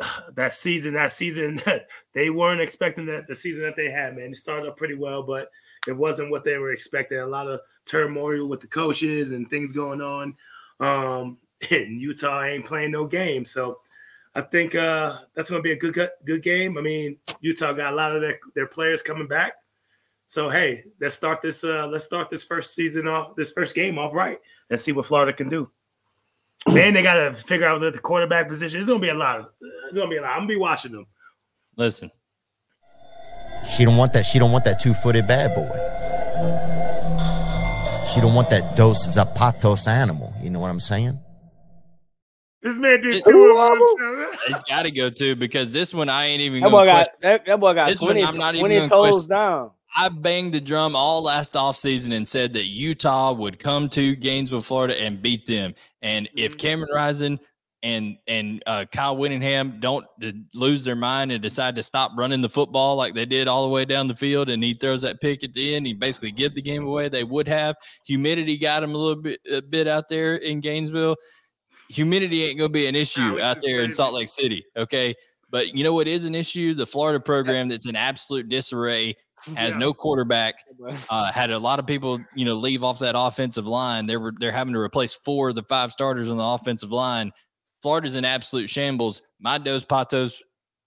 that 0.34 0.54
season, 0.54 0.94
that 0.94 1.12
season, 1.12 1.60
they 2.14 2.30
weren't 2.30 2.60
expecting 2.60 3.06
that 3.06 3.26
the 3.26 3.34
season 3.34 3.64
that 3.64 3.76
they 3.76 3.90
had, 3.90 4.16
man. 4.16 4.30
It 4.30 4.36
started 4.36 4.68
up 4.68 4.76
pretty 4.76 4.94
well, 4.94 5.22
but 5.22 5.50
it 5.86 5.96
wasn't 5.96 6.30
what 6.30 6.44
they 6.44 6.58
were 6.58 6.72
expecting. 6.72 7.18
A 7.18 7.26
lot 7.26 7.48
of 7.48 7.60
turmoil 7.84 8.46
with 8.46 8.60
the 8.60 8.66
coaches 8.66 9.32
and 9.32 9.48
things 9.48 9.72
going 9.72 10.00
on. 10.00 10.36
Um, 10.80 11.38
and 11.70 12.00
Utah 12.00 12.44
ain't 12.44 12.66
playing 12.66 12.92
no 12.92 13.06
game, 13.06 13.44
so 13.44 13.80
I 14.34 14.42
think 14.42 14.74
uh, 14.74 15.18
that's 15.34 15.50
going 15.50 15.60
to 15.60 15.66
be 15.66 15.72
a 15.72 15.78
good 15.78 16.10
good 16.24 16.42
game. 16.42 16.78
I 16.78 16.80
mean, 16.80 17.16
Utah 17.40 17.72
got 17.72 17.92
a 17.92 17.96
lot 17.96 18.14
of 18.14 18.20
their, 18.20 18.38
their 18.54 18.66
players 18.66 19.02
coming 19.02 19.26
back, 19.26 19.54
so 20.28 20.48
hey, 20.48 20.84
let's 21.00 21.16
start 21.16 21.42
this 21.42 21.64
uh, 21.64 21.88
let's 21.88 22.04
start 22.04 22.30
this 22.30 22.44
first 22.44 22.74
season 22.74 23.08
off 23.08 23.34
this 23.34 23.52
first 23.52 23.74
game 23.74 23.98
off 23.98 24.14
right 24.14 24.38
and 24.70 24.80
see 24.80 24.92
what 24.92 25.06
Florida 25.06 25.32
can 25.32 25.48
do. 25.48 25.68
Man, 26.66 26.92
they 26.94 27.02
got 27.02 27.14
to 27.14 27.32
figure 27.32 27.66
out 27.66 27.80
the 27.80 27.92
quarterback 27.98 28.48
position. 28.48 28.80
It's 28.80 28.88
going 28.88 29.00
to 29.00 29.04
be 29.06 29.10
a 29.10 29.14
lot. 29.14 29.40
Of, 29.40 29.46
it's 29.86 29.96
going 29.96 30.08
to 30.08 30.14
be 30.14 30.18
a 30.18 30.22
lot. 30.22 30.32
I'm 30.32 30.38
going 30.40 30.48
to 30.48 30.54
be 30.54 30.58
watching 30.58 30.92
them. 30.92 31.06
Listen, 31.76 32.10
She 33.74 33.84
don't 33.84 33.96
want 33.96 34.12
that. 34.14 34.24
She 34.26 34.38
don't 34.38 34.50
want 34.52 34.64
that 34.64 34.80
two 34.80 34.92
footed 34.94 35.26
bad 35.28 35.54
boy. 35.54 35.68
She 38.12 38.20
don't 38.20 38.34
want 38.34 38.50
that 38.50 38.74
dos 38.76 39.06
zapatos 39.16 39.86
animal. 39.86 40.32
You 40.42 40.50
know 40.50 40.60
what 40.60 40.70
I'm 40.70 40.80
saying? 40.80 41.18
This 42.62 42.76
man 42.76 43.00
did 43.00 43.14
It- 43.16 43.24
two 43.24 43.54
of 43.56 43.68
them. 43.70 44.26
it's 44.48 44.64
got 44.64 44.82
to 44.82 44.90
go 44.90 45.10
too 45.10 45.36
because 45.36 45.72
this 45.72 45.94
one 45.94 46.08
I 46.08 46.24
ain't 46.24 46.40
even 46.40 46.60
That 46.62 46.70
boy 46.70 46.80
to 46.80 46.86
got 46.86 47.08
that, 47.20 47.46
that 47.46 47.60
boy 47.60 47.74
got 47.74 47.88
This 47.88 48.00
one 48.00 48.12
20, 48.14 48.24
I'm 48.24 48.36
not 48.36 48.54
20 48.56 48.74
gonna 48.74 48.88
toes 48.88 49.14
question. 49.14 49.30
down. 49.30 49.70
I 49.98 50.08
banged 50.08 50.54
the 50.54 50.60
drum 50.60 50.94
all 50.94 51.22
last 51.22 51.54
offseason 51.54 52.14
and 52.14 52.26
said 52.26 52.52
that 52.52 52.66
Utah 52.66 53.32
would 53.32 53.58
come 53.58 53.88
to 53.90 54.14
Gainesville, 54.14 54.60
Florida 54.60 54.98
and 55.00 55.20
beat 55.20 55.44
them. 55.46 55.74
And 56.02 56.28
if 56.36 56.54
Mhm. 56.54 56.58
Cameron 56.60 56.90
Rising 56.94 57.40
and 57.82 58.16
and 58.28 58.62
uh, 58.66 58.84
Kyle 58.92 59.16
Whittingham 59.16 59.78
don't 59.80 60.06
lose 60.54 60.84
their 60.84 60.96
mind 60.96 61.32
and 61.32 61.42
decide 61.42 61.74
to 61.76 61.82
stop 61.82 62.12
running 62.16 62.40
the 62.40 62.48
football 62.48 62.94
like 62.94 63.14
they 63.14 63.26
did 63.26 63.48
all 63.48 63.62
the 63.64 63.68
way 63.68 63.84
down 63.84 64.06
the 64.06 64.14
field, 64.16 64.48
and 64.50 64.62
he 64.62 64.72
throws 64.72 65.02
that 65.02 65.20
pick 65.20 65.42
at 65.42 65.52
the 65.52 65.74
end, 65.74 65.86
he 65.86 65.94
basically 65.94 66.30
give 66.30 66.54
the 66.54 66.62
game 66.62 66.84
away. 66.86 67.08
They 67.08 67.24
would 67.24 67.48
have 67.48 67.74
humidity 68.06 68.56
got 68.56 68.82
him 68.84 68.94
a 68.94 68.98
little 68.98 69.20
bit 69.20 69.40
a 69.52 69.60
bit 69.62 69.88
out 69.88 70.08
there 70.08 70.36
in 70.36 70.60
Gainesville. 70.60 71.16
Humidity 71.90 72.44
ain't 72.44 72.58
gonna 72.58 72.68
be 72.68 72.86
an 72.86 72.94
issue 72.94 73.40
out 73.40 73.62
there 73.62 73.82
in. 73.82 73.90
Salt 73.90 74.14
Lake 74.14 74.28
City. 74.28 74.64
Okay. 74.76 75.14
But 75.50 75.74
you 75.74 75.82
know 75.82 75.94
what 75.94 76.06
is 76.06 76.24
an 76.24 76.34
issue? 76.34 76.74
The 76.74 76.84
Florida 76.84 77.18
program 77.18 77.68
that's 77.68 77.88
in 77.88 77.96
absolute 77.96 78.48
disarray 78.48 79.16
has 79.56 79.74
Yeah. 79.74 79.78
no 79.78 79.92
quarterback. 79.94 80.54
Uh, 81.10 81.30
had 81.32 81.50
a 81.50 81.58
lot 81.58 81.78
of 81.78 81.86
people, 81.86 82.20
you 82.34 82.44
know, 82.44 82.54
leave 82.54 82.82
off 82.84 82.98
that 83.00 83.14
offensive 83.18 83.66
line. 83.66 84.06
They 84.06 84.16
were 84.16 84.32
they're 84.38 84.52
having 84.52 84.72
to 84.74 84.80
replace 84.80 85.18
four 85.24 85.48
of 85.50 85.54
the 85.54 85.62
five 85.64 85.90
starters 85.92 86.30
on 86.30 86.36
the 86.36 86.44
offensive 86.44 86.92
line. 86.92 87.32
Florida's 87.82 88.14
in 88.16 88.24
absolute 88.24 88.68
shambles. 88.70 89.22
My 89.40 89.58
Dos 89.58 89.84
Patos 89.84 90.42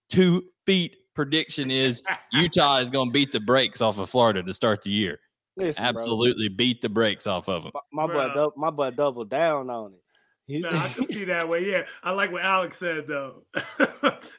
two 0.09 0.43
feet 0.65 0.95
prediction 1.15 1.69
is 1.71 2.01
Utah 2.33 2.77
is 2.77 2.89
going 2.89 3.09
to 3.09 3.11
beat 3.13 3.31
the 3.31 3.39
brakes 3.39 3.81
off 3.81 3.99
of 3.99 4.09
Florida 4.09 4.41
to 4.43 4.53
start 4.53 4.81
the 4.81 4.89
year. 4.91 5.19
Listen, 5.57 5.83
bro, 5.83 5.89
Absolutely 5.89 6.47
beat 6.49 6.81
the 6.81 6.89
brakes 6.89 7.27
off 7.27 7.49
of 7.49 7.63
them. 7.63 7.71
my, 7.91 8.07
my 8.07 8.13
boy, 8.13 8.13
Bro. 8.13 8.33
dou- 8.33 8.53
my 8.57 8.69
boy 8.71 8.89
doubled 8.91 9.29
down 9.29 9.69
on 9.69 9.93
it. 9.93 10.00
He- 10.51 10.59
No, 10.59 10.69
I 10.69 10.87
can 10.89 11.05
see 11.05 11.23
that 11.25 11.47
way. 11.47 11.69
Yeah, 11.69 11.83
I 12.03 12.11
like 12.11 12.31
what 12.31 12.43
Alex 12.43 12.77
said 12.77 13.07
though. 13.07 13.43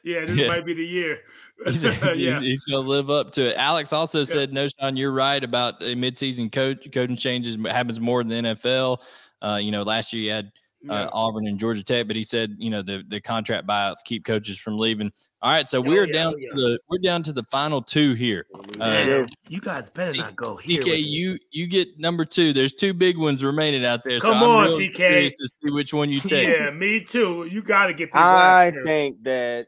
yeah, 0.03 0.21
this 0.25 0.35
Yeah. 0.37 0.47
might 0.47 0.65
be 0.65 0.73
the 0.73 0.85
year. 0.85 1.19
He's, 1.67 1.81
he's- 1.81 2.17
yeah, 2.17 2.39
he's 2.39 2.65
going 2.65 2.83
to 2.83 2.89
live 2.89 3.09
up 3.11 3.31
to 3.33 3.51
it. 3.51 3.57
Alex 3.57 3.93
also 3.93 4.23
said, 4.23 4.51
"Knowshon, 4.51 4.97
you're 4.97 5.11
right 5.11 5.41
about 5.43 5.81
a 5.83 5.95
midseason 5.95 6.51
coach 6.51 6.87
coaching 6.91 7.15
changes 7.15 7.57
happens 7.67 7.99
more 7.99 8.21
in 8.21 8.27
the 8.27 8.35
NFL. 8.35 8.99
Uh, 9.41 9.59
you 9.61 9.71
know, 9.71 9.83
last 9.83 10.11
year 10.13 10.23
you 10.23 10.31
had 10.31 10.51
uh. 10.89 11.09
Auburn 11.13 11.47
and 11.47 11.59
Georgia 11.59 11.83
Tech, 11.83 12.07
but 12.07 12.15
he 12.15 12.23
said, 12.23 12.55
you 12.57 12.69
know, 12.69 12.81
the 12.81 13.03
the 13.07 13.21
contract 13.21 13.67
buyouts 13.67 14.03
keep 14.05 14.25
coaches 14.25 14.59
from 14.59 14.77
leaving. 14.77 15.11
All 15.41 15.51
right, 15.51 15.67
so 15.67 15.79
Oh, 15.79 15.81
we're 15.81 16.05
yeah, 16.05 16.13
down 16.13 16.33
oh, 16.33 16.37
to 16.37 16.41
yeah. 16.41 16.51
the 16.55 16.79
we're 16.89 16.97
down 16.99 17.23
to 17.23 17.33
the 17.33 17.43
final 17.51 17.81
two 17.81 18.13
here. 18.13 18.45
Uh, 18.79 19.25
you 19.47 19.59
guys 19.61 19.89
better 19.89 20.11
T- 20.13 20.19
not 20.19 20.35
go 20.35 20.55
here. 20.57 20.81
TK, 20.81 21.03
you 21.03 21.37
you 21.51 21.67
get 21.67 21.99
number 21.99 22.25
two. 22.25 22.53
There's 22.53 22.73
two 22.73 22.93
big 22.93 23.17
ones 23.17 23.43
remaining 23.43 23.85
out 23.85 24.01
there. 24.05 24.19
so 24.19 24.29
Come 24.29 24.43
I'm 24.43 24.49
on, 24.49 24.67
TK. 24.79 24.93
curious 24.95 25.31
to 25.33 25.47
see 25.63 25.71
which 25.71 25.93
one 25.93 26.09
you 26.09 26.19
take. 26.21 26.47
Yeah, 26.47 26.69
me 26.71 27.03
too. 27.03 27.47
You 27.51 27.61
got 27.61 27.87
to 27.87 27.93
get 27.93 28.07
these 28.07 28.21
I 28.21 28.65
last 28.65 28.73
two. 28.75 28.83
think 28.83 29.23
that 29.23 29.67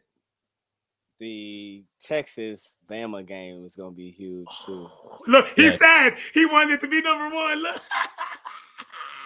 the 1.17 1.83
Texas 2.01 2.75
Bama 2.89 3.25
game 3.25 3.63
is 3.65 3.75
going 3.77 3.91
to 3.93 3.95
be 3.95 4.11
huge 4.11 4.47
too. 4.65 4.87
Look, 5.27 5.47
he 5.55 5.65
Yeah. 5.67 5.77
said 5.77 6.09
he 6.33 6.45
wanted 6.45 6.73
it 6.73 6.81
to 6.81 6.87
be 6.87 7.01
number 7.01 7.33
one. 7.33 7.63
Look. 7.63 7.81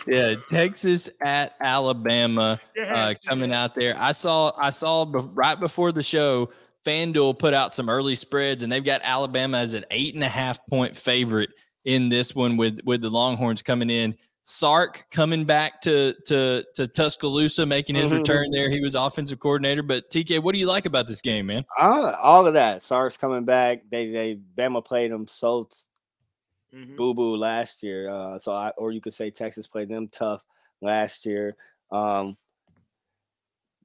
Yeah, 0.08 0.36
Texas 0.48 1.10
at 1.22 1.56
Alabama. 1.62 2.60
Yeah, 2.76 2.94
uh, 3.08 3.14
coming 3.26 3.54
out 3.54 3.76
there. 3.76 3.96
I 4.00 4.12
saw 4.12 4.52
I 4.58 4.70
saw 4.70 5.06
bef- 5.06 5.30
right 5.34 5.60
before 5.60 5.92
the 5.92 6.04
show, 6.04 6.50
FanDuel 6.86 7.38
put 7.38 7.54
out 7.54 7.74
some 7.74 7.90
early 7.90 8.16
spreads, 8.16 8.64
and 8.64 8.72
they've 8.72 8.84
got 8.84 9.02
Alabama 9.04 9.58
as 9.58 9.74
an 9.74 9.86
eight 9.92 10.16
and 10.16 10.24
a 10.24 10.28
half 10.30 10.66
point 10.68 10.96
favorite 10.96 11.50
in 11.86 12.10
this 12.10 12.34
one 12.36 12.58
with 12.58 12.80
with 12.86 13.02
the 13.02 13.10
Longhorns 13.10 13.62
coming 13.62 13.90
in. 13.90 14.16
Sark 14.44 15.06
coming 15.12 15.44
back 15.46 15.80
to 15.82 16.16
to 16.26 16.64
to 16.76 16.88
Tuscaloosa, 16.88 17.66
making 17.66 17.96
his 17.96 18.10
Mhm. 18.10 18.20
return 18.20 18.50
there. 18.52 18.70
He 18.70 18.82
was 18.82 18.96
offensive 18.96 19.40
coordinator. 19.40 19.84
But 19.84 20.10
TK, 20.10 20.40
what 20.40 20.56
do 20.56 20.60
you 20.60 20.66
like 20.68 20.86
about 20.86 21.06
this 21.08 21.22
game, 21.22 21.48
man? 21.48 21.66
Uh, 21.80 22.16
all 22.20 22.48
of 22.48 22.54
that. 22.56 22.82
Sark's 22.82 23.18
coming 23.18 23.44
back. 23.46 23.82
They 23.92 24.10
they 24.10 24.40
Bama 24.58 24.84
played 24.84 25.12
them 25.12 25.28
so 25.28 25.68
Mhm. 26.74 26.96
boo 26.96 27.14
boo 27.14 27.36
last 27.36 27.84
year. 27.84 28.10
Uh, 28.10 28.40
so 28.40 28.52
I 28.52 28.72
or 28.78 28.92
you 28.92 29.02
could 29.02 29.14
say 29.14 29.32
Texas 29.32 29.68
played 29.68 29.90
them 29.90 30.08
tough 30.08 30.46
last 30.82 31.26
year. 31.26 31.56
Um, 31.92 32.38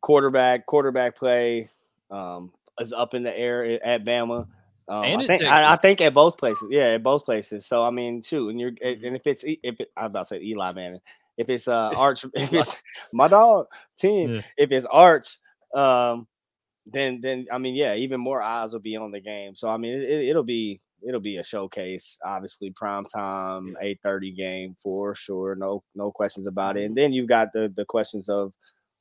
quarterback 0.00 0.66
quarterback 0.66 1.16
play 1.16 1.70
um, 2.10 2.52
is 2.78 2.92
up 2.92 3.14
in 3.14 3.22
the 3.22 3.36
air 3.38 3.64
at 3.84 4.04
Bama. 4.04 4.46
Um, 4.86 5.04
I 5.16 5.26
think 5.26 5.42
I, 5.42 5.72
I 5.72 5.76
think 5.76 6.00
at 6.02 6.12
both 6.12 6.36
places. 6.36 6.68
Yeah, 6.70 6.88
at 6.88 7.02
both 7.02 7.24
places. 7.24 7.64
So 7.64 7.82
I 7.82 7.90
mean, 7.90 8.20
shoot, 8.20 8.50
and 8.50 8.60
you're 8.60 8.72
and 8.82 9.16
if 9.16 9.26
it's 9.26 9.42
if 9.46 9.80
it, 9.80 9.90
I 9.96 10.02
was 10.02 10.10
about 10.10 10.28
to 10.28 10.34
say 10.36 10.42
Eli 10.42 10.72
Manning, 10.72 11.00
if 11.38 11.48
it's 11.48 11.68
uh 11.68 11.92
Arch, 11.96 12.24
if 12.34 12.52
it's 12.52 12.82
my 13.12 13.28
dog 13.28 13.66
team, 13.96 14.34
Yeah. 14.34 14.40
if 14.58 14.70
it's 14.72 14.84
Arch, 14.84 15.38
um, 15.74 16.26
then 16.86 17.20
then 17.22 17.46
I 17.50 17.56
mean, 17.56 17.74
yeah, 17.74 17.94
even 17.94 18.20
more 18.20 18.42
eyes 18.42 18.74
will 18.74 18.80
be 18.80 18.96
on 18.96 19.10
the 19.10 19.20
game. 19.20 19.54
So 19.54 19.70
I 19.70 19.78
mean, 19.78 19.94
it, 19.94 20.02
it'll 20.02 20.42
be 20.42 20.80
it'll 21.06 21.20
be 21.20 21.36
a 21.36 21.44
showcase. 21.44 22.18
Obviously, 22.24 22.70
prime 22.74 23.04
time, 23.04 23.76
eight 23.80 23.98
thirty 24.02 24.32
game 24.32 24.74
for 24.82 25.14
sure. 25.14 25.54
No 25.54 25.82
no 25.94 26.10
questions 26.10 26.46
about 26.46 26.76
it. 26.76 26.80
Mm-hmm. 26.80 26.86
And 26.86 26.96
then 26.96 27.12
you've 27.12 27.28
got 27.28 27.48
the 27.52 27.72
the 27.74 27.84
questions 27.84 28.28
of 28.28 28.52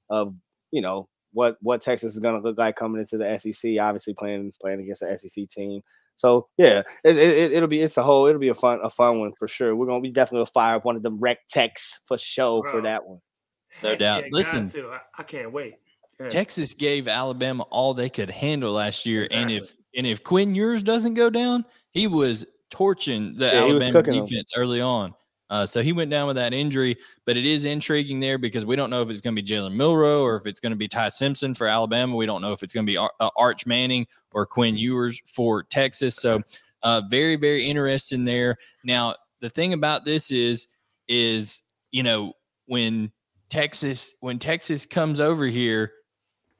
of 0.10 0.36
you 0.72 0.82
know 0.82 1.08
what 1.34 1.58
what 1.62 1.82
Texas 1.82 2.14
is 2.14 2.20
going 2.20 2.40
to 2.40 2.48
look 2.48 2.58
like 2.58 2.76
coming 2.76 3.02
into 3.02 3.18
the 3.18 3.38
SEC. 3.38 3.80
Obviously, 3.80 4.14
playing 4.14 4.54
playing 4.62 4.82
against 4.82 5.02
the 5.02 5.18
SEC 5.18 5.48
team. 5.50 5.82
So 6.16 6.48
yeah, 6.58 6.84
it, 7.04 7.18
it, 7.18 7.54
it'll 7.54 7.68
be 7.68 7.82
it's 7.82 7.98
a 7.98 8.04
whole 8.04 8.28
it'll 8.28 8.40
be 8.40 8.50
a 8.50 8.54
fun 8.54 8.80
a 8.84 8.90
fun 8.90 9.20
one 9.20 9.34
for 9.38 9.48
sure. 9.48 9.76
We're 9.76 9.88
gonna 9.88 10.02
be 10.02 10.12
definitely 10.12 10.46
gonna 10.46 10.52
fire 10.54 10.76
up 10.76 10.86
one 10.86 10.96
of 10.96 11.04
them 11.04 11.18
rec 11.18 11.40
techs 11.50 12.02
for 12.06 12.18
show 12.18 12.64
for 12.70 12.82
that 12.82 13.06
one. 13.06 13.20
No 13.82 13.90
Heck 13.90 14.00
doubt. 14.00 14.24
yeah, 14.24 14.30
Listen. 14.32 14.68
to. 14.68 14.90
I, 14.90 15.00
I 15.18 15.24
can't 15.24 15.52
wait. 15.52 15.76
Yeah. 16.20 16.30
Texas 16.30 16.76
gave 16.76 17.08
Alabama 17.08 17.64
all 17.72 17.96
they 17.96 18.10
could 18.10 18.30
handle 18.30 18.74
last 18.74 19.06
year, 19.06 19.28
and 19.32 19.50
if 19.50 19.76
and 19.96 20.06
if 20.06 20.24
Quinn 20.24 20.54
Ewers 20.54 20.84
doesn't 20.84 21.16
go 21.16 21.30
down, 21.32 21.66
he 21.94 22.08
was 22.08 22.46
torching 22.70 23.36
the 23.36 23.46
Yeah, 23.46 23.62
Alabama 23.62 24.04
defense 24.04 24.54
early 24.56 24.82
on. 24.82 25.14
Uh, 25.50 25.66
so 25.66 25.84
he 25.84 25.94
went 25.94 26.10
down 26.10 26.26
with 26.26 26.36
that 26.36 26.52
injury, 26.52 26.96
but 27.26 27.38
it 27.38 27.46
is 27.46 27.66
intriguing 27.66 28.20
there 28.20 28.40
because 28.40 28.66
we 28.66 28.76
don't 28.76 28.90
know 28.90 29.04
if 29.04 29.10
it's 29.12 29.22
going 29.22 29.36
to 29.36 29.42
be 29.42 29.48
Jalen 29.48 29.76
Milroe 29.76 30.24
or 30.24 30.36
if 30.36 30.48
it's 30.48 30.60
going 30.60 30.72
to 30.72 30.78
be 30.78 30.88
Ty 30.88 31.10
Simpson 31.10 31.54
for 31.54 31.68
Alabama. 31.68 32.16
We 32.16 32.26
don't 32.26 32.42
know 32.42 32.54
if 32.54 32.64
it's 32.64 32.74
going 32.74 32.88
to 32.88 32.92
be 32.92 32.98
Ar- 32.98 33.14
uh, 33.20 33.30
Arch 33.38 33.68
Manning 33.68 34.08
or 34.32 34.48
Quinn 34.48 34.76
Ewers 34.76 35.22
for 35.28 35.62
Texas. 35.62 36.16
So 36.16 36.42
uh, 36.82 37.04
very, 37.10 37.36
very 37.36 37.66
interesting 37.66 38.26
there. 38.26 38.58
Now, 38.84 39.16
the 39.42 39.50
thing 39.50 39.74
about 39.74 40.06
this 40.06 40.32
is, 40.32 40.68
is 41.08 41.62
you 41.92 42.02
know 42.02 42.34
when 42.66 43.12
Texas 43.50 44.16
when 44.22 44.40
Texas 44.40 44.86
comes 44.88 45.20
over 45.20 45.46
here, 45.46 45.92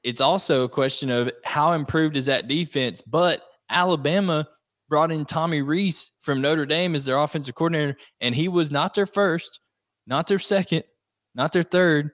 it's 0.04 0.22
also 0.22 0.66
a 0.66 0.70
question 0.70 1.10
of 1.10 1.32
how 1.44 1.72
improved 1.72 2.16
is 2.16 2.28
that 2.28 2.48
defense. 2.48 3.02
But 3.02 3.42
Alabama 3.70 4.48
brought 4.90 5.12
in 5.12 5.26
Tommy 5.26 5.62
Rees 5.62 6.12
from 6.20 6.42
Notre 6.42 6.66
Dame 6.66 6.96
as 6.96 7.06
their 7.06 7.18
offensive 7.18 7.56
coordinator, 7.56 7.96
and 8.22 8.36
he 8.36 8.48
was 8.48 8.72
not 8.72 8.94
their 8.94 9.06
first, 9.06 9.60
not 10.08 10.28
their 10.28 10.40
second, 10.40 10.84
not 11.36 11.52
their 11.54 11.64
third, 11.64 12.12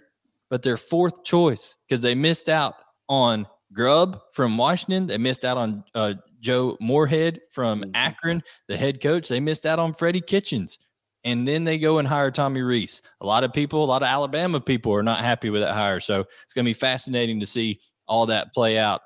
but 0.49 0.63
their 0.63 0.77
fourth 0.77 1.23
choice 1.23 1.77
because 1.87 2.01
they 2.01 2.15
missed 2.15 2.49
out 2.49 2.75
on 3.07 3.47
Grubb 3.73 4.19
from 4.33 4.57
Washington. 4.57 5.07
They 5.07 5.17
missed 5.17 5.45
out 5.45 5.57
on 5.57 5.83
uh, 5.93 6.15
Joe 6.39 6.77
Moorhead 6.79 7.41
from 7.51 7.81
Mhm. 7.81 7.91
Akron, 7.93 8.43
the 8.67 8.77
head 8.77 9.01
coach. 9.01 9.27
They 9.27 9.39
missed 9.39 9.65
out 9.65 9.79
on 9.79 9.93
Freddie 9.93 10.21
Kitchens. 10.21 10.79
And 11.25 11.45
then 11.45 11.65
they 11.65 11.77
go 11.77 11.97
and 11.97 12.07
hire 12.07 12.31
Tommy 12.31 12.61
Rees. 12.61 13.01
A 13.19 13.25
lot 13.25 13.43
of 13.43 13.51
people, 13.51 13.83
a 13.83 13.85
lot 13.85 14.01
of 14.01 14.07
Alabama 14.07 14.61
people 14.61 14.93
are 14.93 15.03
not 15.03 15.19
happy 15.19 15.49
with 15.49 15.61
that 15.61 15.75
hire. 15.75 15.99
So 15.99 16.21
it's 16.43 16.53
going 16.53 16.63
to 16.63 16.69
be 16.69 16.73
fascinating 16.73 17.41
to 17.41 17.45
see 17.45 17.81
all 18.07 18.25
that 18.27 18.53
play 18.53 18.79
out. 18.79 19.01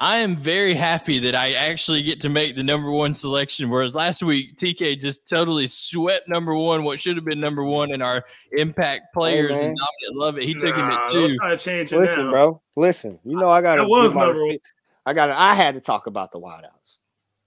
I 0.00 0.16
am 0.16 0.34
very 0.34 0.74
happy 0.74 1.20
that 1.20 1.36
I 1.36 1.52
actually 1.52 2.02
get 2.02 2.20
to 2.22 2.28
make 2.28 2.56
the 2.56 2.64
number 2.64 2.90
one 2.90 3.14
selection. 3.14 3.70
Whereas 3.70 3.94
last 3.94 4.22
week, 4.24 4.56
TK 4.56 5.00
just 5.00 5.28
totally 5.28 5.68
swept 5.68 6.28
number 6.28 6.54
one, 6.56 6.82
what 6.82 7.00
should 7.00 7.14
have 7.16 7.24
been 7.24 7.38
number 7.38 7.62
one 7.62 7.92
in 7.92 8.02
our 8.02 8.24
impact 8.56 9.14
players 9.14 9.50
and 9.52 9.68
man. 9.68 9.74
dominant 9.76 10.14
love 10.20 10.36
it. 10.38 10.42
He 10.44 10.54
took 10.54 10.74
him 10.74 10.88
Nah, 10.88 10.98
at 10.98 11.04
don't 11.06 11.30
two. 11.30 11.36
try 11.36 11.50
to 11.50 11.56
change 11.56 11.92
it 11.92 11.98
Listen, 12.00 12.24
now. 12.26 12.30
bro. 12.32 12.62
Listen. 12.76 13.16
You 13.24 13.36
know 13.38 13.50
I 13.50 13.60
got 13.62 13.76
to. 13.76 13.82
That 13.82 13.88
was 13.88 14.16
number 14.16 14.44
one. 14.44 14.58
I 15.06 15.12
got. 15.12 15.26
to 15.26 15.38
I 15.40 15.54
had 15.54 15.74
to 15.76 15.80
talk 15.80 16.08
about 16.08 16.32
the 16.32 16.40
wideouts. 16.40 16.98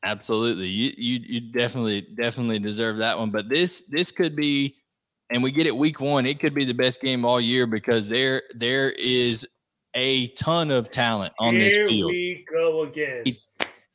Absolutely. 0.03 0.67
You 0.67 0.93
you 0.97 1.19
you 1.27 1.41
definitely 1.51 2.07
definitely 2.21 2.59
deserve 2.59 2.97
that 2.97 3.17
one. 3.19 3.29
But 3.29 3.49
this 3.49 3.83
this 3.89 4.09
could 4.11 4.35
be 4.37 4.77
and 5.31 5.43
we 5.43 5.51
get 5.51 5.67
it 5.67 5.75
week 5.75 5.99
one, 5.99 6.25
it 6.25 6.39
could 6.39 6.53
be 6.53 6.63
the 6.63 6.73
best 6.73 7.01
game 7.01 7.25
all 7.25 7.41
year 7.41 7.67
because 7.67 8.07
there 8.07 8.43
there 8.55 8.91
is 8.91 9.45
a 9.93 10.27
ton 10.29 10.71
of 10.71 10.89
talent 10.91 11.33
on 11.39 11.55
Here 11.55 11.69
this 11.69 11.89
field. 11.89 12.11
we 12.11 12.45
go 12.51 12.83
again. 12.83 13.21
He- 13.25 13.41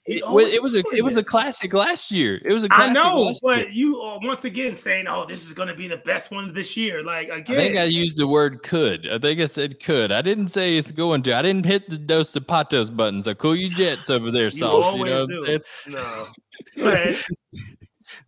He 0.04 0.14
It, 0.16 0.54
it 0.54 0.60
was 0.60 0.74
a 0.74 0.82
it 0.92 1.04
was 1.04 1.16
a 1.16 1.22
classic 1.22 1.72
last 1.72 2.10
year. 2.10 2.40
It 2.44 2.52
was 2.52 2.64
a 2.64 2.68
I 2.72 2.74
classic 2.90 2.94
know, 2.94 3.22
last 3.22 3.40
year. 3.44 3.56
but 3.58 3.72
you 3.72 4.00
are 4.00 4.18
once 4.24 4.44
again 4.44 4.74
saying, 4.74 5.06
"Oh, 5.06 5.24
this 5.28 5.46
is 5.46 5.52
going 5.54 5.68
to 5.68 5.76
be 5.76 5.86
the 5.86 5.98
best 5.98 6.32
one 6.32 6.52
this 6.52 6.76
year." 6.76 7.04
Like 7.04 7.28
again, 7.28 7.56
I 7.56 7.60
think 7.60 7.76
I 7.76 7.84
used 7.84 8.16
the 8.18 8.26
word 8.26 8.64
could. 8.64 9.08
I 9.08 9.18
think 9.20 9.40
I 9.40 9.44
said 9.44 9.78
could. 9.78 10.10
I 10.10 10.20
didn't 10.20 10.48
say 10.48 10.76
it's 10.76 10.90
going 10.90 11.22
to. 11.22 11.34
I 11.36 11.42
didn't 11.42 11.66
hit 11.66 11.88
the 11.88 11.98
Dos 11.98 12.32
Zapatos 12.34 12.90
buttons. 12.96 13.26
So 13.26 13.34
cool 13.36 13.54
you 13.54 13.70
jets 13.70 14.10
over 14.10 14.32
there, 14.32 14.50
Sauce. 14.50 14.96
You 14.96 15.04
know 15.04 15.24
what 15.24 15.38
I'm 15.38 15.44
saying? 15.44 15.60
No, 16.76 17.12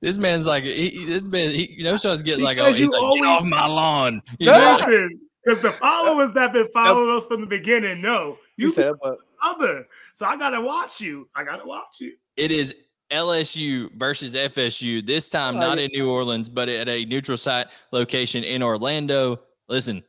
This 0.00 0.16
man's 0.18 0.46
like 0.46 0.64
he, 0.64 1.04
this 1.06 1.24
man. 1.24 1.50
He, 1.50 1.74
you 1.78 1.84
know, 1.84 1.96
starts 1.96 2.22
getting 2.22 2.44
like, 2.44 2.58
oh, 2.58 2.72
he's 2.72 2.88
like, 2.88 3.02
always- 3.02 3.20
get 3.20 3.28
off 3.28 3.44
my 3.44 3.66
lawn. 3.66 4.22
You 4.38 4.50
listen, 4.52 5.20
because 5.44 5.60
the 5.62 5.70
followers 5.70 6.32
that 6.32 6.40
have 6.40 6.52
been 6.52 6.68
following 6.72 7.14
us 7.16 7.24
from 7.26 7.40
the 7.42 7.46
beginning 7.46 8.00
know 8.00 8.38
You 8.56 8.66
you 8.66 8.72
said, 8.72 8.94
but 9.02 9.18
other. 9.42 9.86
So 10.12 10.26
I 10.26 10.36
gotta 10.36 10.60
watch 10.60 11.00
you. 11.00 11.28
I 11.34 11.44
gotta 11.44 11.66
watch 11.66 12.00
you. 12.00 12.12
It 12.36 12.50
is 12.50 12.74
LSU 13.10 13.92
versus 13.96 14.34
FSU. 14.34 15.04
This 15.06 15.28
time, 15.28 15.56
Oh, 15.56 15.60
not 15.60 15.78
yeah. 15.78 15.84
in 15.84 15.90
New 15.92 16.10
Orleans, 16.10 16.48
but 16.48 16.68
at 16.68 16.88
a 16.88 17.04
neutral 17.04 17.36
site 17.36 17.66
location 17.92 18.42
in 18.44 18.62
Orlando. 18.62 19.40
Listen, 19.68 20.02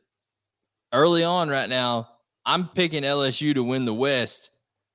early 0.92 1.22
on 1.22 1.48
right 1.48 1.68
now, 1.68 2.08
I'm 2.46 2.68
picking 2.68 3.02
LSU 3.02 3.52
to 3.54 3.62
win 3.62 3.84
the 3.84 3.94
West, 3.94 4.50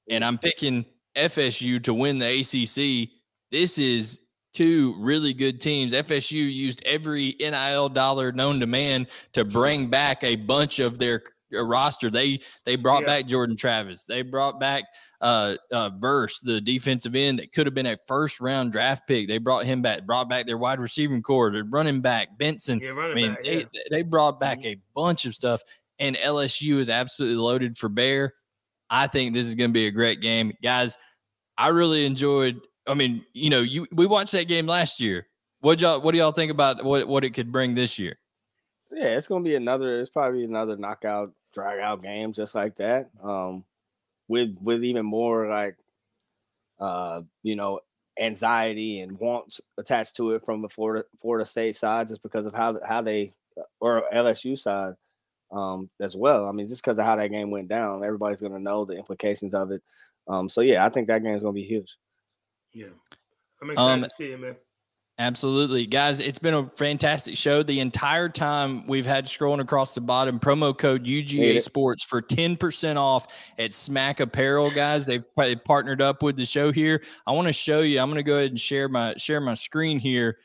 and 0.09 0.23
I'm 0.25 0.37
picking 0.37 0.85
FSU 1.15 1.83
to 1.83 1.93
win 1.93 2.17
the 2.17 2.25
ACC. 2.39 3.09
This 3.51 3.77
is 3.77 4.21
two 4.53 4.95
really 4.99 5.33
good 5.33 5.61
teams. 5.61 5.93
FSU 5.93 6.31
used 6.51 6.83
every 6.85 7.35
NIL 7.39 7.89
dollar 7.89 8.31
known 8.31 8.59
to 8.59 8.67
man 8.67 9.07
to 9.33 9.45
bring 9.45 9.87
back 9.87 10.23
a 10.23 10.35
bunch 10.35 10.79
of 10.79 10.97
their 10.97 11.23
roster. 11.51 12.09
They 12.09 12.39
they 12.65 12.75
brought 12.75 13.01
Yeah. 13.01 13.07
back 13.07 13.27
Jordan 13.27 13.55
Travis. 13.55 14.05
They 14.05 14.21
brought 14.21 14.59
back 14.59 14.85
uh 15.19 15.55
uh 15.71 15.89
Verse, 15.99 16.39
the 16.39 16.61
defensive 16.61 17.15
end 17.15 17.39
that 17.39 17.51
could 17.53 17.67
have 17.67 17.73
been 17.73 17.85
a 17.85 17.97
first 18.07 18.39
round 18.39 18.71
draft 18.71 19.07
pick. 19.07 19.27
They 19.27 19.37
brought 19.37 19.65
him 19.65 19.81
back, 19.81 20.05
brought 20.05 20.29
back 20.29 20.45
their 20.47 20.57
wide 20.57 20.79
receiving 20.79 21.21
core, 21.21 21.51
their 21.51 21.63
running 21.65 22.01
back, 22.01 22.37
Benson. 22.37 22.79
Yeah, 22.79 22.93
I 22.93 23.13
mean, 23.13 23.33
back. 23.33 23.43
they 23.43 23.57
yeah. 23.57 23.81
they 23.91 24.01
brought 24.01 24.39
back 24.39 24.63
a 24.65 24.77
bunch 24.95 25.25
of 25.25 25.33
stuff, 25.33 25.61
and 25.99 26.15
LSU 26.15 26.77
is 26.79 26.89
absolutely 26.89 27.37
loaded 27.37 27.77
for 27.77 27.89
bear. 27.89 28.33
I 28.89 29.07
think 29.07 29.33
this 29.33 29.45
is 29.45 29.55
going 29.55 29.69
to 29.69 29.73
be 29.73 29.87
a 29.87 29.91
great 29.91 30.21
game, 30.21 30.53
guys. 30.63 30.97
I 31.57 31.67
really 31.67 32.05
enjoyed. 32.05 32.59
I 32.87 32.93
mean, 32.93 33.25
you 33.33 33.49
know, 33.49 33.61
you 33.61 33.87
we 33.91 34.05
watched 34.05 34.31
that 34.33 34.47
game 34.47 34.67
last 34.67 34.99
year. 34.99 35.27
What 35.59 35.79
y'all? 35.79 36.01
What 36.01 36.13
do 36.13 36.17
y'all 36.17 36.31
think 36.31 36.51
about 36.51 36.83
what 36.83 37.07
what 37.07 37.23
it 37.23 37.31
could 37.31 37.51
bring 37.51 37.75
this 37.75 37.99
year? 37.99 38.17
yeah, 38.91 39.17
it's 39.17 39.27
gonna 39.27 39.43
be 39.43 39.55
another. 39.55 39.99
It's 39.99 40.09
probably 40.09 40.43
another 40.43 40.75
knockout, 40.75 41.33
drag 41.53 41.79
out 41.79 42.03
game, 42.03 42.33
just 42.33 42.55
like 42.55 42.75
that. 42.77 43.09
Um, 43.23 43.63
with 44.27 44.55
with 44.61 44.83
even 44.83 45.05
more 45.05 45.47
like, 45.47 45.77
uh, 46.79 47.21
you 47.43 47.55
know, 47.55 47.79
anxiety 48.19 48.99
and 48.99 49.17
wants 49.17 49.61
attached 49.77 50.17
to 50.17 50.31
it 50.31 50.45
from 50.45 50.61
the 50.61 50.69
Florida 50.69 51.05
Florida 51.17 51.45
State 51.45 51.75
side, 51.75 52.09
just 52.09 52.23
because 52.23 52.45
of 52.45 52.53
how 52.53 52.77
how 52.85 53.01
they 53.01 53.33
or 53.79 54.03
LSU 54.13 54.57
side, 54.57 54.95
um, 55.51 55.89
as 56.01 56.15
well. 56.17 56.47
I 56.47 56.51
mean, 56.51 56.67
just 56.67 56.83
because 56.83 56.99
of 56.99 57.05
how 57.05 57.15
that 57.15 57.31
game 57.31 57.49
went 57.49 57.69
down, 57.69 58.03
everybody's 58.03 58.41
gonna 58.41 58.59
know 58.59 58.85
the 58.85 58.97
implications 58.97 59.53
of 59.53 59.71
it. 59.71 59.81
Um, 60.27 60.49
so 60.49 60.61
yeah, 60.61 60.85
I 60.85 60.89
think 60.89 61.07
that 61.07 61.23
game 61.23 61.35
is 61.35 61.43
gonna 61.43 61.53
be 61.53 61.63
huge. 61.63 61.97
Yeah. 62.73 62.87
I'm 63.61 63.69
excited 63.69 63.93
Um, 63.93 64.01
to 64.03 64.09
see 64.09 64.31
it, 64.31 64.39
man. 64.39 64.55
Absolutely. 65.19 65.85
Guys, 65.85 66.19
it's 66.19 66.39
been 66.39 66.55
a 66.55 66.67
fantastic 66.67 67.37
show. 67.37 67.61
The 67.61 67.79
entire 67.79 68.27
time 68.27 68.87
we've 68.87 69.05
had 69.05 69.25
scrolling 69.25 69.59
across 69.59 69.93
the 69.93 70.01
bottom 70.01 70.39
promo 70.39 70.75
code 70.75 71.05
UGA. 71.05 71.61
Sports 71.61 72.03
for 72.03 72.23
10% 72.23 72.95
off 72.97 73.27
at 73.59 73.71
Smack 73.73 74.19
Apparel, 74.19 74.71
guys. 74.71 75.05
They've 75.05 75.23
pa- 75.35 75.53
partnered 75.63 76.01
up 76.01 76.23
with 76.23 76.37
the 76.37 76.45
show 76.45 76.71
here. 76.71 77.03
I 77.27 77.33
want 77.33 77.47
to 77.47 77.53
show 77.53 77.81
you. 77.81 77.99
I'm 77.99 78.07
going 78.07 78.17
to 78.17 78.23
go 78.23 78.37
ahead 78.37 78.49
and 78.51 78.59
share 78.59 78.89
my 78.89 79.13
share 79.17 79.39
my 79.41 79.53
screen 79.53 79.99
here. 79.99 80.37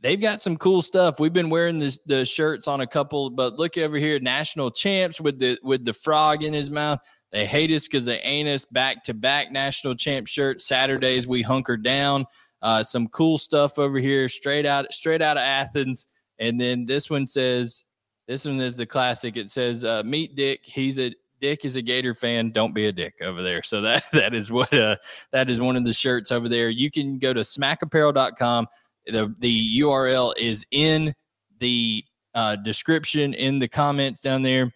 They've 0.00 0.20
got 0.20 0.40
some 0.40 0.56
cool 0.56 0.82
stuff. 0.82 1.20
We've 1.20 1.32
been 1.32 1.50
wearing 1.50 1.78
this, 1.78 1.98
the 2.06 2.24
shirts 2.24 2.66
on 2.66 2.80
a 2.80 2.86
couple, 2.86 3.30
but 3.30 3.58
look 3.58 3.76
over 3.78 3.98
here, 3.98 4.18
national 4.20 4.70
champs 4.72 5.20
with 5.20 5.38
the 5.38 5.58
with 5.62 5.84
the 5.84 5.92
frog 5.92 6.42
in 6.42 6.52
his 6.54 6.70
mouth. 6.70 6.98
They 7.30 7.46
hate 7.46 7.70
us 7.70 7.86
because 7.86 8.04
they 8.04 8.20
ain't 8.20 8.48
us 8.48 8.64
back 8.64 9.04
to 9.04 9.14
back 9.14 9.52
national 9.52 9.94
champ 9.96 10.26
shirt. 10.26 10.62
Saturdays 10.62 11.26
we 11.26 11.42
hunker 11.42 11.76
down. 11.76 12.24
Uh, 12.62 12.82
some 12.82 13.08
cool 13.08 13.38
stuff 13.38 13.78
over 13.78 13.98
here, 13.98 14.28
straight 14.28 14.66
out 14.66 14.92
straight 14.92 15.22
out 15.22 15.36
of 15.36 15.42
Athens. 15.42 16.06
And 16.38 16.60
then 16.60 16.86
this 16.86 17.10
one 17.10 17.26
says, 17.26 17.84
this 18.28 18.46
one 18.46 18.60
is 18.60 18.76
the 18.76 18.86
classic. 18.86 19.36
It 19.36 19.50
says, 19.50 19.84
uh, 19.84 20.02
"Meet 20.04 20.36
Dick. 20.36 20.60
He's 20.62 21.00
a 21.00 21.12
Dick 21.40 21.64
is 21.64 21.76
a 21.76 21.82
Gator 21.82 22.14
fan. 22.14 22.50
Don't 22.50 22.74
be 22.74 22.86
a 22.86 22.92
dick 22.92 23.14
over 23.22 23.42
there." 23.42 23.62
So 23.62 23.80
that 23.80 24.04
that 24.12 24.34
is 24.34 24.52
what 24.52 24.72
uh, 24.72 24.96
that 25.32 25.50
is 25.50 25.60
one 25.60 25.76
of 25.76 25.84
the 25.84 25.94
shirts 25.94 26.30
over 26.30 26.48
there. 26.48 26.68
You 26.68 26.90
can 26.90 27.18
go 27.18 27.32
to 27.32 27.40
smackapparel.com. 27.40 28.66
The 29.06 29.34
the 29.38 29.80
URL 29.80 30.34
is 30.38 30.66
in 30.70 31.14
the 31.58 32.04
uh, 32.34 32.56
description 32.56 33.32
in 33.32 33.58
the 33.58 33.68
comments 33.68 34.20
down 34.20 34.42
there. 34.42 34.72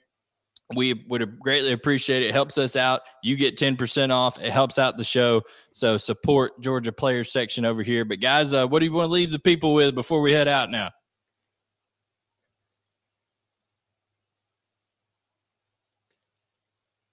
We 0.74 0.94
would 1.08 1.38
greatly 1.38 1.72
appreciate 1.72 2.22
it. 2.22 2.26
It 2.26 2.32
helps 2.32 2.58
us 2.58 2.76
out. 2.76 3.02
You 3.22 3.36
get 3.36 3.56
10% 3.56 4.10
off. 4.10 4.40
It 4.40 4.50
helps 4.52 4.78
out 4.78 4.96
the 4.96 5.04
show. 5.04 5.42
So 5.72 5.96
support 5.96 6.60
Georgia 6.60 6.92
Players 6.92 7.32
section 7.32 7.64
over 7.64 7.82
here. 7.82 8.04
But 8.04 8.20
guys, 8.20 8.52
uh, 8.52 8.66
what 8.66 8.80
do 8.80 8.86
you 8.86 8.92
want 8.92 9.06
to 9.06 9.12
leave 9.12 9.30
the 9.30 9.38
people 9.38 9.74
with 9.74 9.94
before 9.94 10.20
we 10.20 10.32
head 10.32 10.48
out 10.48 10.70
now? 10.70 10.90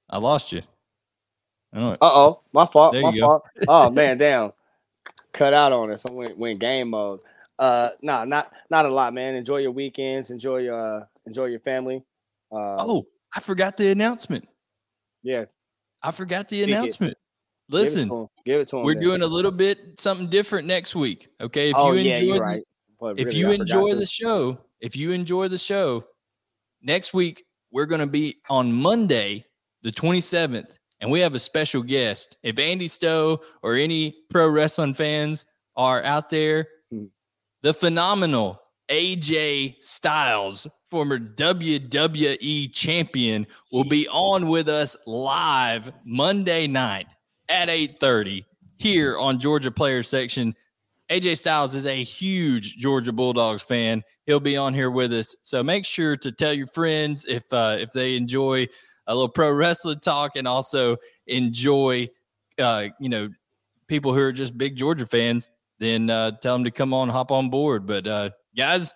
I 0.10 0.18
lost 0.18 0.52
you. 0.52 0.62
I. 1.74 1.92
Uh 1.92 1.96
oh, 2.02 2.42
my 2.52 2.66
fault. 2.66 2.94
There 2.94 3.04
my 3.04 3.12
you 3.12 3.22
go. 3.22 3.28
fault. 3.28 3.50
Oh 3.68 3.90
man, 3.90 4.18
damn. 4.18 4.52
Cut 5.34 5.54
out 5.54 5.72
on 5.72 5.92
us. 5.92 6.04
I 6.10 6.14
went, 6.14 6.38
went 6.38 6.60
game 6.60 6.90
mode. 6.90 7.22
Uh 7.60 7.90
nah, 8.02 8.26
not 8.26 8.52
not 8.70 8.86
a 8.86 8.90
lot, 8.90 9.14
man. 9.14 9.36
Enjoy 9.36 9.58
your 9.58 9.72
weekends, 9.72 10.32
enjoy 10.32 10.58
your 10.60 11.02
uh, 11.02 11.06
enjoy 11.28 11.46
your 11.46 11.60
family. 11.60 12.04
Uh 12.52 12.78
Oh, 12.80 13.08
I 13.36 13.40
forgot 13.42 13.78
the 13.78 13.92
announcement. 13.92 14.48
yeah. 15.24 15.46
I 16.02 16.12
forgot 16.12 16.48
the 16.48 16.62
Speak 16.64 16.70
it. 16.70 16.72
announcement. 16.72 17.14
Give 17.70 17.82
it 17.82 17.84
to 17.84 17.84
Listen, 17.84 18.12
'em. 18.12 18.28
Give 18.46 18.62
it 18.62 18.68
to 18.70 18.78
'em, 18.80 18.84
we're 18.86 18.94
man. 18.94 19.04
doing 19.04 19.22
a 19.22 19.28
little 19.28 19.52
bit 19.52 20.00
something 20.00 20.28
different 20.28 20.66
next 20.66 20.96
week. 20.96 21.28
Okay. 21.42 21.70
If 21.72 21.76
oh, 21.78 21.92
you 21.92 22.00
yeah, 22.10 22.18
enjoy 22.18 22.34
the- 22.36 22.40
right. 22.40 22.64
But 23.02 23.20
if 23.20 23.34
you 23.34 23.50
I 23.52 23.56
enjoy 23.56 23.96
the 23.96 24.06
show, 24.06 24.60
if 24.80 24.96
you 24.96 25.12
enjoy 25.12 25.50
the 25.50 25.58
show, 25.58 26.06
next 26.82 27.14
week 27.14 27.44
we're 27.72 27.86
going 27.86 28.00
to 28.02 28.08
be 28.08 28.38
on 28.50 28.72
Monday, 28.72 29.46
the 29.84 29.92
27th, 29.92 30.68
and 31.02 31.12
we 31.12 31.20
have 31.20 31.36
a 31.36 31.40
special 31.40 31.84
guest. 31.84 32.38
If 32.44 32.58
Andy 32.60 32.88
Stowe 32.88 33.42
or 33.62 33.76
any 33.76 34.16
pro 34.30 34.48
wrestling 34.50 34.94
fans 34.94 35.46
are 35.76 36.02
out 36.04 36.30
there, 36.30 36.68
Hmm. 36.92 37.06
the 37.62 37.74
phenomenal 37.74 38.62
AJ 38.90 39.76
Styles, 39.82 40.68
former 40.90 41.20
WWE 41.20 42.74
champion, 42.74 43.46
will 43.72 43.84
be 43.84 44.08
on 44.10 44.48
with 44.48 44.68
us 44.68 44.98
live 45.06 45.94
Monday 46.06 46.68
night 46.68 47.08
at 47.50 47.70
8:30 47.70 48.46
here 48.78 49.18
on 49.18 49.40
Georgia 49.40 49.72
Player 49.72 50.02
Section. 50.02 50.56
AJ 51.10 51.38
Styles 51.38 51.76
is 51.76 51.86
a 51.86 52.04
huge 52.04 52.78
Georgia 52.78 53.12
Bulldogs 53.12 53.64
fan. 53.64 54.04
He'll 54.26 54.40
be 54.40 54.58
on 54.58 54.74
here 54.74 54.92
with 54.92 55.12
us. 55.14 55.36
So 55.42 55.64
make 55.64 55.86
sure 55.86 56.16
to 56.18 56.32
tell 56.32 56.54
your 56.54 56.68
friends 56.68 57.26
if 57.28 57.44
uh, 57.52 57.78
if 57.80 57.92
they 57.92 58.16
enjoy 58.16 58.68
a 59.08 59.14
little 59.14 59.30
pro 59.30 59.52
wrestling 59.52 60.00
talk 60.00 60.36
and 60.36 60.48
also 60.48 60.98
enjoy 61.28 62.08
uh, 62.58 62.88
you 63.00 63.10
know 63.10 63.30
people 63.88 64.14
who 64.14 64.22
are 64.22 64.32
just 64.32 64.58
big 64.58 64.76
Georgia 64.76 65.06
fans, 65.06 65.50
then 65.80 66.10
uh, 66.10 66.32
tell 66.42 66.56
them 66.56 66.64
to 66.64 66.72
come 66.72 66.94
on, 66.94 67.10
hop 67.10 67.32
on 67.32 67.50
board. 67.50 67.88
But 67.88 68.08
uh, 68.08 68.30
guys, 68.56 68.94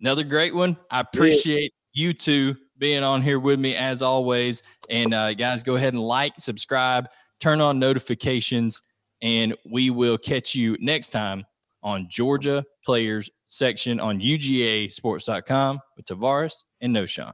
another 0.00 0.24
great 0.24 0.54
one. 0.54 0.76
I 0.90 1.00
appreciate 1.00 1.72
you 1.92 2.12
two 2.12 2.56
being 2.78 3.02
on 3.02 3.22
here 3.22 3.38
with 3.38 3.60
me 3.60 3.74
as 3.76 4.02
always. 4.02 4.62
And 4.90 5.14
uh, 5.14 5.34
guys, 5.34 5.62
go 5.62 5.76
ahead 5.76 5.94
and 5.94 6.02
like, 6.02 6.34
subscribe, 6.38 7.08
turn 7.40 7.60
on 7.60 7.78
notifications, 7.78 8.82
and 9.20 9.54
we 9.70 9.90
will 9.90 10.18
catch 10.18 10.54
you 10.54 10.76
next 10.80 11.10
time 11.10 11.44
on 11.82 12.06
Georgia 12.08 12.64
Players 12.84 13.30
section 13.46 14.00
on 14.00 14.20
UGASports.com 14.20 15.80
with 15.96 16.06
Tavarres 16.06 16.64
and 16.80 16.94
Knowshon. 16.94 17.32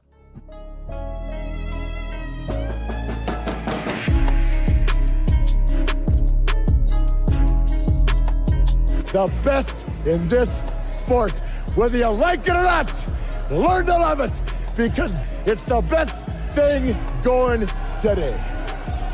the 9.11 9.41
best 9.43 9.87
in 10.05 10.27
this 10.27 10.61
sport. 10.85 11.41
Whether 11.79 11.99
you 11.99 12.09
like 12.09 12.41
it 12.41 12.49
or 12.49 12.63
not, 12.63 12.91
learn 13.49 13.85
to 13.85 13.93
love 13.93 14.19
it 14.19 14.31
because 14.75 15.13
it's 15.45 15.63
the 15.63 15.79
best 15.79 16.13
thing 16.53 16.93
going 17.23 17.65
today. 18.01 18.35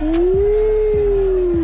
Woo! 0.02 1.55